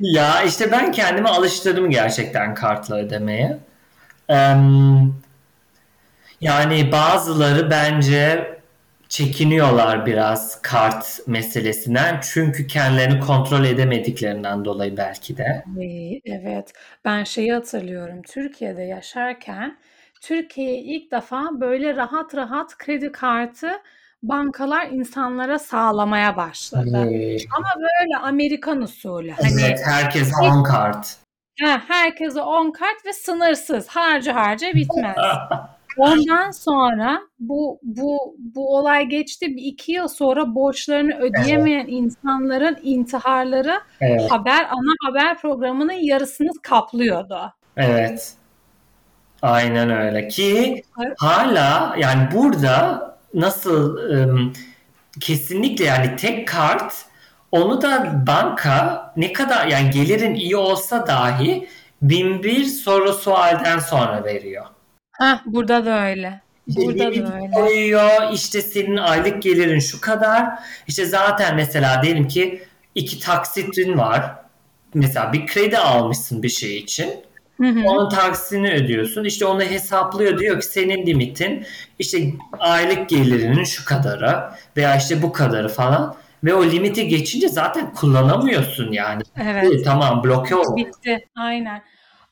Ya 0.00 0.42
işte 0.42 0.72
ben 0.72 0.92
kendimi 0.92 1.28
alıştırdım 1.28 1.90
gerçekten 1.90 2.54
kartla 2.54 2.96
ödemeye. 2.96 3.58
Em, 4.28 5.14
yani 6.40 6.92
bazıları 6.92 7.70
bence 7.70 8.59
çekiniyorlar 9.10 10.06
biraz 10.06 10.62
kart 10.62 11.20
meselesinden. 11.26 12.20
Çünkü 12.32 12.66
kendilerini 12.66 13.20
kontrol 13.20 13.64
edemediklerinden 13.64 14.64
dolayı 14.64 14.96
belki 14.96 15.36
de. 15.36 15.64
Evet. 16.24 16.72
Ben 17.04 17.24
şeyi 17.24 17.52
hatırlıyorum. 17.52 18.22
Türkiye'de 18.22 18.82
yaşarken 18.82 19.78
Türkiye'ye 20.22 20.78
ilk 20.78 21.12
defa 21.12 21.48
böyle 21.52 21.96
rahat 21.96 22.34
rahat 22.34 22.78
kredi 22.78 23.12
kartı 23.12 23.70
bankalar 24.22 24.86
insanlara 24.86 25.58
sağlamaya 25.58 26.36
başladı. 26.36 27.10
Ee, 27.12 27.36
Ama 27.56 27.68
böyle 27.76 28.16
Amerikan 28.22 28.82
usulü. 28.82 29.30
Hani 29.30 29.62
Evet, 29.62 29.80
herkes 29.84 30.32
on 30.42 30.62
kart. 30.64 31.16
ha, 31.62 31.82
herkese 31.88 32.40
10 32.42 32.70
kart 32.70 33.06
ve 33.06 33.12
sınırsız. 33.12 33.88
Harca 33.88 34.34
harca 34.34 34.74
bitmez. 34.74 35.16
Ondan 35.96 36.50
sonra 36.50 37.20
bu 37.38 37.78
bu 37.82 38.36
bu 38.38 38.76
olay 38.76 39.06
geçti. 39.06 39.46
Bir 39.56 39.62
iki 39.62 39.92
yıl 39.92 40.08
sonra 40.08 40.54
borçlarını 40.54 41.18
ödeyemeyen 41.18 41.86
insanların 41.86 42.78
intiharları 42.82 43.80
Evet, 44.00 44.30
haber 44.30 44.64
ana 44.70 44.94
haber 45.10 45.38
programının 45.38 45.92
yarısını 45.92 46.50
kaplıyordu. 46.62 47.52
evet. 47.76 48.34
Aynen 49.42 49.90
öyle 49.90 50.28
ki 50.28 50.82
hala 51.18 51.96
yani 51.98 52.28
burada 52.34 53.10
nasıl 53.34 53.96
ım, 53.96 54.52
kesinlikle 55.20 55.84
yani 55.84 56.16
tek 56.16 56.48
kart 56.48 56.94
onu 57.52 57.82
da 57.82 58.22
banka 58.26 59.12
ne 59.16 59.32
kadar 59.32 59.66
yani 59.66 59.90
gelirin 59.90 60.34
iyi 60.34 60.56
olsa 60.56 61.06
dahi 61.06 61.68
bin 62.02 62.42
bir 62.42 62.64
soru 62.64 63.12
sualden 63.12 63.78
sonra 63.78 64.24
veriyor. 64.24 64.66
Heh, 65.20 65.38
burada 65.46 65.86
da 65.86 66.06
öyle. 66.06 66.40
İşte 66.66 66.82
Burada 66.82 67.04
da 67.04 67.34
öyle. 67.36 67.50
koyuyor 67.54 68.32
işte 68.32 68.62
senin 68.62 68.96
aylık 68.96 69.42
gelirin 69.42 69.78
şu 69.78 70.00
kadar 70.00 70.46
işte 70.88 71.06
zaten 71.06 71.56
mesela 71.56 72.02
diyelim 72.02 72.28
ki 72.28 72.62
iki 72.94 73.20
taksitin 73.20 73.98
var 73.98 74.34
mesela 74.94 75.32
bir 75.32 75.46
kredi 75.46 75.78
almışsın 75.78 76.42
bir 76.42 76.48
şey 76.48 76.78
için 76.78 77.10
Hı 77.60 77.66
hı. 77.66 77.80
onun 77.86 78.08
taksitini 78.08 78.72
ödüyorsun. 78.72 79.24
İşte 79.24 79.44
onu 79.44 79.62
hesaplıyor 79.62 80.38
diyor 80.38 80.60
ki 80.60 80.66
senin 80.66 81.06
limitin 81.06 81.66
işte 81.98 82.18
aylık 82.58 83.08
gelirinin 83.08 83.64
şu 83.64 83.84
kadarı 83.84 84.50
veya 84.76 84.96
işte 84.96 85.22
bu 85.22 85.32
kadarı 85.32 85.68
falan. 85.68 86.16
Ve 86.44 86.54
o 86.54 86.64
limiti 86.64 87.08
geçince 87.08 87.48
zaten 87.48 87.92
kullanamıyorsun 87.94 88.92
yani. 88.92 89.22
Evet. 89.42 89.84
Tamam 89.84 90.24
bloke 90.24 90.54
oldu. 90.54 90.76
Bitti. 90.76 91.28
Aynen. 91.36 91.82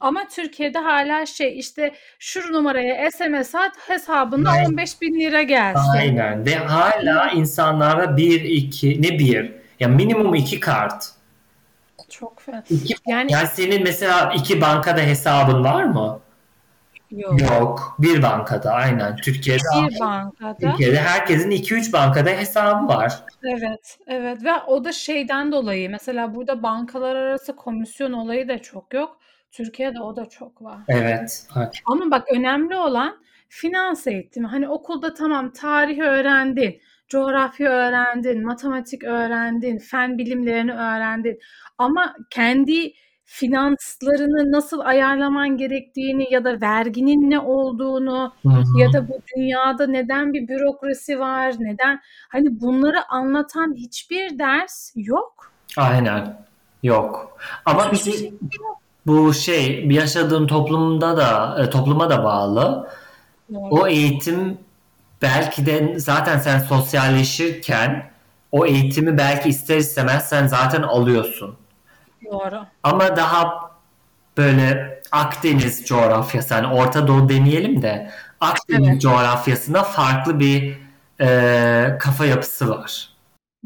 Ama 0.00 0.28
Türkiye'de 0.28 0.78
hala 0.78 1.26
şey 1.26 1.58
işte 1.58 1.94
şu 2.18 2.52
numaraya 2.52 3.10
SMS 3.10 3.54
at 3.54 3.72
hesabında 3.88 4.50
Aynen. 4.50 4.70
15 4.70 5.00
bin 5.00 5.20
lira 5.20 5.42
gelsin. 5.42 5.90
Aynen. 5.96 6.46
Ve 6.46 6.54
hala 6.54 7.30
insanlara 7.30 8.16
bir, 8.16 8.40
iki, 8.40 9.02
ne 9.02 9.18
bir? 9.18 9.52
Ya 9.80 9.88
minimum 9.88 10.34
iki 10.34 10.60
kart. 10.60 11.10
Çok 12.08 12.40
fena. 12.40 12.64
İki, 12.70 12.94
Yani 13.06 13.32
yani 13.32 13.48
senin 13.48 13.82
mesela 13.82 14.32
iki 14.36 14.60
bankada 14.60 15.00
hesabın 15.00 15.64
var 15.64 15.84
mı? 15.84 16.20
yok. 17.10 17.40
Yok. 17.50 17.96
Bir 17.98 18.22
bankada 18.22 18.72
aynen. 18.72 19.16
Türkiye'de 19.16 19.62
Bir 19.88 20.00
bankada. 20.00 20.70
Türkiye'de 20.70 21.00
herkesin 21.00 21.50
2-3 21.50 21.92
bankada 21.92 22.30
hesabı 22.30 22.88
var. 22.88 23.24
Evet, 23.42 23.98
evet 24.06 24.44
ve 24.44 24.52
o 24.66 24.84
da 24.84 24.92
şeyden 24.92 25.52
dolayı 25.52 25.90
mesela 25.90 26.34
burada 26.34 26.62
bankalar 26.62 27.16
arası 27.16 27.56
komisyon 27.56 28.12
olayı 28.12 28.48
da 28.48 28.62
çok 28.62 28.94
yok. 28.94 29.17
Türkiye'de 29.52 30.00
o 30.00 30.16
da 30.16 30.28
çok 30.28 30.62
var. 30.62 30.78
Evet. 30.88 31.46
Ama 31.86 32.10
bak 32.10 32.24
önemli 32.36 32.76
olan 32.76 33.16
finans 33.48 34.06
eğitimi. 34.06 34.46
Hani 34.46 34.68
okulda 34.68 35.14
tamam 35.14 35.52
tarih 35.52 35.98
öğrendin, 36.00 36.80
coğrafya 37.08 37.70
öğrendin, 37.70 38.46
matematik 38.46 39.04
öğrendin, 39.04 39.78
fen 39.78 40.18
bilimlerini 40.18 40.72
öğrendin. 40.72 41.38
Ama 41.78 42.16
kendi 42.30 42.92
finanslarını 43.24 44.52
nasıl 44.52 44.80
ayarlaman 44.80 45.56
gerektiğini 45.56 46.32
ya 46.32 46.44
da 46.44 46.60
verginin 46.60 47.30
ne 47.30 47.38
olduğunu 47.40 48.32
Hı 48.42 48.48
hı. 48.48 48.62
ya 48.80 48.92
da 48.92 49.08
bu 49.08 49.20
dünyada 49.36 49.86
neden 49.86 50.32
bir 50.32 50.48
bürokrasi 50.48 51.18
var, 51.20 51.54
neden 51.58 52.00
hani 52.28 52.60
bunları 52.60 53.08
anlatan 53.08 53.74
hiçbir 53.76 54.38
ders 54.38 54.92
yok. 54.96 55.52
Aynen. 55.76 56.36
Yok. 56.82 57.38
Ama 57.64 57.92
Hiçbir 57.92 58.12
bir- 58.12 58.18
şey 58.18 58.28
yok. 58.30 58.80
Bu 59.08 59.34
şey 59.34 59.86
yaşadığım 59.90 60.46
toplumda 60.46 61.16
da 61.16 61.56
e, 61.62 61.70
topluma 61.70 62.10
da 62.10 62.24
bağlı. 62.24 62.88
Doğru. 63.54 63.68
O 63.70 63.86
eğitim 63.86 64.58
belki 65.22 65.66
de 65.66 65.98
zaten 65.98 66.38
sen 66.38 66.58
sosyalleşirken 66.58 68.10
o 68.52 68.66
eğitimi 68.66 69.18
belki 69.18 69.48
ister 69.48 69.76
istemez 69.76 70.28
sen 70.28 70.46
zaten 70.46 70.82
alıyorsun. 70.82 71.56
Doğru. 72.24 72.60
Ama 72.82 73.16
daha 73.16 73.70
böyle 74.36 74.98
Akdeniz 75.12 75.84
coğrafyası, 75.86 76.54
hani 76.54 76.66
Orta 76.66 77.06
Doğu 77.06 77.28
demeyelim 77.28 77.82
de 77.82 78.10
Akdeniz 78.40 78.88
Evet. 78.88 79.00
coğrafyasında 79.00 79.82
farklı 79.82 80.40
bir 80.40 80.78
e, 81.20 81.98
kafa 82.00 82.24
yapısı 82.24 82.70
var. 82.70 83.08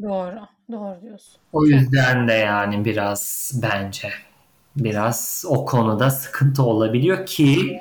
Doğru. 0.02 0.38
Doğru 0.72 1.02
diyorsun. 1.02 1.34
O 1.52 1.64
yüzden 1.64 2.28
de 2.28 2.32
yani 2.32 2.84
biraz 2.84 3.50
bence 3.62 4.08
biraz 4.76 5.44
o 5.48 5.64
konuda 5.64 6.10
sıkıntı 6.10 6.62
olabiliyor 6.62 7.26
ki 7.26 7.78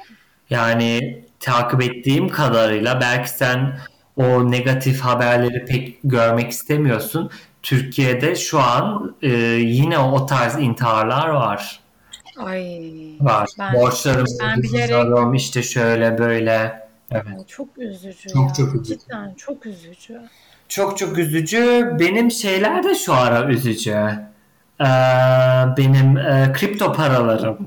yani 0.50 1.24
takip 1.40 1.82
ettiğim 1.82 2.30
kadarıyla 2.30 3.02
belki 3.02 3.30
sen 3.30 3.80
o 4.16 4.52
negatif 4.52 5.02
haberleri 5.02 5.66
pek 5.66 6.00
görmek 6.04 6.52
istemiyorsun. 6.52 7.32
Türkiye'de 7.64 8.36
şu 8.36 8.60
an 8.60 9.16
e, 9.22 9.30
yine 9.58 10.00
o 10.00 10.26
tarz 10.26 10.56
intiharlar 10.60 11.28
var. 11.28 11.80
Ay. 12.38 12.82
Var. 13.20 13.50
Ben 13.60 13.74
Borçlarımı 13.74 14.26
ben 14.42 14.64
bilerek 14.64 15.36
işte 15.36 15.64
şöyle 15.64 16.18
böyle. 16.18 16.82
Evet. 17.12 17.48
Çok 17.48 17.78
üzücü 17.78 18.30
Çok 18.30 18.48
ya. 18.50 18.54
çok 18.54 18.76
üzücü. 18.76 19.00
Cidden 19.00 19.34
çok 19.34 19.66
üzücü. 19.66 20.22
Çok 20.70 20.98
çok 20.98 21.18
üzücü. 21.18 21.92
Benim 22.00 22.32
şeyler 22.32 22.84
de 22.84 22.96
şu 22.96 23.14
ara 23.14 23.50
üzücü. 23.50 24.31
Ee, 24.82 24.84
benim 25.78 26.18
e, 26.18 26.54
kripto 26.54 26.94
paralarım. 26.94 27.58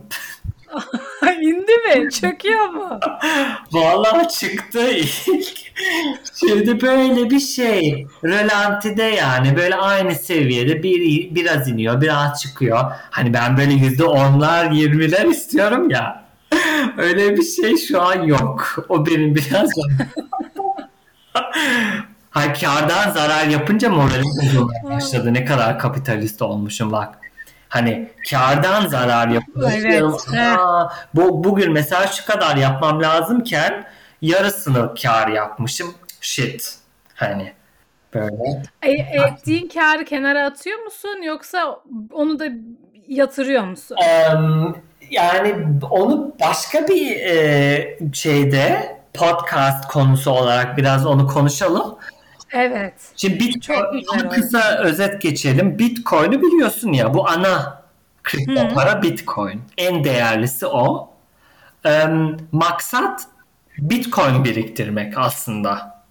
İndi 1.40 1.72
mi? 1.72 2.10
Çöküyor 2.10 2.68
mu? 2.68 3.00
Vallahi 3.72 4.28
çıktı 4.28 4.90
ilk. 4.90 5.74
Şimdi 6.40 6.80
böyle 6.80 7.30
bir 7.30 7.40
şey. 7.40 8.06
Rölantide 8.24 9.02
yani 9.02 9.56
böyle 9.56 9.74
aynı 9.74 10.14
seviyede 10.14 10.82
bir 10.82 11.34
biraz 11.34 11.68
iniyor, 11.68 12.00
biraz 12.00 12.42
çıkıyor. 12.42 12.80
Hani 13.10 13.34
ben 13.34 13.56
böyle 13.56 13.72
yüzde 13.72 14.04
onlar, 14.04 14.70
yirmiler 14.70 15.24
istiyorum 15.24 15.90
ya. 15.90 16.24
Öyle 16.98 17.36
bir 17.36 17.42
şey 17.42 17.76
şu 17.76 18.02
an 18.02 18.22
yok. 18.22 18.86
O 18.88 19.06
benim 19.06 19.34
biraz 19.34 19.70
Ha 22.34 22.52
kardan 22.52 23.10
zarar 23.10 23.46
yapınca 23.46 23.90
moralim 23.90 24.24
bozulmaya 24.42 24.84
başladı. 24.84 25.34
Ne 25.34 25.44
kadar 25.44 25.78
kapitalist 25.78 26.42
olmuşum 26.42 26.92
bak. 26.92 27.18
Hani 27.68 28.10
kardan 28.30 28.86
zarar 28.88 29.28
yapınca 29.28 29.70
Evet. 29.78 30.58
"Aa, 30.58 30.88
bu 31.14 31.44
bugün 31.44 31.72
mesela 31.72 32.06
şu 32.06 32.26
kadar 32.26 32.56
yapmam 32.56 33.02
lazımken 33.02 33.84
yarısını 34.22 34.94
kar 35.02 35.28
yapmışım. 35.28 35.94
Shit. 36.20 36.74
Hani 37.14 37.52
böyle. 38.14 38.62
E, 38.82 38.90
ettiğin 38.92 39.68
kârı 39.68 40.04
kenara 40.04 40.44
atıyor 40.46 40.78
musun 40.78 41.22
yoksa 41.22 41.80
onu 42.12 42.38
da 42.38 42.44
yatırıyor 43.08 43.64
musun? 43.64 43.96
Em, 44.02 44.74
yani 45.10 45.54
onu 45.90 46.32
başka 46.40 46.88
bir 46.88 47.16
e, 47.16 47.98
şeyde 48.12 48.96
podcast 49.14 49.88
konusu 49.88 50.30
olarak 50.30 50.76
biraz 50.76 51.06
onu 51.06 51.26
konuşalım. 51.26 51.96
Evet. 52.54 52.94
Şimdi 53.16 53.40
Bitcoin, 53.40 54.28
kısa 54.30 54.78
özet 54.78 55.22
geçelim. 55.22 55.78
Bitcoin'i 55.78 56.42
biliyorsun 56.42 56.92
ya 56.92 57.14
bu 57.14 57.28
ana 57.28 57.82
kripto 58.22 58.60
Hı. 58.60 58.74
para 58.74 59.02
Bitcoin. 59.02 59.62
En 59.78 60.04
değerlisi 60.04 60.66
o. 60.66 61.10
Em, 61.84 62.36
maksat 62.52 63.26
Bitcoin 63.78 64.44
biriktirmek 64.44 65.18
aslında. 65.18 66.04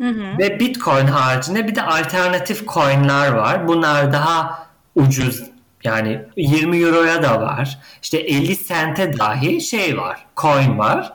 Hı 0.00 0.08
hı. 0.08 0.38
Ve 0.38 0.60
Bitcoin 0.60 1.06
haricinde 1.06 1.68
bir 1.68 1.74
de 1.74 1.82
alternatif 1.82 2.68
coinler 2.68 3.32
var. 3.32 3.68
Bunlar 3.68 4.12
daha 4.12 4.66
ucuz 4.94 5.42
Yani 5.84 6.22
20 6.36 6.78
euroya 6.78 7.22
da 7.22 7.40
var. 7.40 7.78
İşte 8.02 8.18
50 8.18 8.56
sente 8.56 9.18
dahi 9.18 9.60
şey 9.60 9.98
var. 9.98 10.26
Coin 10.36 10.78
var. 10.78 11.12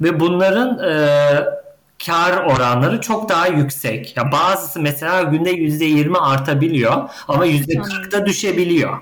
Ve 0.00 0.20
bunların 0.20 0.78
e, 0.78 0.94
kar 2.06 2.32
oranları 2.44 3.00
çok 3.00 3.28
daha 3.28 3.46
yüksek. 3.46 4.16
Ya 4.16 4.32
bazısı 4.32 4.80
mesela 4.80 5.22
günde 5.22 5.50
%20 5.52 6.18
artabiliyor 6.18 7.10
ama 7.28 7.46
%40'da 7.46 8.26
düşebiliyor. 8.26 8.98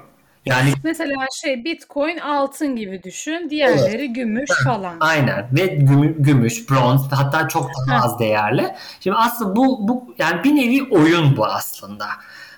Yani 0.46 0.72
Mesela 0.84 1.26
şey 1.42 1.64
Bitcoin 1.64 2.18
altın 2.18 2.76
gibi 2.76 3.02
düşün. 3.02 3.50
Diğerleri 3.50 4.12
gümüş 4.12 4.50
falan. 4.64 4.96
Aynen 5.00 5.48
ve 5.52 5.66
gümü- 5.66 6.14
gümüş, 6.22 6.70
bronz 6.70 7.12
hatta 7.12 7.48
çok 7.48 7.70
daha 7.88 8.04
az 8.04 8.18
değerli. 8.18 8.74
Şimdi 9.00 9.16
aslında 9.16 9.56
bu 9.56 9.88
bu 9.88 10.14
yani 10.18 10.44
bir 10.44 10.56
nevi 10.56 10.88
oyun 10.90 11.36
bu 11.36 11.46
aslında. 11.46 12.06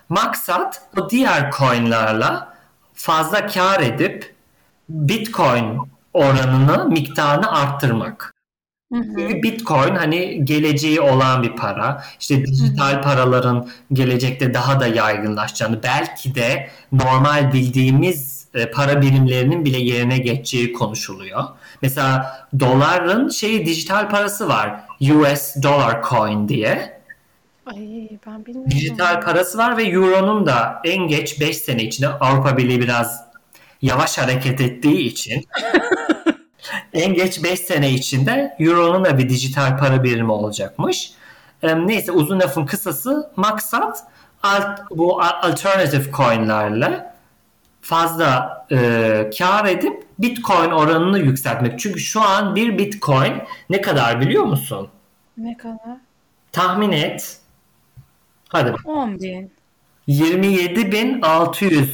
Maksat 0.08 0.82
o 0.98 1.10
diğer 1.10 1.50
coinlarla 1.50 2.54
fazla 2.94 3.46
kar 3.46 3.80
edip 3.80 4.34
Bitcoin 4.88 5.78
oranını, 6.14 6.84
miktarını 6.88 7.52
arttırmak. 7.52 8.34
Hı 8.92 8.98
hı. 8.98 9.42
Bitcoin 9.42 9.94
hani 9.94 10.44
geleceği 10.44 11.00
olan 11.00 11.42
bir 11.42 11.56
para. 11.56 12.04
İşte 12.20 12.44
dijital 12.44 13.02
paraların 13.02 13.68
gelecekte 13.92 14.54
daha 14.54 14.80
da 14.80 14.86
yaygınlaşacağını, 14.86 15.82
belki 15.82 16.34
de 16.34 16.70
normal 16.92 17.52
bildiğimiz 17.52 18.46
e, 18.54 18.70
para 18.70 19.02
birimlerinin 19.02 19.64
bile 19.64 19.78
yerine 19.78 20.18
geçeceği 20.18 20.72
konuşuluyor. 20.72 21.44
Mesela 21.82 22.38
doların 22.60 23.28
şeyi 23.28 23.66
dijital 23.66 24.10
parası 24.10 24.48
var. 24.48 24.80
US 25.00 25.54
Dollar 25.62 26.02
Coin 26.02 26.48
diye. 26.48 27.00
Ay 27.66 27.76
ben 28.26 28.46
bilmiyorum. 28.46 28.70
Dijital 28.70 29.20
parası 29.20 29.58
var 29.58 29.76
ve 29.76 29.84
Euro'nun 29.84 30.46
da 30.46 30.80
en 30.84 31.08
geç 31.08 31.40
5 31.40 31.56
sene 31.56 31.82
içinde 31.82 32.08
Avrupa 32.08 32.56
Birliği 32.56 32.80
biraz 32.80 33.24
yavaş 33.82 34.18
hareket 34.18 34.60
ettiği 34.60 34.98
için 34.98 35.44
en 36.92 37.14
geç 37.14 37.44
5 37.44 37.60
sene 37.60 37.90
içinde 37.90 38.56
Euro'nun 38.58 39.04
da 39.04 39.18
bir 39.18 39.28
dijital 39.28 39.78
para 39.78 40.04
birimi 40.04 40.32
olacakmış. 40.32 41.12
Neyse 41.62 42.12
uzun 42.12 42.40
lafın 42.40 42.66
kısası 42.66 43.30
maksat 43.36 44.04
alt, 44.42 44.80
bu 44.90 45.22
alternative 45.22 46.12
coinlerle 46.12 47.12
fazla 47.80 48.66
e, 48.72 49.30
kar 49.38 49.64
edip 49.64 50.06
Bitcoin 50.18 50.70
oranını 50.70 51.18
yükseltmek. 51.18 51.78
Çünkü 51.78 52.00
şu 52.00 52.20
an 52.22 52.56
bir 52.56 52.78
Bitcoin 52.78 53.32
ne 53.70 53.80
kadar 53.80 54.20
biliyor 54.20 54.44
musun? 54.44 54.88
Ne 55.36 55.56
kadar? 55.56 55.96
Tahmin 56.52 56.92
et. 56.92 57.38
Hadi 58.48 58.72
bak. 58.72 58.80
10 58.84 59.20
bin. 59.20 59.52
27.600 60.08 61.86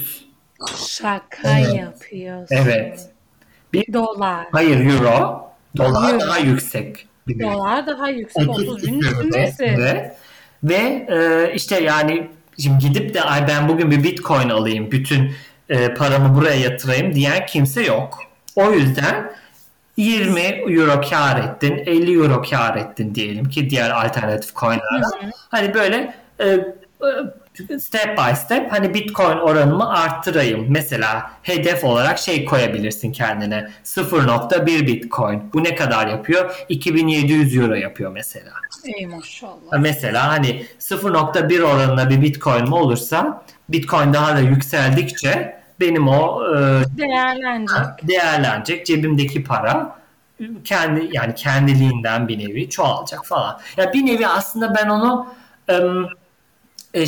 Şaka 0.86 1.48
Evet. 1.60 1.74
yapıyorsun. 1.74 2.56
Evet. 2.56 3.10
Dolar. 3.92 4.46
Hayır 4.52 4.86
euro. 4.90 5.44
Dolar 5.76 6.12
Euro. 6.14 6.20
daha 6.20 6.38
yüksek. 6.38 7.06
bir. 7.28 7.40
Dolar 7.40 7.86
daha 7.86 8.08
yüksek. 8.08 8.48
30 8.50 8.82
bin 8.86 8.92
Evet, 9.02 9.12
üstündesi. 9.12 9.64
evet. 9.64 10.16
Ve 10.64 11.06
e, 11.10 11.52
işte 11.54 11.80
yani 11.82 12.28
şimdi 12.62 12.78
gidip 12.78 13.14
de 13.14 13.22
ay 13.22 13.48
ben 13.48 13.68
bugün 13.68 13.90
bir 13.90 14.02
bitcoin 14.02 14.48
alayım 14.48 14.90
bütün 14.90 15.32
e, 15.68 15.94
paramı 15.94 16.36
buraya 16.36 16.54
yatırayım 16.60 17.14
diyen 17.14 17.46
kimse 17.46 17.82
yok. 17.82 18.18
O 18.56 18.72
yüzden 18.72 19.32
20 19.96 20.40
euro 20.40 21.00
kar 21.10 21.40
ettin, 21.44 21.82
50 21.86 22.14
euro 22.14 22.42
kar 22.50 22.76
ettin 22.76 23.14
diyelim 23.14 23.48
ki 23.48 23.70
diğer 23.70 23.90
alternatif 23.90 24.54
coinlerden. 24.56 25.32
Hani 25.50 25.74
böyle 25.74 26.14
e, 26.38 26.46
e, 26.48 26.58
step 27.78 28.18
by 28.18 28.34
step 28.36 28.72
hani 28.72 28.94
bitcoin 28.94 29.36
oranımı 29.36 29.90
arttırayım. 29.90 30.66
Mesela 30.68 31.30
hedef 31.42 31.84
olarak 31.84 32.18
şey 32.18 32.44
koyabilirsin 32.44 33.12
kendine 33.12 33.68
0.1 33.84 34.86
bitcoin. 34.86 35.42
Bu 35.52 35.64
ne 35.64 35.74
kadar 35.74 36.06
yapıyor? 36.06 36.64
2700 36.68 37.56
euro 37.56 37.74
yapıyor 37.74 38.12
mesela. 38.12 38.50
Ey 38.84 39.06
maşallah. 39.06 39.78
Mesela 39.78 40.28
hani 40.28 40.66
0.1 40.80 41.62
oranında 41.62 42.10
bir 42.10 42.20
bitcoin 42.22 42.68
mi 42.68 42.74
olursa 42.74 43.42
bitcoin 43.68 44.12
daha 44.14 44.36
da 44.36 44.40
yükseldikçe 44.40 45.64
benim 45.80 46.08
o 46.08 46.42
e, 46.56 46.58
Değerlenecek. 46.98 48.08
değerlenecek 48.08 48.86
cebimdeki 48.86 49.44
para 49.44 49.96
kendi 50.64 51.08
yani 51.12 51.34
kendiliğinden 51.34 52.28
bir 52.28 52.38
nevi 52.38 52.70
çoğalacak 52.70 53.26
falan. 53.26 53.60
Ya 53.76 53.92
bir 53.92 54.06
nevi 54.06 54.26
aslında 54.26 54.74
ben 54.74 54.88
onu 54.88 55.26
e, 55.70 55.74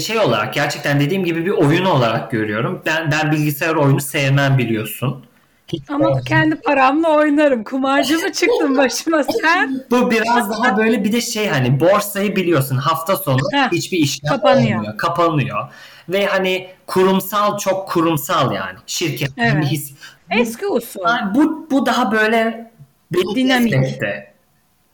şey 0.07 0.19
olarak 0.19 0.55
gerçekten 0.55 1.01
dediğim 1.01 1.25
gibi 1.25 1.45
bir 1.47 1.51
oyun 1.51 1.85
olarak 1.85 2.31
görüyorum. 2.31 2.83
Ben 2.87 3.11
ben 3.13 3.33
bilgisayar 3.33 3.75
oyunu 3.75 4.01
sevmem 4.01 4.59
biliyorsun. 4.59 5.25
Hiç 5.69 5.83
Ama 5.91 6.21
kendi 6.21 6.57
paramla 6.57 7.09
oynarım. 7.17 7.65
Kumarcı 7.65 8.19
mı 8.19 8.33
çıktın 8.33 8.77
başıma 8.77 9.23
sen? 9.43 9.85
Bu 9.91 10.11
biraz 10.11 10.51
daha 10.51 10.77
böyle 10.77 11.05
bir 11.05 11.13
de 11.13 11.21
şey 11.21 11.49
hani 11.49 11.81
borsayı 11.81 12.37
biliyorsun 12.37 12.77
hafta 12.77 13.17
sonu 13.17 13.39
Heh, 13.53 13.73
hiçbir 13.73 13.99
işlem 13.99 14.31
kapanıyor. 14.33 14.77
olmuyor. 14.79 14.97
Kapanıyor. 14.99 15.69
Ve 16.09 16.27
hani 16.27 16.69
kurumsal 16.87 17.59
çok 17.59 17.89
kurumsal 17.89 18.53
yani. 18.53 18.79
Şirket 18.87 19.31
Evet. 19.37 19.53
hani 19.53 19.67
his- 19.67 19.95
Eski 20.31 20.67
usul. 20.67 21.01
Yani 21.07 21.35
bu 21.35 21.69
bu 21.71 21.87
daha 21.87 22.13
böyle 22.13 22.71
beni 23.13 23.35
Dinamik. 23.35 23.73
destekte. 23.73 24.33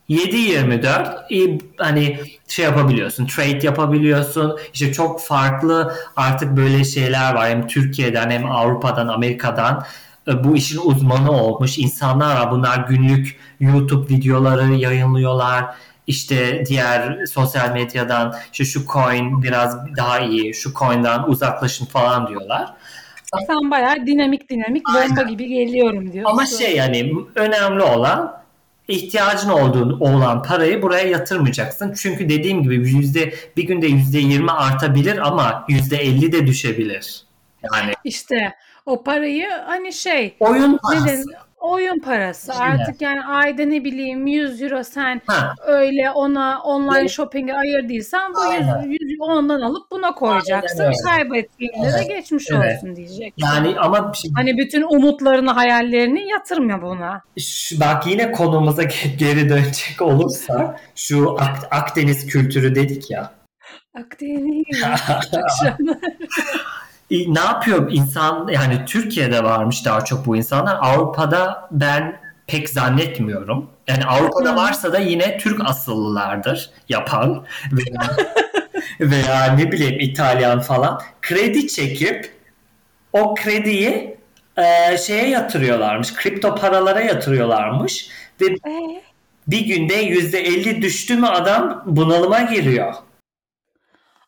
7-24 0.09 1.25
iyi, 1.29 1.61
hani 1.77 2.19
şey 2.47 2.65
yapabiliyorsun, 2.65 3.25
trade 3.25 3.65
yapabiliyorsun. 3.65 4.59
İşte 4.73 4.93
çok 4.93 5.21
farklı 5.21 5.95
artık 6.15 6.57
böyle 6.57 6.83
şeyler 6.83 7.33
var. 7.33 7.49
Hem 7.49 7.67
Türkiye'den 7.67 8.29
hem 8.29 8.51
Avrupa'dan, 8.51 9.07
Amerika'dan 9.07 9.85
e, 10.27 10.43
bu 10.43 10.55
işin 10.55 10.79
uzmanı 10.83 11.31
olmuş 11.31 11.77
insanlar 11.77 12.35
var. 12.35 12.51
Bunlar 12.51 12.77
günlük 12.77 13.39
YouTube 13.59 14.15
videoları 14.15 14.73
yayınlıyorlar. 14.73 15.65
İşte 16.07 16.65
diğer 16.65 17.25
sosyal 17.25 17.71
medyadan 17.71 18.35
işte 18.51 18.65
şu 18.65 18.85
coin 18.87 19.43
biraz 19.43 19.77
daha 19.97 20.19
iyi, 20.19 20.53
şu 20.53 20.73
coin'den 20.73 21.23
uzaklaşın 21.23 21.85
falan 21.85 22.27
diyorlar. 22.27 22.73
Sen 23.47 23.71
bayağı 23.71 23.95
dinamik 23.95 24.49
dinamik 24.49 24.83
bomba 24.87 25.21
gibi 25.21 25.47
geliyorum 25.47 26.13
diyorsun. 26.13 26.31
Ama 26.31 26.45
şey 26.45 26.75
yani 26.75 27.13
önemli 27.35 27.83
olan 27.83 28.42
ihtiyacın 28.87 29.49
olduğu 29.49 29.97
olan 29.99 30.43
parayı 30.43 30.81
buraya 30.81 31.07
yatırmayacaksın. 31.07 31.93
Çünkü 31.97 32.29
dediğim 32.29 32.63
gibi 32.63 32.75
yüzde 32.75 33.33
bir 33.57 33.63
günde 33.63 33.87
yüzde 33.87 34.19
yirmi 34.19 34.51
artabilir 34.51 35.27
ama 35.27 35.65
yüzde 35.69 35.97
elli 35.97 36.31
de 36.31 36.47
düşebilir. 36.47 37.23
Yani 37.73 37.93
İşte 38.03 38.53
o 38.85 39.03
parayı 39.03 39.49
hani 39.65 39.93
şey 39.93 40.35
oyun 40.39 40.61
neden 40.61 40.77
parası. 40.77 41.23
Oyun 41.63 41.99
parası. 41.99 42.53
Aynen. 42.53 42.79
Artık 42.79 43.01
yani 43.01 43.25
ayda 43.25 43.65
ne 43.65 43.83
bileyim 43.83 44.27
100 44.27 44.61
euro 44.61 44.83
sen 44.83 45.21
Ha, 45.27 45.53
öyle 45.67 46.11
ona 46.11 46.61
online 46.63 46.99
Evet. 46.99 47.09
shopping'e 47.11 47.53
ayırdıysan 47.53 48.33
bu 48.33 48.37
100, 48.53 48.67
Aynen. 48.67 48.89
100 48.89 48.99
ondan 49.19 49.61
alıp 49.61 49.91
buna 49.91 50.15
koyacaksın. 50.15 50.91
Kaybettiğinde 51.05 51.87
de 51.87 51.91
Evet. 51.97 52.07
geçmiş 52.09 52.45
Evet. 52.51 52.77
olsun 52.83 52.95
diyecek. 52.95 53.33
yani 53.37 53.75
ama 53.79 54.11
şimdi, 54.15 54.33
Hani 54.35 54.57
bütün 54.57 54.81
umutlarını, 54.81 55.51
hayallerini 55.51 56.27
yatırma 56.29 56.81
buna. 56.81 57.21
şu- 57.39 57.79
bak 57.79 58.07
yine 58.07 58.31
konumuza 58.31 58.83
ge- 58.83 59.15
geri 59.17 59.49
dönecek 59.49 60.01
olursa 60.01 60.77
şu 60.95 61.35
Ak- 61.39 61.67
Akdeniz 61.71 62.27
kültürü 62.27 62.75
dedik 62.75 63.11
ya. 63.11 63.31
Akdeniz 63.97 64.65
Ne 67.11 67.39
yapıyor 67.39 67.91
insan 67.91 68.47
yani 68.47 68.85
Türkiye'de 68.85 69.43
varmış 69.43 69.85
daha 69.85 70.05
çok 70.05 70.25
bu 70.25 70.35
insanlar. 70.35 70.77
Avrupa'da 70.81 71.69
ben 71.71 72.19
pek 72.47 72.69
zannetmiyorum. 72.69 73.69
Yani 73.87 74.05
Avrupa'da 74.05 74.55
varsa 74.55 74.93
da 74.93 74.99
yine 74.99 75.37
Türk 75.37 75.61
asıllılardır 75.65 76.69
yapan 76.89 77.45
veya, 77.71 78.15
veya 78.99 79.53
ne 79.53 79.71
bileyim 79.71 79.99
İtalyan 79.99 80.59
falan. 80.59 81.01
Kredi 81.21 81.67
çekip 81.67 82.33
o 83.13 83.35
krediyi 83.35 84.17
e, 84.57 84.97
şeye 84.97 85.29
yatırıyorlarmış. 85.29 86.13
Kripto 86.13 86.55
paralara 86.55 87.01
yatırıyorlarmış 87.01 88.09
ve 88.41 88.45
Ee, 88.45 89.01
bir 89.47 89.65
günde 89.65 90.03
%50 90.03 90.81
düştü 90.81 91.15
mü 91.17 91.27
adam 91.27 91.83
bunalıma 91.85 92.41
giriyor. 92.41 92.93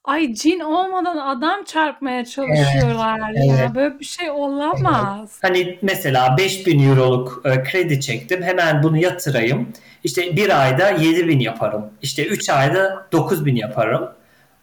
Ay 0.06 0.34
cin 0.34 0.60
olmadan 0.60 1.18
adam 1.18 1.64
çarpmaya 1.64 2.26
çalışıyorlar 2.26 3.20
ya. 3.20 3.56
evet. 3.56 3.76
Böyle 3.76 4.00
bir 4.00 4.06
şey 4.06 4.32
olamaz. 4.32 5.40
Hani 5.42 5.80
mesela 5.82 6.38
5000 6.38 6.90
euroluk 6.90 7.42
e, 7.46 7.64
kredi 7.64 8.02
çektim. 8.02 8.44
Hemen 8.44 8.84
bunu 8.84 8.98
yatırayım. 8.98 9.70
İşte 10.04 10.36
bir 10.36 10.62
ayda 10.62 10.90
7000 10.90 11.40
yaparım. 11.40 11.86
İşte 12.02 12.26
3 12.26 12.50
ayda 12.50 13.08
9000 13.12 13.56
yaparım. 13.56 14.10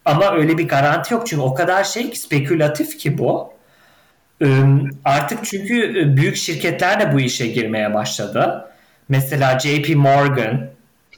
Ama 0.04 0.32
öyle 0.32 0.58
bir 0.58 0.68
garanti 0.68 1.14
yok. 1.14 1.26
Çünkü 1.26 1.42
o 1.42 1.54
kadar 1.54 1.84
şey 1.84 2.10
ki 2.10 2.18
spekülatif 2.18 2.98
ki 2.98 3.18
bu. 3.18 3.52
Artık 5.04 5.44
çünkü 5.44 6.00
e, 6.00 6.16
büyük 6.16 6.36
şirketler 6.36 7.00
de 7.00 7.12
bu 7.12 7.20
işe 7.20 7.46
girmeye 7.46 7.94
başladı. 7.94 8.68
Mesela 9.08 9.58
JP 9.58 9.96
Morgan 9.96 10.70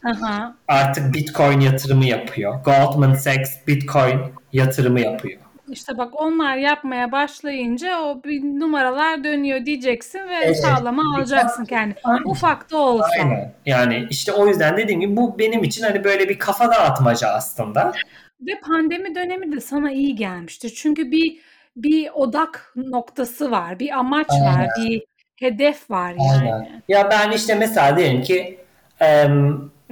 Aha. 0.05 0.55
artık 0.69 1.15
Bitcoin 1.15 1.61
yatırımı 1.61 2.05
yapıyor. 2.05 2.55
Goldman 2.65 3.15
Sachs 3.15 3.67
Bitcoin 3.67 4.21
yatırımı 4.53 5.01
yapıyor. 5.01 5.41
İşte 5.71 5.99
bak 5.99 6.23
onlar 6.23 6.57
yapmaya 6.57 7.13
başlayınca 7.13 8.01
o 8.01 8.23
bir 8.25 8.43
numaralar 8.43 9.25
dönüyor 9.25 9.67
diyeceksin 9.67 10.19
ve 10.19 10.35
Evet. 10.45 10.61
sağlama 10.61 11.17
alacaksın 11.17 11.65
kendini. 11.65 11.95
Aynen. 12.05 12.23
Ufak 12.25 12.71
da 12.71 12.77
olsa. 12.77 13.09
Aynen. 13.21 13.55
Yani 13.67 14.07
işte 14.11 14.33
o 14.33 14.47
yüzden 14.47 14.77
dediğim 14.77 15.01
gibi 15.01 15.17
bu 15.17 15.39
benim 15.39 15.65
için 15.65 15.83
hani 15.83 16.05
böyle 16.05 16.29
bir 16.29 16.39
kafa 16.39 16.71
dağıtmaca 16.71 17.29
aslında. 17.29 17.93
Ve 18.41 18.61
pandemi 18.61 19.15
dönemi 19.15 19.53
de 19.57 19.61
sana 19.61 19.91
iyi 19.93 20.17
gelmiştir. 20.17 20.73
Çünkü 20.77 21.11
bir 21.11 21.39
bir 21.77 22.11
odak 22.15 22.73
noktası 22.77 23.51
var, 23.51 23.79
bir 23.79 23.99
amaç 23.99 24.27
Aynen. 24.31 24.47
var, 24.47 24.69
bir 24.79 25.03
hedef 25.41 25.91
var 25.91 26.11
yani. 26.11 26.53
Aynen. 26.55 26.83
Ya 26.89 27.11
ben 27.11 27.31
işte 27.31 27.55
mesela 27.55 27.97
diyelim 27.97 28.23
ki 28.23 28.59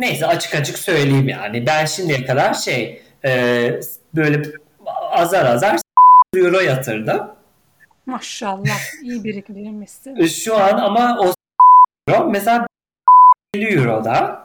neyse 0.02 0.26
açık 0.26 0.54
açık 0.54 0.78
söyleyeyim 0.78 1.28
yani. 1.28 1.66
Ben 1.66 1.84
şimdiye 1.84 2.24
kadar 2.24 2.54
şey 2.54 3.02
e, 3.24 3.80
böyle 4.14 4.42
azar 5.10 5.46
azar 5.46 5.80
euro 6.36 6.60
yatırdım. 6.60 7.30
Maşallah 8.06 9.02
iyi 9.02 9.24
biriktirmişsin. 9.24 10.26
Şu 10.26 10.56
an 10.58 10.78
ama 10.78 11.18
o 11.20 11.32
euro 12.08 12.26
mesela 12.30 12.66
50 13.54 13.78
euroda. 13.78 14.42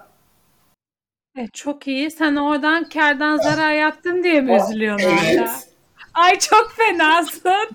E, 1.38 1.48
çok 1.48 1.88
iyi. 1.88 2.12
Sen 2.12 2.36
oradan 2.36 2.90
kardan 2.90 3.38
zarar 3.38 3.74
yaptın 3.74 4.24
diye 4.24 4.42
mi 4.42 4.56
üzülüyorsun 4.56 5.10
hala? 5.10 5.30
Evet. 5.30 5.50
Ay 6.14 6.40
çok 6.40 6.72
fenasın. 6.72 7.70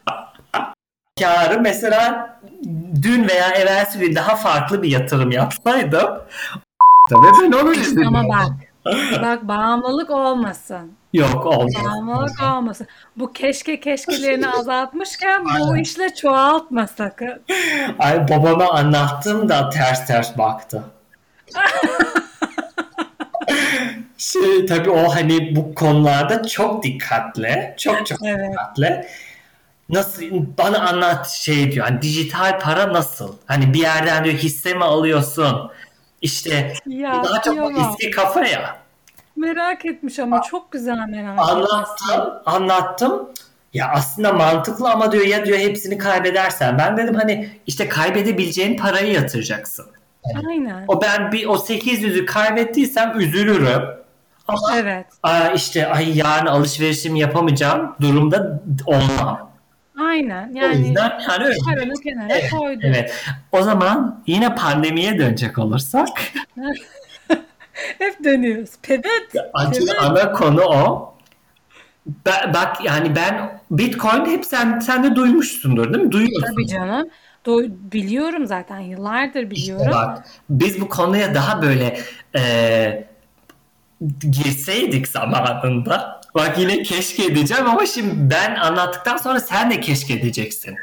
Karı 1.20 1.61
mesela 1.61 2.41
dün 3.03 3.28
veya 3.28 3.51
evvelsi 3.51 3.99
gün 3.99 4.14
daha 4.14 4.37
farklı 4.37 4.83
bir 4.83 4.91
yatırım 4.91 5.30
yapsaydım 5.30 6.22
tabii 7.11 7.26
ben 7.42 7.53
onu 7.53 7.72
üzülüyorum. 7.72 8.16
Ama 8.16 8.28
bak. 8.28 8.50
Bak 9.22 9.48
bağımlılık 9.48 10.11
olmasın. 10.11 10.92
Yok 11.12 11.46
olmaz. 11.46 11.72
Bağımlılık 11.84 12.42
olmasın. 12.42 12.86
Bu 13.16 13.32
keşke 13.32 13.80
keşkelerini 13.80 14.48
azaltmışken 14.59 15.44
bu 15.44 15.76
işle 15.76 16.14
çoğaltma 16.14 16.86
sakın. 16.86 17.42
Ay 17.98 18.28
babama 18.28 18.70
anlattım 18.70 19.48
da 19.48 19.70
ters 19.70 20.07
ters 20.07 20.38
baktı. 20.38 20.82
şey 24.18 24.66
tabii 24.66 24.90
o 24.90 25.14
hani 25.14 25.57
bu 25.57 25.74
konularda 25.74 26.42
çok 26.42 26.82
dikkatli. 26.82 27.74
Çok 27.78 28.07
çok 28.07 28.18
Evet. 28.24 28.50
dikkatli. 28.50 29.07
Nasıl 29.88 30.22
bana 30.59 30.88
anlat 30.88 31.28
şey 31.28 31.72
diyor. 31.72 31.86
Hani 31.86 32.03
dijital 32.03 32.61
para 32.61 32.92
nasıl? 32.92 33.36
Hani 33.46 33.74
bir 33.74 33.80
yerden 33.80 34.24
diyor 34.24 34.36
hisse 34.36 34.74
mi 34.74 34.84
alıyorsun? 34.84 35.70
İşte 36.22 36.72
Ya 36.86 37.22
daha 37.24 37.42
çok 37.42 37.58
o 37.58 37.70
eski 37.70 38.10
kafa 38.10 38.46
ya. 38.46 38.76
Merak 39.36 39.84
etmiş 39.84 40.18
ama 40.18 40.42
çok 40.42 40.72
güzel 40.72 40.98
merak. 41.08 41.38
Anlattım, 41.38 42.32
anlattım. 42.46 43.28
Ya 43.74 43.90
aslında 43.94 44.32
mantıklı 44.32 44.90
ama 44.90 45.12
diyor 45.12 45.26
ya 45.26 45.44
diyor 45.46 45.58
hepsini 45.58 45.98
kaybedersen. 45.98 46.78
Ben 46.78 46.96
dedim 46.96 47.14
hani 47.14 47.50
işte 47.66 47.88
kaybedebileceğin 47.88 48.76
parayı 48.76 49.12
yatıracaksın. 49.12 49.86
Aynen. 50.48 50.84
O 50.88 51.02
ben 51.02 51.32
bir 51.32 51.46
o 51.46 51.54
800'ü 51.54 52.26
kaybettiysem 52.26 53.20
üzülürüm. 53.20 53.82
Ama 54.48 54.58
Evet. 54.76 55.06
aa, 55.22 55.48
işte 55.48 55.86
ay 55.86 56.18
yarın 56.18 56.46
alışverişimi 56.46 57.20
yapamayacağım 57.20 57.96
durumda 58.00 58.60
olmam. 58.86 59.51
Aynen. 60.01 60.53
o 60.55 60.59
Yani 60.59 60.86
yüzden 60.88 61.20
yani 61.28 61.45
öyle. 61.45 61.57
paranı 61.64 61.93
kenara 61.95 62.32
Evet, 62.32 62.51
koydun. 62.51 62.80
Evet. 62.88 63.14
O 63.53 63.62
zaman 63.62 64.22
yine 64.26 64.55
pandemiye 64.55 65.18
dönecek 65.18 65.59
olursak 65.59 66.09
Hep 67.99 68.24
dönüyoruz. 68.24 68.70
Acı 69.55 69.78
Pivot. 69.80 69.95
ana 70.01 70.32
konu 70.32 70.61
o. 70.62 71.14
Ben, 72.26 72.55
bak 72.55 72.84
yani 72.84 73.16
ben 73.16 73.61
Bitcoin 73.70 74.26
hep 74.26 74.45
sen 74.45 74.78
sen 74.78 75.05
de 75.05 75.16
duymuşsundur 75.16 75.93
değil 75.95 76.05
mi? 76.05 76.12
Duyuyorsun. 76.12 76.53
Tabii 76.53 76.66
canım. 76.66 77.09
Do- 77.47 77.70
biliyorum 77.93 78.47
zaten. 78.47 78.78
Yıllardır 78.78 79.51
biliyorum. 79.51 79.84
İşte 79.86 79.93
bak 79.97 80.26
biz 80.51 80.80
bu 80.80 80.88
konuya 80.88 81.34
daha 81.34 81.62
böyle 81.62 81.99
e, 82.36 83.05
girseydik 84.30 85.09
zamanında 85.09 86.20
bak 86.35 86.59
yine 86.59 86.83
keşke 86.83 87.24
edeceğim 87.24 87.70
ama 87.70 87.87
şimdi 87.87 88.14
ben 88.16 88.55
anlattıktan 88.55 89.16
sonra 89.16 89.41
sen 89.41 89.70
de 89.70 89.80
keşke 89.80 90.14
edeceksin. 90.14 90.76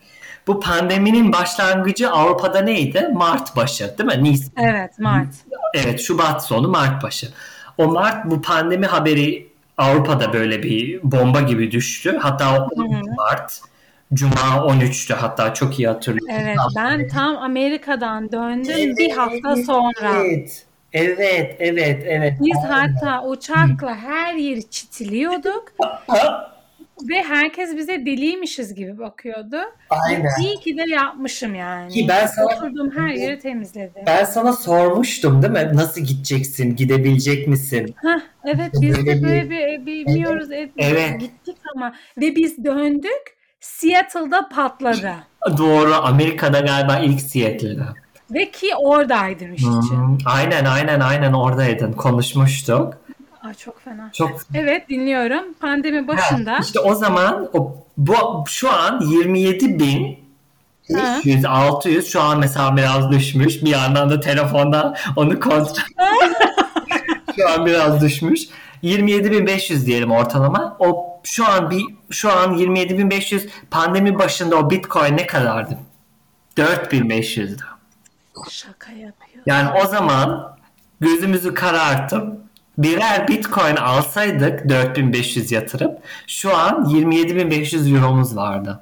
Bu 0.47 0.59
pandeminin 0.59 1.33
başlangıcı 1.33 2.09
Avrupa'da 2.09 2.61
neydi? 2.61 3.09
Mart 3.13 3.55
başı 3.55 3.97
değil 3.97 4.17
mi? 4.17 4.23
Nisan. 4.23 4.51
Evet 4.57 4.99
Mart. 4.99 5.33
Evet 5.73 5.99
Şubat 5.99 6.45
sonu 6.45 6.67
Mart 6.67 7.03
başı. 7.03 7.27
O 7.77 7.87
Mart 7.87 8.25
bu 8.25 8.41
pandemi 8.41 8.85
haberi 8.85 9.49
Avrupa'da 9.77 10.33
böyle 10.33 10.63
bir 10.63 10.99
bomba 11.03 11.41
gibi 11.41 11.71
düştü. 11.71 12.17
Hatta 12.21 12.57
o 12.57 12.81
13 12.81 13.07
Mart 13.17 13.61
Cuma 14.13 14.65
13'tü 14.67 15.13
hatta 15.13 15.53
çok 15.53 15.79
iyi 15.79 15.87
hatırlıyorum. 15.87 16.43
Evet 16.43 16.57
ben 16.75 17.07
tam 17.07 17.37
Amerika'dan 17.37 18.31
döndüm 18.31 18.97
bir 18.97 19.11
hafta 19.11 19.55
sonra. 19.55 20.23
Evet. 20.25 20.65
Evet, 20.93 21.55
evet, 21.59 22.03
evet. 22.05 22.33
Biz 22.39 22.57
hatta 22.67 23.23
uçakla 23.27 23.95
her 23.95 24.33
yeri 24.33 24.69
çitiliyorduk 24.69 25.73
ve 27.09 27.23
herkes 27.23 27.75
bize 27.77 28.05
deliymişiz 28.05 28.73
gibi 28.75 28.97
bakıyordu. 28.99 29.57
Aynen. 29.89 30.29
İyi 30.41 30.59
ki 30.59 30.77
de 30.77 30.83
yapmışım 30.89 31.55
yani. 31.55 31.91
Ki 31.93 32.05
ben 32.09 32.25
sana- 32.27 32.45
Oturduğum 32.45 32.91
her 32.91 33.09
yeri 33.09 33.39
temizledim. 33.39 34.03
Ben 34.05 34.23
sana 34.25 34.53
sormuştum 34.53 35.41
değil 35.41 35.53
mi? 35.53 35.71
Nasıl 35.73 36.01
gideceksin? 36.01 36.75
Gidebilecek 36.75 37.47
misin? 37.47 37.95
Hah, 38.03 38.19
evet 38.45 38.71
biz 38.81 38.97
Böyle 38.97 39.19
de 39.19 39.23
böyle 39.23 39.49
bir 39.49 39.85
bilmiyoruz 39.85 40.51
etmiyoruz. 40.51 40.97
Evet. 40.97 41.19
Gittik 41.19 41.57
ama 41.75 41.95
ve 42.17 42.35
biz 42.35 42.63
döndük 42.63 43.39
Seattle'da 43.59 44.49
patladı. 44.49 45.13
Doğru. 45.57 45.93
Amerika'da 45.93 46.59
galiba 46.59 46.99
ilk 46.99 47.21
Seattle'da. 47.21 47.93
Ve 48.31 48.51
ki 48.51 48.75
oradaydım 48.75 49.53
iş 49.53 49.61
için. 49.61 49.71
Hmm, 49.97 50.17
Aynen 50.25 50.65
aynen 50.65 50.99
aynen 50.99 51.33
oradaydın. 51.33 51.93
Konuşmuştuk. 51.93 52.93
Ay 53.43 53.53
çok 53.53 53.81
fena. 53.81 54.09
Çok 54.13 54.41
Evet 54.53 54.89
dinliyorum. 54.89 55.53
Pandemi 55.61 56.07
başında. 56.07 56.53
Ha, 56.53 56.57
işte 56.61 56.79
o 56.79 56.95
zaman 56.95 57.49
o, 57.53 57.75
bu 57.97 58.13
şu 58.47 58.71
an 58.71 59.01
27 59.01 59.79
bin 59.79 60.19
Ha. 60.97 61.17
500, 61.25 61.45
600 61.45 62.07
şu 62.11 62.21
an 62.21 62.39
mesela 62.39 62.77
biraz 62.77 63.11
düşmüş. 63.11 63.63
Bir 63.63 63.69
yandan 63.69 64.09
da 64.09 64.19
telefonda 64.19 64.97
onu 65.15 65.39
kontrol 65.39 65.73
şu 67.35 67.49
an 67.49 67.65
biraz 67.65 68.01
düşmüş. 68.01 68.41
27.500 68.83 69.85
diyelim 69.85 70.11
ortalama. 70.11 70.75
O 70.79 71.05
şu 71.23 71.45
an 71.47 71.69
bir 71.71 71.83
şu 72.09 72.31
an 72.31 72.53
27.500 72.57 73.47
pandemi 73.71 74.19
başında 74.19 74.55
o 74.55 74.69
Bitcoin 74.69 75.17
ne 75.17 75.27
kadardı? 75.27 75.77
4.500'dü. 76.57 77.63
Şaka 78.49 78.91
yapıyor. 78.91 79.43
Yani 79.45 79.69
o 79.83 79.87
zaman 79.87 80.57
gözümüzü 80.99 81.53
karartıp 81.53 82.37
birer 82.77 83.27
Bitcoin 83.27 83.75
alsaydık 83.75 84.69
4500 84.69 85.51
yatırıp 85.51 85.99
şu 86.27 86.57
an 86.57 86.85
27500 86.85 87.93
euromuz 87.93 88.35
vardı. 88.35 88.79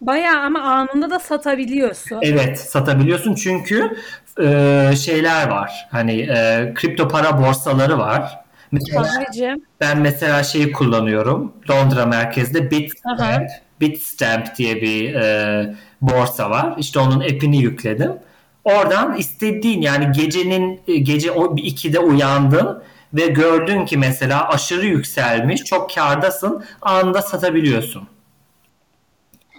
Bayağı 0.00 0.40
ama 0.40 0.60
anında 0.60 1.10
da 1.10 1.18
satabiliyorsun. 1.18 2.18
Evet 2.22 2.58
satabiliyorsun 2.60 3.34
çünkü 3.34 3.96
e, 4.42 4.92
şeyler 4.96 5.48
var. 5.48 5.88
Hani 5.90 6.20
e, 6.20 6.72
kripto 6.74 7.08
para 7.08 7.42
borsaları 7.42 7.98
var. 7.98 8.40
Mesela 8.72 9.02
Fahri'cim. 9.02 9.62
ben 9.80 9.98
mesela 9.98 10.42
şeyi 10.42 10.72
kullanıyorum. 10.72 11.52
Londra 11.70 12.06
merkezde 12.06 12.70
Bitstamp, 12.70 13.20
Aha. 13.20 13.42
Bitstamp 13.80 14.56
diye 14.56 14.76
bir 14.76 15.14
e, 15.14 15.74
borsa 16.00 16.50
var. 16.50 16.74
İşte 16.78 16.98
onun 16.98 17.20
app'ini 17.20 17.62
yükledim. 17.62 18.12
Oradan 18.64 19.16
istediğin 19.16 19.82
yani 19.82 20.12
gecenin 20.12 20.80
e, 20.88 20.96
gece 20.96 21.30
o 21.30 21.56
2'de 21.56 21.98
uyandın 21.98 22.82
ve 23.14 23.26
gördün 23.26 23.86
ki 23.86 23.98
mesela 23.98 24.48
aşırı 24.48 24.86
yükselmiş, 24.86 25.64
çok 25.64 25.94
kardasın, 25.94 26.64
anında 26.82 27.22
satabiliyorsun. 27.22 28.08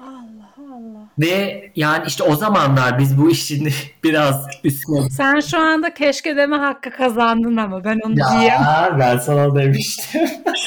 Allah 0.02 0.50
Allah. 0.58 1.08
Ve 1.20 1.72
yani 1.76 2.04
işte 2.08 2.24
o 2.24 2.36
zamanlar 2.36 3.00
biz 3.00 3.18
bu 3.18 3.32
işin 3.32 3.70
biraz 4.04 4.48
üstüne 4.64 5.10
Sen 5.10 5.40
şu 5.40 5.60
anda 5.60 5.94
keşke 5.94 6.36
deme 6.36 6.58
hakkı 6.58 6.92
kazandın 6.92 7.58
ama 7.58 7.84
ben 7.84 8.00
onu 8.06 8.16
diyeyim. 8.16 8.48
ya 8.48 8.96
ben 9.00 9.18
sana 9.18 9.56
demiştim. 9.56 10.22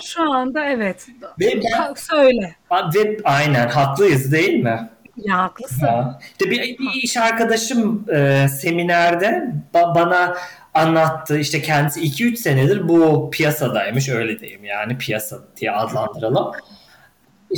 Şu 0.05 0.32
anda 0.32 0.64
evet. 0.64 1.07
Ve 1.41 1.61
ben 1.78 1.95
Söyle. 1.95 2.57
ve 2.95 3.18
aynen 3.24 3.68
haklıyız 3.68 4.32
değil 4.32 4.62
mi? 4.64 4.91
Ya 5.17 5.39
haklısın. 5.39 5.87
Ya. 5.87 6.19
İşte 6.33 6.51
bir, 6.51 6.61
bir 6.61 7.03
iş 7.03 7.17
arkadaşım 7.17 8.05
e, 8.15 8.49
seminerde 8.49 9.53
ba- 9.75 9.95
bana 9.95 10.37
anlattı. 10.75 11.39
İşte 11.39 11.62
kendisi 11.62 12.01
2-3 12.01 12.37
senedir 12.37 12.89
bu 12.89 13.31
piyasadaymış. 13.31 14.09
Öyle 14.09 14.41
diyeyim 14.41 14.65
yani 14.65 14.99
piyasa 14.99 15.39
diye 15.57 15.71
adlandıralım. 15.73 16.53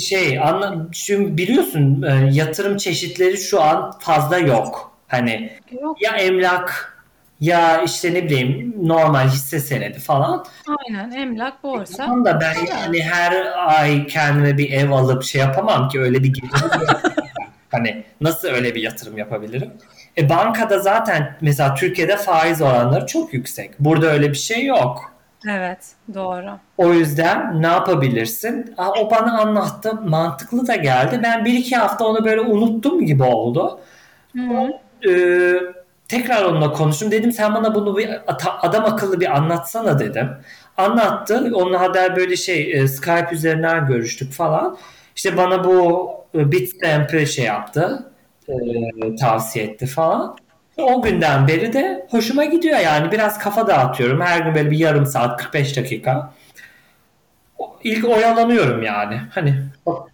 Şey 0.01 0.39
anla, 0.41 0.77
şimdi 0.93 1.37
biliyorsun 1.39 2.03
e, 2.03 2.29
yatırım 2.33 2.77
çeşitleri 2.77 3.39
şu 3.39 3.63
an 3.63 3.93
fazla 3.99 4.39
yok. 4.39 4.93
Hani 5.09 5.53
Yok. 5.83 6.03
ya 6.03 6.13
emlak 6.13 6.97
ya 7.41 7.83
işte 7.83 8.15
ne 8.15 8.25
bileyim 8.25 8.75
normal 8.83 9.29
hisse 9.29 9.61
senedi 9.61 9.99
falan. 9.99 10.45
Aynen 10.69 11.11
emlak 11.11 11.63
borsa. 11.65 11.97
Tamam 11.97 12.25
da 12.25 12.41
ben 12.41 12.55
yani 12.71 13.03
her 13.03 13.47
ay 13.67 14.07
kendime 14.07 14.59
bir 14.59 14.71
ev 14.73 14.91
alıp 14.91 15.25
şey 15.25 15.41
yapamam 15.41 15.89
ki 15.89 16.01
öyle 16.01 16.23
bir 16.23 16.29
gelirim. 16.35 17.06
Hani 17.77 18.05
nasıl 18.21 18.49
öyle 18.49 18.75
bir 18.75 18.83
yatırım 18.83 19.19
yapabilirim? 19.19 19.73
E 20.19 20.29
bankada 20.29 20.79
zaten 20.79 21.37
mesela 21.41 21.75
Türkiye'de 21.75 22.17
faiz 22.17 22.63
oranları 22.63 23.07
çok 23.07 23.35
yüksek. 23.35 23.71
Burada 23.79 24.07
öyle 24.07 24.31
bir 24.31 24.37
şey 24.37 24.67
yok. 24.67 25.13
Evet 25.49 25.79
doğru. 26.15 26.51
O 26.79 26.93
yüzden 26.93 27.63
ne 27.63 27.67
yapabilirsin? 27.67 28.75
Aa, 28.77 28.91
o 28.91 29.11
bana 29.11 29.41
anlattı. 29.41 29.95
Mantıklı 29.95 30.67
da 30.67 30.77
geldi. 30.77 31.21
Ben 31.23 31.45
bir 31.45 31.53
iki 31.53 31.77
hafta 31.77 32.05
onu 32.05 32.25
böyle 32.25 32.41
unuttum 32.41 33.07
gibi 33.07 33.23
oldu. 33.23 33.81
Hı. 34.37 34.73
Ee, 35.11 35.61
tekrar 36.09 36.45
onunla 36.45 36.73
konuştum. 36.73 37.11
Dedim 37.11 37.33
sen 37.33 37.55
bana 37.55 37.75
bunu 37.75 37.97
bir 37.97 38.09
adam 38.39 38.85
akıllı 38.85 39.21
bir 39.21 39.37
anlatsana 39.37 39.99
dedim. 39.99 40.29
Anlattı. 40.77 41.51
Onunla 41.55 41.81
haber 41.81 42.17
böyle 42.17 42.37
şey 42.37 42.73
e, 42.73 42.89
Skype 42.89 43.29
üzerinden 43.33 43.87
görüştük 43.87 44.33
falan. 44.33 44.79
İşte 45.17 45.37
bana 45.37 45.65
bu 45.65 46.11
e, 46.26 46.26
Bitstamp'ı 46.53 47.27
şey 47.27 47.45
yaptı. 47.45 48.13
e, 48.49 48.55
tavsiye 49.17 49.65
etti 49.65 49.87
falan. 49.87 50.37
O 50.77 51.03
günden 51.03 51.49
beri 51.49 51.73
de 51.73 52.07
hoşuma 52.11 52.45
gidiyor 52.45 52.79
yani. 52.79 53.13
Biraz 53.13 53.39
kafa 53.39 53.67
dağıtıyorum. 53.67 54.21
Her 54.21 54.41
gün 54.41 54.55
böyle 54.55 54.71
bir 54.71 54.79
yarım 54.79 55.07
saat 55.07 55.41
45 55.43 55.77
dakika. 55.77 56.33
İlk 57.85 58.05
oyalanıyorum 58.09 58.83
yani. 58.83 59.21
Hani 59.35 59.55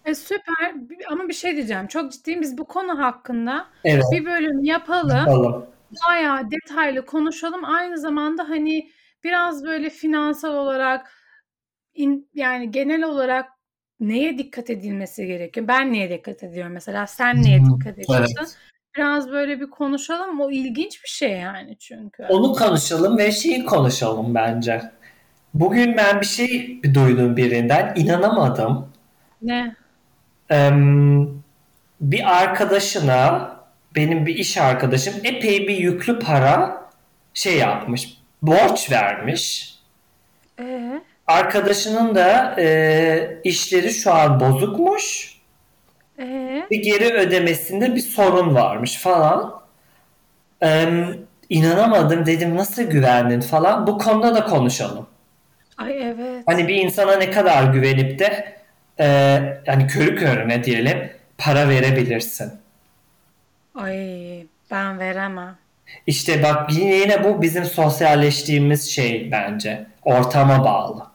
E, 0.05 0.15
süper 0.15 0.75
ama 1.11 1.29
bir 1.29 1.33
şey 1.35 1.57
diyeceğim. 1.57 1.87
Çok 1.87 2.13
ciddiyim. 2.13 2.41
Biz 2.41 2.59
bu 2.59 2.65
konu 2.65 2.99
hakkında 2.99 3.67
evet 3.85 4.05
bir 4.13 4.25
bölüm 4.27 4.65
yapalım. 4.65 5.17
yapalım. 5.17 5.67
Bayağı 6.09 6.51
detaylı 6.51 7.07
konuşalım. 7.07 7.65
Aynı 7.65 7.99
zamanda 7.99 8.49
hani 8.49 8.91
biraz 9.25 9.65
böyle 9.65 9.91
finansal 9.91 10.55
olarak 10.55 11.13
in- 11.95 12.29
yani 12.35 12.71
genel 12.71 13.03
olarak 13.03 13.47
neye 14.09 14.39
dikkat 14.39 14.71
edilmesi 14.71 15.27
gerekiyor? 15.27 15.69
Ben 15.69 15.93
neye 15.93 16.11
dikkat 16.11 16.43
ediyorum 16.43 16.73
mesela? 16.73 17.07
Sen 17.07 17.43
neye 17.43 17.61
Hı, 17.61 17.65
dikkat 17.65 17.99
ediyorsun? 17.99 18.35
Evet. 18.39 18.57
Biraz 18.97 19.31
böyle 19.31 19.61
bir 19.61 19.71
konuşalım. 19.71 20.41
O 20.41 20.51
ilginç 20.51 21.05
bir 21.05 21.09
şey 21.09 21.31
yani 21.31 21.77
çünkü. 21.79 22.23
Onu 22.23 22.53
konuşalım 22.53 23.19
ve 23.19 23.33
şeyi 23.33 23.65
konuşalım 23.65 24.35
bence. 24.35 24.83
Bugün 25.55 25.97
ben 25.97 26.21
bir 26.21 26.27
şey 26.27 26.81
duydum 26.95 27.37
birinden. 27.37 27.93
inanamadım. 27.97 28.89
Ne? 29.43 29.75
Eee, 30.51 30.73
bir 32.01 32.43
arkadaşına 32.43 33.57
benim 33.97 34.27
bir 34.27 34.35
iş 34.35 34.59
arkadaşım 34.59 35.15
epey 35.25 35.69
bir 35.69 35.77
yüklü 35.77 36.19
para 36.19 36.83
şey 37.35 37.57
yapmış. 37.59 38.19
Borç 38.43 38.91
vermiş. 38.91 39.75
Ee, 40.61 41.03
Arkadaşının 41.27 42.15
da 42.15 42.55
eee, 42.59 43.41
işleri 43.45 43.91
şu 43.91 44.15
an 44.15 44.41
bozukmuş. 44.41 45.35
ee, 46.19 46.63
Bir 46.71 46.83
geri 46.83 47.15
ödemesinde 47.15 47.95
bir 47.95 48.01
sorun 48.01 48.55
varmış 48.55 48.97
falan. 48.97 49.61
Eee 50.63 50.89
inanamadım 51.49 52.27
dedim 52.27 52.57
nasıl 52.57 52.83
güvendin 52.83 53.41
falan. 53.41 53.87
Bu 53.87 53.99
konuda 53.99 54.35
da 54.35 54.45
konuşalım. 54.45 55.07
ay 55.79 56.03
evet. 56.11 56.43
Hani 56.47 56.69
bir 56.69 56.75
insana 56.77 57.17
ne 57.17 57.31
kadar 57.31 57.65
güvenip 57.73 58.19
de 58.19 58.57
e, 59.01 59.07
yani 59.67 59.87
körü 59.87 60.17
körüne 60.17 60.65
diyelim 60.65 61.11
para 61.39 61.69
verebilirsin. 61.69 62.53
Ay 63.75 63.97
ben 64.71 64.99
veremem. 64.99 65.57
İşte 66.07 66.43
bak 66.43 66.73
yine 66.73 67.25
bu 67.25 67.43
bizim 67.43 67.65
sosyalleştiğimiz 67.65 68.91
şey 68.91 69.29
bence. 69.33 69.87
Ortama 70.03 70.65
bağlı. 70.65 71.07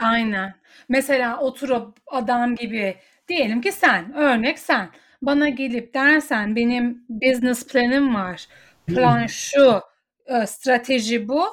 Aynen. 0.00 0.54
Mesela 0.88 1.38
oturup 1.38 1.96
adam 2.06 2.56
gibi 2.56 2.96
diyelim 3.28 3.60
ki 3.60 3.72
sen, 3.72 4.14
örnek 4.14 4.58
sen 4.58 4.88
bana 5.22 5.48
gelip 5.48 5.94
dersen 5.94 6.56
benim 6.56 7.04
business 7.08 7.66
planım 7.66 8.14
var. 8.14 8.46
Plan 8.86 9.26
şu, 9.26 9.80
e, 10.26 10.46
strateji 10.46 11.28
bu. 11.28 11.44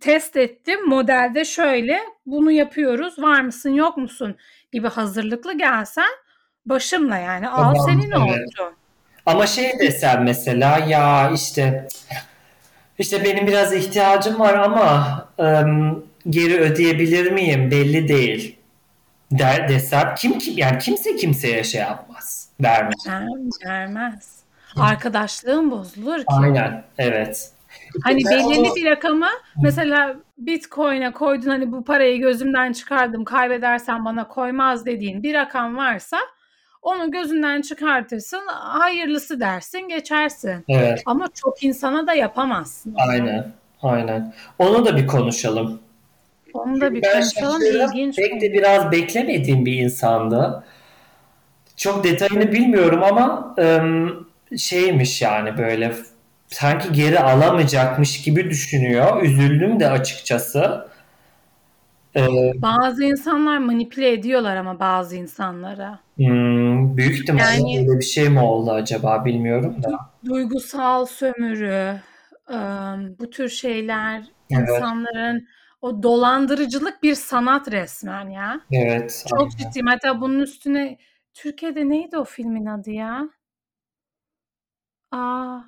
Test 0.00 0.36
ettim, 0.36 0.88
modelde 0.88 1.44
şöyle, 1.44 2.00
bunu 2.26 2.50
yapıyoruz. 2.50 3.18
Var 3.18 3.40
mısın, 3.40 3.70
yok 3.70 3.96
musun 3.96 4.36
gibi 4.72 4.88
hazırlıklı 4.88 5.58
gelsen 5.58 6.10
başımla 6.66 7.16
yani 7.16 7.48
al 7.48 7.74
Tamam, 7.74 7.86
senin 7.88 8.10
evet. 8.10 8.58
oldu. 8.60 8.74
Ama 9.26 9.46
şey 9.46 9.78
desem 9.78 10.24
mesela 10.24 10.78
ya 10.78 11.30
işte 11.34 11.88
işte 12.98 13.24
benim 13.24 13.46
biraz 13.46 13.72
ihtiyacım 13.72 14.40
var 14.40 14.54
ama 14.54 15.28
ım, 15.38 16.09
geri 16.28 16.60
ödeyebilir 16.60 17.32
miyim 17.32 17.70
belli 17.70 18.08
değil 18.08 18.56
der 19.32 19.68
desem 19.68 20.14
kim 20.18 20.38
kim 20.38 20.58
yani 20.58 20.78
kimse 20.78 21.16
kimseye 21.16 21.64
şey 21.64 21.80
yapmaz 21.80 22.48
vermez. 22.60 23.06
Ver- 23.06 23.26
Vermez. 23.66 24.40
Arkadaşlığın 24.76 25.70
bozulur 25.70 26.18
ki. 26.18 26.24
Aynen 26.26 26.84
evet. 26.98 27.50
Hani 28.02 28.24
belirli 28.24 28.74
bir 28.76 28.86
rakama 28.86 29.28
mesela 29.62 30.16
Bitcoin'e 30.38 31.12
koydun 31.12 31.50
hani 31.50 31.72
bu 31.72 31.84
parayı 31.84 32.20
gözümden 32.20 32.72
çıkardım 32.72 33.24
kaybedersen 33.24 34.04
bana 34.04 34.28
koymaz 34.28 34.86
dediğin 34.86 35.22
bir 35.22 35.34
rakam 35.34 35.76
varsa 35.76 36.18
onu 36.82 37.10
gözünden 37.10 37.60
çıkartırsın 37.62 38.46
hayırlısı 38.48 39.40
dersin 39.40 39.88
geçersin. 39.88 40.64
Evet. 40.68 41.02
Ama 41.06 41.28
çok 41.34 41.64
insana 41.64 42.06
da 42.06 42.14
yapamazsın. 42.14 42.94
Aynen. 43.08 43.52
Aynen. 43.82 44.34
Onu 44.58 44.86
da 44.86 44.96
bir 44.96 45.06
konuşalım. 45.06 45.80
Onu 46.54 46.80
da 46.80 46.94
bir 46.94 47.02
konuşalım 47.02 47.62
ilginç. 47.62 48.16
Pek 48.16 48.40
de 48.40 48.52
biraz 48.52 48.92
beklemediğim 48.92 49.66
bir 49.66 49.72
insandı. 49.78 50.64
Çok 51.76 52.04
detayını 52.04 52.52
bilmiyorum 52.52 53.02
ama 53.02 53.54
ım, 53.58 54.28
şeymiş 54.58 55.22
yani 55.22 55.58
böyle 55.58 55.92
sanki 56.46 56.92
geri 56.92 57.20
alamayacakmış 57.20 58.22
gibi 58.22 58.50
düşünüyor. 58.50 59.22
Üzüldüm 59.22 59.80
de 59.80 59.90
açıkçası. 59.90 60.88
Ee, 62.16 62.26
Bazı 62.54 63.04
insanlar 63.04 63.58
manipüle 63.58 64.12
ediyorlar 64.12 64.56
ama 64.56 64.80
bazı 64.80 65.16
insanlara. 65.16 65.98
hmm, 66.16 66.96
büyük 66.96 67.20
ihtimalle 67.20 67.44
Yani- 67.44 67.78
öyle 67.88 67.98
bir 67.98 68.04
şey 68.04 68.28
mi 68.28 68.40
oldu 68.40 68.70
acaba 68.70 69.24
bilmiyorum 69.24 69.76
da. 69.82 69.90
Duygusal 70.24 71.06
sömürü, 71.06 71.94
bu 73.18 73.30
tür 73.30 73.48
şeyler 73.48 74.22
Evet. 74.50 74.68
insanların 74.68 75.48
o 75.82 76.02
dolandırıcılık 76.02 77.02
bir 77.02 77.14
sanat 77.14 77.70
resmen 77.70 78.30
ya. 78.30 78.60
Evet. 78.72 79.24
Çok 79.28 79.40
aynen. 79.40 79.50
ciddiyim. 79.50 79.86
Hatta 79.86 80.20
bunun 80.20 80.40
üstüne 80.40 80.98
Türkiye'de 81.34 81.88
neydi 81.88 82.18
o 82.18 82.24
filmin 82.24 82.66
adı 82.66 82.90
ya? 82.90 83.28
Aa, 85.12 85.58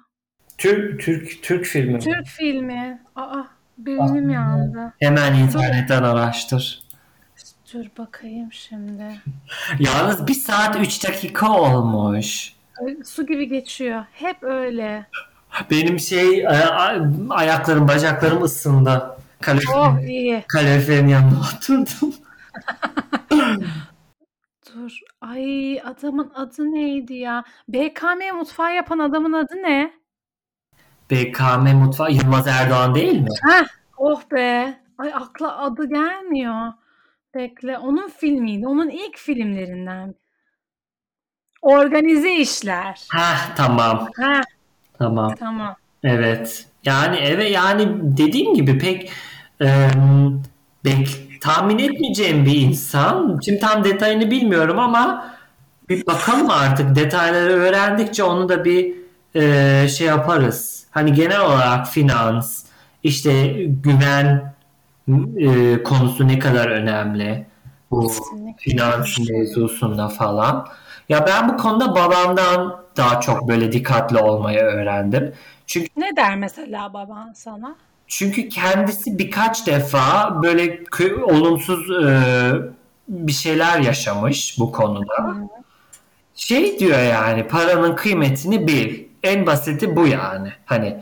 Türk 0.58 1.00
Türk 1.00 1.42
Türk 1.42 1.64
filmi. 1.64 1.92
mi? 1.92 1.98
Türk 1.98 2.26
filmi. 2.26 3.02
Aa, 3.16 3.42
beynim 3.78 4.30
yandı. 4.30 4.92
Hemen 5.00 5.34
internetten 5.34 6.02
araştır. 6.02 6.82
Dur 7.74 7.84
bakayım 7.98 8.52
şimdi. 8.52 9.04
Yalnız 9.78 10.26
1 10.26 10.34
saat 10.34 10.80
3 10.80 11.04
dakika 11.04 11.52
olmuş. 11.60 12.52
Su 13.04 13.26
gibi 13.26 13.48
geçiyor. 13.48 14.04
Hep 14.12 14.42
öyle. 14.42 15.06
Benim 15.70 15.98
şey 16.00 16.48
ayaklarım, 17.30 17.88
bacaklarım 17.88 18.42
ısındı. 18.42 19.16
Kaloriferin, 19.42 19.76
Oh 19.78 20.00
iyi. 20.00 20.44
kaloriferin 20.48 21.08
yanına 21.08 21.40
oturdum. 21.56 22.14
Dur. 24.74 24.98
Ay 25.20 25.80
adamın 25.84 26.32
adı 26.34 26.72
neydi 26.72 27.14
ya? 27.14 27.44
BKM 27.68 28.36
mutfağı 28.36 28.74
yapan 28.74 28.98
adamın 28.98 29.32
adı 29.32 29.54
ne? 29.54 29.92
BKM 31.10 31.76
Mutfağı 31.76 32.12
Yılmaz 32.12 32.46
Erdoğan 32.46 32.94
değil 32.94 33.20
mi? 33.20 33.28
Heh, 33.48 33.64
oh 33.96 34.22
be. 34.32 34.78
Ay 34.98 35.14
akla 35.14 35.58
adı 35.58 35.88
gelmiyor. 35.88 36.72
Bekle. 37.34 37.78
Onun 37.78 38.08
filmiydi. 38.08 38.66
Onun 38.66 38.88
ilk 38.90 39.18
filmlerinden. 39.18 40.14
Organize 41.62 42.34
işler. 42.34 43.00
Heh 43.12 43.54
tamam. 43.56 44.08
Ha 44.20 44.40
Tamam. 44.98 45.34
tamam. 45.38 45.76
Evet. 46.04 46.66
Yani 46.84 47.16
evet 47.16 47.50
yani 47.50 47.88
dediğim 48.16 48.54
gibi 48.54 48.78
pek 48.78 49.10
e, 49.62 49.88
bek, 50.84 51.08
tahmin 51.40 51.78
etmeyeceğim 51.78 52.46
bir 52.46 52.60
insan. 52.60 53.38
Şimdi 53.44 53.60
tam 53.60 53.84
detayını 53.84 54.30
bilmiyorum 54.30 54.78
ama 54.78 55.32
bir 55.88 56.06
bakalım 56.06 56.50
artık 56.50 56.96
detayları 56.96 57.52
öğrendikçe 57.52 58.24
onu 58.24 58.48
da 58.48 58.64
bir 58.64 58.94
e, 59.34 59.88
şey 59.88 60.06
yaparız. 60.06 60.86
Hani 60.90 61.12
genel 61.12 61.40
olarak 61.40 61.88
finans, 61.88 62.64
işte 63.02 63.52
güven 63.84 64.54
e, 65.36 65.82
konusu 65.82 66.28
ne 66.28 66.38
kadar 66.38 66.68
önemli 66.68 67.46
bu 67.90 68.06
Kesinlikle. 68.08 68.70
finans 68.70 69.18
mevzusunda 69.30 70.08
falan. 70.08 70.66
Ya 71.08 71.26
ben 71.26 71.48
bu 71.48 71.56
konuda 71.56 71.94
babamdan 71.94 72.82
daha 72.96 73.20
çok 73.20 73.48
böyle 73.48 73.72
dikkatli 73.72 74.18
olmayı 74.18 74.58
öğrendim. 74.58 75.32
Çünkü 75.66 75.88
Ne 75.96 76.16
der 76.16 76.36
mesela 76.36 76.94
baban 76.94 77.32
sana? 77.32 77.76
Çünkü 78.12 78.48
kendisi 78.48 79.18
birkaç 79.18 79.66
defa 79.66 80.42
böyle 80.42 80.84
olumsuz 81.22 81.90
e, 81.90 82.22
bir 83.08 83.32
şeyler 83.32 83.78
yaşamış 83.78 84.58
bu 84.58 84.72
konuda. 84.72 85.36
Şey 86.34 86.78
diyor 86.78 86.98
yani 86.98 87.48
paranın 87.48 87.96
kıymetini 87.96 88.66
bil. 88.66 89.04
En 89.22 89.46
basiti 89.46 89.96
bu 89.96 90.06
yani. 90.06 90.52
Hani 90.64 91.00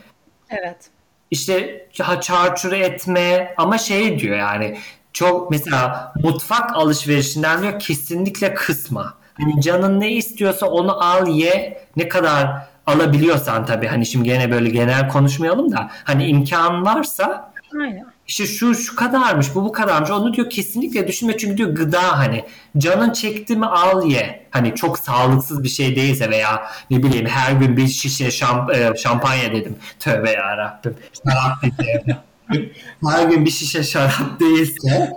Evet. 0.50 0.90
işte 1.30 1.86
çarçur 2.20 2.72
etme 2.72 3.54
ama 3.56 3.78
şey 3.78 4.18
diyor 4.18 4.38
yani 4.38 4.78
çok 5.12 5.50
mesela 5.50 6.12
mutfak 6.22 6.76
alışverişinden 6.76 7.62
diyor 7.62 7.78
kesinlikle 7.78 8.54
kısma. 8.54 9.14
Hani 9.34 9.62
canın 9.62 10.00
ne 10.00 10.11
istiyorsa 10.11 10.66
onu 10.66 11.04
al 11.04 11.28
ye 11.28 11.86
ne 11.96 12.08
kadar 12.08 12.69
alabiliyorsan 12.91 13.66
tabii 13.66 13.86
hani 13.86 14.07
şimdi 14.07 14.24
gene 14.24 14.51
böyle 14.51 14.70
genel 14.70 15.09
konuşmayalım 15.09 15.72
da 15.72 15.91
hani 16.05 16.26
imkan 16.26 16.84
varsa 16.84 17.53
Aynen. 17.80 18.07
işte 18.26 18.47
şu 18.47 18.74
şu 18.74 18.97
kadarmış 18.97 19.55
bu 19.55 19.64
bu 19.64 19.72
kadarmış 19.72 20.11
onu 20.11 20.34
diyor 20.34 20.51
kesinlikle 20.51 21.09
düşünme 21.09 21.36
çünkü 21.36 21.57
diyor 21.57 21.70
gıda 21.70 22.18
hani 22.18 22.45
canın 22.78 23.12
çekti 23.12 23.57
mi 23.57 23.66
al 23.66 24.11
ye 24.11 24.47
hani 24.51 24.74
çok 24.74 24.99
sağlıksız 24.99 25.62
bir 25.62 25.68
şey 25.68 25.97
değilse 25.97 26.30
veya 26.30 26.70
ne 26.91 27.03
bileyim 27.03 27.26
her 27.26 27.53
gün 27.53 27.76
bir 27.76 27.88
şişe 27.88 28.30
şamp 28.30 28.70
e, 28.70 28.93
şampanya 28.97 29.53
dedim 29.53 29.76
tövbe 29.99 30.30
ya 30.30 30.57
Rabbim 30.57 30.97
şarap 31.24 31.62
dedim. 31.62 32.16
her 33.11 33.28
gün 33.28 33.45
bir 33.45 33.51
şişe 33.51 33.82
şarap 33.82 34.41
değilse 34.41 35.12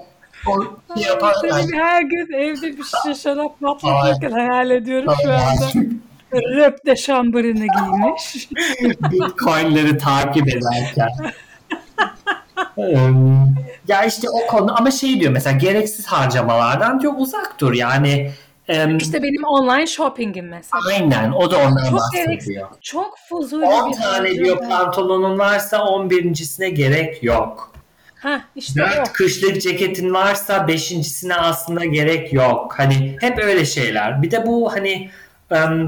o 0.48 0.64
şey 0.98 1.08
yapar 1.08 1.36
bir 1.44 1.74
her 1.74 2.02
gün 2.02 2.34
evde 2.34 2.78
bir 2.78 2.84
şişe 2.84 3.16
şarap 3.22 3.60
patlatırken 3.60 4.32
hayal 4.32 4.72
ediyorum 4.72 5.14
şu 5.24 5.34
anda. 5.34 5.72
Röp 6.34 6.86
de 6.86 6.96
şambarını 6.96 7.66
giymiş. 7.66 8.50
Bitcoin'leri 9.12 9.98
takip 9.98 10.48
ederken. 10.48 11.10
Ya 13.88 14.04
işte 14.06 14.28
o 14.30 14.48
konu 14.48 14.78
ama 14.80 14.92
şey 14.92 15.20
diyor 15.20 15.32
mesela 15.32 15.58
gereksiz 15.58 16.06
harcamalardan 16.08 17.00
diyor 17.02 17.14
uzak 17.18 17.60
dur 17.60 17.74
yani 17.74 18.32
em, 18.68 18.98
İşte 18.98 19.24
benim 19.24 19.44
online 19.44 19.88
shoppingim 19.88 20.48
mesela. 20.48 20.82
aynen 20.92 21.32
o 21.32 21.52
da 21.52 21.58
ondan 21.58 21.84
Çok 21.84 21.94
bahsediyor. 21.94 22.26
gereksiz, 22.28 22.56
çok 22.82 23.18
fuzuli 23.30 23.66
10 23.66 23.92
bir 23.92 23.98
tane 23.98 24.32
diyor 24.32 24.70
pantolonun 24.70 25.40
varsa 25.40 25.78
11.sine 25.78 26.70
gerek 26.70 27.24
yok. 27.24 27.74
Heh, 28.16 28.40
işte 28.56 28.84
o. 28.84 28.88
4 29.02 29.14
kışlık 29.14 29.62
ceketin 29.62 30.14
varsa 30.14 30.58
5.sine 30.58 31.36
aslında 31.36 31.86
gerek 31.86 32.34
yok. 32.34 32.74
Hani 32.78 33.18
hep 33.22 33.40
öyle 33.40 33.66
şeyler. 33.66 34.22
Bir 34.22 34.32
de 34.32 34.46
bu 34.46 34.74
hani 34.74 35.10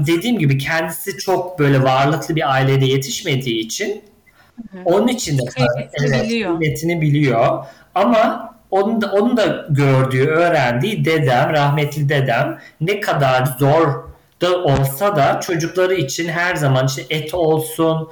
dediğim 0.06 0.38
gibi 0.38 0.58
kendisi 0.58 1.18
çok 1.18 1.58
böyle 1.58 1.82
varlıklı 1.82 2.36
bir 2.36 2.52
ailede 2.52 2.86
yetişmediği 2.86 3.58
için 3.58 4.02
onun 4.84 5.08
için 5.08 5.38
de 5.38 5.42
Kıymetini 5.44 6.16
evet, 6.16 6.24
biliyor. 6.24 6.58
kıymetini 6.58 7.00
biliyor. 7.00 7.64
Ama 7.94 8.54
onun 8.70 9.00
da, 9.02 9.12
onun 9.12 9.36
da 9.36 9.66
gördüğü, 9.70 10.26
öğrendiği 10.26 11.04
dedem, 11.04 11.50
rahmetli 11.52 12.08
dedem 12.08 12.58
ne 12.80 13.00
kadar 13.00 13.46
zor 13.58 14.04
da 14.40 14.56
olsa 14.62 15.16
da 15.16 15.40
çocukları 15.40 15.94
için 15.94 16.28
her 16.28 16.56
zaman 16.56 16.86
işte 16.86 17.02
et 17.10 17.34
olsun, 17.34 18.08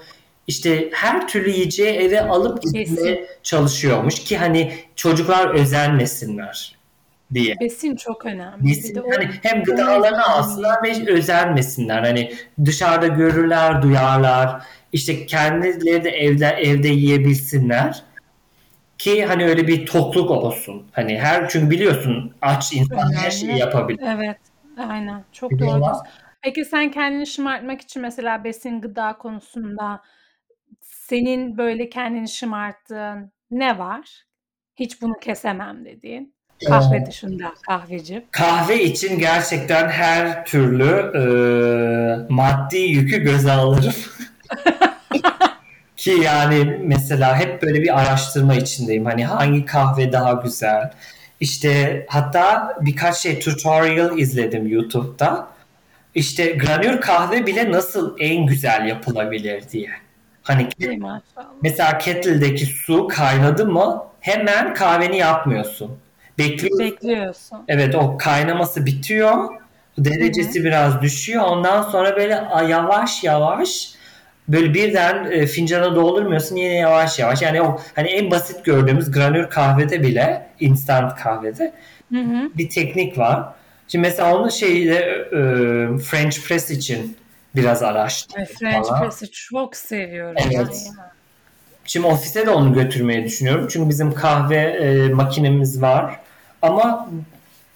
işte 0.46 0.90
her 0.92 1.28
türlü 1.28 1.50
yiyeceği 1.50 1.90
eve 1.90 2.20
alıp 2.28 2.62
gitmeye 2.62 3.26
çalışıyormuş 3.42 4.24
ki 4.24 4.38
hani 4.38 4.74
çocuklar 4.96 5.54
özenmesinler 5.54 6.73
diye. 7.34 7.56
Besin 7.60 7.96
çok 7.96 8.26
önemli. 8.26 8.64
Bir 8.64 8.68
Besin, 8.68 8.94
de 8.94 9.02
o- 9.02 9.10
hani 9.10 9.30
hem 9.42 9.62
gıdalarını 9.62 10.26
alsınlar 10.26 10.82
ve 10.82 11.12
özenmesinler. 11.12 12.02
Hani 12.02 12.32
dışarıda 12.64 13.06
görürler, 13.06 13.82
duyarlar. 13.82 14.62
İşte 14.92 15.26
kendileri 15.26 16.04
de 16.04 16.10
evde 16.10 16.46
evde 16.46 16.88
yiyebilsinler. 16.88 18.02
Ki 18.98 19.24
hani 19.24 19.44
öyle 19.44 19.68
bir 19.68 19.86
tokluk 19.86 20.30
olsun. 20.30 20.86
Hani 20.92 21.18
her 21.20 21.48
çünkü 21.48 21.70
biliyorsun 21.70 22.34
aç 22.42 22.72
insan 22.72 23.12
her 23.12 23.30
şeyi 23.30 23.58
yapabilir. 23.58 24.00
Evet, 24.06 24.38
aynen. 24.78 25.24
Çok 25.32 25.50
Bir 25.50 25.58
doğru 25.58 25.70
ama-. 25.70 26.02
Peki 26.42 26.64
sen 26.64 26.90
kendini 26.90 27.26
şımartmak 27.26 27.80
için 27.80 28.02
mesela 28.02 28.44
besin 28.44 28.80
gıda 28.80 29.18
konusunda 29.18 30.02
senin 30.80 31.58
böyle 31.58 31.88
kendini 31.88 32.28
şımarttığın 32.28 33.32
ne 33.50 33.78
var? 33.78 34.24
Hiç 34.76 35.02
bunu 35.02 35.18
kesemem 35.20 35.84
dediğin. 35.84 36.33
Kahve 36.66 36.96
Ee, 36.96 37.06
dışında 37.06 37.52
kahveci. 37.62 38.24
Kahve 38.30 38.84
için 38.84 39.18
gerçekten 39.18 39.88
her 39.88 40.44
türlü 40.46 40.90
e, 41.16 41.22
maddi 42.28 42.78
yükü 42.78 43.18
göze 43.18 43.52
alırım. 43.52 43.94
Ki 45.96 46.10
yani 46.10 46.78
mesela 46.82 47.36
hep 47.38 47.62
böyle 47.62 47.82
bir 47.82 48.00
araştırma 48.00 48.54
içindeyim. 48.54 49.04
Hani 49.04 49.24
hangi 49.24 49.64
kahve 49.64 50.12
daha 50.12 50.32
güzel. 50.32 50.90
İşte 51.40 52.06
hatta 52.08 52.76
birkaç 52.80 53.16
şey 53.16 53.38
tutorial 53.38 54.18
izledim 54.18 54.66
YouTube'da. 54.66 55.48
İşte 56.14 56.50
granül 56.50 57.00
kahve 57.00 57.46
bile 57.46 57.72
nasıl 57.72 58.16
en 58.18 58.46
güzel 58.46 58.86
yapılabilir 58.86 59.64
diye. 59.72 59.90
Hani 60.42 60.68
mesela 61.62 61.98
kettle'deki 61.98 62.66
su 62.66 63.08
kaynadı 63.08 63.66
mı 63.66 64.04
hemen 64.20 64.74
kahveni 64.74 65.16
yapmıyorsun. 65.16 65.98
Bekliyorsun. 66.38 66.78
Bekliyorsun. 66.78 67.58
Evet 67.68 67.94
o 67.94 68.18
kaynaması 68.18 68.86
bitiyor. 68.86 69.48
Derecesi 69.98 70.64
biraz 70.64 71.02
düşüyor. 71.02 71.42
Ondan 71.42 71.82
sonra 71.82 72.16
böyle 72.16 72.44
yavaş 72.68 73.24
yavaş 73.24 73.94
böyle 74.48 74.74
birden 74.74 75.30
e, 75.30 75.46
fincana 75.46 75.94
doldurmuyorsun 75.96 76.56
yine 76.56 76.74
yavaş 76.74 77.18
yavaş. 77.18 77.42
Yani 77.42 77.62
o 77.62 77.80
hani 77.94 78.08
en 78.08 78.30
basit 78.30 78.64
gördüğümüz 78.64 79.10
granül 79.10 79.44
kahvede 79.44 80.02
bile 80.02 80.46
instant 80.60 81.14
kahvede 81.14 81.72
Hı 82.12 82.20
hı. 82.20 82.50
bir 82.54 82.68
teknik 82.68 83.18
var. 83.18 83.44
Şimdi 83.88 84.02
mesela 84.08 84.36
onu 84.36 84.50
şeyde 84.50 84.98
e, 84.98 85.38
French 85.98 86.40
press 86.40 86.70
için 86.70 87.16
biraz 87.56 87.82
araştırdım 87.82 88.44
French 88.44 88.88
falan. 88.88 89.02
press'i 89.02 89.30
çok 89.30 89.76
seviyorum. 89.76 90.36
Evet. 90.52 90.90
Şimdi 91.84 92.06
ofise 92.06 92.46
de 92.46 92.50
onu 92.50 92.74
götürmeyi 92.74 93.24
düşünüyorum. 93.24 93.68
Çünkü 93.70 93.88
bizim 93.88 94.14
kahve 94.14 94.56
e, 94.56 95.08
makinemiz 95.08 95.82
var. 95.82 96.20
Ama 96.68 97.08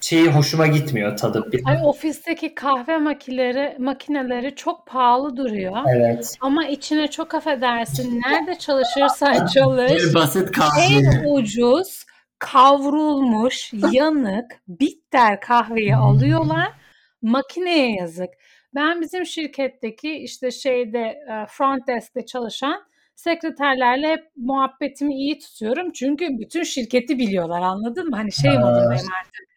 şeyi 0.01 0.27
hoşuma 0.27 0.67
gitmiyor 0.67 1.17
tadı. 1.17 1.51
Bir- 1.51 1.61
Ay 1.65 1.77
ofisteki 1.83 2.55
kahve 2.55 2.97
makineleri 2.97 3.75
makineleri 3.79 4.55
çok 4.55 4.85
pahalı 4.87 5.37
duruyor. 5.37 5.77
Evet. 5.95 6.37
Ama 6.41 6.65
içine 6.65 7.07
çok 7.07 7.33
affedersin. 7.33 8.21
Nerede 8.21 8.55
çalışırsan 8.59 9.45
çalış. 9.53 9.91
Bir 9.91 10.13
basit 10.13 10.51
kahve. 10.51 10.81
En 10.81 11.33
ucuz 11.33 12.05
kavrulmuş, 12.39 13.71
yanık, 13.91 14.45
bitter 14.67 15.41
kahveyi 15.41 15.95
alıyorlar. 15.95 16.67
Makineye 17.21 17.95
yazık. 17.95 18.29
Ben 18.75 19.01
bizim 19.01 19.25
şirketteki 19.25 20.11
işte 20.11 20.51
şeyde 20.51 20.99
e, 20.99 21.45
front 21.49 21.87
desk'te 21.87 22.25
çalışan 22.25 22.81
sekreterlerle 23.19 24.07
hep 24.07 24.31
muhabbetimi 24.35 25.13
iyi 25.15 25.39
tutuyorum. 25.39 25.91
Çünkü 25.91 26.27
bütün 26.39 26.63
şirketi 26.63 27.17
biliyorlar 27.19 27.61
anladın 27.61 28.09
mı? 28.09 28.15
Hani 28.15 28.31
şey 28.31 28.51
modundayım 28.51 29.07
artık. 29.19 29.49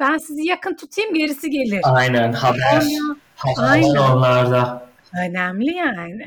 Ben 0.00 0.18
sizi 0.18 0.48
yakın 0.48 0.74
tutayım 0.76 1.14
gerisi 1.14 1.50
gelir. 1.50 1.80
Aynen 1.84 2.32
haber. 2.32 2.82
Ondan- 3.58 3.82
Haber 3.82 4.14
onlarda. 4.16 4.88
Önemli 5.28 5.74
yani. 5.74 6.26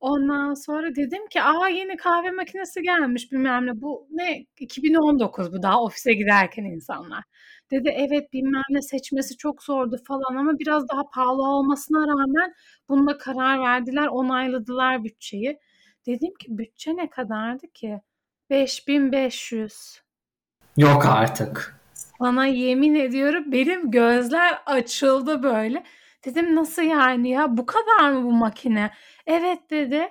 Ondan 0.00 0.54
sonra 0.54 0.94
dedim 0.96 1.26
ki 1.28 1.42
aa 1.42 1.68
yeni 1.68 1.96
kahve 1.96 2.30
makinesi 2.30 2.82
gelmiş 2.82 3.32
bilmem 3.32 3.66
ne. 3.66 3.80
Bu 3.80 4.06
ne 4.10 4.46
2019 4.58 5.52
bu 5.52 5.62
daha 5.62 5.82
ofise 5.82 6.12
giderken 6.14 6.64
insanlar. 6.64 7.24
Dedi 7.70 7.88
evet 7.96 8.32
bilmem 8.32 8.62
ne 8.70 8.82
seçmesi 8.82 9.36
çok 9.36 9.62
zordu 9.62 9.96
falan 10.08 10.36
ama 10.36 10.58
biraz 10.58 10.88
daha 10.88 11.02
pahalı 11.14 11.42
olmasına 11.48 11.98
rağmen 12.06 12.52
bunda 12.88 13.18
karar 13.18 13.60
verdiler 13.60 14.06
onayladılar 14.06 15.04
bütçeyi. 15.04 15.58
Dedim 16.06 16.34
ki 16.34 16.46
bütçe 16.48 16.96
ne 16.96 17.10
kadardı 17.10 17.66
ki? 17.72 18.00
5500. 18.50 20.02
Yok 20.76 21.06
artık. 21.06 21.80
Sana 22.18 22.46
yemin 22.46 22.94
ediyorum 22.94 23.52
benim 23.52 23.90
gözler 23.90 24.62
açıldı 24.66 25.42
böyle. 25.42 25.84
Dedim 26.24 26.56
nasıl 26.56 26.82
yani 26.82 27.30
ya 27.30 27.56
bu 27.56 27.66
kadar 27.66 28.10
mı 28.10 28.24
bu 28.24 28.32
makine? 28.32 28.90
Evet 29.26 29.70
dedi. 29.70 30.08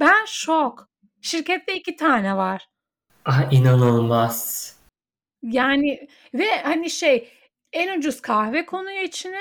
Ben 0.00 0.24
şok. 0.26 0.88
Şirkette 1.22 1.74
iki 1.74 1.96
tane 1.96 2.36
var. 2.36 2.68
Ah, 3.24 3.52
inanılmaz. 3.52 4.66
Yani 5.42 6.08
ve 6.34 6.62
hani 6.62 6.90
şey 6.90 7.32
en 7.72 7.98
ucuz 7.98 8.20
kahve 8.20 8.66
konuyor 8.66 9.02
içine. 9.02 9.40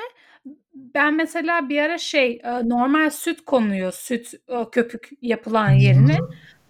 Ben 0.75 1.13
mesela 1.13 1.69
bir 1.69 1.81
ara 1.81 1.97
şey 1.97 2.41
e, 2.43 2.69
normal 2.69 3.09
süt 3.09 3.45
konuyor. 3.45 3.91
Süt 3.91 4.33
e, 4.47 4.69
köpük 4.71 5.09
yapılan 5.21 5.69
yerine. 5.69 6.17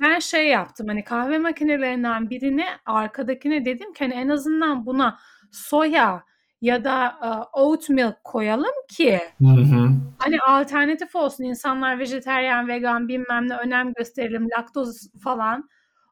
Ben 0.01 0.19
şey 0.19 0.47
yaptım 0.47 0.87
hani 0.87 1.03
kahve 1.03 1.37
makinelerinden 1.37 2.29
birine 2.29 2.65
arkadakine 2.85 3.65
dedim 3.65 3.93
ki 3.93 4.03
hani 4.03 4.13
en 4.13 4.29
azından 4.29 4.85
buna 4.85 5.19
soya 5.51 6.23
ya 6.61 6.83
da 6.83 7.15
e, 7.23 7.59
oat 7.59 7.89
milk 7.89 8.23
koyalım 8.23 8.73
ki 8.89 9.19
Hı 9.41 9.47
hı. 9.47 9.89
Hani 10.17 10.37
alternatif 10.47 11.15
olsun. 11.15 11.43
İnsanlar 11.43 11.99
vejeteryan, 11.99 12.67
vegan 12.67 13.07
bilmem 13.07 13.49
ne 13.49 13.57
önem 13.57 13.93
gösterelim. 13.93 14.49
Laktoz 14.57 15.09
falan. 15.23 15.69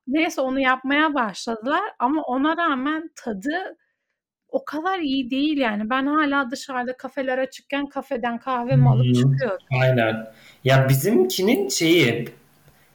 Neyse 0.07 0.41
onu 0.41 0.60
yapmaya 0.60 1.14
başladılar. 1.14 1.82
Ama 1.99 2.22
ona 2.22 2.57
rağmen 2.57 3.10
tadı 3.15 3.78
o 4.53 4.65
kadar 4.65 4.99
iyi 4.99 5.30
değil 5.30 5.57
yani. 5.57 5.89
Ben 5.89 6.05
hala 6.05 6.51
dışarıda 6.51 6.97
kafeler 6.97 7.38
açıkken 7.38 7.85
kafeden 7.89 8.38
kahvemi 8.38 8.89
alıp 8.89 9.05
Hı, 9.05 9.13
çıkıyorum. 9.13 9.65
Aynen. 9.81 10.27
Ya 10.63 10.89
bizimkinin 10.89 11.69
şeyi 11.69 12.30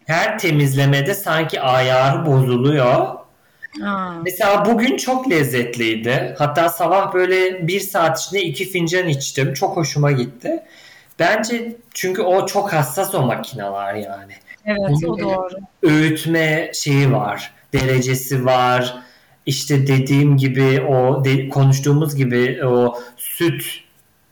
her 0.07 0.39
temizlemede 0.39 1.15
sanki 1.15 1.61
ayarı 1.61 2.27
bozuluyor. 2.27 3.19
Ha. 3.81 4.15
Mesela 4.25 4.67
bugün 4.67 4.97
çok 4.97 5.31
lezzetliydi. 5.31 6.35
Hatta 6.39 6.69
sabah 6.69 7.15
böyle 7.15 7.69
bir 7.69 7.81
saat 7.81 8.21
içinde 8.21 8.43
iki 8.43 8.65
fincan 8.65 9.09
içtim. 9.09 9.55
Çok 9.55 9.77
hoşuma 9.77 10.13
gitti. 10.13 10.63
Bence 11.19 11.77
çünkü 11.95 12.23
o 12.23 12.47
çok 12.47 12.73
hassas 12.73 13.15
o 13.15 13.23
makineler 13.23 13.95
yani. 13.95 14.33
Evet 14.65 14.79
Onun 14.89 15.09
o 15.09 15.19
doğru. 15.19 15.55
öğütme 15.83 16.71
şeyi 16.75 17.13
var, 17.13 17.53
derecesi 17.73 18.45
var. 18.45 19.08
İşte 19.49 19.87
dediğim 19.87 20.37
gibi 20.37 20.81
o 20.81 21.25
de- 21.25 21.49
konuştuğumuz 21.49 22.15
gibi 22.17 22.65
o 22.67 22.99
süt 23.17 23.65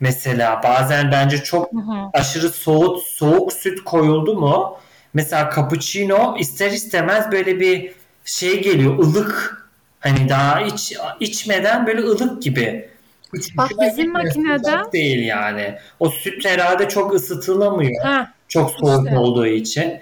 mesela 0.01 0.61
bazen 0.65 1.13
bence 1.13 1.39
çok 1.45 1.73
Hı 1.73 1.77
hı. 1.79 2.11
aşırı 2.13 2.49
soğuk 2.49 3.03
soğuk 3.03 3.53
süt 3.53 3.85
koyuldu 3.85 4.35
mu 4.41 4.77
mesela 5.15 5.51
cappuccino 5.57 6.37
ister 6.39 6.71
istemez 6.71 7.33
böyle 7.33 7.61
bir 7.61 7.93
şey 8.25 8.63
geliyor 8.63 8.99
ılık 8.99 9.67
hani 10.01 10.29
daha 10.29 10.61
iç 10.61 10.93
içmeden 11.21 11.87
böyle 11.87 12.01
ılık 12.01 12.43
gibi. 12.43 12.89
Hiç 13.37 13.57
Bak 13.57 13.71
bizim 13.81 14.13
makinede- 14.13 14.93
değil 14.93 15.27
yani. 15.27 15.75
O 16.01 16.09
süt 16.11 16.45
herhalde 16.47 16.89
çok 16.89 17.15
ısıtılamıyor. 17.15 18.03
Ha, 18.05 18.33
Çok 18.49 18.71
soğuk 18.71 19.05
İşte. 19.07 19.19
olduğu 19.19 19.47
için. 19.47 19.99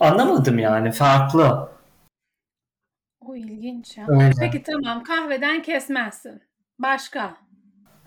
Anlamadım 0.00 0.58
yani 0.58 0.92
farklı. 0.92 1.68
O 3.28 3.36
ilginç 3.36 3.96
ya. 3.96 4.04
Öyle. 4.08 4.32
Peki 4.40 4.62
tamam 4.62 5.02
kahveden 5.02 5.62
kesmezsin. 5.62 6.42
Başka? 6.78 7.36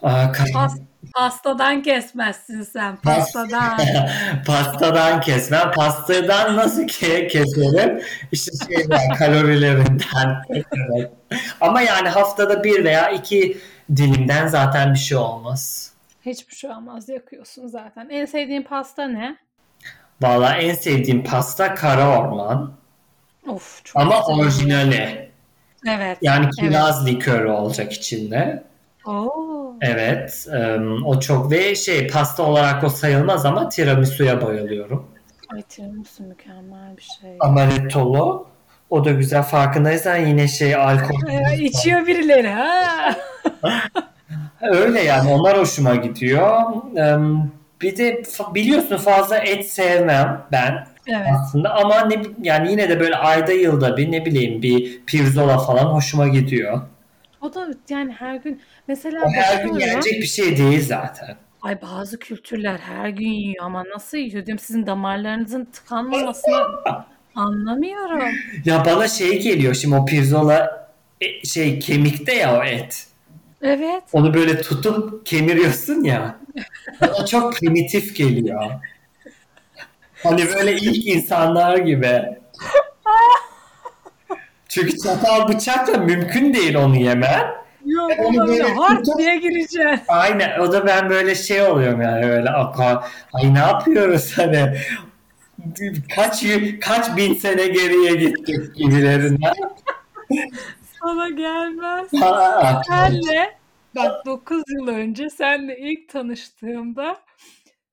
Aa, 0.04 0.24
ka- 0.24 0.54
Pas- 0.54 0.82
pastadan 1.16 1.82
kesmezsin 1.84 2.62
sen. 2.64 2.96
Pastadan. 2.96 3.78
Pastadan 4.48 5.22
kesmem. 5.22 5.72
Pastadan 5.76 6.56
nasıl 6.56 6.88
ke 6.88 7.28
keserim? 7.28 8.02
İşte 8.32 8.52
şeyden, 8.68 9.14
kalorilerinden. 9.18 10.44
Ama 11.62 11.82
yani 11.82 12.10
haftada 12.10 12.64
bir 12.64 12.84
veya 12.84 13.10
iki 13.10 13.58
dilimden 13.96 14.48
zaten 14.48 14.94
bir 14.94 15.00
şey 15.00 15.18
olmaz. 15.18 15.92
Hiçbir 16.26 16.56
şey 16.56 16.70
olmaz 16.70 17.10
yakıyorsun 17.10 17.68
zaten. 17.68 18.08
En 18.10 18.26
sevdiğin 18.26 18.64
pasta 18.64 19.08
ne? 19.08 19.38
Valla 20.22 20.56
en 20.58 20.76
sevdiğim 20.76 21.24
pasta 21.24 21.76
kara 21.76 22.20
orman. 22.20 22.74
Of 23.48 23.82
çok 23.86 24.02
Ama 24.02 24.20
güzel. 24.28 24.36
orijinali. 24.46 25.30
Evet. 25.90 26.18
Yani 26.22 26.50
kiraz 26.60 27.08
likörü 27.08 27.48
olacak 27.48 27.94
içinde. 27.94 28.64
Oo. 29.06 29.74
Evet. 29.82 30.48
em, 30.54 31.06
o 31.06 31.20
çok 31.20 31.52
ve 31.52 31.76
şey 31.76 32.08
pasta 32.08 32.44
olarak 32.44 32.84
o 32.84 32.90
sayılmaz 32.90 33.46
ama 33.46 33.70
tiramisu'ya 33.70 34.42
bayılıyorum. 34.46 35.08
Ay 35.54 35.62
tiramisu 35.62 36.24
mükemmel 36.24 36.98
bir 36.98 37.02
şey. 37.22 37.38
Amarettolo. 37.40 38.48
O 38.90 39.06
da 39.06 39.12
güzel. 39.12 39.44
Farkındaysan 39.44 40.16
yine 40.18 40.48
şey 40.48 40.76
alkol. 40.76 41.16
Ee, 41.30 41.58
içiyor 41.64 42.08
birileri 42.08 42.48
ha. 42.50 43.16
Öyle 44.62 45.02
yani 45.02 45.34
onlar 45.34 45.58
hoşuma 45.58 45.96
gidiyor. 45.96 46.62
Em, 46.96 47.52
Bir 47.82 47.98
de 47.98 48.24
biliyorsun 48.56 48.98
fazla 48.98 49.38
et 49.38 49.66
sevmem 49.68 50.42
ben 50.52 50.88
Evet. 51.08 51.28
aslında 51.32 51.76
ama 51.76 52.02
ne 52.06 52.24
yani 52.42 52.72
yine 52.72 52.90
de 52.90 53.00
böyle 53.00 53.16
ayda 53.16 53.52
yılda 53.52 53.98
bir 53.98 54.12
ne 54.12 54.26
bileyim 54.26 54.62
bir 54.62 55.06
pirzola 55.06 55.58
falan 55.58 55.86
hoşuma 55.86 56.28
gidiyor. 56.28 56.82
O 57.42 57.54
da 57.54 57.68
yani 57.90 58.12
her 58.12 58.36
gün 58.36 58.62
mesela 58.88 59.22
O 59.26 59.30
her 59.30 59.64
gün 59.64 59.74
yenecek 59.80 60.22
bir 60.22 60.28
şey 60.28 60.58
değil 60.58 60.86
zaten. 60.86 61.36
Ay 61.62 61.82
bazı 61.82 62.20
kültürler 62.20 62.78
her 62.78 63.10
gün 63.10 63.28
yiyor 63.28 63.66
ama 63.66 63.84
nasıl 63.96 64.18
yiyor 64.18 64.46
diyorum 64.46 64.60
sizin 64.60 64.88
damarlarınızın 64.88 65.66
tıkanmamasını 65.66 66.56
anlamıyorum. 67.36 68.30
Ya 68.66 68.84
bana 68.86 69.08
şey 69.08 69.42
geliyor 69.42 69.74
şimdi 69.74 69.96
o 69.96 70.06
pirzola 70.06 70.88
e, 71.22 71.46
şey 71.46 71.80
kemikte 71.80 72.34
ya 72.34 72.60
o 72.60 72.64
et. 72.64 73.08
Evet. 73.62 74.04
Onu 74.14 74.34
böyle 74.34 74.62
tutup 74.62 75.26
kemiriyorsun 75.26 76.04
ya. 76.04 76.36
Bana 77.02 77.26
çok 77.26 77.54
primitif 77.54 78.16
geliyor. 78.16 78.72
Hani 80.26 80.46
böyle 80.56 80.74
ilk 80.74 81.08
insanlar 81.08 81.78
gibi. 81.78 82.22
Çünkü 84.70 84.98
çatal 84.98 85.48
bıçakla 85.48 85.98
mümkün 85.98 86.54
değil 86.54 86.76
onu 86.76 86.96
yemen. 86.96 87.66
Yok 87.86 88.12
onu 88.20 88.38
ona 88.38 88.48
böyle 88.48 88.64
hard 88.64 89.06
diye 89.18 89.38
gireceksin. 89.38 90.00
Aynen. 90.08 90.60
O 90.60 90.72
da 90.72 90.88
ben 90.88 91.10
böyle 91.10 91.36
şey 91.36 91.62
oluyorum 91.62 92.02
yani 92.02 92.28
böyle 92.28 92.50
aka. 92.50 93.04
Ay 93.34 93.54
ne 93.54 93.60
yapıyoruz 93.60 94.34
hani 94.38 94.78
kaç 96.16 96.46
kaç 96.82 97.18
bin 97.18 97.34
sene 97.34 97.68
geriye 97.68 98.16
gittik 98.16 98.76
gibilerinden. 98.76 99.54
Sana 101.02 101.30
gelmez. 101.30 102.08
Aa, 102.24 102.84
Senle 102.84 103.58
bak 103.96 104.26
9 104.26 104.64
yıl 104.70 104.88
önce 104.88 105.30
senle 105.30 105.78
ilk 105.78 106.10
tanıştığımda 106.10 107.18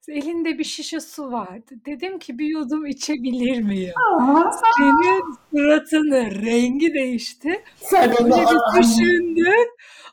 elinde 0.09 0.59
bir 0.59 0.65
şişe 0.65 1.01
su 1.01 1.33
vardı. 1.33 1.75
Dedim 1.87 2.19
ki 2.19 2.39
bir 2.39 2.47
yudum 2.47 2.87
içebilir 2.87 3.63
miyim? 3.63 3.93
Senin 4.77 5.23
suratının 5.51 6.31
rengi 6.47 6.95
değişti. 6.95 7.65
Sen 7.77 8.11
Böyle 8.11 8.31
bir 8.31 8.81
düşündün. 8.83 9.69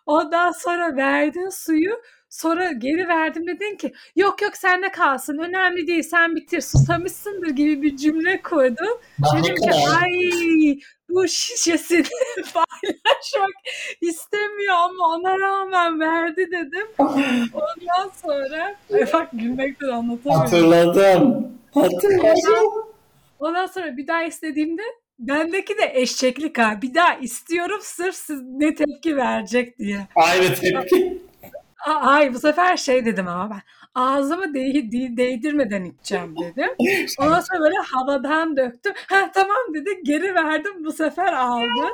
Ondan 0.05 0.51
sonra 0.51 0.95
verdin 0.95 1.49
suyu. 1.49 2.01
Sonra 2.29 2.71
geri 2.71 3.07
verdim 3.07 3.47
dedin 3.47 3.77
ki 3.77 3.93
yok 4.15 4.41
yok 4.41 4.57
sende 4.57 4.91
kalsın 4.91 5.37
önemli 5.37 5.87
değil 5.87 6.03
sen 6.03 6.35
bitir 6.35 6.61
susamışsındır 6.61 7.49
gibi 7.49 7.81
bir 7.81 7.97
cümle 7.97 8.41
kurdun. 8.41 8.99
Ne 9.19 9.43
Dedim 9.43 9.55
ki 9.55 9.71
ay 10.01 10.31
bu 11.09 11.27
şişesini 11.27 12.03
paylaşmak 12.53 13.55
istemiyor 14.01 14.75
ama 14.75 15.07
ona 15.07 15.39
rağmen 15.39 15.99
verdi 15.99 16.47
dedim. 16.51 16.87
Ondan 17.53 18.11
sonra 18.21 18.75
ay 18.93 19.13
bak 19.13 19.29
gülmekten 19.33 19.87
anlatamıyorum. 19.87 20.41
hatırladım. 20.41 21.47
Hatırladım. 21.73 22.73
Ondan 23.39 23.65
sonra 23.65 23.97
bir 23.97 24.07
daha 24.07 24.23
istediğimde 24.23 24.81
bendeki 25.19 25.77
de 25.77 25.91
eşeklik 25.93 26.57
ha. 26.57 26.79
Bir 26.81 26.93
daha 26.93 27.13
istiyorum 27.13 27.79
sırf 27.81 28.15
siz 28.15 28.41
ne 28.43 28.75
tepki 28.75 29.17
verecek 29.17 29.79
diye. 29.79 30.07
Aynı 30.15 30.55
tepki. 30.55 31.21
Ay 31.85 32.33
bu 32.33 32.39
sefer 32.39 32.77
şey 32.77 33.05
dedim 33.05 33.27
ama 33.27 33.49
ben 33.49 33.61
ağzımı 33.95 34.53
değ- 34.53 34.91
değ- 34.91 35.17
değdirmeden 35.17 35.85
içeceğim 35.85 36.35
dedim. 36.37 36.69
Ondan 37.19 37.39
sonra 37.39 37.59
böyle 37.59 37.75
havadan 37.77 38.57
döktüm. 38.57 38.93
Ha 39.07 39.31
tamam 39.33 39.57
dedi 39.73 39.89
geri 40.03 40.35
verdim 40.35 40.85
bu 40.85 40.91
sefer 40.91 41.33
aldı. 41.33 41.87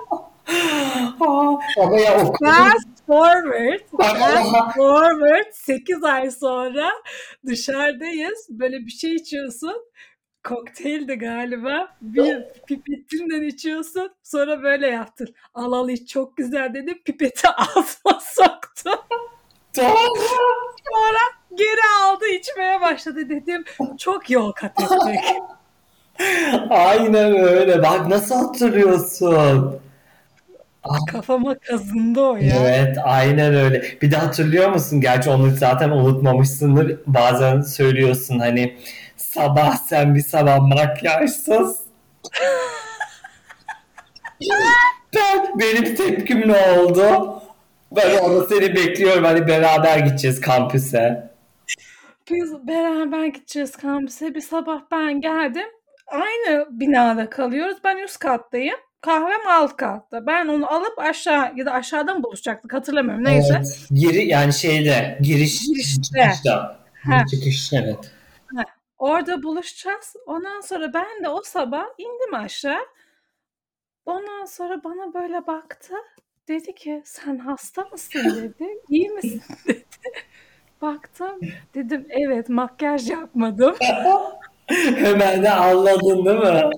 Ama 1.19 1.59
ya 1.99 2.26
o 2.26 2.34
Fast 2.45 3.05
forward, 3.07 3.80
fast 3.97 4.76
forward 4.76 5.51
8 5.51 6.03
ay 6.03 6.31
sonra 6.31 6.91
dışarıdayız. 7.45 8.47
Böyle 8.49 8.80
bir 8.80 8.91
şey 8.91 9.15
içiyorsun. 9.15 9.73
Kokteyldi 10.43 11.15
galiba. 11.15 11.95
Bir 12.01 12.43
pipetinden 12.67 13.41
içiyorsun. 13.41 14.11
Sonra 14.23 14.63
böyle 14.63 14.88
yaptın. 14.88 15.27
Al 15.53 15.72
al 15.72 15.89
iç 15.89 16.09
çok 16.09 16.38
güzel 16.38 16.73
dedim. 16.73 17.01
Pipeti 17.05 17.47
ağzıma 17.57 18.19
soktum. 18.22 18.99
Sonra 19.76 21.19
geri 21.56 21.81
aldı 22.03 22.26
içmeye 22.27 22.81
başladı 22.81 23.30
dedim. 23.30 23.64
Çok 23.97 24.30
yol 24.30 24.52
kat 24.52 24.72
ettik. 24.80 25.22
Aynen 26.69 27.35
öyle. 27.35 27.84
Bak 27.84 28.07
nasıl 28.07 28.35
hatırlıyorsun? 28.35 29.80
Kafama 31.11 31.60
kazındı 31.60 32.22
o 32.22 32.35
ya. 32.35 32.56
Evet, 32.56 32.97
aynen 33.03 33.56
öyle. 33.56 33.84
Bir 34.02 34.11
de 34.11 34.18
hatırlıyor 34.18 34.69
musun? 34.69 35.02
Gerçi 35.02 35.30
onu 35.30 35.52
zaten 35.52 35.89
unutmamışsındır. 35.89 36.99
Bazen 37.07 37.61
söylüyorsun 37.61 38.39
hani 38.39 38.77
sabah 39.18 39.77
sen 39.77 40.15
bir 40.15 40.22
sabah 40.22 40.60
makyajsız. 40.60 41.80
ben, 45.15 45.60
benim 45.60 45.95
tepkim 45.95 46.47
ne 46.47 46.80
oldu? 46.80 47.41
Ben 47.95 48.19
orada 48.19 48.47
seni 48.47 48.76
bekliyorum. 48.76 49.23
Hani 49.23 49.47
beraber 49.47 49.99
gideceğiz 49.99 50.41
kampüse. 50.41 51.31
Biz 52.31 52.67
beraber 52.67 53.26
gideceğiz 53.26 53.76
kampüse. 53.76 54.35
Bir 54.35 54.41
sabah 54.41 54.81
ben 54.91 55.22
geldim. 55.22 55.67
Aynı 56.07 56.67
binada 56.69 57.30
kalıyoruz. 57.30 57.77
Ben 57.84 57.97
üst 57.97 58.19
kattayım. 58.19 58.76
Kahvem 59.01 59.47
alt 59.49 59.76
katta. 59.77 60.26
Ben 60.27 60.47
onu 60.47 60.73
alıp 60.73 60.99
aşağı 60.99 61.51
ya 61.55 61.65
da 61.65 61.72
aşağıda 61.72 62.13
mı 62.13 62.23
buluşacaktık 62.23 62.73
hatırlamıyorum. 62.73 63.23
Neyse. 63.23 63.53
Evet. 63.57 63.88
Giri 63.91 64.27
yani 64.27 64.53
şeyde 64.53 65.17
giriş 65.22 65.65
Girişte. 65.67 66.01
çıkışta. 66.01 66.80
Çıkış 67.31 67.73
evet. 67.73 68.11
Orada 68.97 69.43
buluşacağız. 69.43 70.13
Ondan 70.26 70.61
sonra 70.61 70.93
ben 70.93 71.23
de 71.23 71.30
o 71.30 71.41
sabah 71.43 71.85
indim 71.97 72.34
aşağı. 72.34 72.85
Ondan 74.05 74.45
sonra 74.45 74.84
bana 74.84 75.13
böyle 75.13 75.47
baktı. 75.47 75.93
Dedi 76.47 76.76
ki 76.76 77.01
sen 77.05 77.38
hasta 77.38 77.81
mısın 77.91 78.35
dedi. 78.43 78.69
İyi 78.89 79.09
misin 79.09 79.41
dedi. 79.67 79.85
Baktım 80.81 81.39
dedim 81.73 82.07
evet 82.09 82.49
makyaj 82.49 83.09
yapmadım. 83.09 83.76
Hemen 84.95 85.43
de 85.43 85.49
anladın 85.51 86.26
değil 86.26 86.39
mi? 86.39 86.69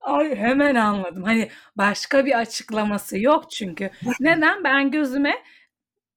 Ay 0.00 0.36
hemen 0.36 0.74
anladım. 0.74 1.22
Hani 1.22 1.48
başka 1.76 2.26
bir 2.26 2.38
açıklaması 2.38 3.18
yok 3.18 3.50
çünkü. 3.50 3.90
Neden? 4.20 4.64
Ben 4.64 4.90
gözüme 4.90 5.34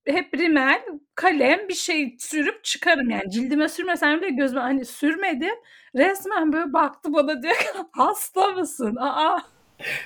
hep 0.08 0.38
rimel, 0.38 0.82
kalem 1.16 1.70
bir 1.70 1.74
şey 1.74 2.16
sürüp 2.20 2.64
çıkarım 2.64 3.10
yani. 3.10 3.32
Cildime 3.32 3.70
sürmesem 3.70 4.22
bile 4.22 4.30
gözüme 4.30 4.62
hani 4.62 4.86
sürmedim. 4.86 5.56
Resmen 5.96 6.54
böyle 6.54 6.74
baktı 6.74 7.14
bana 7.14 7.42
diyor 7.44 7.54
ki 7.56 7.66
hasta 7.92 8.48
mısın? 8.48 8.96
Aa 8.96 9.40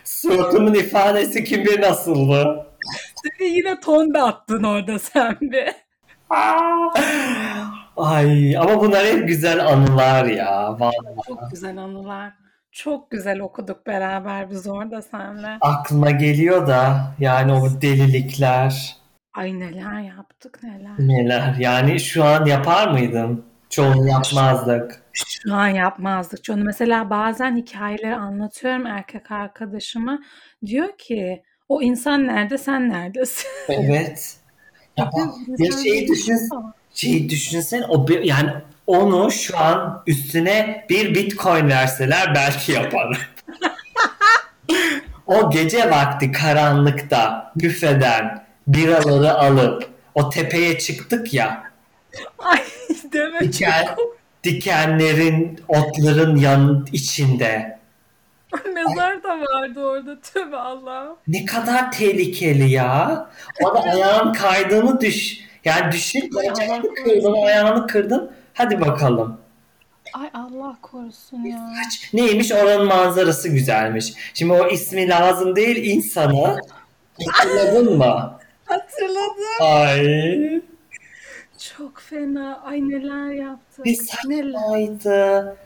Suratımın 0.03 0.73
ifadesi 0.73 1.43
kim 1.43 1.65
bilir 1.65 1.81
nasıldı? 1.81 2.65
dedi 3.25 3.43
yine 3.49 3.79
ton 3.79 4.13
da 4.13 4.23
attın 4.23 4.63
orada 4.63 4.99
sen 4.99 5.37
bir. 5.41 5.69
Ay 7.97 8.57
ama 8.57 8.79
bunlar 8.81 9.05
hep 9.05 9.27
güzel 9.27 9.67
anılar 9.67 10.25
ya. 10.25 10.79
Vallahi. 10.79 11.15
Çok 11.27 11.51
güzel 11.51 11.77
anılar. 11.77 12.33
Çok 12.71 13.11
güzel 13.11 13.39
okuduk 13.39 13.87
beraber 13.87 14.49
biz 14.49 14.67
orada 14.67 15.01
seninle. 15.01 15.57
Aklıma 15.61 16.11
geliyor 16.11 16.67
da 16.67 17.01
yani 17.19 17.53
o 17.53 17.81
delilikler 17.81 18.97
Ay 19.33 19.59
neler 19.59 19.99
yaptık 20.01 20.59
neler. 20.63 20.91
neler. 20.99 21.55
Yani 21.59 21.99
şu 21.99 22.23
an 22.23 22.45
yapar 22.45 22.87
mıydın? 22.91 23.45
Çoğunu 23.69 24.07
yapmazdık. 24.07 25.01
Şu 25.27 25.55
an 25.55 25.67
yapmazdık. 25.67 26.43
Çünkü 26.43 26.63
mesela 26.63 27.09
bazen 27.09 27.57
hikayeleri 27.57 28.15
anlatıyorum 28.15 28.85
erkek 28.85 29.31
arkadaşıma. 29.31 30.19
Diyor 30.65 30.97
ki 30.97 31.43
o 31.69 31.81
insan 31.81 32.27
nerede 32.27 32.57
sen 32.57 32.89
neredesin? 32.89 33.47
Evet. 33.69 34.35
Ya, 34.97 35.05
bak, 35.17 35.33
ya 35.57 35.71
şeyi 35.83 36.07
düşün, 36.07 36.39
şeyi 36.93 37.29
düşünsen 37.29 37.81
o 37.89 38.07
bir- 38.07 38.23
yani 38.23 38.49
onu 38.87 39.31
şu 39.31 39.57
an 39.57 40.03
üstüne 40.07 40.85
bir 40.89 41.15
bitcoin 41.15 41.69
verseler 41.69 42.35
belki 42.35 42.71
yapar. 42.71 43.29
o 45.27 45.51
gece 45.51 45.89
vakti 45.91 46.31
karanlıkta 46.31 47.51
büfeden 47.55 48.45
biraları 48.67 49.33
alıp 49.33 49.89
o 50.15 50.29
tepeye 50.29 50.77
çıktık 50.77 51.33
ya. 51.33 51.63
Ay 52.39 52.59
deme 53.13 53.51
çok. 53.51 54.18
Dikenlerin, 54.43 55.59
otların 55.67 56.35
yan 56.35 56.87
içinde. 56.93 57.79
Mezar 58.73 59.23
da 59.23 59.29
vardı 59.39 59.79
orada. 59.85 60.19
Tövbe 60.21 60.57
Allah'ım. 60.57 61.15
Ne 61.27 61.45
kadar 61.45 61.91
tehlikeli 61.91 62.71
ya. 62.71 63.27
O 63.63 63.73
da 63.75 63.79
ayağın 63.79 64.33
kaydığını 64.33 65.01
düş. 65.01 65.39
Yani 65.65 65.91
düşün, 65.91 66.29
bacağını 66.35 66.93
kırdın, 66.93 67.33
ayağını 67.45 67.87
kırdın. 67.87 68.31
Hadi 68.53 68.81
bakalım. 68.81 69.37
Ay 70.13 70.29
Allah 70.33 70.77
korusun 70.81 71.43
ya. 71.43 71.69
Kaç- 71.83 72.13
Neymiş 72.13 72.51
oranın 72.51 72.85
manzarası 72.87 73.49
güzelmiş. 73.49 74.13
Şimdi 74.33 74.53
o 74.53 74.67
ismi 74.67 75.07
lazım 75.09 75.55
değil 75.55 75.85
insanı. 75.93 76.57
Hatırladın 77.31 77.97
mı? 77.97 78.39
Hatırladım. 78.65 79.61
Ay. 79.61 80.61
Çok 81.79 81.99
fena. 82.01 82.61
Ay 82.65 82.79
neler 82.89 83.33
yaptık. 83.33 83.85
Bir 83.85 83.91
Neler. 83.91 84.03
saçmaydı. 84.03 85.57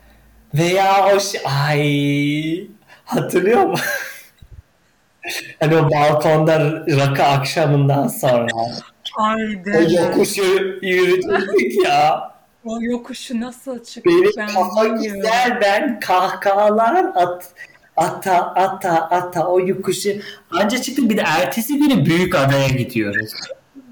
Veya 0.54 1.16
o 1.16 1.20
şey... 1.20 1.40
Ay. 1.44 2.66
Hatırlıyor 3.04 3.66
musun? 3.66 3.86
hani 5.60 5.76
o 5.76 5.90
balkonda 5.90 6.60
rakı 6.88 7.22
akşamından 7.24 8.08
sonra. 8.08 8.46
Ay 9.18 9.42
O 9.60 9.64
deme. 9.64 9.92
yokuşu 9.92 10.42
yürüdük 10.82 11.84
ya. 11.84 12.34
O 12.64 12.80
yokuşu 12.82 13.40
nasıl 13.40 13.84
çıktık 13.84 14.06
Benim 14.06 14.30
ben 14.36 14.46
kafa 14.46 14.84
bilmiyorum. 14.84 15.02
güzel 15.02 15.58
ben 15.60 16.00
kahkahalar 16.00 17.04
at 17.14 17.52
ata 17.96 18.36
ata 18.54 19.08
ata 19.10 19.46
o 19.48 19.60
yokuşu 19.68 20.10
anca 20.50 20.82
çıktık 20.82 21.10
bir 21.10 21.16
de 21.16 21.22
ertesi 21.26 21.76
günü 21.78 22.06
büyük 22.06 22.34
adaya 22.34 22.68
gidiyoruz. 22.68 23.32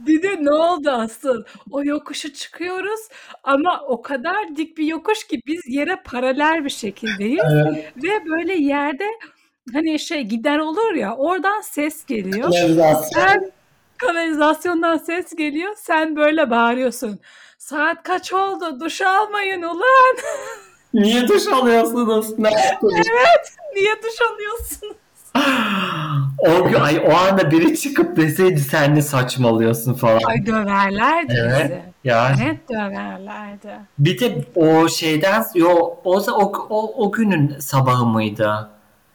Bir 0.07 0.23
de 0.23 0.37
ne 0.45 0.53
oldu 0.53 0.91
asıl? 0.91 1.45
O 1.70 1.85
yokuşu 1.85 2.33
çıkıyoruz 2.33 3.01
ama 3.45 3.81
o 3.87 4.03
kadar 4.03 4.57
dik 4.57 4.79
bir 4.79 4.85
yokuş 4.85 5.24
ki 5.24 5.41
biz 5.47 5.61
yere 5.66 5.97
paralel 6.05 6.65
bir 6.65 6.70
şekildeyiz. 6.70 7.45
Evet. 7.53 7.93
Ve 7.97 8.27
böyle 8.31 8.55
yerde 8.55 9.07
hani 9.73 9.99
şey 9.99 10.23
gider 10.23 10.59
olur 10.59 10.95
ya 10.95 11.16
oradan 11.16 11.61
ses 11.61 12.07
geliyor. 12.07 12.51
Kanalizasyon. 12.53 13.23
Sen 13.23 13.51
kanalizasyondan 13.97 14.97
ses 14.97 15.37
geliyor. 15.37 15.74
Sen 15.77 16.16
böyle 16.16 16.51
bağırıyorsun. 16.51 17.19
Saat 17.59 18.03
kaç 18.03 18.33
oldu? 18.33 18.81
Duş 18.81 19.01
almayın 19.01 19.62
ulan. 19.62 20.16
Niye 20.95 21.29
duş 21.29 21.47
alıyorsunuz? 21.47 22.39
Ne 22.39 22.51
yaptınız? 22.51 22.95
evet. 22.95 23.57
Niye 23.74 23.95
duş 24.03 24.20
alıyorsun? 24.33 24.97
o, 26.39 26.65
gün- 26.69 26.81
ay, 26.81 27.03
o 27.09 27.17
anda 27.17 27.51
biri 27.51 27.81
çıkıp 27.81 28.17
deseydi 28.17 28.61
sen 28.61 28.95
ne 28.95 29.03
saçmalıyorsun 29.03 29.95
falan. 29.95 30.21
Ay 30.27 30.47
döverlerdi 30.47 31.35
Evet. 31.47 31.65
bizi. 31.65 31.83
Ya 32.05 32.29
Net 32.29 32.69
döverlerdi. 32.71 33.77
bir 33.99 34.21
de 34.21 34.45
o 34.55 34.89
şeyden 34.89 35.45
yo 35.55 35.69
o 36.05 36.21
o, 36.21 36.53
o, 36.71 37.05
o 37.07 37.13
günün 37.13 37.59
sabahı 37.59 38.07
mıydı? 38.07 38.69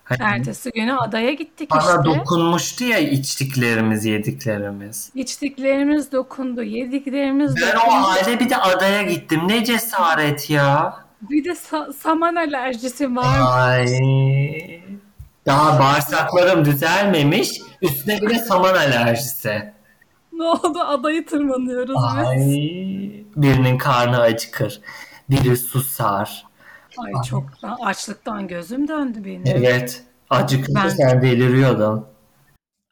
Hani 0.03 0.18
Ertesi 0.22 0.72
günü 0.72 0.94
adaya 0.98 1.34
gittik 1.34 1.72
bana 1.72 1.80
işte. 1.81 2.03
dokunmuştu 2.06 2.84
ya 2.84 2.98
içtiklerimiz, 2.99 4.06
yediklerimiz. 4.06 5.11
İçtiklerimiz 5.15 6.11
dokundu, 6.11 6.64
yediklerimiz 6.64 7.56
Ben 7.56 7.61
o 7.72 7.76
dokundu. 7.76 7.91
halde 8.07 8.39
bir 8.39 8.49
de 8.49 8.57
adaya 8.57 9.02
gittim. 9.02 9.41
Ne 9.48 9.65
cesaret 9.65 10.49
ya. 10.49 10.94
Bir 11.22 11.44
de 11.44 11.49
sa- 11.49 11.94
saman 11.94 12.35
alerjisi 12.35 13.15
var. 13.15 13.68
Ay. 13.69 13.85
Daha 15.47 15.79
bağırsaklarım 15.79 16.65
düzelmemiş. 16.65 17.61
Üstüne 17.81 18.21
bir 18.21 18.29
de 18.29 18.39
saman 18.39 18.73
alerjisi. 18.73 19.73
Ne 20.33 20.43
oldu? 20.43 20.79
Adayı 20.79 21.25
tırmanıyoruz 21.25 21.95
Ay. 22.15 22.37
biz. 22.37 22.55
Birinin 23.35 23.77
karnı 23.77 24.21
acıkır. 24.21 24.81
Biri 25.29 25.57
susar. 25.57 26.45
Ay 26.97 27.11
çoktan 27.29 27.77
açlıktan 27.83 28.47
gözüm 28.47 28.87
döndü 28.87 29.25
benim. 29.25 29.43
Evet. 29.47 30.03
Acıkınca 30.29 30.83
Ben- 30.83 30.89
sen 30.89 31.21
deliriyordun. 31.21 32.05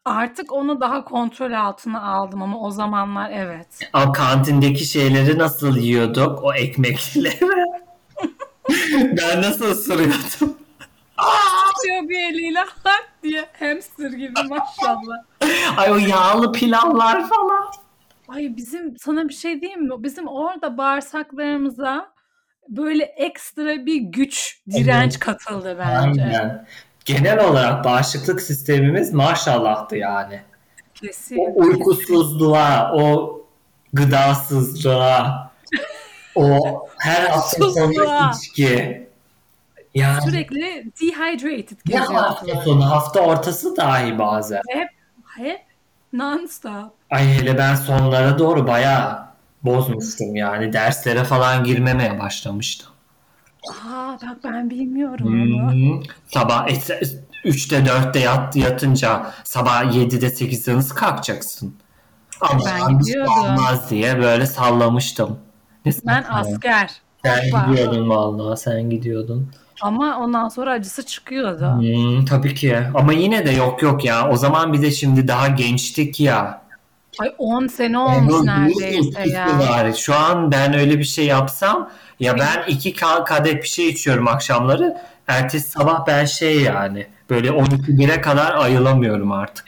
Artık 0.04 0.52
onu 0.52 0.80
daha 0.80 1.04
kontrol 1.04 1.52
altına 1.52 2.02
aldım 2.14 2.42
ama 2.42 2.60
o 2.60 2.70
zamanlar 2.70 3.30
evet. 3.30 3.66
Ama 3.92 4.12
kantindeki 4.12 4.84
şeyleri 4.84 5.38
nasıl 5.38 5.76
yiyorduk? 5.76 6.44
O 6.44 6.54
ekmekleri. 6.54 7.38
ben 8.90 9.42
nasıl 9.42 9.64
ısırıyordum? 9.70 10.56
Tutuyor 11.16 12.08
bir 12.08 12.32
eliyle 12.32 12.58
hak 12.58 13.08
diye 13.22 13.44
hamster 13.58 14.10
gibi 14.10 14.40
maşallah. 14.48 15.16
Ay 15.76 15.92
o 15.92 15.96
yağlı 15.96 16.52
pilavlar 16.52 17.28
falan. 17.28 17.70
Ay 18.28 18.56
bizim 18.56 18.98
sana 18.98 19.28
bir 19.28 19.34
şey 19.34 19.60
diyeyim 19.60 19.82
mi? 19.88 19.94
Bizim 19.98 20.26
orada 20.28 20.78
bağırsaklarımıza 20.78 22.12
böyle 22.68 23.04
ekstra 23.04 23.86
bir 23.86 24.00
güç, 24.00 24.60
direnç 24.70 25.12
Evet. 25.12 25.18
katıldı 25.18 25.76
bence. 25.78 26.22
Aynen. 26.22 26.66
Genel 27.04 27.44
olarak 27.48 27.84
bağışıklık 27.84 28.40
sistemimiz 28.42 29.12
maşallahtı 29.12 29.96
yani. 29.96 30.40
Kesin. 30.94 31.36
O 31.38 31.60
uykusuzluğa, 31.60 32.92
o 32.94 33.40
gıdasızlığa, 33.92 35.52
o 36.34 36.58
her 36.98 37.26
hafta 37.26 37.70
sonu 37.70 38.30
içki. 38.32 39.05
Yani 39.96 40.22
Sürekli 40.22 40.92
dehydrated 41.00 41.76
ne 41.88 41.96
hafta 41.98 42.46
geziyordular. 42.46 42.64
sonu, 42.64 42.90
hafta 42.90 43.20
ortası 43.20 43.76
dahi 43.76 44.18
bazen. 44.18 44.62
Hep, 44.68 44.88
hep 45.36 45.60
non-stop. 46.12 46.90
Ay 47.10 47.24
hele 47.34 47.58
ben 47.58 47.74
sonlara 47.74 48.38
doğru 48.38 48.66
bayağı 48.66 49.26
bozmuştum 49.62 50.36
yani. 50.36 50.72
Derslere 50.72 51.24
falan 51.24 51.64
girmemeye 51.64 52.18
başlamıştım. 52.20 52.88
Aa 53.70 54.12
bak 54.22 54.36
ben 54.44 54.70
bilmiyorum 54.70 55.26
onu. 55.26 55.72
Hmm. 55.72 56.02
Sabah 56.28 56.68
3'te 57.44 57.76
4'te 57.78 58.18
yat, 58.18 58.56
yatınca 58.56 59.26
sabah 59.44 59.84
7'de 59.84 60.26
8'de 60.26 60.76
nasıl 60.76 60.94
kalkacaksın? 60.96 61.74
Ama 62.40 62.60
Ben 62.66 62.78
şey 62.88 62.98
gidiyordum. 62.98 63.32
olmaz 63.32 63.90
diye 63.90 64.18
böyle 64.18 64.46
sallamıştım. 64.46 65.38
Ne 65.86 65.92
Ben 66.06 66.24
asker. 66.30 66.90
Sen 67.24 67.44
Hoppa. 67.50 67.66
gidiyordun 67.70 68.08
vallahi 68.08 68.56
sen 68.60 68.90
gidiyordun. 68.90 69.50
Ama 69.82 70.18
ondan 70.18 70.48
sonra 70.48 70.72
acısı 70.72 71.06
çıkıyordu. 71.06 71.78
Hmm, 71.78 72.24
tabii 72.24 72.54
ki 72.54 72.78
ama 72.94 73.12
yine 73.12 73.46
de 73.46 73.50
yok 73.50 73.82
yok 73.82 74.04
ya. 74.04 74.30
O 74.30 74.36
zaman 74.36 74.72
bir 74.72 74.82
de 74.82 74.90
şimdi 74.90 75.28
daha 75.28 75.48
gençtik 75.48 76.20
ya. 76.20 76.62
Ay 77.18 77.34
10 77.38 77.66
sene 77.66 77.98
olmuş 77.98 78.34
Onun 78.34 78.46
neredeyse 78.46 79.28
ya. 79.28 79.58
var. 79.58 79.92
Şu 79.92 80.14
an 80.14 80.52
ben 80.52 80.74
öyle 80.74 80.98
bir 80.98 81.04
şey 81.04 81.26
yapsam 81.26 81.90
ya 82.20 82.38
ben 82.38 82.64
iki 82.68 82.92
ka- 82.92 83.24
kadeh 83.24 83.56
bir 83.56 83.68
şey 83.68 83.88
içiyorum 83.88 84.28
akşamları. 84.28 84.96
Ertesi 85.26 85.70
sabah 85.70 86.06
ben 86.06 86.24
şey 86.24 86.62
yani 86.62 87.06
böyle 87.30 87.48
12-1'e 87.48 88.20
kadar 88.20 88.54
ayılamıyorum 88.54 89.32
artık. 89.32 89.64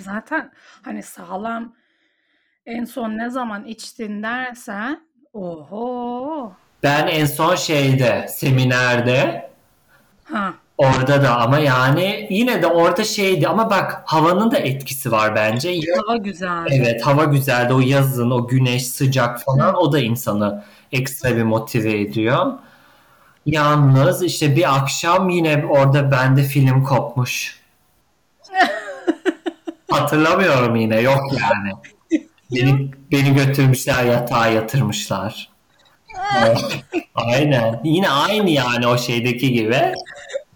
Zaten 0.00 0.52
hani 0.82 1.02
sağlam 1.02 1.72
en 2.66 2.84
son 2.84 3.10
ne 3.18 3.30
zaman 3.30 3.64
içtin 3.64 4.22
dersen 4.22 5.00
oho 5.32 6.52
Ben 6.86 7.06
en 7.06 7.26
son 7.26 7.54
şeyde 7.54 8.26
seminerde 8.28 9.50
ha 10.24 10.54
orada 10.78 11.22
da 11.22 11.36
ama 11.36 11.58
yani 11.58 12.26
yine 12.30 12.62
de 12.62 12.66
orada 12.66 13.04
şeydi 13.04 13.48
ama 13.48 13.70
bak 13.70 14.02
havanın 14.06 14.50
da 14.50 14.58
etkisi 14.58 15.12
var 15.12 15.34
bence. 15.34 15.80
Hava 16.06 16.16
güzeldi. 16.16 16.68
Evet 16.72 17.06
hava 17.06 17.24
güzeldi 17.24 17.72
o 17.74 17.80
yazın 17.80 18.30
o 18.30 18.48
güneş 18.48 18.86
sıcak 18.86 19.40
falan 19.42 19.74
o 19.74 19.92
da 19.92 19.98
insanı 19.98 20.64
ekstra 20.92 21.36
bir 21.36 21.42
motive 21.42 22.00
ediyor. 22.00 22.52
Yalnız 23.46 24.22
işte 24.22 24.56
bir 24.56 24.76
akşam 24.76 25.28
yine 25.28 25.64
orada 25.70 26.10
bende 26.10 26.42
film 26.42 26.84
kopmuş. 26.84 27.60
Hatırlamıyorum 29.90 30.76
yine 30.76 31.00
yok 31.00 31.20
yani. 31.32 31.72
Beni, 32.52 32.90
beni 33.12 33.34
götürmüşler 33.34 34.04
yatağa 34.04 34.46
yatırmışlar. 34.46 35.55
Aynen. 37.14 37.80
Yine 37.84 38.08
aynı 38.10 38.50
yani 38.50 38.86
o 38.86 38.98
şeydeki 38.98 39.52
gibi. 39.52 39.92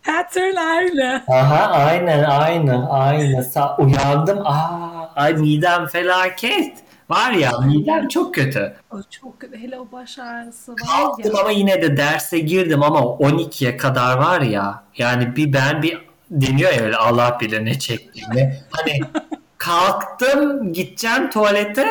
Pattern 0.06 0.56
aynı. 0.56 1.22
Aha 1.28 1.66
aynen 1.66 2.24
aynı 2.24 2.90
aynı. 2.92 3.36
Sa- 3.36 3.82
uyandım. 3.84 4.38
Aa, 4.46 5.10
ay 5.16 5.34
midem 5.34 5.86
felaket. 5.86 6.78
Var 7.10 7.30
ya 7.32 7.50
midem 7.66 8.08
çok 8.08 8.34
kötü. 8.34 8.74
O 8.90 8.96
çok 9.10 9.40
kötü. 9.40 9.58
Hele 9.58 9.78
o 9.78 9.92
baş 9.92 10.18
ağrısı 10.18 10.72
var 10.72 10.76
Kalktım 10.76 11.34
ya. 11.34 11.40
ama 11.40 11.50
yine 11.50 11.82
de 11.82 11.96
derse 11.96 12.38
girdim 12.38 12.82
ama 12.82 12.98
12'ye 13.00 13.76
kadar 13.76 14.18
var 14.18 14.40
ya. 14.40 14.82
Yani 14.98 15.36
bir 15.36 15.52
ben 15.52 15.82
bir 15.82 15.98
deniyor 16.30 16.72
ya 16.72 16.80
öyle 16.82 16.96
Allah 16.96 17.38
bilir 17.40 17.64
ne 17.64 17.78
çektiğimi. 17.78 18.56
Hani 18.70 19.00
kalktım 19.58 20.72
gideceğim 20.72 21.30
tuvalete 21.30 21.86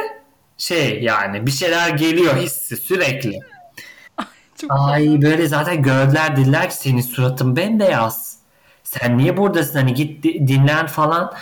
şey 0.57 1.01
yani 1.03 1.45
bir 1.45 1.51
şeyler 1.51 1.89
geliyor 1.89 2.35
hissi 2.37 2.77
sürekli. 2.77 3.39
Çok 4.61 4.71
Ay 4.71 5.21
böyle 5.21 5.47
zaten 5.47 5.81
gördüler 5.81 6.35
diller 6.37 6.69
ki 6.69 6.75
senin 6.75 7.01
suratın 7.01 7.55
bembeyaz. 7.55 8.39
Sen 8.83 9.17
niye 9.17 9.37
buradasın 9.37 9.79
hani 9.79 9.93
git 9.93 10.23
di- 10.23 10.47
dinlen 10.47 10.87
falan. 10.87 11.33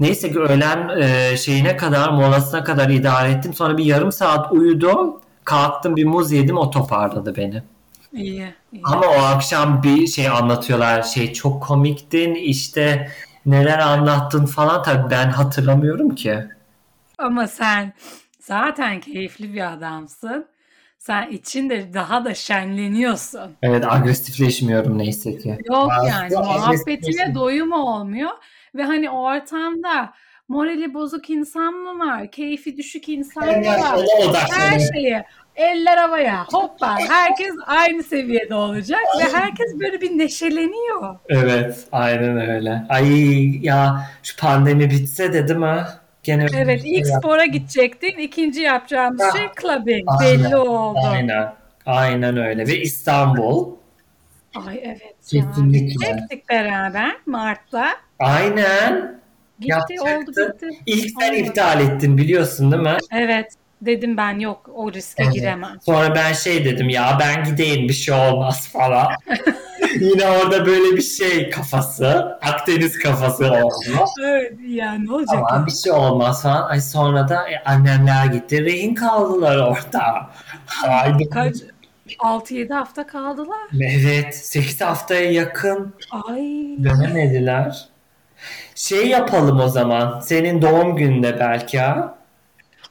Neyse 0.00 0.32
ki 0.32 0.38
öğlen 0.40 0.88
e, 1.00 1.36
şeyine 1.36 1.76
kadar 1.76 2.08
molasına 2.08 2.64
kadar 2.64 2.88
idare 2.90 3.30
ettim. 3.30 3.54
Sonra 3.54 3.78
bir 3.78 3.84
yarım 3.84 4.12
saat 4.12 4.52
uyudum. 4.52 5.16
Kalktım 5.44 5.96
bir 5.96 6.04
muz 6.04 6.32
yedim 6.32 6.58
o 6.58 6.70
toparladı 6.70 7.36
beni. 7.36 7.62
iyi. 8.12 8.54
iyi. 8.72 8.82
Ama 8.84 9.06
o 9.06 9.20
akşam 9.22 9.82
bir 9.82 10.06
şey 10.06 10.28
anlatıyorlar. 10.28 11.02
Şey 11.02 11.32
çok 11.32 11.62
komiktin 11.62 12.34
işte 12.34 13.10
neler 13.46 13.78
anlattın 13.78 14.46
falan. 14.46 14.82
Tabii 14.82 15.10
ben 15.10 15.30
hatırlamıyorum 15.30 16.14
ki. 16.14 16.44
Ama 17.18 17.46
sen 17.46 17.92
zaten 18.40 19.00
keyifli 19.00 19.54
bir 19.54 19.72
adamsın. 19.72 20.46
Sen 21.06 21.30
içinde 21.30 21.94
daha 21.94 22.24
da 22.24 22.34
şenleniyorsun. 22.34 23.56
Evet 23.62 23.84
agresifleşmiyorum 23.88 24.98
neyse 24.98 25.38
ki. 25.38 25.58
Yok 25.64 25.88
Bazı 25.88 26.08
yani 26.08 26.34
muhabbetine 26.34 27.34
doyum 27.34 27.72
olmuyor. 27.72 28.30
Ve 28.74 28.82
hani 28.82 29.10
ortamda 29.10 30.12
morali 30.48 30.94
bozuk 30.94 31.30
insan 31.30 31.74
mı 31.74 32.06
var? 32.06 32.30
Keyfi 32.30 32.76
düşük 32.76 33.08
insan 33.08 33.46
mı 33.46 33.66
var? 33.66 34.00
Her 34.50 34.78
şeyi 34.78 35.22
eller 35.56 35.96
havaya 35.96 36.44
hoppa 36.44 36.98
herkes 37.08 37.54
aynı 37.66 38.02
seviyede 38.02 38.54
olacak 38.54 39.00
ve 39.20 39.36
herkes 39.38 39.80
böyle 39.80 40.00
bir 40.00 40.18
neşeleniyor. 40.18 41.18
Evet, 41.28 41.86
aynen 41.92 42.50
öyle. 42.50 42.86
Ay 42.88 43.66
ya 43.66 44.10
şu 44.22 44.36
pandemi 44.36 44.90
bitse 44.90 45.32
de 45.32 45.48
değil 45.48 45.60
mi? 45.60 45.84
Gene 46.26 46.42
öyle 46.42 46.58
Evet 46.58 46.82
şey 46.82 46.90
ilk 46.98 47.06
yap- 47.10 47.18
spora 47.18 47.46
gidecektin 47.46 48.18
ikinci 48.18 48.60
yapacağımız 48.60 49.20
Ha, 49.22 49.30
şey 49.38 49.46
clubbing 49.62 50.08
aynen, 50.20 50.44
belli 50.44 50.56
oldu. 50.56 50.98
Aynen. 51.04 51.52
Aynen 51.86 52.36
öyle. 52.36 52.66
Ve 52.66 52.80
İstanbul. 52.80 53.74
Ay 54.66 54.80
evet 54.84 55.16
ya. 55.32 55.44
Kesinlikle. 55.44 55.78
Gidecektik 56.08 56.48
beraber 56.48 57.16
Mart'ta. 57.26 57.86
Aynen. 58.18 59.20
Gitti 59.60 59.70
Yapacaktı. 59.70 60.20
oldu 60.44 60.52
bitti. 60.54 60.68
İlk 60.86 61.10
sen 61.20 61.28
Olmadı. 61.32 61.48
iptal 61.48 61.80
ettin 61.80 62.18
biliyorsun 62.18 62.72
değil 62.72 62.82
mi? 62.82 62.96
Evet 63.12 63.52
dedim 63.82 64.16
ben 64.16 64.38
yok 64.38 64.70
o 64.74 64.92
riske 64.92 65.22
Evet. 65.22 65.34
giremem. 65.34 65.78
Sonra 65.86 66.14
ben 66.14 66.32
şey 66.32 66.64
dedim 66.64 66.88
ya 66.88 67.16
ben 67.20 67.44
gideyim 67.44 67.88
bir 67.88 67.92
şey 67.94 68.14
olmaz 68.14 68.68
falan. 68.68 69.06
Yine 70.00 70.26
orada 70.28 70.66
böyle 70.66 70.96
bir 70.96 71.02
şey 71.02 71.50
kafası. 71.50 72.38
Akdeniz 72.42 72.98
kafası 72.98 73.44
oldu. 73.52 74.04
Evet 74.24 74.52
ya 74.68 74.92
ne 74.92 75.12
olacak 75.12 75.38
Ama 75.50 75.66
bir 75.66 75.70
şey 75.72 75.92
olmaz 75.92 76.42
falan. 76.42 76.68
Ay 76.68 76.80
sonra 76.80 77.28
da 77.28 77.50
e, 77.50 77.64
annemler 77.64 78.26
gitti. 78.26 78.64
Rehin 78.64 78.94
kaldılar 78.94 79.56
orada. 79.56 80.30
Ay, 80.88 81.28
Kaç 81.32 81.56
6-7 82.18 82.72
hafta 82.74 83.06
kaldılar. 83.06 83.68
Evet. 83.80 84.34
8 84.36 84.80
haftaya 84.80 85.32
yakın 85.32 85.94
Ay 86.10 86.42
dönemediler. 86.84 87.88
Şey 88.74 89.06
yapalım 89.08 89.60
o 89.60 89.68
zaman. 89.68 90.20
Senin 90.20 90.62
doğum 90.62 90.96
gününde 90.96 91.40
belki 91.40 91.78
ha. 91.80 92.15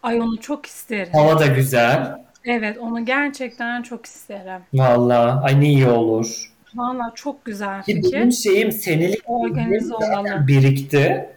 Ay 0.06 0.22
onu 0.22 0.40
çok 0.40 0.66
isterim. 0.66 1.14
Hava 1.14 1.40
da 1.40 1.48
güzel. 1.48 2.16
Evet 2.46 2.78
onu 2.78 3.06
gerçekten 3.06 3.82
çok 3.82 4.06
isterim. 4.06 4.62
Valla. 4.74 5.42
Ay 5.44 5.62
ne 5.62 5.68
iyi 5.70 5.88
olur. 5.88 6.52
Vallahi 6.76 7.12
çok 7.16 7.46
güzel 7.46 7.84
Ki 7.84 7.96
fikir. 7.96 8.14
benim 8.14 8.32
şeyim 8.32 8.72
senelik 8.72 9.22
Organize 9.26 9.96
olalım. 9.96 10.48
birikti. 10.48 11.30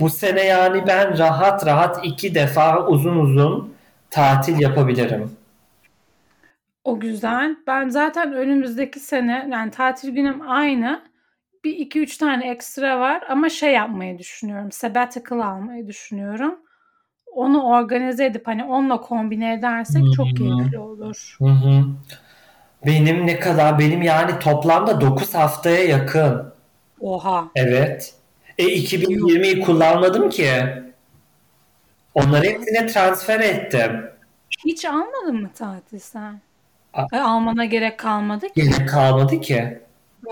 Bu 0.00 0.10
sene 0.10 0.42
yani 0.44 0.84
ben 0.86 1.18
rahat 1.18 1.66
rahat 1.66 2.04
iki 2.04 2.34
defa 2.34 2.86
uzun 2.86 3.16
uzun 3.16 3.74
tatil 4.10 4.60
yapabilirim. 4.60 5.30
O 6.84 7.00
güzel. 7.00 7.56
Ben 7.66 7.88
zaten 7.88 8.32
önümüzdeki 8.32 9.00
sene 9.00 9.48
yani 9.52 9.70
tatil 9.70 10.10
günüm 10.10 10.48
aynı. 10.50 11.02
Bir 11.64 11.76
iki 11.76 12.00
üç 12.00 12.16
tane 12.16 12.50
ekstra 12.50 13.00
var 13.00 13.22
ama 13.28 13.48
şey 13.48 13.72
yapmayı 13.72 14.18
düşünüyorum. 14.18 14.72
Sabbatical 14.72 15.40
almayı 15.40 15.86
düşünüyorum. 15.88 16.54
Onu 17.36 17.62
organize 17.62 18.24
edip 18.24 18.46
hani 18.46 18.64
onunla 18.64 19.00
kombine 19.00 19.54
edersek 19.54 20.02
çok 20.16 20.26
Hı 20.26 20.30
hı. 20.30 20.34
keyifli 20.34 20.78
olur. 20.78 21.36
Hı 21.38 21.44
hı. 21.44 21.84
Benim 22.86 23.26
ne 23.26 23.38
kadar 23.38 23.78
benim 23.78 24.02
yani 24.02 24.38
toplamda 24.38 25.00
9 25.00 25.34
haftaya 25.34 25.84
yakın. 25.84 26.52
Oha. 27.00 27.48
Evet. 27.54 28.14
E 28.58 28.64
2020'yi 28.64 29.60
kullanmadım 29.60 30.30
ki. 30.30 30.50
Onları 32.14 32.44
hepsine 32.44 32.86
transfer 32.86 33.40
ettim. 33.40 34.10
Hiç 34.64 34.84
almadın 34.84 35.42
mı 35.42 35.50
tatil 35.58 35.98
sen? 35.98 36.40
A- 36.94 37.20
almana 37.20 37.64
gerek 37.64 37.98
kalmadı 37.98 38.46
ki. 38.46 38.52
Yine 38.60 38.86
kalmadı 38.86 39.40
ki. 39.40 39.80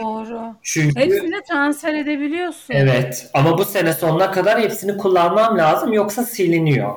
Doğru. 0.03 0.41
Çünkü 0.63 1.01
Hepsini 1.01 1.43
transfer 1.51 1.95
edebiliyorsun. 1.95 2.75
evet 2.75 3.31
ama 3.35 3.59
bu 3.59 3.65
sene 3.65 3.93
sonuna 3.93 4.31
kadar 4.31 4.61
hepsini 4.61 4.97
kullanmam 4.97 5.59
lazım 5.59 5.93
yoksa 5.93 6.23
siliniyor. 6.25 6.95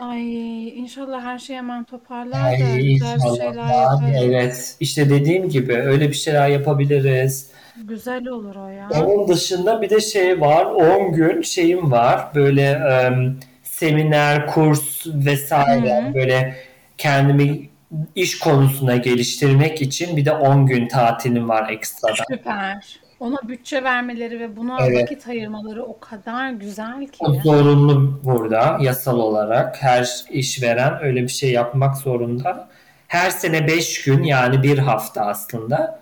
Ay 0.00 0.68
inşallah 0.78 1.22
her 1.24 1.38
şey 1.38 1.56
hemen 1.56 1.84
toparlar 1.84 2.42
da 2.42 2.44
Ay 2.44 2.56
güzel 2.56 2.78
bir 2.80 2.88
inşallah. 2.90 3.36
şeyler 3.36 3.66
yaparız. 3.82 4.22
evet. 4.24 4.76
İşte 4.80 5.10
dediğim 5.10 5.48
gibi 5.48 5.74
öyle 5.76 6.08
bir 6.08 6.14
şeyler 6.14 6.48
yapabiliriz. 6.48 7.50
Güzel 7.84 8.26
olur 8.28 8.56
o 8.56 8.68
ya. 8.68 8.88
Onun 9.06 9.28
dışında 9.28 9.82
bir 9.82 9.90
de 9.90 10.00
şey 10.00 10.40
var. 10.40 10.64
10 10.64 11.12
gün 11.12 11.42
şeyim 11.42 11.90
var. 11.90 12.28
Böyle 12.34 12.62
em, 13.04 13.36
seminer, 13.62 14.46
kurs 14.46 15.06
vesaire 15.06 16.08
Hı. 16.10 16.14
böyle 16.14 16.56
kendimi 16.98 17.69
iş 18.14 18.38
konusuna 18.38 18.96
geliştirmek 18.96 19.82
için 19.82 20.16
bir 20.16 20.24
de 20.24 20.32
10 20.32 20.66
gün 20.66 20.88
tatilim 20.88 21.48
var 21.48 21.70
ekstradan. 21.70 22.24
Süper. 22.30 23.00
Ona 23.20 23.38
bütçe 23.48 23.84
vermeleri 23.84 24.40
ve 24.40 24.56
buna 24.56 24.86
Evet. 24.86 25.02
vakit 25.02 25.28
ayırmaları 25.28 25.84
o 25.84 26.00
kadar 26.00 26.50
güzel 26.50 27.06
ki. 27.06 27.16
O 27.20 27.32
zorunlu 27.34 28.20
burada 28.24 28.78
yasal 28.80 29.18
olarak 29.18 29.82
her 29.82 30.08
işveren 30.30 31.02
öyle 31.02 31.22
bir 31.22 31.28
şey 31.28 31.52
yapmak 31.52 31.96
zorunda. 31.96 32.68
Her 33.08 33.30
sene 33.30 33.66
5 33.66 34.02
gün 34.04 34.22
yani 34.22 34.62
bir 34.62 34.78
hafta 34.78 35.20
aslında. 35.26 36.00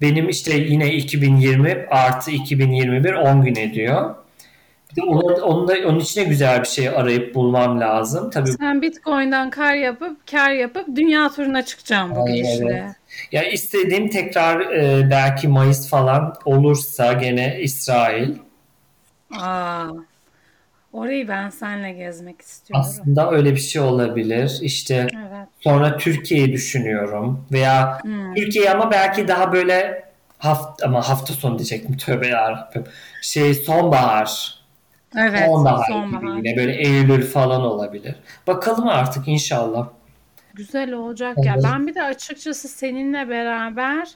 Benim 0.00 0.28
işte 0.28 0.56
yine 0.56 0.92
2020 0.94 1.86
artı 1.90 2.30
2021 2.30 3.12
10 3.12 3.42
gün 3.44 3.56
ediyor. 3.56 4.14
Onun, 5.06 5.40
onun, 5.40 5.68
da, 5.68 5.74
onun 5.86 6.00
için 6.00 6.20
de 6.20 6.24
güzel 6.24 6.60
bir 6.62 6.68
şey 6.68 6.88
arayıp 6.88 7.34
bulmam 7.34 7.80
lazım. 7.80 8.30
Tabii 8.30 8.52
Sen 8.52 8.82
Bitcoin'den 8.82 9.50
kar 9.50 9.74
yapıp 9.74 10.26
kar 10.30 10.50
yapıp 10.50 10.86
dünya 10.96 11.28
turuna 11.28 11.64
çıkacaksın 11.64 12.16
bu 12.16 12.22
Ay, 12.24 12.32
gidişle. 12.32 12.64
evet. 12.84 12.94
ya 13.32 13.44
istediğim 13.50 14.08
tekrar 14.10 14.60
e, 14.60 15.10
belki 15.10 15.48
Mayıs 15.48 15.88
falan 15.90 16.34
olursa 16.44 17.12
gene 17.12 17.60
İsrail. 17.60 18.34
Aa, 19.40 19.86
Orayı 20.92 21.28
ben 21.28 21.50
seninle 21.50 21.92
gezmek 21.92 22.40
istiyorum. 22.40 22.86
Aslında 22.88 23.30
öyle 23.30 23.50
bir 23.54 23.60
şey 23.60 23.82
olabilir. 23.82 24.58
İşte 24.62 24.94
Evet. 24.94 25.48
sonra 25.60 25.96
Türkiye'yi 25.96 26.52
düşünüyorum 26.52 27.44
veya 27.52 27.98
Hmm. 28.02 28.34
Türkiye 28.34 28.70
ama 28.70 28.90
belki 28.90 29.28
daha 29.28 29.52
böyle 29.52 30.04
hafta 30.38 30.86
ama 30.86 31.08
hafta 31.08 31.34
sonu 31.34 31.58
diyecektim 31.58 31.96
tövbe 31.96 32.26
yarabbim. 32.26 32.84
Şey 33.22 33.54
sonbahar. 33.54 34.54
Evet. 35.16 35.46
Sonbahar 35.46 36.06
gibi 36.06 36.26
yine 36.36 36.56
böyle 36.56 36.76
Eylül 36.76 37.26
falan 37.26 37.60
olabilir. 37.60 38.14
Bakalım 38.46 38.88
artık 38.88 39.28
inşallah. 39.28 39.88
Güzel 40.54 40.92
olacak 40.92 41.36
ya. 41.44 41.52
Evet. 41.54 41.64
Ben 41.72 41.86
bir 41.86 41.94
de 41.94 42.02
açıkçası 42.02 42.68
seninle 42.68 43.28
beraber 43.28 44.08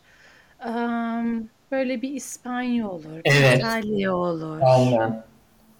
ım, 0.66 1.48
böyle 1.72 2.02
bir 2.02 2.10
İspanya 2.10 2.88
olur, 2.88 3.20
Evet. 3.24 3.58
İtalya 3.58 4.14
olur. 4.14 4.58
Aynen. 4.62 5.22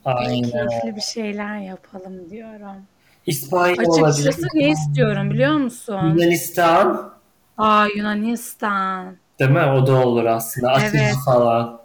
Aynen. 0.05 0.43
keyifli 0.43 0.97
bir 0.97 1.01
şeyler 1.01 1.59
yapalım 1.59 2.31
diyorum. 2.31 2.77
İspanya 3.27 3.75
olabilir. 3.75 4.07
Açıkçası 4.07 4.47
ne 4.55 4.71
istiyorum 4.71 5.31
biliyor 5.31 5.55
musun? 5.55 6.09
Yunanistan 6.17 7.13
Aa 7.59 7.87
Yunanistan. 7.97 9.17
değil 9.39 9.51
mi? 9.51 9.65
O 9.65 9.87
da 9.87 10.07
olur 10.07 10.25
aslında. 10.25 10.73
Atina 10.73 11.03
Evet. 11.03 11.15
falan. 11.25 11.80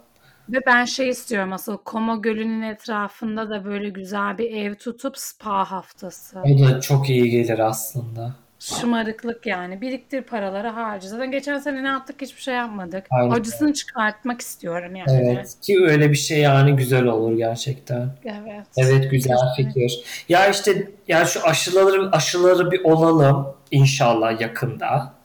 Ve 0.48 0.58
ben 0.66 0.84
şey 0.84 1.08
istiyorum 1.08 1.52
asıl 1.52 1.78
Como 1.86 2.22
Gölü'nün 2.22 2.62
etrafında 2.62 3.50
da 3.50 3.64
böyle 3.64 3.88
güzel 3.88 4.38
bir 4.38 4.50
ev 4.50 4.74
tutup 4.74 5.18
spa 5.18 5.64
haftası. 5.64 6.40
O 6.40 6.58
da 6.58 6.80
çok 6.80 7.10
iyi 7.10 7.30
gelir 7.30 7.58
aslında. 7.58 8.34
Şımarıklık 8.58 9.46
yani. 9.46 9.80
Biriktir 9.80 10.22
paraları 10.22 10.68
harca. 10.68 11.08
Zaten 11.08 11.30
geçen 11.30 11.58
sene 11.58 11.82
ne 11.82 11.88
yaptık 11.88 12.22
hiçbir 12.22 12.40
şey 12.40 12.54
yapmadık. 12.54 13.06
Aynen. 13.10 13.30
Acısını 13.30 13.72
çıkartmak 13.72 14.40
istiyorum 14.40 14.96
yani. 14.96 15.22
Evet. 15.22 15.56
Ki 15.62 15.78
öyle 15.84 16.10
bir 16.10 16.16
şey 16.16 16.38
yani 16.38 16.76
güzel 16.76 17.04
olur 17.04 17.36
gerçekten. 17.36 18.10
Evet. 18.24 18.66
Evet 18.76 19.10
güzel 19.10 19.36
Kesinlikle. 19.56 19.80
fikir. 19.88 20.24
Ya 20.28 20.48
işte 20.48 20.90
ya 21.08 21.24
şu 21.24 21.46
aşıları 21.46 22.10
aşıları 22.12 22.70
bir 22.70 22.84
olalım 22.84 23.46
inşallah 23.70 24.40
yakında. 24.40 25.15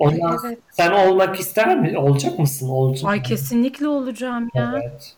Ondan 0.00 0.38
Evet. 0.46 0.58
sen 0.70 0.90
olmak 0.92 1.40
ister 1.40 1.78
mi? 1.80 1.98
Olacak 1.98 2.38
mısın? 2.38 2.68
Olacak. 2.68 3.10
Ay 3.10 3.22
kesinlikle 3.22 3.88
olacağım 3.88 4.48
ya. 4.54 4.74
Evet. 4.82 5.12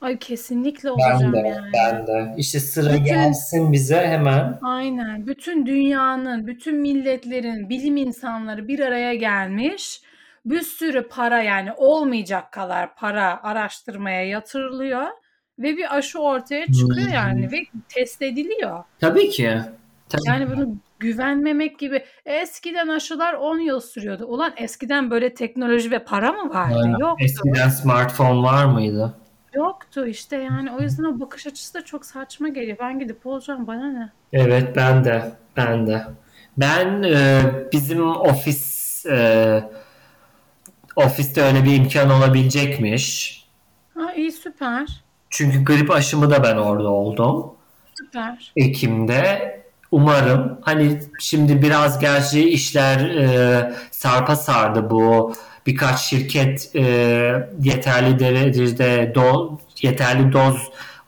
Ay 0.00 0.18
kesinlikle 0.18 0.88
Ben 0.88 0.92
olacağım 1.14 1.32
de, 1.32 1.38
yani. 1.38 1.70
ben 1.74 2.06
de. 2.06 2.34
İşte 2.36 2.60
sıra 2.60 2.92
Bütün- 2.92 3.04
gelsin 3.04 3.72
bize 3.72 4.06
hemen. 4.06 4.58
Aynen. 4.62 5.26
Bütün 5.26 5.66
dünyanın, 5.66 6.46
bütün 6.46 6.76
milletlerin, 6.80 7.68
bilim 7.68 7.96
insanları 7.96 8.68
bir 8.68 8.80
araya 8.80 9.14
gelmiş. 9.14 10.00
Bir 10.44 10.60
sürü 10.62 11.08
para 11.08 11.42
yani 11.42 11.72
olmayacak 11.76 12.52
kadar 12.52 12.94
para 12.94 13.42
araştırmaya 13.42 14.24
yatırılıyor. 14.24 15.06
Ve 15.58 15.76
bir 15.76 15.96
aşı 15.96 16.18
ortaya 16.18 16.66
çıkıyor 16.66 17.06
Hmm. 17.06 17.14
yani 17.14 17.52
ve 17.52 17.56
test 17.88 18.22
ediliyor. 18.22 18.84
Tabii 19.00 19.28
ki. 19.30 19.58
Tabii. 20.08 20.22
Yani 20.26 20.50
bunu 20.50 20.76
güvenmemek 20.98 21.78
gibi. 21.78 22.04
Eskiden 22.26 22.88
aşılar 22.88 23.34
10 23.34 23.58
yıl 23.58 23.80
sürüyordu. 23.80 24.24
Ulan 24.24 24.52
eskiden 24.56 25.10
böyle 25.10 25.34
teknoloji 25.34 25.90
ve 25.90 26.04
para 26.04 26.32
mı 26.32 26.50
vardı? 26.54 26.80
Aynen. 26.82 26.98
Yoktu. 26.98 27.24
Eskiden 27.24 27.68
smartphone 27.68 28.42
var 28.42 28.64
mıydı? 28.64 29.14
Yoktu 29.54 30.06
işte 30.06 30.36
yani 30.36 30.70
o 30.72 30.82
yüzden 30.82 31.04
o 31.04 31.20
bakış 31.20 31.46
açısı 31.46 31.74
da 31.74 31.84
çok 31.84 32.06
saçma 32.06 32.48
geliyor. 32.48 32.76
Ben 32.80 32.98
gidip 32.98 33.26
olacağım 33.26 33.66
bana 33.66 33.92
ne? 33.92 34.12
Evet 34.32 34.76
ben 34.76 35.04
de. 35.04 35.32
Ben 35.56 35.86
de. 35.86 36.02
Ben 36.56 37.02
e, 37.02 37.40
bizim 37.72 38.08
ofis 38.08 39.06
e, 39.06 39.70
ofiste 40.96 41.42
öyle 41.42 41.64
bir 41.64 41.76
imkan 41.76 42.10
olabilecekmiş. 42.10 43.36
Ha 43.94 44.12
iyi 44.12 44.32
süper. 44.32 45.04
Çünkü 45.30 45.64
grip 45.64 45.90
aşımı 45.90 46.30
da 46.30 46.42
ben 46.42 46.56
orada 46.56 46.88
oldum. 46.88 47.54
Süper. 47.94 48.52
Ekim'de. 48.56 49.65
Umarım 49.90 50.58
hani 50.62 51.00
şimdi 51.20 51.62
biraz 51.62 51.98
gerçi 51.98 52.50
işler 52.50 53.00
e, 53.00 53.74
sarpa 53.90 54.36
sardı 54.36 54.90
bu 54.90 55.34
birkaç 55.66 56.00
şirket 56.00 56.70
e, 56.76 56.82
yeterli 57.62 58.18
derecede 58.18 59.12
do, 59.14 59.58
yeterli 59.82 60.32
doz 60.32 60.56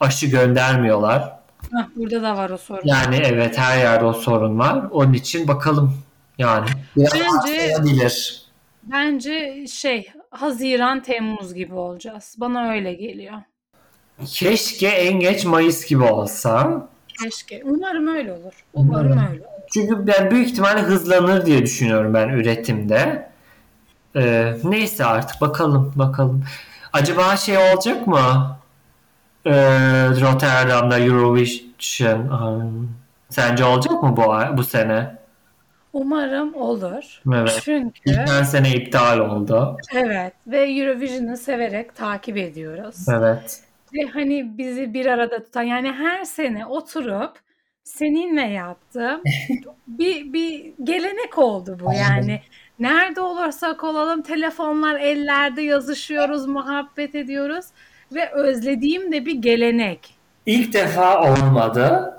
aşı 0.00 0.26
göndermiyorlar. 0.26 1.32
Hah, 1.72 1.86
burada 1.96 2.22
da 2.22 2.36
var 2.36 2.50
o 2.50 2.58
sorun. 2.58 2.82
Yani 2.84 3.16
evet 3.24 3.58
her 3.58 3.78
yerde 3.78 4.04
o 4.04 4.12
sorun 4.12 4.58
var. 4.58 4.84
Onun 4.90 5.12
için 5.12 5.48
bakalım 5.48 5.98
yani. 6.38 6.66
Biraz 6.96 7.12
Bence-. 7.14 8.48
Bence 8.82 9.66
şey 9.66 10.12
Haziran 10.30 11.02
Temmuz 11.02 11.54
gibi 11.54 11.74
olacağız. 11.74 12.36
Bana 12.38 12.70
öyle 12.70 12.92
geliyor. 12.94 13.34
Keşke 14.26 14.88
en 14.88 15.20
geç 15.20 15.44
Mayıs 15.44 15.86
gibi 15.86 16.02
olsa. 16.02 16.88
Keşke. 17.22 17.62
Umarım 17.64 18.06
öyle 18.06 18.32
olur. 18.32 18.64
Umarım 18.74 19.12
Umarım. 19.12 19.32
öyle 19.32 19.40
olur. 19.46 19.52
Çünkü 19.74 20.06
ben 20.06 20.30
büyük 20.30 20.48
ihtimalle 20.48 20.80
hızlanır 20.80 21.46
diye 21.46 21.62
düşünüyorum 21.62 22.14
ben 22.14 22.28
üretimde. 22.28 23.28
Ee, 24.16 24.52
neyse 24.64 25.04
artık 25.04 25.40
bakalım 25.40 25.92
bakalım. 25.96 26.44
Acaba 26.92 27.36
şey 27.36 27.56
olacak 27.58 28.06
mı? 28.06 28.56
Ee, 29.46 29.50
Rotterdam'da 30.20 30.98
Eurovision. 30.98 32.18
um, 32.28 32.90
Sence 33.30 33.64
olacak 33.64 34.02
mı 34.02 34.16
bu 34.16 34.32
ay- 34.32 34.56
bu 34.56 34.64
sene? 34.64 35.18
Umarım 35.92 36.54
olur. 36.54 37.22
Evet. 37.34 37.60
Çünkü 37.64 38.00
Geçen 38.06 38.42
sene 38.42 38.72
iptal 38.74 39.18
oldu. 39.18 39.76
evet 39.94 40.32
ve 40.46 40.58
Eurovision'ı 40.72 41.36
severek 41.36 41.96
takip 41.96 42.36
ediyoruz. 42.36 43.08
Evet. 43.08 43.60
Ve 43.94 44.08
hani 44.12 44.58
bizi 44.58 44.94
bir 44.94 45.06
arada 45.06 45.44
tutan 45.44 45.62
yani 45.62 45.92
her 45.92 46.24
sene 46.24 46.66
oturup 46.66 47.32
seninle 47.84 48.42
yaptığım 48.42 49.22
bir, 49.86 50.32
bir 50.32 50.72
gelenek 50.84 51.38
oldu 51.38 51.78
bu 51.80 51.92
yani. 51.92 52.40
Nerede 52.78 53.20
olursak 53.20 53.84
olalım 53.84 54.22
telefonlar 54.22 55.00
ellerde 55.00 55.62
yazışıyoruz, 55.62 56.46
muhabbet 56.46 57.14
ediyoruz 57.14 57.66
ve 58.12 58.30
özlediğim 58.32 59.12
de 59.12 59.26
bir 59.26 59.34
gelenek. 59.34 60.14
İlk 60.46 60.72
defa 60.72 61.32
olmadı. 61.32 62.14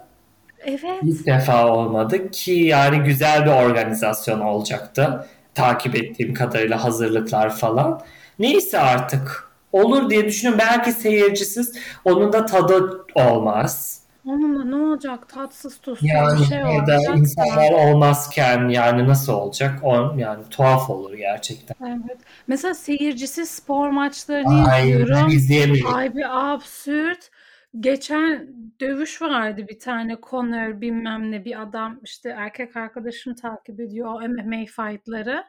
Evet. 0.60 1.00
İlk 1.04 1.26
defa 1.26 1.68
olmadı 1.68 2.32
ki 2.32 2.52
yani 2.52 3.00
güzel 3.00 3.46
bir 3.46 3.52
organizasyon 3.52 4.40
olacaktı. 4.40 5.26
Takip 5.56 5.96
ettiğim 5.96 6.34
kadarıyla 6.34 6.84
hazırlıklar 6.84 7.56
falan. 7.56 8.02
Neyse 8.40 8.80
artık 8.80 9.49
olur 9.72 10.10
diye 10.10 10.26
düşünüyorum. 10.26 10.66
Belki 10.70 10.92
seyircisiz 10.92 11.78
onun 12.06 12.34
da 12.34 12.46
tadı 12.46 13.06
olmaz. 13.16 14.00
Onunla 14.26 14.64
ne 14.64 14.76
olacak? 14.76 15.30
Tatsız 15.30 15.78
tuzsuz 15.78 16.10
Yani 16.10 16.40
bir 16.40 16.46
şey 16.46 16.58
ya 16.58 16.88
da 16.88 16.98
olacak. 16.98 17.18
insanlar 17.18 17.72
olmazken 17.72 18.70
yani 18.70 19.08
nasıl 19.08 19.34
olacak? 19.34 19.80
O, 19.84 20.14
yani 20.18 20.44
tuhaf 20.50 20.90
olur 20.90 21.14
gerçekten. 21.14 21.76
Evet. 21.88 22.18
Mesela 22.48 22.74
seyircisiz 22.74 23.50
spor 23.50 23.90
maçlarını 23.90 24.72
Ay 24.72 24.90
izliyorum. 25.28 25.96
Ay 25.96 26.16
bir 26.16 26.54
absürt. 26.54 27.32
Geçen 27.80 28.48
dövüş 28.80 29.22
vardı 29.22 29.68
bir 29.68 29.80
tane 29.80 30.18
Conor 30.30 30.82
bilmem 30.82 31.32
ne 31.32 31.46
bir 31.46 31.62
adam 31.62 32.00
işte 32.04 32.30
erkek 32.30 32.76
arkadaşım 32.76 33.36
takip 33.36 33.80
ediyor 33.80 34.14
o 34.14 34.20
MMA 34.20 34.66
fightları. 34.66 35.44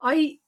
Ay 0.00 0.38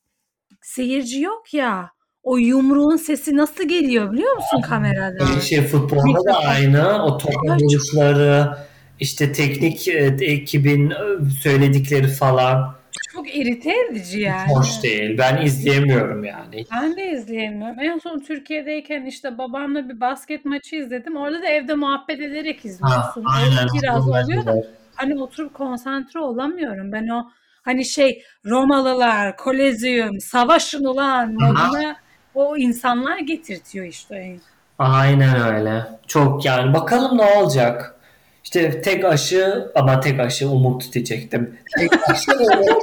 seyirci 0.61 1.21
yok 1.21 1.55
ya. 1.55 1.94
O 2.25 2.37
yumruğun 2.37 2.97
sesi 2.97 3.37
nasıl 3.37 3.69
geliyor 3.69 4.13
biliyor 4.13 4.37
musun 4.37 4.61
kameradan? 4.61 5.29
Böyle 5.29 5.41
şey 5.41 5.63
futbolda 5.63 6.25
da 6.25 6.39
aynı. 6.39 7.05
O 7.05 7.19
top 7.19 7.35
vuruşları, 7.45 8.57
işte 9.01 9.33
teknik 9.33 9.89
e, 9.89 10.17
ekibin 10.21 10.91
e, 10.91 10.95
söyledikleri 11.43 12.09
falan 12.09 12.75
Çok 13.13 13.37
irite 13.37 13.73
edici 13.91 14.21
yani. 14.21 14.55
hoş 14.55 14.83
değil. 14.83 15.19
Ben 15.19 15.43
izleyemiyorum 15.43 16.25
yani. 16.25 16.65
Ben 16.73 16.97
de 16.97 17.11
izleyemiyorum. 17.11 17.81
En 17.81 17.99
son 17.99 18.21
Türkiye'deyken 18.21 19.05
işte 19.07 19.39
babamla 19.39 19.89
bir 19.89 20.01
basket 20.01 20.45
maçı 20.45 20.77
izledim. 20.77 21.17
Orada 21.17 21.43
da 21.43 21.47
evde 21.47 21.75
muhabbet 21.75 22.21
ederek 22.21 22.65
izliyorsun. 22.65 23.25
Öyle 23.45 23.83
biraz 23.83 24.09
oluyor 24.09 24.47
da 24.47 24.55
hani 24.95 25.23
oturup 25.23 25.55
konsantre 25.55 26.21
olamıyorum. 26.21 26.93
Ben 26.93 27.09
o 27.09 27.31
hani 27.63 27.85
şey 27.85 28.23
Romalılar, 28.47 29.37
Kolezyum, 29.37 30.21
savaşın 30.21 30.85
ulan 30.85 31.33
moduna 31.33 31.97
o 32.35 32.57
insanlar 32.57 33.19
getirtiyor 33.19 33.87
işte. 33.87 34.37
Aynen 34.79 35.55
öyle. 35.55 35.83
Çok 36.07 36.45
yani 36.45 36.75
bakalım 36.75 37.19
ne 37.19 37.25
olacak. 37.25 37.95
İşte 38.45 38.83
tek 38.83 39.05
aşı 39.05 39.73
ama 39.75 40.01
tek 40.01 40.21
aşı 40.21 40.49
umut 40.49 40.93
diyecektim. 40.93 41.59
Tek 41.79 42.11
aşı 42.11 42.33
umut. 42.33 42.83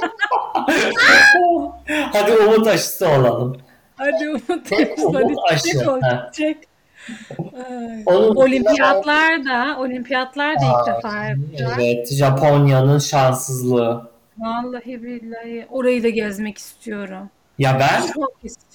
Hadi 2.12 2.32
umut 2.32 2.66
aşısı 2.66 3.08
olalım. 3.08 3.56
Hadi 3.96 4.28
Umut 4.30 4.66
Tek 4.66 4.98
umut 4.98 5.38
aşı. 5.50 5.68
Onun 8.06 8.36
Olimpiyatlar 8.36 9.44
da, 9.44 9.76
olimpiyatlar 9.80 10.56
da 10.60 10.64
ilk 10.64 10.96
defa 10.96 11.24
yapacak. 11.24 11.78
Evet, 11.80 12.12
Japonya'nın 12.12 12.98
şanssızlığı. 12.98 14.10
Vallahi 14.38 15.02
billahi. 15.02 15.66
Orayı 15.70 16.02
da 16.02 16.08
gezmek 16.08 16.58
istiyorum. 16.58 17.30
Ya 17.62 17.80
ben 17.80 18.02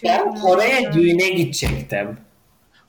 ben 0.03 0.35
Kore'ye 0.35 0.93
düğüne 0.93 1.29
gidecektim. 1.29 2.17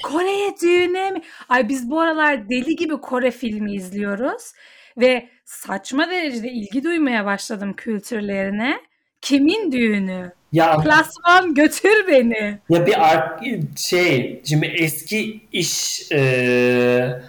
Kore'ye 0.04 0.54
düğüne 0.62 1.10
mi? 1.10 1.22
Ay 1.48 1.68
biz 1.68 1.90
bu 1.90 2.00
aralar 2.00 2.48
deli 2.48 2.76
gibi 2.76 2.96
Kore 3.00 3.30
filmi 3.30 3.74
izliyoruz 3.74 4.52
ve 4.98 5.28
saçma 5.44 6.10
derecede 6.10 6.48
ilgi 6.48 6.84
duymaya 6.84 7.24
başladım 7.26 7.72
kültürlerine. 7.76 8.76
Kimin 9.20 9.72
düğünü? 9.72 10.32
Ya 10.52 10.76
Klasman 10.76 11.54
götür 11.54 12.06
beni. 12.08 12.58
ya 12.70 12.86
bir 12.86 13.10
ar- 13.12 13.40
şey 13.76 14.42
şimdi 14.44 14.66
eski 14.66 15.40
iş 15.52 16.02
e, 16.12 17.22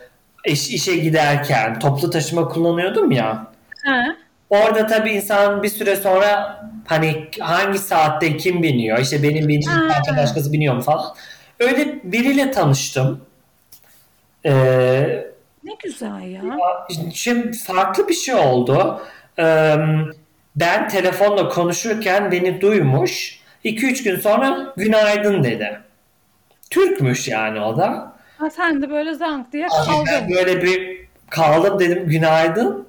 iş 0.46 0.70
işe 0.70 0.96
giderken 0.98 1.80
toplu 1.80 2.10
taşıma 2.10 2.48
kullanıyordum 2.48 3.12
ya. 3.12 3.52
Ha? 3.86 4.04
Orada 4.50 4.88
tabii 4.88 5.12
insan 5.12 5.64
bir 5.64 5.70
süre 5.70 5.96
sonra 5.96 6.60
hani 6.86 7.28
hangi 7.40 7.80
saatte 7.80 8.38
kim 8.38 8.64
biniyor 8.64 9.00
işte 9.00 9.24
benim 9.24 9.48
bindiğim 9.48 9.62
saatte 9.92 10.18
başkası 10.18 10.54
biniyor 10.54 10.76
mu 10.76 10.82
falan. 10.82 11.16
Öyle 11.60 12.00
biriyle 12.04 12.52
tanıştım. 12.52 13.22
Ee, 14.46 14.52
Ne 15.64 15.72
güzel 15.84 16.22
ya. 16.32 16.42
Şimdi 17.14 17.58
farklı 17.58 18.08
bir 18.08 18.14
şey 18.14 18.36
oldu. 18.36 19.02
Ee, 19.40 19.76
ben 20.56 20.88
telefonla 20.90 21.50
konuşurken 21.50 22.32
beni 22.32 22.62
duymuş. 22.62 23.40
2-3 23.66 24.04
gün 24.04 24.20
sonra 24.20 24.74
günaydın 24.78 25.44
dedi. 25.44 25.80
Türkmüş 26.70 27.28
yani 27.28 27.62
o 27.62 27.78
da. 27.78 28.14
Ha, 28.38 28.50
sen 28.50 28.82
de 28.82 28.90
böyle 28.90 29.14
zank 29.14 29.52
diye 29.54 29.68
Ben 29.72 29.86
kaldın. 29.86 30.36
böyle 30.36 30.64
bir 30.64 31.06
kaldım 31.30 31.80
dedim 31.80 32.08
günaydın. 32.08 32.89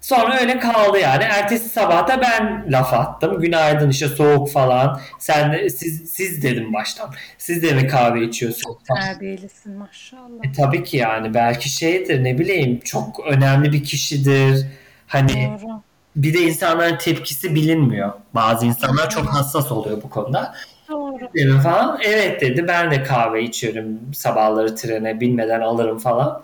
Sonra 0.00 0.40
öyle 0.40 0.58
kaldı 0.58 0.98
yani. 0.98 1.24
Ertesi 1.24 1.68
sabah 1.68 2.08
da 2.08 2.20
ben 2.20 2.66
laf 2.72 2.94
attım. 2.94 3.40
Günaydın 3.40 3.90
işte 3.90 4.08
soğuk 4.08 4.50
falan. 4.50 5.00
Sen 5.18 5.52
de, 5.52 5.70
siz, 5.70 6.12
siz 6.12 6.42
dedim 6.42 6.72
baştan. 6.72 7.10
Siz 7.38 7.62
de 7.62 7.72
mi 7.72 7.86
kahve 7.86 8.24
içiyorsunuz? 8.24 8.76
Terbiyelisin 8.96 9.72
maşallah. 9.72 10.44
E, 10.44 10.52
tabii 10.52 10.84
ki 10.84 10.96
yani 10.96 11.34
belki 11.34 11.68
şeydir 11.68 12.24
ne 12.24 12.38
bileyim 12.38 12.80
çok 12.84 13.20
önemli 13.26 13.72
bir 13.72 13.84
kişidir. 13.84 14.66
Hani 15.06 15.50
Doğru. 15.62 15.82
bir 16.16 16.34
de 16.34 16.38
insanların 16.38 16.98
tepkisi 16.98 17.54
bilinmiyor. 17.54 18.12
Bazı 18.34 18.66
insanlar 18.66 19.10
çok 19.10 19.26
hassas 19.26 19.72
oluyor 19.72 20.02
bu 20.02 20.10
konuda. 20.10 20.54
Doğru. 20.88 21.28
Dedim 21.34 21.60
falan. 21.60 22.00
Evet 22.04 22.40
dedi 22.40 22.68
ben 22.68 22.90
de 22.90 23.02
kahve 23.02 23.42
içiyorum 23.42 23.98
sabahları 24.14 24.74
trene 24.74 25.20
binmeden 25.20 25.60
alırım 25.60 25.98
falan. 25.98 26.42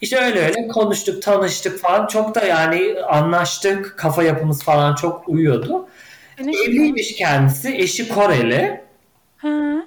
İşte 0.00 0.16
öyle 0.20 0.40
öyle 0.40 0.68
konuştuk 0.68 1.22
tanıştık 1.22 1.80
falan. 1.80 2.06
Çok 2.06 2.34
da 2.34 2.44
yani 2.44 2.94
anlaştık. 3.08 3.94
Kafa 3.98 4.22
yapımız 4.22 4.62
falan 4.62 4.94
çok 4.94 5.28
uyuyordu. 5.28 5.88
E, 6.38 6.42
güzel. 6.42 6.64
Evliymiş 6.64 7.14
kendisi. 7.16 7.74
Eşi 7.76 8.08
Koreli. 8.08 8.80
Ha. 9.36 9.84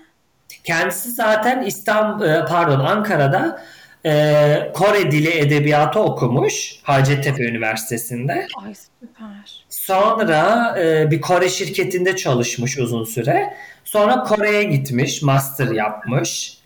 Kendisi 0.64 1.12
zaten 1.12 1.62
İstanbul, 1.64 2.26
e, 2.26 2.46
pardon 2.46 2.80
Ankara'da 2.80 3.64
e, 4.06 4.72
Kore 4.74 5.12
Dili 5.12 5.38
Edebiyatı 5.38 6.00
okumuş 6.00 6.76
Hacettepe 6.84 7.44
Üniversitesi'nde. 7.44 8.48
Ay 8.66 8.74
süper. 8.76 9.66
Sonra 9.70 10.76
e, 10.80 11.12
bir 11.12 11.22
Kore 11.22 11.50
şirketinde 11.50 12.16
çalışmış 12.16 12.78
uzun 12.78 13.04
süre. 13.04 13.54
Sonra 13.84 14.24
Kore'ye 14.24 14.64
gitmiş, 14.64 15.22
master 15.22 15.68
yapmış. 15.68 16.58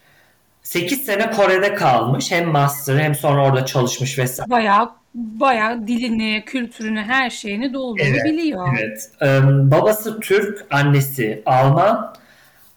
8 0.68 1.06
sene 1.06 1.32
Kore'de 1.32 1.74
kalmış. 1.74 2.32
Hem 2.32 2.48
master 2.48 2.98
hem 2.98 3.16
sonra 3.16 3.46
orada 3.46 3.66
çalışmış 3.66 4.20
vesaire. 4.20 4.52
Bayağı 4.52 4.92
bayağı 5.14 5.88
dilini, 5.88 6.44
kültürünü, 6.46 7.02
her 7.02 7.30
şeyini 7.30 7.74
doğduğunu 7.74 8.08
Evet, 8.08 8.26
biliyor. 8.26 8.78
Evet. 8.80 9.12
E, 9.22 9.28
babası 9.72 10.20
Türk, 10.20 10.66
annesi 10.72 11.42
Alman. 11.46 12.16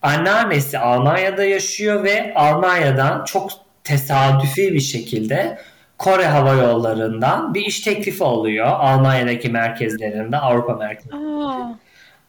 Anneannesi 0.02 0.78
Almanya'da 0.78 1.44
yaşıyor 1.44 2.04
ve 2.04 2.32
Almanya'dan 2.34 3.24
çok 3.24 3.50
tesadüfi 3.84 4.74
bir 4.74 4.80
şekilde 4.80 5.58
Kore 5.98 6.26
Hava 6.26 6.52
Yolları'ndan 6.52 7.54
bir 7.54 7.60
iş 7.60 7.80
teklifi 7.80 8.24
oluyor. 8.24 8.66
Almanya'daki 8.66 9.48
merkezlerinde, 9.48 10.36
Avrupa 10.36 10.74
merkezlerinde. 10.74 11.74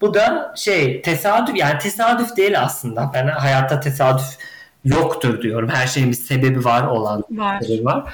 Bu 0.02 0.14
da 0.14 0.54
şey 0.58 1.02
tesadüf 1.02 1.56
yani 1.56 1.80
tesadüf 1.80 2.38
değil 2.38 2.62
aslında. 2.62 3.12
Ben 3.14 3.28
hayatta 3.28 3.80
tesadüf 3.80 4.38
yoktur 4.86 5.42
diyorum. 5.42 5.70
Her 5.70 5.88
şeyin 5.88 6.10
bir 6.10 6.16
sebebi 6.16 6.66
var 6.66 6.88
olan 6.88 7.24
var. 7.30 7.62
sebebi 7.62 7.86
var. 7.86 8.14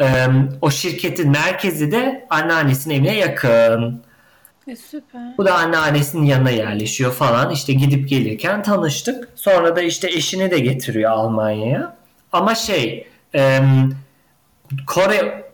Ee, 0.00 0.26
o 0.60 0.70
şirketin 0.70 1.30
merkezi 1.30 1.92
de 1.92 2.26
anneannesinin 2.30 2.94
evine 2.94 3.16
yakın. 3.18 4.02
E, 4.68 4.76
süper. 4.76 5.38
Bu 5.38 5.44
da 5.44 5.54
anneannesinin 5.54 6.26
yanına 6.26 6.50
yerleşiyor 6.50 7.12
falan. 7.12 7.50
İşte 7.50 7.72
gidip 7.72 8.08
gelirken 8.08 8.62
tanıştık. 8.62 9.28
Sonra 9.34 9.76
da 9.76 9.82
işte 9.82 10.08
eşini 10.08 10.50
de 10.50 10.58
getiriyor 10.58 11.10
Almanya'ya. 11.10 11.96
Ama 12.32 12.54
şey 12.54 13.06
e, 13.34 13.60
Kore 14.86 15.52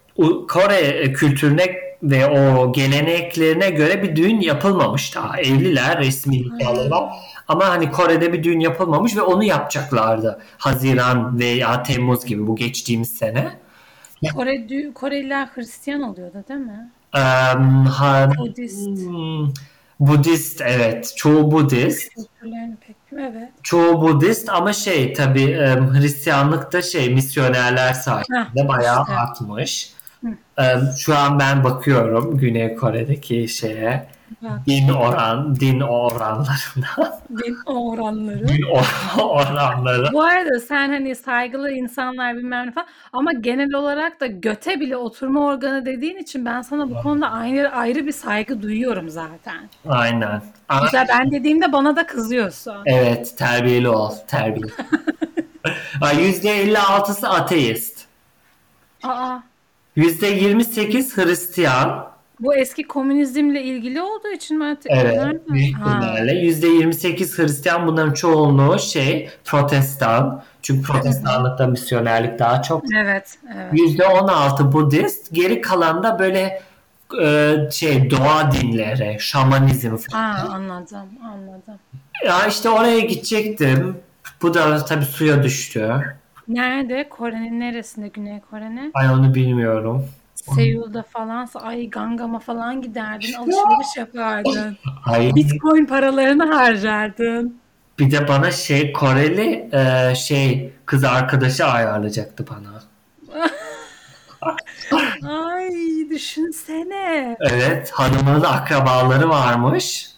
Kore 0.48 1.12
kültürüne 1.12 1.66
ve 2.02 2.26
o 2.26 2.72
geleneklerine 2.72 3.70
göre 3.70 4.02
bir 4.02 4.16
düğün 4.16 4.40
yapılmamış 4.40 5.14
daha. 5.14 5.40
Evliler, 5.40 5.98
resmi 5.98 6.42
nikahları 6.42 6.90
var. 6.90 7.12
Ama 7.48 7.68
hani 7.68 7.90
Kore'de 7.90 8.32
bir 8.32 8.42
düğün 8.42 8.60
yapılmamış 8.60 9.16
ve 9.16 9.22
onu 9.22 9.44
yapacaklardı. 9.44 10.40
Haziran 10.58 11.38
veya 11.38 11.82
Temmuz 11.82 12.24
gibi 12.24 12.46
bu 12.46 12.56
geçtiğimiz 12.56 13.16
sene. 13.16 13.48
Kore, 14.34 14.54
dü- 14.56 14.92
Koreliler 14.92 15.46
Hristiyan 15.54 16.02
oluyordu 16.02 16.44
değil 16.48 16.60
mi? 16.60 16.90
Em, 17.14 17.84
ha- 17.86 18.30
Budist. 18.38 18.88
Hmm, 18.88 19.48
Budist 20.00 20.60
evet. 20.60 21.12
Çoğu 21.16 21.50
Budist. 21.52 22.12
Evet. 23.12 23.48
Çoğu 23.62 24.02
Budist 24.02 24.48
ama 24.50 24.72
şey 24.72 25.12
tabi 25.12 25.56
Hristiyanlıkta 25.92 26.82
şey 26.82 27.14
misyonerler 27.14 27.92
sayesinde 27.92 28.38
Heh, 28.62 28.68
bayağı 28.68 29.02
işte. 29.02 29.14
artmış. 29.14 29.92
Em, 30.58 30.80
Şu 30.98 31.16
an 31.16 31.38
ben 31.38 31.64
bakıyorum 31.64 32.38
Güney 32.38 32.74
Kore'deki 32.76 33.48
şeye 33.48 34.08
din 34.66 34.88
oran 34.88 35.56
din 35.60 35.80
oranlarına 35.80 36.86
din 37.30 37.56
oranları. 37.66 38.48
din 38.48 38.62
or- 38.62 39.20
oranları 39.22 40.12
Bu 40.12 40.22
arada 40.22 40.60
sen 40.60 40.88
hani 40.88 41.14
saygılı 41.14 41.70
insanlar 41.70 42.36
bilmem 42.36 42.66
ne 42.66 42.72
falan 42.72 42.86
ama 43.12 43.32
genel 43.32 43.74
olarak 43.74 44.20
da 44.20 44.26
göte 44.26 44.80
bile 44.80 44.96
oturma 44.96 45.46
organı 45.46 45.86
dediğin 45.86 46.16
için 46.16 46.44
ben 46.46 46.62
sana 46.62 46.90
bu 46.90 47.02
konuda 47.02 47.30
ayrı 47.30 47.70
ayrı 47.72 48.06
bir 48.06 48.12
saygı 48.12 48.62
duyuyorum 48.62 49.08
zaten. 49.10 49.68
aynen. 49.88 50.42
Mesela 50.82 51.06
ben 51.08 51.30
dediğimde 51.30 51.72
bana 51.72 51.96
da 51.96 52.06
kızıyorsun. 52.06 52.76
Evet 52.86 53.34
terbiyeli 53.38 53.88
ol 53.88 54.12
terbiyeli. 54.26 54.72
Ay, 56.00 56.16
%56'sı 56.16 57.28
ateist. 57.28 58.06
Aa, 59.02 59.38
%28 59.96 61.16
Hristiyan. 61.16 62.07
Bu 62.40 62.54
eski 62.54 62.82
komünizmle 62.86 63.62
ilgili 63.62 64.02
olduğu 64.02 64.28
için 64.28 64.60
ben 64.60 64.78
Evet, 64.86 65.04
Nereden? 65.16 65.40
büyük 65.48 65.68
ihtimalle. 65.68 66.32
%28 66.32 67.38
Hristiyan 67.38 67.86
bunların 67.86 68.12
çoğunluğu 68.12 68.78
şey 68.78 69.30
protestan. 69.44 70.42
Çünkü 70.62 70.82
protestanlıkta 70.82 71.66
misyonerlik 71.66 72.38
daha 72.38 72.62
çok. 72.62 72.84
Evet, 72.96 73.38
evet. 73.54 73.72
%16 73.72 74.72
Budist. 74.72 75.32
Geri 75.32 75.60
kalan 75.60 76.02
da 76.02 76.18
böyle 76.18 76.62
e, 77.22 77.56
şey 77.72 78.10
doğa 78.10 78.52
dinleri, 78.52 79.16
şamanizm 79.20 79.96
falan. 79.96 80.22
Aa, 80.34 80.48
anladım, 80.54 81.08
anladım. 81.24 81.78
Ya 82.26 82.46
işte 82.46 82.68
oraya 82.68 83.00
gidecektim. 83.00 83.96
Bu 84.42 84.54
da 84.54 84.84
tabii 84.84 85.04
suya 85.04 85.42
düştü. 85.42 85.94
Nerede? 86.48 87.08
Kore'nin 87.08 87.60
neresinde? 87.60 88.08
Güney 88.08 88.40
Kore'nin? 88.50 88.90
Ay 88.94 89.08
onu 89.10 89.34
bilmiyorum. 89.34 90.06
Seul'da 90.44 91.02
falansa 91.02 91.60
ay 91.60 91.90
Gangam'a 91.90 92.38
falan 92.38 92.82
giderdin, 92.82 93.32
alışveriş 93.32 93.96
yapardın. 93.96 94.76
Ay 95.06 95.34
Bitcoin 95.34 95.84
paralarını 95.84 96.52
harcardın. 96.54 97.58
bir 97.98 98.10
de 98.10 98.28
bana 98.28 98.50
şey 98.50 98.92
Koreli 98.92 99.68
e, 99.72 100.14
şey 100.14 100.72
kız 100.86 101.04
arkadaşı 101.04 101.64
ayarlayacaktı 101.64 102.44
bana. 102.50 102.82
Ay 105.46 105.70
düşünsene. 106.10 107.36
Evet 107.40 107.90
hanımın 107.90 108.42
akrabaları 108.42 109.28
varmış. 109.28 110.08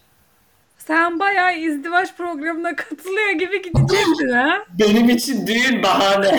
Sen 0.78 1.18
bayağı 1.20 1.56
izdivaç 1.58 2.16
programına 2.16 2.76
katılıyor 2.76 3.30
gibi 3.30 3.62
gidecektin 3.62 4.28
ha? 4.32 4.58
Benim 4.78 5.08
için 5.10 5.46
düğün 5.46 5.82
bahane. 5.82 6.38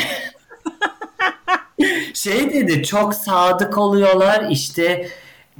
Şey 2.14 2.54
dedi 2.54 2.84
çok 2.84 3.16
sadık 3.16 3.78
oluyorlar 3.78 4.46
işte 4.50 5.08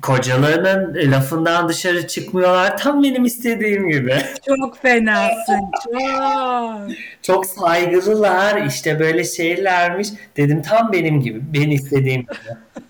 kocalarının 0.02 1.12
lafından 1.12 1.70
dışarı 1.70 2.08
çıkmıyorlar. 2.08 2.78
Tam 2.78 3.04
benim 3.04 3.26
istediğim 3.26 3.90
gibi. 3.90 4.16
Çok 4.48 4.78
fenasın, 4.82 5.62
çok. 5.84 6.90
Çok 7.22 7.46
saygılılar 7.46 8.66
işte 8.66 9.00
böyle 9.00 9.24
şeylermiş. 9.24 10.08
Dedim 10.38 10.62
tam 10.62 10.92
benim 10.92 11.22
gibi. 11.22 11.42
Ben 11.54 11.70
istediğim 11.70 12.22
gibi. 12.22 12.34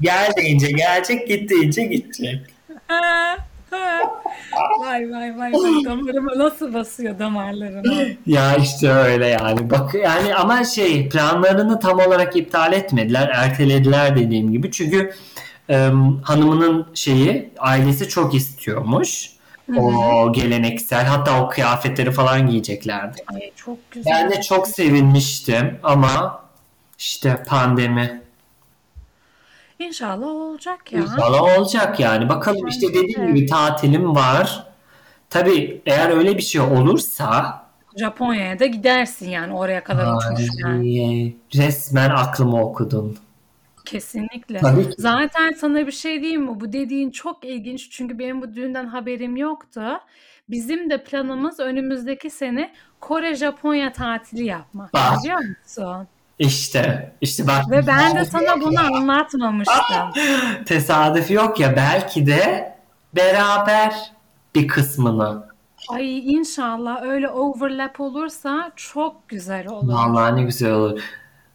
Gel 0.02 0.32
deyince 0.38 0.68
gelecek 0.68 1.28
git 1.28 1.50
deyince 1.50 1.84
gidecek. 1.84 2.42
Vay 4.80 5.12
vay 5.12 5.38
vay 5.38 5.54
vay 5.54 5.86
damarıma 5.86 6.32
nasıl 6.38 6.74
basıyor 6.74 7.20
damarlarıma. 7.20 7.94
Ya 8.26 8.56
işte 8.56 8.92
öyle 8.92 9.28
yani. 9.28 9.70
Bak 9.70 9.94
yani 9.94 10.36
ama 10.36 10.64
şey 10.64 11.10
planlarını 11.10 11.80
tam 11.80 12.00
olarak 12.00 12.36
iptal 12.36 12.74
etmediler, 12.74 13.32
ertelediler 13.36 14.16
dediğim 14.16 14.52
gibi. 14.52 14.72
Çünkü 14.72 15.14
e, 15.70 15.76
hanımının 16.24 16.88
şeyi 16.94 17.50
ailesi 17.60 18.10
çok 18.10 18.34
istiyormuş. 18.36 19.30
O 19.78 20.34
geleneksel 20.34 21.06
hatta 21.06 21.44
o 21.44 21.50
kıyafetleri 21.50 22.12
falan 22.12 22.48
giyeceklerdi. 22.48 23.24
Ay 23.28 23.52
çok 23.56 23.92
güzel. 23.92 24.14
Ben 24.14 24.32
de 24.32 24.42
çok 24.42 24.68
sevinmiştim 24.68 25.80
ama 25.84 26.44
işte 27.00 27.44
pandemi. 27.48 28.21
İnşallah 29.82 30.28
olacak 30.28 30.94
ya. 30.94 31.00
İnşallah 31.02 31.60
olacak 31.60 32.00
yani. 32.00 32.30
Bakalım 32.30 32.68
işte 32.68 32.88
dediğim 32.88 33.28
gibi 33.28 33.46
tatilim 33.46 34.16
var. 34.16 34.68
Tabii 35.30 35.82
eğer 35.86 36.10
öyle 36.10 36.38
bir 36.38 36.42
şey 36.42 36.62
olursa 36.62 37.62
Japonya'ya 37.96 38.60
da 38.60 38.66
gidersin 38.66 39.30
yani 39.30 39.54
oraya 39.54 39.84
kadar 39.84 40.06
ay, 40.66 41.34
resmen 41.56 42.10
aklımı 42.10 42.62
okudun. 42.62 43.18
Kesinlikle. 43.86 44.60
Tabii 44.60 44.90
ki. 44.90 44.96
Zaten 44.98 45.52
sana 45.52 45.88
bir 45.88 45.92
şey 45.92 46.22
diyeyim 46.22 46.42
mi? 46.42 46.60
Bu 46.60 46.74
dediğin 46.74 47.12
çok 47.12 47.46
ilginç 47.46 47.90
çünkü 47.92 48.20
benim 48.20 48.42
bu 48.42 48.56
düğünden 48.56 48.86
haberim 48.86 49.38
yoktu. 49.38 49.82
Bizim 50.50 50.90
de 50.90 51.04
planımız 51.04 51.60
önümüzdeki 51.60 52.30
sene 52.30 52.74
Kore 53.00 53.36
Japonya 53.36 53.94
tatili 53.94 54.46
yapmak. 54.46 54.94
Bak. 54.94 55.18
Biliyor 55.24 55.40
musun? 55.40 56.08
İşte 56.40 57.14
işte 57.22 57.48
bak 57.48 57.70
Ve 57.70 57.88
ben 57.88 58.16
de 58.16 58.26
sana 58.26 58.62
bunu 58.62 58.80
anlatmamıştım. 58.80 59.86
tesadüf 60.66 61.32
yok 61.32 61.60
ya 61.60 61.76
belki 61.76 62.28
de 62.28 62.76
beraber 63.16 64.12
bir 64.56 64.68
kısmını. 64.68 65.52
Ay 65.90 66.34
inşallah 66.34 67.02
öyle 67.02 67.30
overlap 67.30 68.00
olursa 68.00 68.72
çok 68.76 69.30
güzel 69.30 69.68
olur. 69.68 69.94
Vallahi 69.94 70.36
ne 70.36 70.44
güzel 70.44 70.72
olur. 70.72 71.02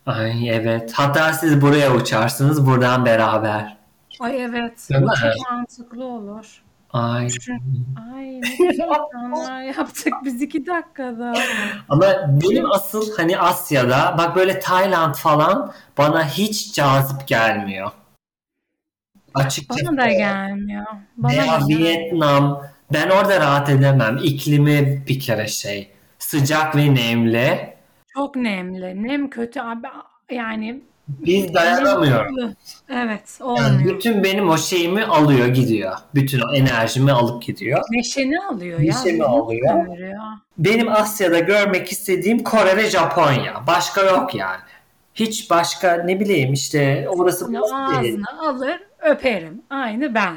Ay 0.06 0.48
evet. 0.48 0.92
Hatta 0.94 1.32
siz 1.32 1.62
buraya 1.62 1.94
uçarsınız 1.94 2.66
buradan 2.66 3.04
beraber. 3.04 3.76
Ay 4.20 4.42
evet. 4.44 4.88
Değil 4.90 5.00
mi? 5.00 5.10
çok 5.22 5.50
mantıklı 5.50 6.04
olur. 6.04 6.62
Ay. 6.96 7.28
Ay 8.14 8.40
ne 8.40 8.76
planlar 8.76 9.62
yaptık 9.62 10.14
biz 10.24 10.42
iki 10.42 10.66
dakikada. 10.66 11.34
Ama 11.88 12.06
benim 12.28 12.72
asıl 12.72 13.16
hani 13.16 13.38
Asya'da 13.38 14.14
bak 14.18 14.36
böyle 14.36 14.60
Tayland 14.60 15.14
falan 15.14 15.72
bana 15.98 16.28
hiç 16.28 16.74
cazip 16.74 17.28
gelmiyor. 17.28 17.90
Açıkçası. 19.34 19.86
Bana 19.86 19.96
da 19.96 20.06
gelmiyor. 20.06 20.86
Bana 21.16 21.32
Veya 21.32 21.60
da. 21.60 21.68
Vietnam. 21.68 22.62
Ben 22.92 23.10
orada 23.10 23.40
rahat 23.40 23.68
edemem. 23.68 24.18
İklimi 24.22 25.02
bir 25.08 25.20
kere 25.20 25.48
şey. 25.48 25.90
Sıcak 26.18 26.76
ve 26.76 26.94
nemli. 26.94 27.76
Çok 28.14 28.36
nemli. 28.36 29.02
Nem 29.02 29.30
kötü 29.30 29.60
abi. 29.60 29.86
Yani 30.30 30.80
Biz 31.08 31.54
dayanamıyoruz. 31.54 32.36
Evet, 32.88 33.38
Yani 33.40 33.50
olmuyor. 33.50 33.96
bütün 33.96 34.24
benim 34.24 34.48
o 34.48 34.58
şeyimi 34.58 35.04
alıyor 35.04 35.46
gidiyor. 35.46 35.96
Bütün 36.14 36.40
o 36.40 36.54
enerjimi 36.54 37.12
alıp 37.12 37.42
gidiyor. 37.42 37.82
Neşeni 37.90 38.40
alıyor 38.40 38.80
ya. 38.80 38.94
Neşemi 38.94 39.24
alıyor. 39.24 39.84
sömürüyor. 39.84 40.18
Benim 40.58 40.92
Asya'da 40.92 41.38
görmek 41.38 41.92
istediğim 41.92 42.38
Kore 42.44 42.76
ve 42.76 42.90
Japonya. 42.90 43.66
Başka 43.66 44.00
yok 44.02 44.34
yani. 44.34 44.60
Hiç 45.14 45.50
başka 45.50 45.94
ne 46.04 46.20
bileyim 46.20 46.52
işte 46.52 47.06
orası 47.08 47.46
burası 47.48 48.02
değil. 48.02 48.18
ağzına 48.26 48.48
alır, 48.50 48.80
öperim. 49.02 49.62
Aynı 49.70 50.14
ben. 50.14 50.34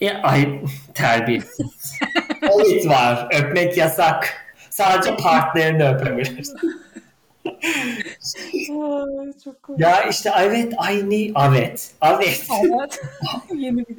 Ya, 0.00 0.20
ay 0.22 0.60
terbiyesiz. 0.94 1.98
Covid 2.52 2.88
var. 2.90 3.28
Öpmek 3.40 3.76
yasak. 3.76 4.34
Sadece 4.70 5.16
partnerini 5.22 5.88
öpebilirsin. 5.88 6.58
Ay, 7.46 9.32
çok 9.44 9.62
komik. 9.62 9.80
Ya 9.80 10.02
işte 10.02 10.30
evet 10.40 10.72
aynı 10.76 11.14
evet. 11.14 11.90
Evet. 12.02 12.46
Evet. 12.64 13.02
Yeni 13.54 13.78
bir... 13.88 13.96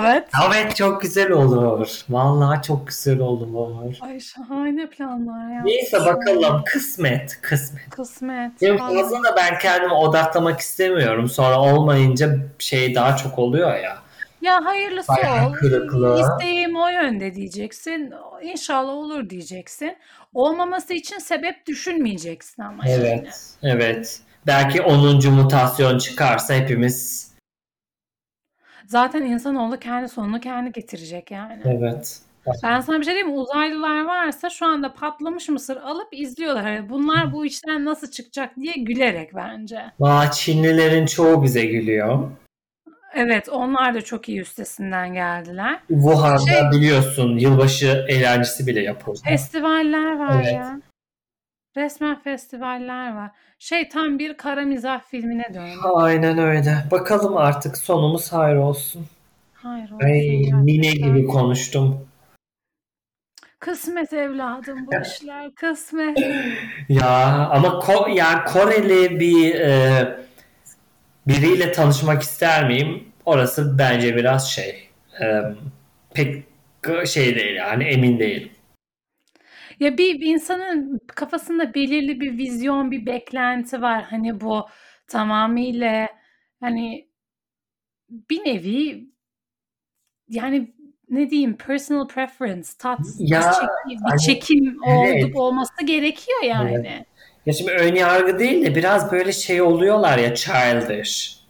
Evet. 0.00 0.28
Evet 0.50 0.76
çok 0.76 1.02
güzel 1.02 1.30
olur. 1.30 2.00
Vallahi 2.08 2.62
çok 2.62 2.86
güzel 2.86 3.18
olur. 3.20 3.94
Ay 4.00 4.20
şahane 4.20 4.86
planlar 4.86 5.54
ya. 5.54 5.62
Neyse 5.64 6.00
bakalım 6.00 6.62
kısmet 6.64 7.38
kısmet. 7.42 7.90
Kısmet. 7.90 8.62
Benim 8.62 8.80
Vallahi. 8.80 8.96
fazla 9.02 9.24
da 9.24 9.36
ben 9.36 9.58
kendime 9.58 9.94
odaklamak 9.94 10.60
istemiyorum. 10.60 11.28
Sonra 11.28 11.60
olmayınca 11.60 12.36
şey 12.58 12.94
daha 12.94 13.16
çok 13.16 13.38
oluyor 13.38 13.76
ya. 13.76 13.98
Ya 14.42 14.64
hayırlısı 14.64 15.08
Bayağı 15.08 15.48
ol. 15.48 15.52
kırıklığı. 15.52 16.20
İsteğim 16.20 16.76
o 16.76 16.88
yönde 16.88 17.34
diyeceksin. 17.34 18.12
İnşallah 18.42 18.92
olur 18.92 19.30
diyeceksin. 19.30 19.96
Olmaması 20.34 20.94
için 20.94 21.18
sebep 21.18 21.66
düşünmeyeceksin 21.66 22.62
ama 22.62 22.86
yani. 22.88 23.02
Evet. 23.04 23.44
Evet. 23.62 24.20
Belki 24.46 24.82
10. 24.82 25.30
mutasyon 25.30 25.98
çıkarsa 25.98 26.54
hepimiz 26.54 27.32
Zaten 28.86 29.22
insanoğlu 29.22 29.78
kendi 29.78 30.08
sonunu 30.08 30.40
kendi 30.40 30.72
getirecek 30.72 31.30
yani. 31.30 31.62
evet. 31.64 32.18
Ben 32.62 32.80
sana 32.80 33.00
bir 33.00 33.04
şey 33.04 33.14
diyeyim 33.14 33.32
mi? 33.34 33.38
Uzaylılar 33.38 34.04
varsa 34.04 34.50
şu 34.50 34.66
anda 34.66 34.94
patlamış 34.94 35.48
mısır 35.48 35.76
alıp 35.76 36.08
izliyorlar. 36.12 36.62
Hani 36.62 36.88
bunlar 36.88 37.32
bu 37.32 37.46
işten 37.46 37.84
nasıl 37.84 38.10
çıkacak 38.10 38.56
diye 38.56 38.72
gülerek 38.76 39.34
bence. 39.34 39.82
Aa, 40.00 40.30
Çinlilerin 40.30 41.06
çoğu 41.06 41.42
bize 41.42 41.66
gülüyor. 41.66 42.30
Evet 43.14 43.48
onlar 43.48 43.94
da 43.94 44.02
çok 44.02 44.28
iyi 44.28 44.40
üstesinden 44.40 45.12
geldiler. 45.14 45.78
Wuhan'da 45.88 46.38
Şey- 46.38 46.70
biliyorsun 46.80 47.38
yılbaşı 47.38 48.04
eğlencesi 48.08 48.66
bile 48.66 48.80
yapıldı. 48.80 49.18
Festivaller 49.24 50.18
var 50.18 50.34
Evet. 50.42 50.52
ya. 50.54 50.80
Resmen 51.76 52.22
festivaller 52.22 53.14
var. 53.16 53.30
Şey 53.58 53.88
tam 53.88 54.18
bir 54.18 54.36
kara 54.36 54.62
mizah 54.62 55.00
filmine 55.00 55.54
döndü. 55.54 55.76
Aynen 55.94 56.38
öyle. 56.38 56.76
Bakalım 56.90 57.36
artık 57.36 57.76
sonumuz 57.78 58.32
hayır 58.32 58.56
olsun. 58.56 59.06
Hayır 59.54 59.90
olsun 59.90 60.06
Ay, 60.06 60.20
nine 60.66 60.90
gibi 60.92 61.26
konuştum. 61.26 62.08
Kısmet 63.58 64.12
evladım 64.12 64.86
bu 64.86 64.90
işler 65.02 65.54
kısmet. 65.54 66.18
Ya 66.88 67.48
ama 67.50 67.78
Ko 67.78 68.06
yani 68.14 68.44
Koreli 68.44 69.20
bir 69.20 69.54
e, 69.54 70.16
biriyle 71.26 71.72
tanışmak 71.72 72.22
ister 72.22 72.68
miyim? 72.68 73.12
Orası 73.24 73.78
bence 73.78 74.16
biraz 74.16 74.50
şey 74.50 74.88
e, 75.20 75.26
pek 76.14 76.44
şey 77.06 77.36
değil 77.36 77.56
yani 77.56 77.84
emin 77.84 78.18
değilim. 78.18 78.50
Ya 79.80 79.98
bir, 79.98 80.20
bir 80.20 80.26
insanın 80.26 81.00
kafasında 81.06 81.74
belirli 81.74 82.20
bir 82.20 82.38
vizyon, 82.38 82.90
bir 82.90 83.06
beklenti 83.06 83.82
var. 83.82 84.02
Hani 84.02 84.40
bu 84.40 84.66
tamamıyla 85.06 86.08
hani 86.60 87.08
bir 88.10 88.44
nevi 88.44 89.06
yani 90.28 90.74
ne 91.10 91.30
diyeyim 91.30 91.56
personal 91.56 92.08
preference, 92.08 92.68
tat, 92.78 93.00
Ya, 93.18 93.42
çekim, 93.42 93.68
bir 93.88 93.96
hani, 94.10 94.20
çekim 94.20 94.78
evet. 94.86 95.24
olup 95.24 95.36
olması 95.36 95.86
gerekiyor 95.86 96.42
yani. 96.42 97.06
Ya 97.46 97.52
şimdi 97.52 97.70
ön 97.72 97.94
yargı 97.94 98.38
değil 98.38 98.66
de 98.66 98.74
biraz 98.74 99.12
böyle 99.12 99.32
şey 99.32 99.62
oluyorlar 99.62 100.18
ya 100.18 100.34
childish. 100.34 101.42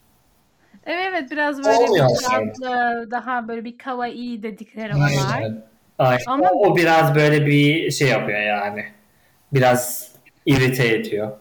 Evet 0.86 1.06
evet 1.10 1.30
biraz 1.30 1.64
böyle 1.64 1.76
Olmuyor 1.78 2.08
bir 2.08 2.12
aslında. 2.12 2.52
tatlı, 2.52 3.10
daha 3.10 3.48
böyle 3.48 3.64
bir 3.64 3.78
kawaii 3.78 4.42
dedikleri 4.42 4.96
olay. 4.96 5.16
Aynen. 5.34 5.64
Aynen. 5.98 6.22
Ama- 6.26 6.50
O, 6.50 6.66
o 6.70 6.76
biraz 6.76 7.14
böyle 7.14 7.46
bir 7.46 7.90
şey 7.90 8.08
yapıyor 8.08 8.40
yani. 8.40 8.84
Biraz 9.52 10.12
irite 10.46 10.88
ediyor. 10.94 11.32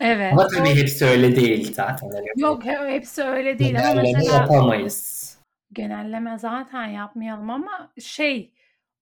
Evet. 0.00 0.32
Ama 0.32 0.42
o- 0.44 0.48
tabii 0.48 0.74
hepsi 0.80 1.04
öyle 1.04 1.36
değil 1.36 1.74
zaten. 1.74 2.10
Hani 2.10 2.26
Yok 2.36 2.64
he- 2.64 2.88
hepsi 2.92 3.22
öyle 3.22 3.58
değil 3.58 3.76
ama 3.80 3.88
genelleme 3.90 4.12
mesela 4.18 4.36
yapamayız. 4.36 5.36
genelleme 5.72 6.38
zaten 6.38 6.86
yapmayalım 6.86 7.50
ama 7.50 7.90
şey 8.00 8.52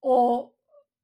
o 0.02 0.50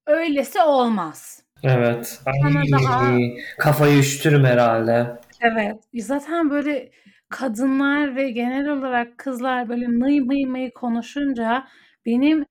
öylesi 0.06 0.60
olmaz. 0.62 1.41
Evet. 1.62 2.20
Sana 2.42 2.60
Ay, 2.60 2.66
daha- 2.72 3.16
kafayı 3.58 3.98
üşütürüm 3.98 4.44
herhalde. 4.44 5.20
Evet. 5.40 5.76
Zaten 5.94 6.50
böyle 6.50 6.90
kadınlar 7.28 8.16
ve 8.16 8.30
genel 8.30 8.68
olarak 8.68 9.18
kızlar 9.18 9.68
böyle 9.68 9.86
mıy 9.86 10.20
mıy 10.20 10.44
mıy 10.46 10.70
konuşunca 10.70 11.64
benim 12.06 12.46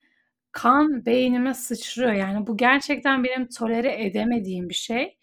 kan 0.52 1.06
beynime 1.06 1.54
sıçrıyor. 1.54 2.12
Yani 2.12 2.46
bu 2.46 2.56
gerçekten 2.56 3.24
benim 3.24 3.48
tolere 3.58 4.04
edemediğim 4.04 4.68
bir 4.68 4.74
şey. 4.74 5.16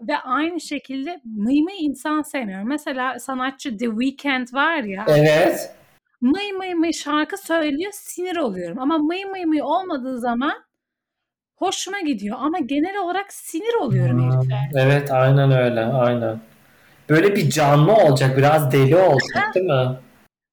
Ve 0.00 0.16
aynı 0.18 0.60
şekilde 0.60 1.20
mıy 1.24 1.62
mıy 1.62 1.74
insan 1.78 2.22
sevmiyorum. 2.22 2.68
Mesela 2.68 3.18
sanatçı 3.18 3.76
The 3.78 3.86
Weeknd 3.86 4.54
var 4.54 4.82
ya. 4.82 5.04
Evet. 5.08 5.74
Mıy 6.20 6.52
mıy 6.52 6.74
mıy 6.74 6.92
şarkı 6.92 7.36
söylüyor 7.38 7.90
sinir 7.94 8.36
oluyorum. 8.36 8.78
Ama 8.78 8.98
mıy 8.98 9.24
mıy 9.24 9.44
mıy 9.44 9.62
olmadığı 9.62 10.18
zaman 10.20 10.54
hoşuma 11.56 12.00
gidiyor. 12.00 12.36
Ama 12.40 12.58
genel 12.58 12.98
olarak 12.98 13.32
sinir 13.32 13.74
oluyorum 13.80 14.18
Hmm, 14.18 14.32
herife. 14.32 14.56
Evet 14.74 15.10
aynen 15.10 15.52
öyle 15.52 15.84
aynen. 15.84 16.40
Böyle 17.08 17.36
bir 17.36 17.50
canlı 17.50 17.92
olacak 17.94 18.36
biraz 18.36 18.72
deli 18.72 18.96
olacak 18.96 19.54
değil 19.54 19.66
mi? 19.66 19.96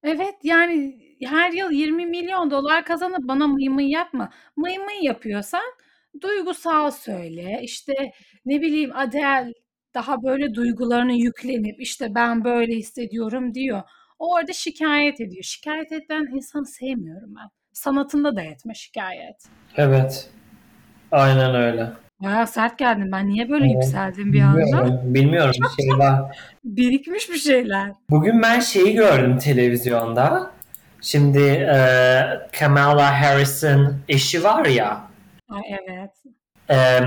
Evet 0.04 0.36
yani 0.44 1.00
her 1.26 1.52
yıl 1.52 1.72
20 1.72 2.06
milyon 2.06 2.52
dolar 2.52 2.86
kazanıp 2.86 3.20
bana 3.22 3.48
mıy 3.48 3.70
mıy 3.70 3.92
yapma. 3.92 4.30
Mıy 4.58 4.78
mıy 4.78 4.96
yapıyorsan 5.06 5.62
duygusal 6.22 6.92
söyle. 6.92 7.60
İşte 7.64 7.94
ne 8.46 8.62
bileyim 8.62 8.92
Adele 8.96 9.54
daha 9.94 10.24
böyle 10.24 10.54
duygularını 10.54 11.14
yüklenip 11.14 11.82
işte 11.82 12.16
ben 12.16 12.44
böyle 12.44 12.74
hissediyorum 12.76 13.54
diyor. 13.54 13.82
O 14.20 14.34
orada 14.34 14.54
şikayet 14.54 15.22
ediyor. 15.22 15.44
Şikayet 15.44 15.92
eden 15.92 16.36
insanı 16.36 16.66
sevmiyorum 16.66 17.36
ben. 17.36 17.50
Sanatında 17.74 18.36
da 18.36 18.42
etme 18.42 18.74
şikayet. 18.74 19.44
Evet. 19.78 20.30
Aynen 21.14 21.56
öyle. 21.56 21.90
Bayağı 22.24 22.48
sert 22.48 22.78
geldin. 22.78 23.12
Ben 23.12 23.28
niye 23.30 23.50
böyle 23.50 23.66
Evet. 23.66 23.76
yükseldim 23.76 24.34
bir 24.34 24.42
anda? 24.42 25.02
Bilmiyorum, 25.04 25.54
bir 25.78 25.84
şey 25.84 26.00
var. 26.00 26.38
Birikmiş 26.64 27.30
bir 27.30 27.38
şeyler. 27.38 27.92
Bugün 28.10 28.42
ben 28.42 28.60
şeyi 28.60 28.94
gördüm 28.94 29.38
televizyonda. 29.38 30.52
Şimdi 31.02 31.40
e, 31.74 31.78
Kamala 32.60 33.22
Harris'in 33.22 33.88
eşi 34.10 34.44
var 34.44 34.66
ya. 34.66 35.02
Ay 35.50 35.62
evet. 35.70 36.10
e, 36.70 37.00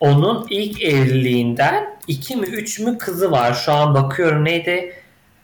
onun 0.00 0.46
ilk 0.50 0.82
evliliğinden 0.82 1.84
iki 2.06 2.36
mi 2.36 2.46
üç 2.46 2.78
mü 2.80 2.98
kızı 2.98 3.30
var. 3.30 3.54
Şu 3.54 3.72
an 3.72 3.94
bakıyorum 3.94 4.44
neydi? 4.44 4.92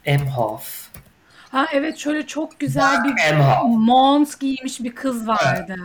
Emhoff. 0.04 0.86
Ha 1.50 1.66
evet 1.72 1.96
şöyle 1.98 2.26
çok 2.26 2.60
güzel 2.60 3.04
bir 3.04 3.32
Emhoff. 3.32 3.62
mont 3.64 4.40
giymiş 4.40 4.80
bir 4.80 4.94
kız 4.94 5.28
vardı. 5.28 5.76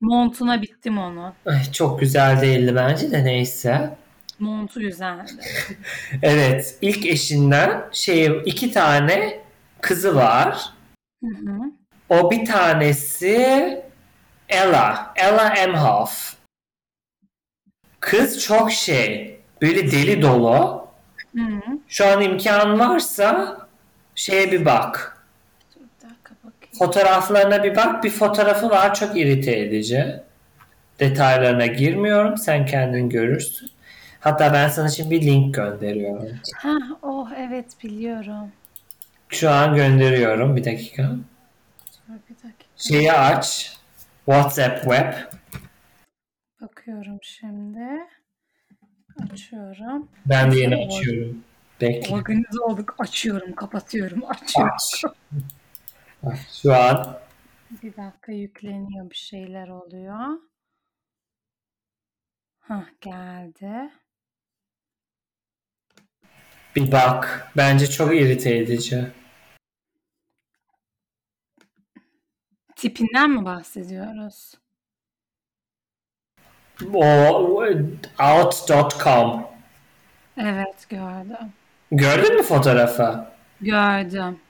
Montuna 0.00 0.62
bittim 0.62 0.98
onu. 0.98 1.34
Ay, 1.46 1.72
çok 1.72 2.00
güzel 2.00 2.40
değildi 2.40 2.74
bence 2.74 3.10
de 3.10 3.24
neyse. 3.24 3.96
Montu 4.38 4.80
güzeldi. 4.80 5.32
Evet 6.22 6.78
ilk 6.82 7.06
eşinden 7.06 7.84
şey 7.92 8.42
iki 8.44 8.72
tane 8.72 9.40
kızı 9.80 10.14
var. 10.16 10.72
Hı 11.24 11.30
hı. 11.30 11.58
O 12.08 12.30
bir 12.30 12.44
tanesi 12.44 13.84
Ella. 14.48 15.12
Ella 15.16 15.48
Emhoff. 15.54 16.36
Kız 18.00 18.42
çok 18.44 18.72
şey. 18.72 19.40
Böyle 19.62 19.90
deli 19.90 20.22
dolu. 20.22 20.88
Hı 21.36 21.42
hı. 21.42 21.78
Şu 21.88 22.06
an 22.06 22.20
imkan 22.20 22.78
varsa 22.78 23.58
şeye 24.14 24.52
bir 24.52 24.64
bak. 24.64 25.24
Dur 25.74 25.80
bir 25.80 26.08
dakika 26.08 26.34
bakayım. 26.44 26.65
Fotoğraflarına 26.78 27.64
bir 27.64 27.76
bak. 27.76 28.04
Bir 28.04 28.10
fotoğrafı 28.10 28.70
var 28.70 28.94
çok 28.94 29.16
irite 29.16 29.58
edici. 29.58 30.06
Detaylarına 31.00 31.66
girmiyorum. 31.66 32.36
Sen 32.36 32.66
kendin 32.66 33.08
görürsün. 33.08 33.70
Hatta 34.20 34.52
ben 34.52 34.68
sana 34.68 34.88
şimdi 34.88 35.10
bir 35.10 35.22
link 35.22 35.54
gönderiyorum. 35.54 36.28
Ha 36.56 36.76
oh 37.02 37.30
evet 37.36 37.66
biliyorum. 37.84 38.52
Şu 39.28 39.50
an 39.50 39.74
gönderiyorum. 39.74 40.56
Bir 40.56 40.64
dakika. 40.64 41.02
Dur 42.08 42.14
bir 42.30 42.34
dakika. 42.34 42.64
Şeyi 42.76 43.12
aç. 43.12 43.76
WhatsApp 44.24 44.82
web. 44.82 45.12
Bakıyorum 46.60 47.18
şimdi. 47.22 47.88
Açıyorum. 49.32 50.08
Ben 50.26 50.52
de 50.52 50.58
yeni 50.58 50.86
açıyorum. 50.86 51.38
Bekle. 51.80 52.14
Organize 52.14 52.60
olduk. 52.60 52.94
Açıyorum, 52.98 53.54
kapatıyorum, 53.54 54.22
açıyorum. 54.28 54.72
Aç. 54.74 55.04
Bak, 56.26 56.38
Şu 56.62 56.74
an 56.74 57.18
Bir 57.70 57.96
dakika 57.96 58.32
yükleniyor 58.32 59.10
bir 59.10 59.14
şeyler 59.14 59.68
oluyor. 59.68 60.38
Hah 62.58 62.86
geldi. 63.00 63.90
bir 66.76 66.92
bak. 66.92 67.50
Bence 67.56 67.90
çok 67.90 68.14
irite 68.14 68.56
edici. 68.56 69.06
Tipinden 72.76 73.30
mi 73.30 73.44
bahsediyoruz? 73.44 74.54
O 76.94 77.64
out.com. 78.18 79.46
Evet 80.36 80.86
gördüm. 80.88 81.52
Gördün 81.90 82.36
mü 82.36 82.42
fotoğrafı? 82.42 83.26
Gördüm. 83.60 84.40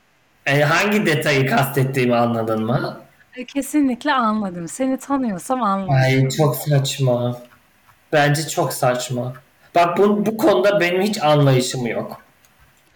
E, 0.47 0.60
hangi 0.62 1.06
detayı 1.06 1.47
kastettiğimi 1.47 2.16
anladın 2.16 2.64
mı? 2.64 3.01
E, 3.36 3.44
Kesinlikle 3.44 4.12
anladım. 4.12 4.68
Seni 4.68 4.97
tanıyorsam 4.98 5.62
anladım. 5.62 5.94
Ay 5.94 6.28
çok 6.28 6.56
saçma. 6.56 7.39
Bence 8.12 8.48
çok 8.48 8.73
saçma. 8.73 9.32
Bak 9.74 9.98
bu, 9.98 10.27
bu 10.27 10.36
konuda 10.36 10.81
benim 10.81 11.02
hiç 11.02 11.23
anlayışım 11.23 11.86
yok. 11.86 12.20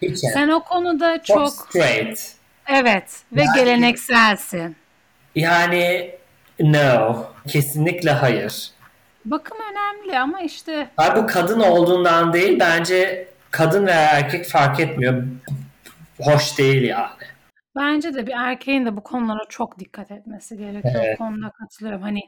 Hiç 0.01 0.23
yani. 0.23 0.33
Sen 0.33 0.49
o 0.49 0.63
konuda 0.63 1.23
Çok, 1.23 1.37
çok 1.37 1.49
straight. 1.53 2.19
evet 2.67 3.03
ve 3.31 3.41
Yani- 3.43 3.55
gelenekselsin. 3.55 4.75
Yani 5.35 6.11
no. 6.59 7.25
Kesinlikle 7.47 8.11
hayır. 8.11 8.71
Bakım 9.25 9.57
önemli 9.71 10.19
ama 10.19 10.41
işte 10.41 10.87
Ay 10.97 11.15
bu 11.15 11.27
kadın 11.27 11.59
olduğundan 11.59 12.33
değil 12.33 12.59
bence 12.59 13.27
kadın 13.51 13.85
veya 13.87 14.01
erkek 14.09 14.49
fark 14.49 14.79
etmiyor. 14.79 15.23
Hoş 16.21 16.57
değil 16.57 16.81
yani. 16.83 17.09
Bence 17.75 18.13
de 18.13 18.27
bir 18.27 18.33
erkeğin 18.35 18.85
de 18.85 18.97
bu 18.97 19.03
konulara 19.03 19.45
çok 19.49 19.79
dikkat 19.79 20.11
etmesi 20.11 20.57
gerekiyor. 20.57 21.03
Evet. 21.05 21.15
O 21.15 21.23
konuda 21.23 21.49
katılıyorum. 21.49 22.01
Hani 22.01 22.19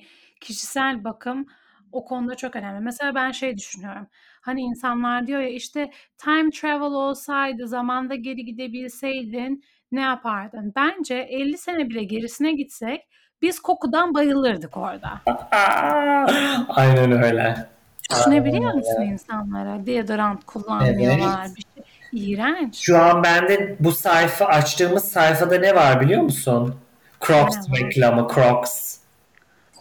kişisel 0.41 1.03
bakım 1.03 1.45
o 1.91 2.05
konuda 2.05 2.35
çok 2.35 2.55
önemli. 2.55 2.79
Mesela 2.79 3.15
ben 3.15 3.31
şey 3.31 3.57
düşünüyorum. 3.57 4.07
Hani 4.41 4.61
insanlar 4.61 5.27
diyor 5.27 5.39
ya 5.39 5.49
işte 5.49 5.91
time 6.17 6.49
travel 6.49 6.91
olsaydı 6.91 7.67
zamanda 7.67 8.15
geri 8.15 8.45
gidebilseydin 8.45 9.63
ne 9.91 10.01
yapardın? 10.01 10.73
Bence 10.75 11.15
50 11.15 11.57
sene 11.57 11.89
bile 11.89 12.03
gerisine 12.03 12.53
gitsek 12.53 13.01
biz 13.41 13.59
kokudan 13.59 14.13
bayılırdık 14.13 14.77
orada. 14.77 15.21
Aynen 16.69 17.11
öyle. 17.11 17.55
Düşünebiliyor 18.11 18.63
Aynen 18.63 18.75
musun 18.75 19.01
öyle. 19.01 19.11
insanlara? 19.11 19.85
Deodorant 19.85 20.45
kullanmıyorlar. 20.45 21.45
Evet. 21.45 21.55
Bir 21.57 21.63
şey. 21.73 21.92
İğrenç. 22.14 22.76
Şu 22.77 23.02
an 23.02 23.23
bende 23.23 23.76
bu 23.80 23.91
sayfa 23.91 24.45
açtığımız 24.45 25.03
sayfada 25.11 25.57
ne 25.57 25.76
var 25.76 26.02
biliyor 26.02 26.22
musun? 26.22 26.76
Crocs 27.27 27.56
Ne 27.56 27.72
var? 27.73 27.80
reklamı 27.80 28.27
Crocs. 28.35 28.98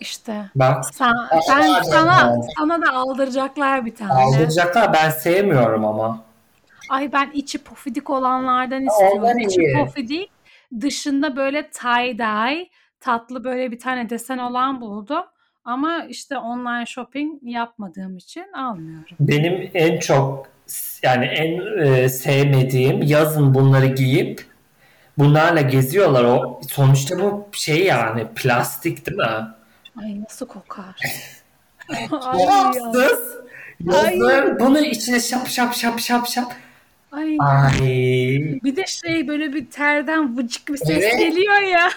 İşte. 0.00 0.44
Bak 0.54 0.84
Sen, 0.94 1.12
Aa, 1.30 1.40
sana 1.42 2.34
sana 2.58 2.82
da 2.86 2.92
aldıracaklar 2.92 3.86
bir 3.86 3.94
tane. 3.94 4.12
aldıracaklar 4.12 4.92
ben 4.92 5.10
sevmiyorum 5.10 5.84
ama. 5.84 6.20
Ay 6.90 7.12
ben 7.12 7.30
içi 7.34 7.58
pofidik 7.58 8.10
olanlardan 8.10 8.86
istiyorum. 8.86 9.18
Ondan 9.18 9.38
İçi 9.38 9.60
iyi. 9.60 9.74
pofidik, 9.76 10.30
dışında 10.80 11.36
böyle 11.36 11.70
tie 11.70 12.18
dye, 12.18 12.68
tatlı 13.00 13.44
böyle 13.44 13.70
bir 13.70 13.78
tane 13.78 14.10
desen 14.10 14.38
olan 14.38 14.80
buldum. 14.80 15.22
Ama 15.64 16.04
işte 16.08 16.38
online 16.38 16.86
shopping 16.86 17.38
yapmadığım 17.42 18.16
için 18.16 18.44
almıyorum. 18.52 19.16
Benim 19.20 19.70
en 19.74 19.98
çok 19.98 20.46
yani 21.02 21.24
en 21.24 21.82
e, 21.86 22.08
sevmediğim 22.08 23.02
yazın 23.02 23.54
bunları 23.54 23.86
giyip 23.86 24.46
bunlarla 25.18 25.60
geziyorlar. 25.60 26.24
O 26.24 26.60
sonuçta 26.68 27.18
bu 27.18 27.48
şey 27.52 27.84
yani 27.84 28.26
plastik 28.34 29.06
değil 29.06 29.18
mi? 29.18 29.46
Ay 30.02 30.20
nasıl 30.22 30.46
kokar? 30.46 30.96
Rahatsız. 32.12 33.18
Yazın 33.80 34.60
bunu 34.60 34.78
içine 34.80 35.20
şap 35.20 35.48
şap 35.48 35.74
şap 35.74 36.00
şap 36.00 36.26
şap. 36.28 36.52
Ay. 37.12 37.36
Ay 37.40 37.80
Bir 38.64 38.76
de 38.76 38.86
şey 38.86 39.28
böyle 39.28 39.52
bir 39.52 39.70
terden 39.70 40.36
vıcık 40.38 40.68
bir 40.68 40.76
ses 40.76 40.90
Evet. 40.90 41.18
geliyor 41.18 41.60
ya. 41.62 41.88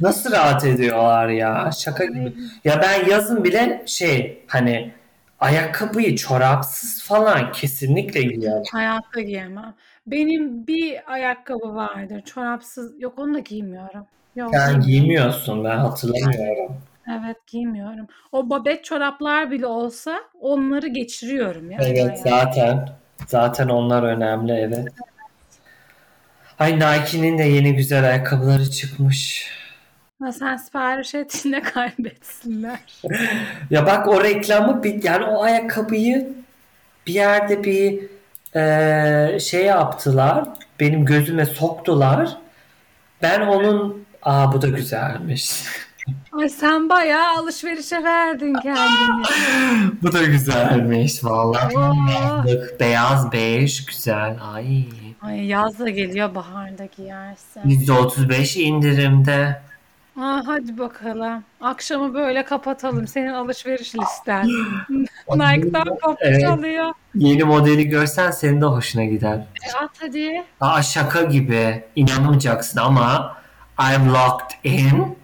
nasıl 0.00 0.32
rahat 0.32 0.64
ediyorlar 0.64 1.28
ya 1.28 1.70
şaka 1.78 2.04
gibi. 2.04 2.32
Ya 2.64 2.80
ben 2.82 3.10
yazın 3.10 3.44
bile 3.44 3.82
şey 3.86 4.42
hani 4.46 4.92
ayakkabıyı 5.40 6.16
çorapsız 6.16 7.02
falan 7.02 7.52
kesinlikle 7.52 8.22
giyiyorum. 8.22 8.62
Hayatta 8.72 9.20
giyemem. 9.20 9.74
Benim 10.06 10.66
bir 10.66 11.12
ayakkabı 11.12 11.74
vardır. 11.74 12.22
Çorapsız. 12.22 13.00
Yok 13.00 13.18
onu 13.18 13.34
da 13.34 13.38
giymiyorum. 13.38 14.06
Yok. 14.36 14.50
Sen 14.54 14.80
giymiyorsun 14.80 15.64
ben 15.64 15.76
hatırlamıyorum. 15.76 16.76
Evet 17.20 17.36
giymiyorum. 17.46 18.06
O 18.32 18.50
babet 18.50 18.84
çoraplar 18.84 19.50
bile 19.50 19.66
olsa 19.66 20.20
onları 20.40 20.88
geçiriyorum 20.88 21.70
ya. 21.70 21.78
Evet 21.82 22.18
zaten. 22.18 22.88
Zaten 23.26 23.68
onlar 23.68 24.02
önemli 24.02 24.52
evet. 24.52 24.88
Ay 26.58 26.74
Nike'nin 26.76 27.38
de 27.38 27.42
yeni 27.42 27.74
güzel 27.74 28.04
ayakkabıları 28.04 28.70
çıkmış. 28.70 29.50
Ha, 30.22 30.32
sen 30.32 30.56
sipariş 30.56 31.14
et 31.14 31.42
yine 31.44 31.62
kaybetsinler. 31.74 32.78
Ya 33.70 33.86
bak 33.86 34.08
o 34.08 34.24
reklamı 34.24 34.82
bir 34.82 35.02
yani 35.04 35.24
o 35.24 35.42
ayakkabıyı 35.42 36.28
bir 37.06 37.12
yerde 37.14 37.64
bir 37.64 38.00
eee, 38.54 39.38
şey 39.40 39.64
yaptılar. 39.64 40.44
Benim 40.80 41.04
gözüme 41.04 41.46
soktular. 41.46 42.36
Ben 43.22 43.40
onun 43.40 44.04
aa 44.22 44.52
bu 44.52 44.62
da 44.62 44.68
güzelmiş. 44.68 45.50
Ay 46.32 46.48
sen 46.48 46.88
bayağı 46.88 47.36
alışverişe 47.38 48.04
verdin 48.04 48.54
kendini. 48.54 49.24
bu 50.02 50.12
da 50.12 50.22
güzelmiş 50.24 51.24
vallahi. 51.24 51.78
Oo. 51.78 52.44
Beyaz 52.80 53.32
bej 53.32 53.86
güzel. 53.86 54.36
Ay. 54.54 54.84
Ay 55.22 55.46
yaz 55.46 55.78
da 55.78 55.88
geliyor 55.88 56.34
baharda 56.34 56.84
giyersin. 56.96 57.60
%35 57.60 58.60
indirimde. 58.60 59.60
Aa, 60.20 60.42
hadi 60.46 60.78
bakalım. 60.78 61.44
Akşamı 61.60 62.14
böyle 62.14 62.44
kapatalım. 62.44 63.06
Senin 63.06 63.32
alışveriş 63.32 63.94
listen. 63.94 64.46
Nike'dan 65.34 65.98
Evet. 66.20 66.44
alıyor. 66.46 66.92
Yeni 67.14 67.44
modeli 67.44 67.88
görsen 67.88 68.30
senin 68.30 68.60
de 68.60 68.64
hoşuna 68.64 69.04
gider. 69.04 69.34
E, 69.36 69.78
at 69.84 69.90
hadi. 70.00 70.44
Aa 70.60 70.82
şaka 70.82 71.22
gibi. 71.22 71.84
İnanamayacaksın 71.96 72.80
ama 72.80 73.36
I'm 73.80 74.08
locked 74.08 74.64
in. 74.64 75.16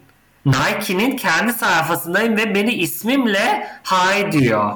Nike'nin 0.47 1.17
kendi 1.17 1.53
sayfasındayım 1.53 2.37
ve 2.37 2.55
beni 2.55 2.73
ismimle 2.75 3.67
hi 3.85 4.33
diyor. 4.33 4.73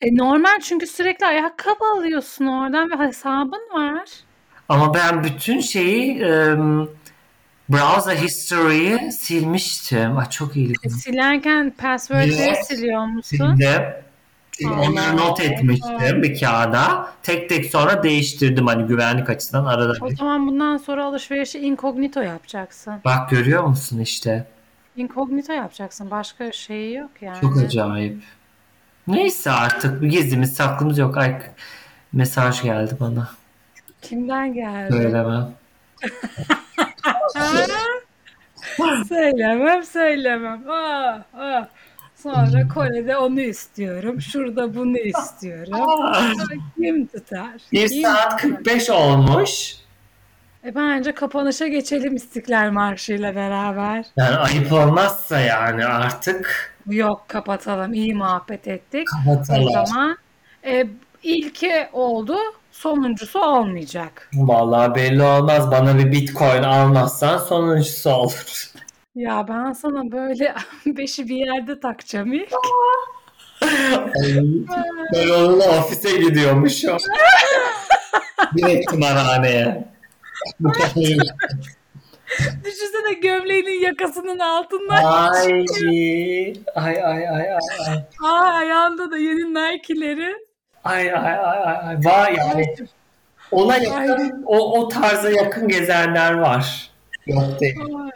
E, 0.00 0.16
normal 0.16 0.60
çünkü 0.62 0.86
sürekli 0.86 1.26
ayakkabı 1.26 1.84
alıyorsun 1.98 2.46
oradan 2.46 2.90
ve 2.90 3.06
hesabın 3.06 3.62
var. 3.74 4.08
Ama 4.68 4.94
ben 4.94 5.24
bütün 5.24 5.60
şeyi 5.60 6.24
ım, 6.26 6.90
browser 7.68 8.16
history'yi 8.16 9.12
silmiştim. 9.12 10.18
Ay 10.18 10.28
çok 10.30 10.56
iyi. 10.56 10.72
E, 10.84 10.90
silerken 10.90 11.70
password'leri 11.78 12.32
Evet. 12.42 12.66
siliyor 12.66 13.04
musun? 13.06 13.22
Sildim. 13.56 13.82
Onları 14.78 15.16
not 15.16 15.40
etmiştim 15.40 16.22
bir 16.22 16.40
kağıda. 16.40 17.08
Tek 17.22 17.48
tek 17.48 17.66
sonra 17.66 18.02
değiştirdim 18.02 18.66
hani 18.66 18.86
güvenlik 18.86 19.30
açısından 19.30 19.64
arada. 19.64 19.92
O 20.00 20.10
bir- 20.10 20.16
zaman 20.16 20.46
bundan 20.46 20.76
sonra 20.76 21.04
alışverişi 21.04 21.58
incognito 21.58 22.20
yapacaksın. 22.20 22.94
Bak 23.04 23.30
görüyor 23.30 23.64
musun 23.64 23.98
işte. 24.00 24.46
Incognito 24.96 25.52
yapacaksın. 25.52 26.10
Başka 26.10 26.52
şeyi 26.52 26.94
yok 26.94 27.10
yani. 27.20 27.40
Çok 27.40 27.56
acayip. 27.58 28.22
Neyse 29.06 29.50
artık 29.50 30.02
bir 30.02 30.08
gizlimiz 30.08 30.54
saklımız 30.54 30.98
yok. 30.98 31.16
Ay 31.16 31.42
mesaj 32.12 32.62
geldi 32.62 32.96
bana. 33.00 33.28
Kimden 34.02 34.54
geldi? 34.54 34.92
Söylemem. 34.92 35.50
Söylemem 39.08 39.82
söylemem. 39.84 40.70
Aa, 40.70 41.24
aa. 41.38 41.68
Sonra 42.16 42.68
Kore'de 42.74 43.16
onu 43.16 43.40
istiyorum. 43.40 44.20
Şurada 44.20 44.74
bunu 44.74 44.98
istiyorum. 44.98 45.80
Kim 46.76 47.06
tutar? 47.06 47.52
1 47.72 47.88
Kim 47.88 48.02
saat 48.02 48.40
tutar? 48.40 48.56
45 48.56 48.90
olmuş. 48.90 49.74
E 50.64 50.74
bence 50.74 51.12
kapanışa 51.12 51.66
geçelim 51.66 52.16
İstiklal 52.16 52.70
Marşı 52.70 53.12
ile 53.12 53.36
beraber. 53.36 54.04
Yani 54.16 54.36
ayıp 54.36 54.72
olmazsa 54.72 55.40
yani 55.40 55.84
artık 55.86 56.74
Yok 56.86 57.24
kapatalım. 57.28 57.92
İyi 57.92 58.14
muhabbet 58.14 58.68
ettik. 58.68 59.08
O 59.14 59.30
kapatalım. 59.30 59.86
zaman 59.86 60.16
e, 60.66 60.86
ilki 61.22 61.88
oldu. 61.92 62.36
Sonuncusu 62.74 63.40
olmayacak. 63.40 64.30
Vallahi 64.34 64.94
belli 64.94 65.22
olmaz. 65.22 65.70
Bana 65.70 65.98
bir 65.98 66.12
bitcoin 66.12 66.62
almazsan 66.62 67.38
sonuncusu 67.38 68.10
olur. 68.10 68.72
Ya 69.14 69.46
ben 69.48 69.72
sana 69.72 70.12
böyle 70.12 70.54
beşi 70.86 71.28
bir 71.28 71.36
yerde 71.36 71.80
takacağım 71.80 72.32
ilk. 72.32 72.52
Ben 75.12 75.28
onunla 75.28 75.78
ofise 75.78 76.18
gidiyormuşum. 76.18 76.96
Direkt 78.56 78.90
kadar. 78.90 79.78
Düşünsene 82.64 83.12
gömleğinin 83.22 83.84
yakasının 83.84 84.38
altından. 84.38 85.04
Ay, 85.04 85.64
ay, 86.74 87.04
ay, 87.04 87.04
ay, 87.04 87.28
ay, 87.28 87.50
ay. 87.88 87.98
Aa 88.24 88.44
ayağında 88.44 89.10
da 89.10 89.18
yeni 89.18 89.54
Nike'leri. 89.54 90.53
Ay 90.84 91.12
ay 91.12 91.38
ay 91.38 91.58
ay 91.64 91.88
ay. 91.88 92.04
Var 92.04 92.30
yani 92.30 92.74
ona 93.50 93.76
yakın, 93.76 94.42
o, 94.46 94.80
o 94.80 94.88
tarza 94.88 95.30
yakın 95.30 95.68
gezenler 95.68 96.32
var. 96.34 96.90
Yok 97.26 97.60
değil. 97.60 97.76
Ay, 98.04 98.10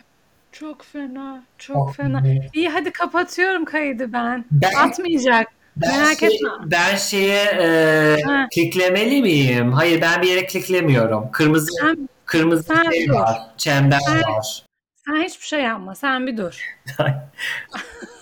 çok 0.53 0.85
fena, 0.85 1.43
çok 1.59 1.95
fena. 1.95 2.23
İyi 2.55 2.69
hadi 2.69 2.91
kapatıyorum 2.93 3.65
kaydı 3.65 4.13
ben. 4.13 4.45
Ben- 4.51 4.75
Atmayacak. 4.75 5.49
Ben, 5.77 5.99
Merak 6.01 6.19
şey- 6.19 6.29
etme. 6.37 6.49
ben 6.65 6.97
şeye 6.97 7.45
e, 7.45 8.23
Ha. 8.23 8.47
kliklemeli 8.55 9.23
miyim? 9.23 9.73
Hayır 9.73 10.01
ben 10.01 10.23
bir 10.23 10.29
yere 10.29 10.47
kliklemiyorum. 10.47 11.31
Kırmızı 11.31 11.73
Sen, 11.81 12.09
kırmızı 12.25 12.63
sen 12.63 12.91
şey 12.91 13.09
dur. 13.09 13.15
var. 13.15 13.39
Çember 13.57 13.99
Sen- 14.07 14.23
var. 14.23 14.65
sen 15.07 15.23
hiçbir 15.23 15.47
şey 15.47 15.61
yapma. 15.63 15.95
Sen 15.95 16.27
bir 16.27 16.37
dur. 16.37 16.67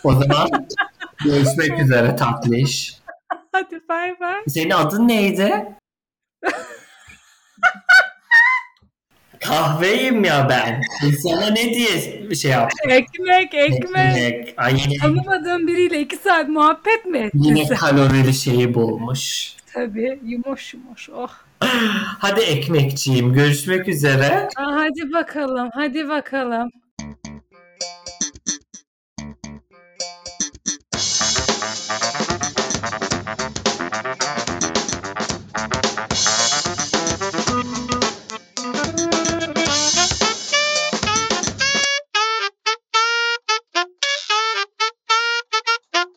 O 0.04 0.12
zaman 0.12 0.48
görüşmek 1.24 1.80
üzere 1.80 2.16
tatlış. 2.16 2.95
Hadi 3.56 3.80
bay 3.88 4.20
bay. 4.20 4.42
Senin 4.48 4.70
adın 4.70 5.08
neydi? 5.08 5.66
Kahveyim 9.40 10.24
ya 10.24 10.46
ben. 10.50 10.82
Sana 11.22 11.46
ne 11.50 11.74
diye 11.74 11.88
bir 12.30 12.34
şey 12.36 12.50
yaptım? 12.50 12.90
Ekmek, 12.90 13.54
ekmek. 13.54 14.16
Ekmek. 14.16 14.54
Ay 14.56 14.76
yine, 14.84 14.96
Tanımadığın 14.98 15.66
biriyle 15.66 16.00
iki 16.00 16.16
saat 16.16 16.48
muhabbet 16.48 17.06
mi 17.06 17.18
ettin 17.18 17.42
yine 17.42 17.64
sen? 17.64 17.76
kalorili 17.76 18.34
şeyi 18.34 18.74
bulmuş. 18.74 19.56
Tabii 19.74 20.20
yumuş 20.24 20.74
yumuş. 20.74 21.10
Oh. 21.10 21.30
Hadi 22.18 22.40
ekmekçiyim. 22.40 23.32
Görüşmek 23.32 23.88
üzere. 23.88 24.48
Aa, 24.56 24.74
hadi 24.74 25.12
bakalım, 25.12 25.70
hadi 25.74 26.08
bakalım. 26.08 26.70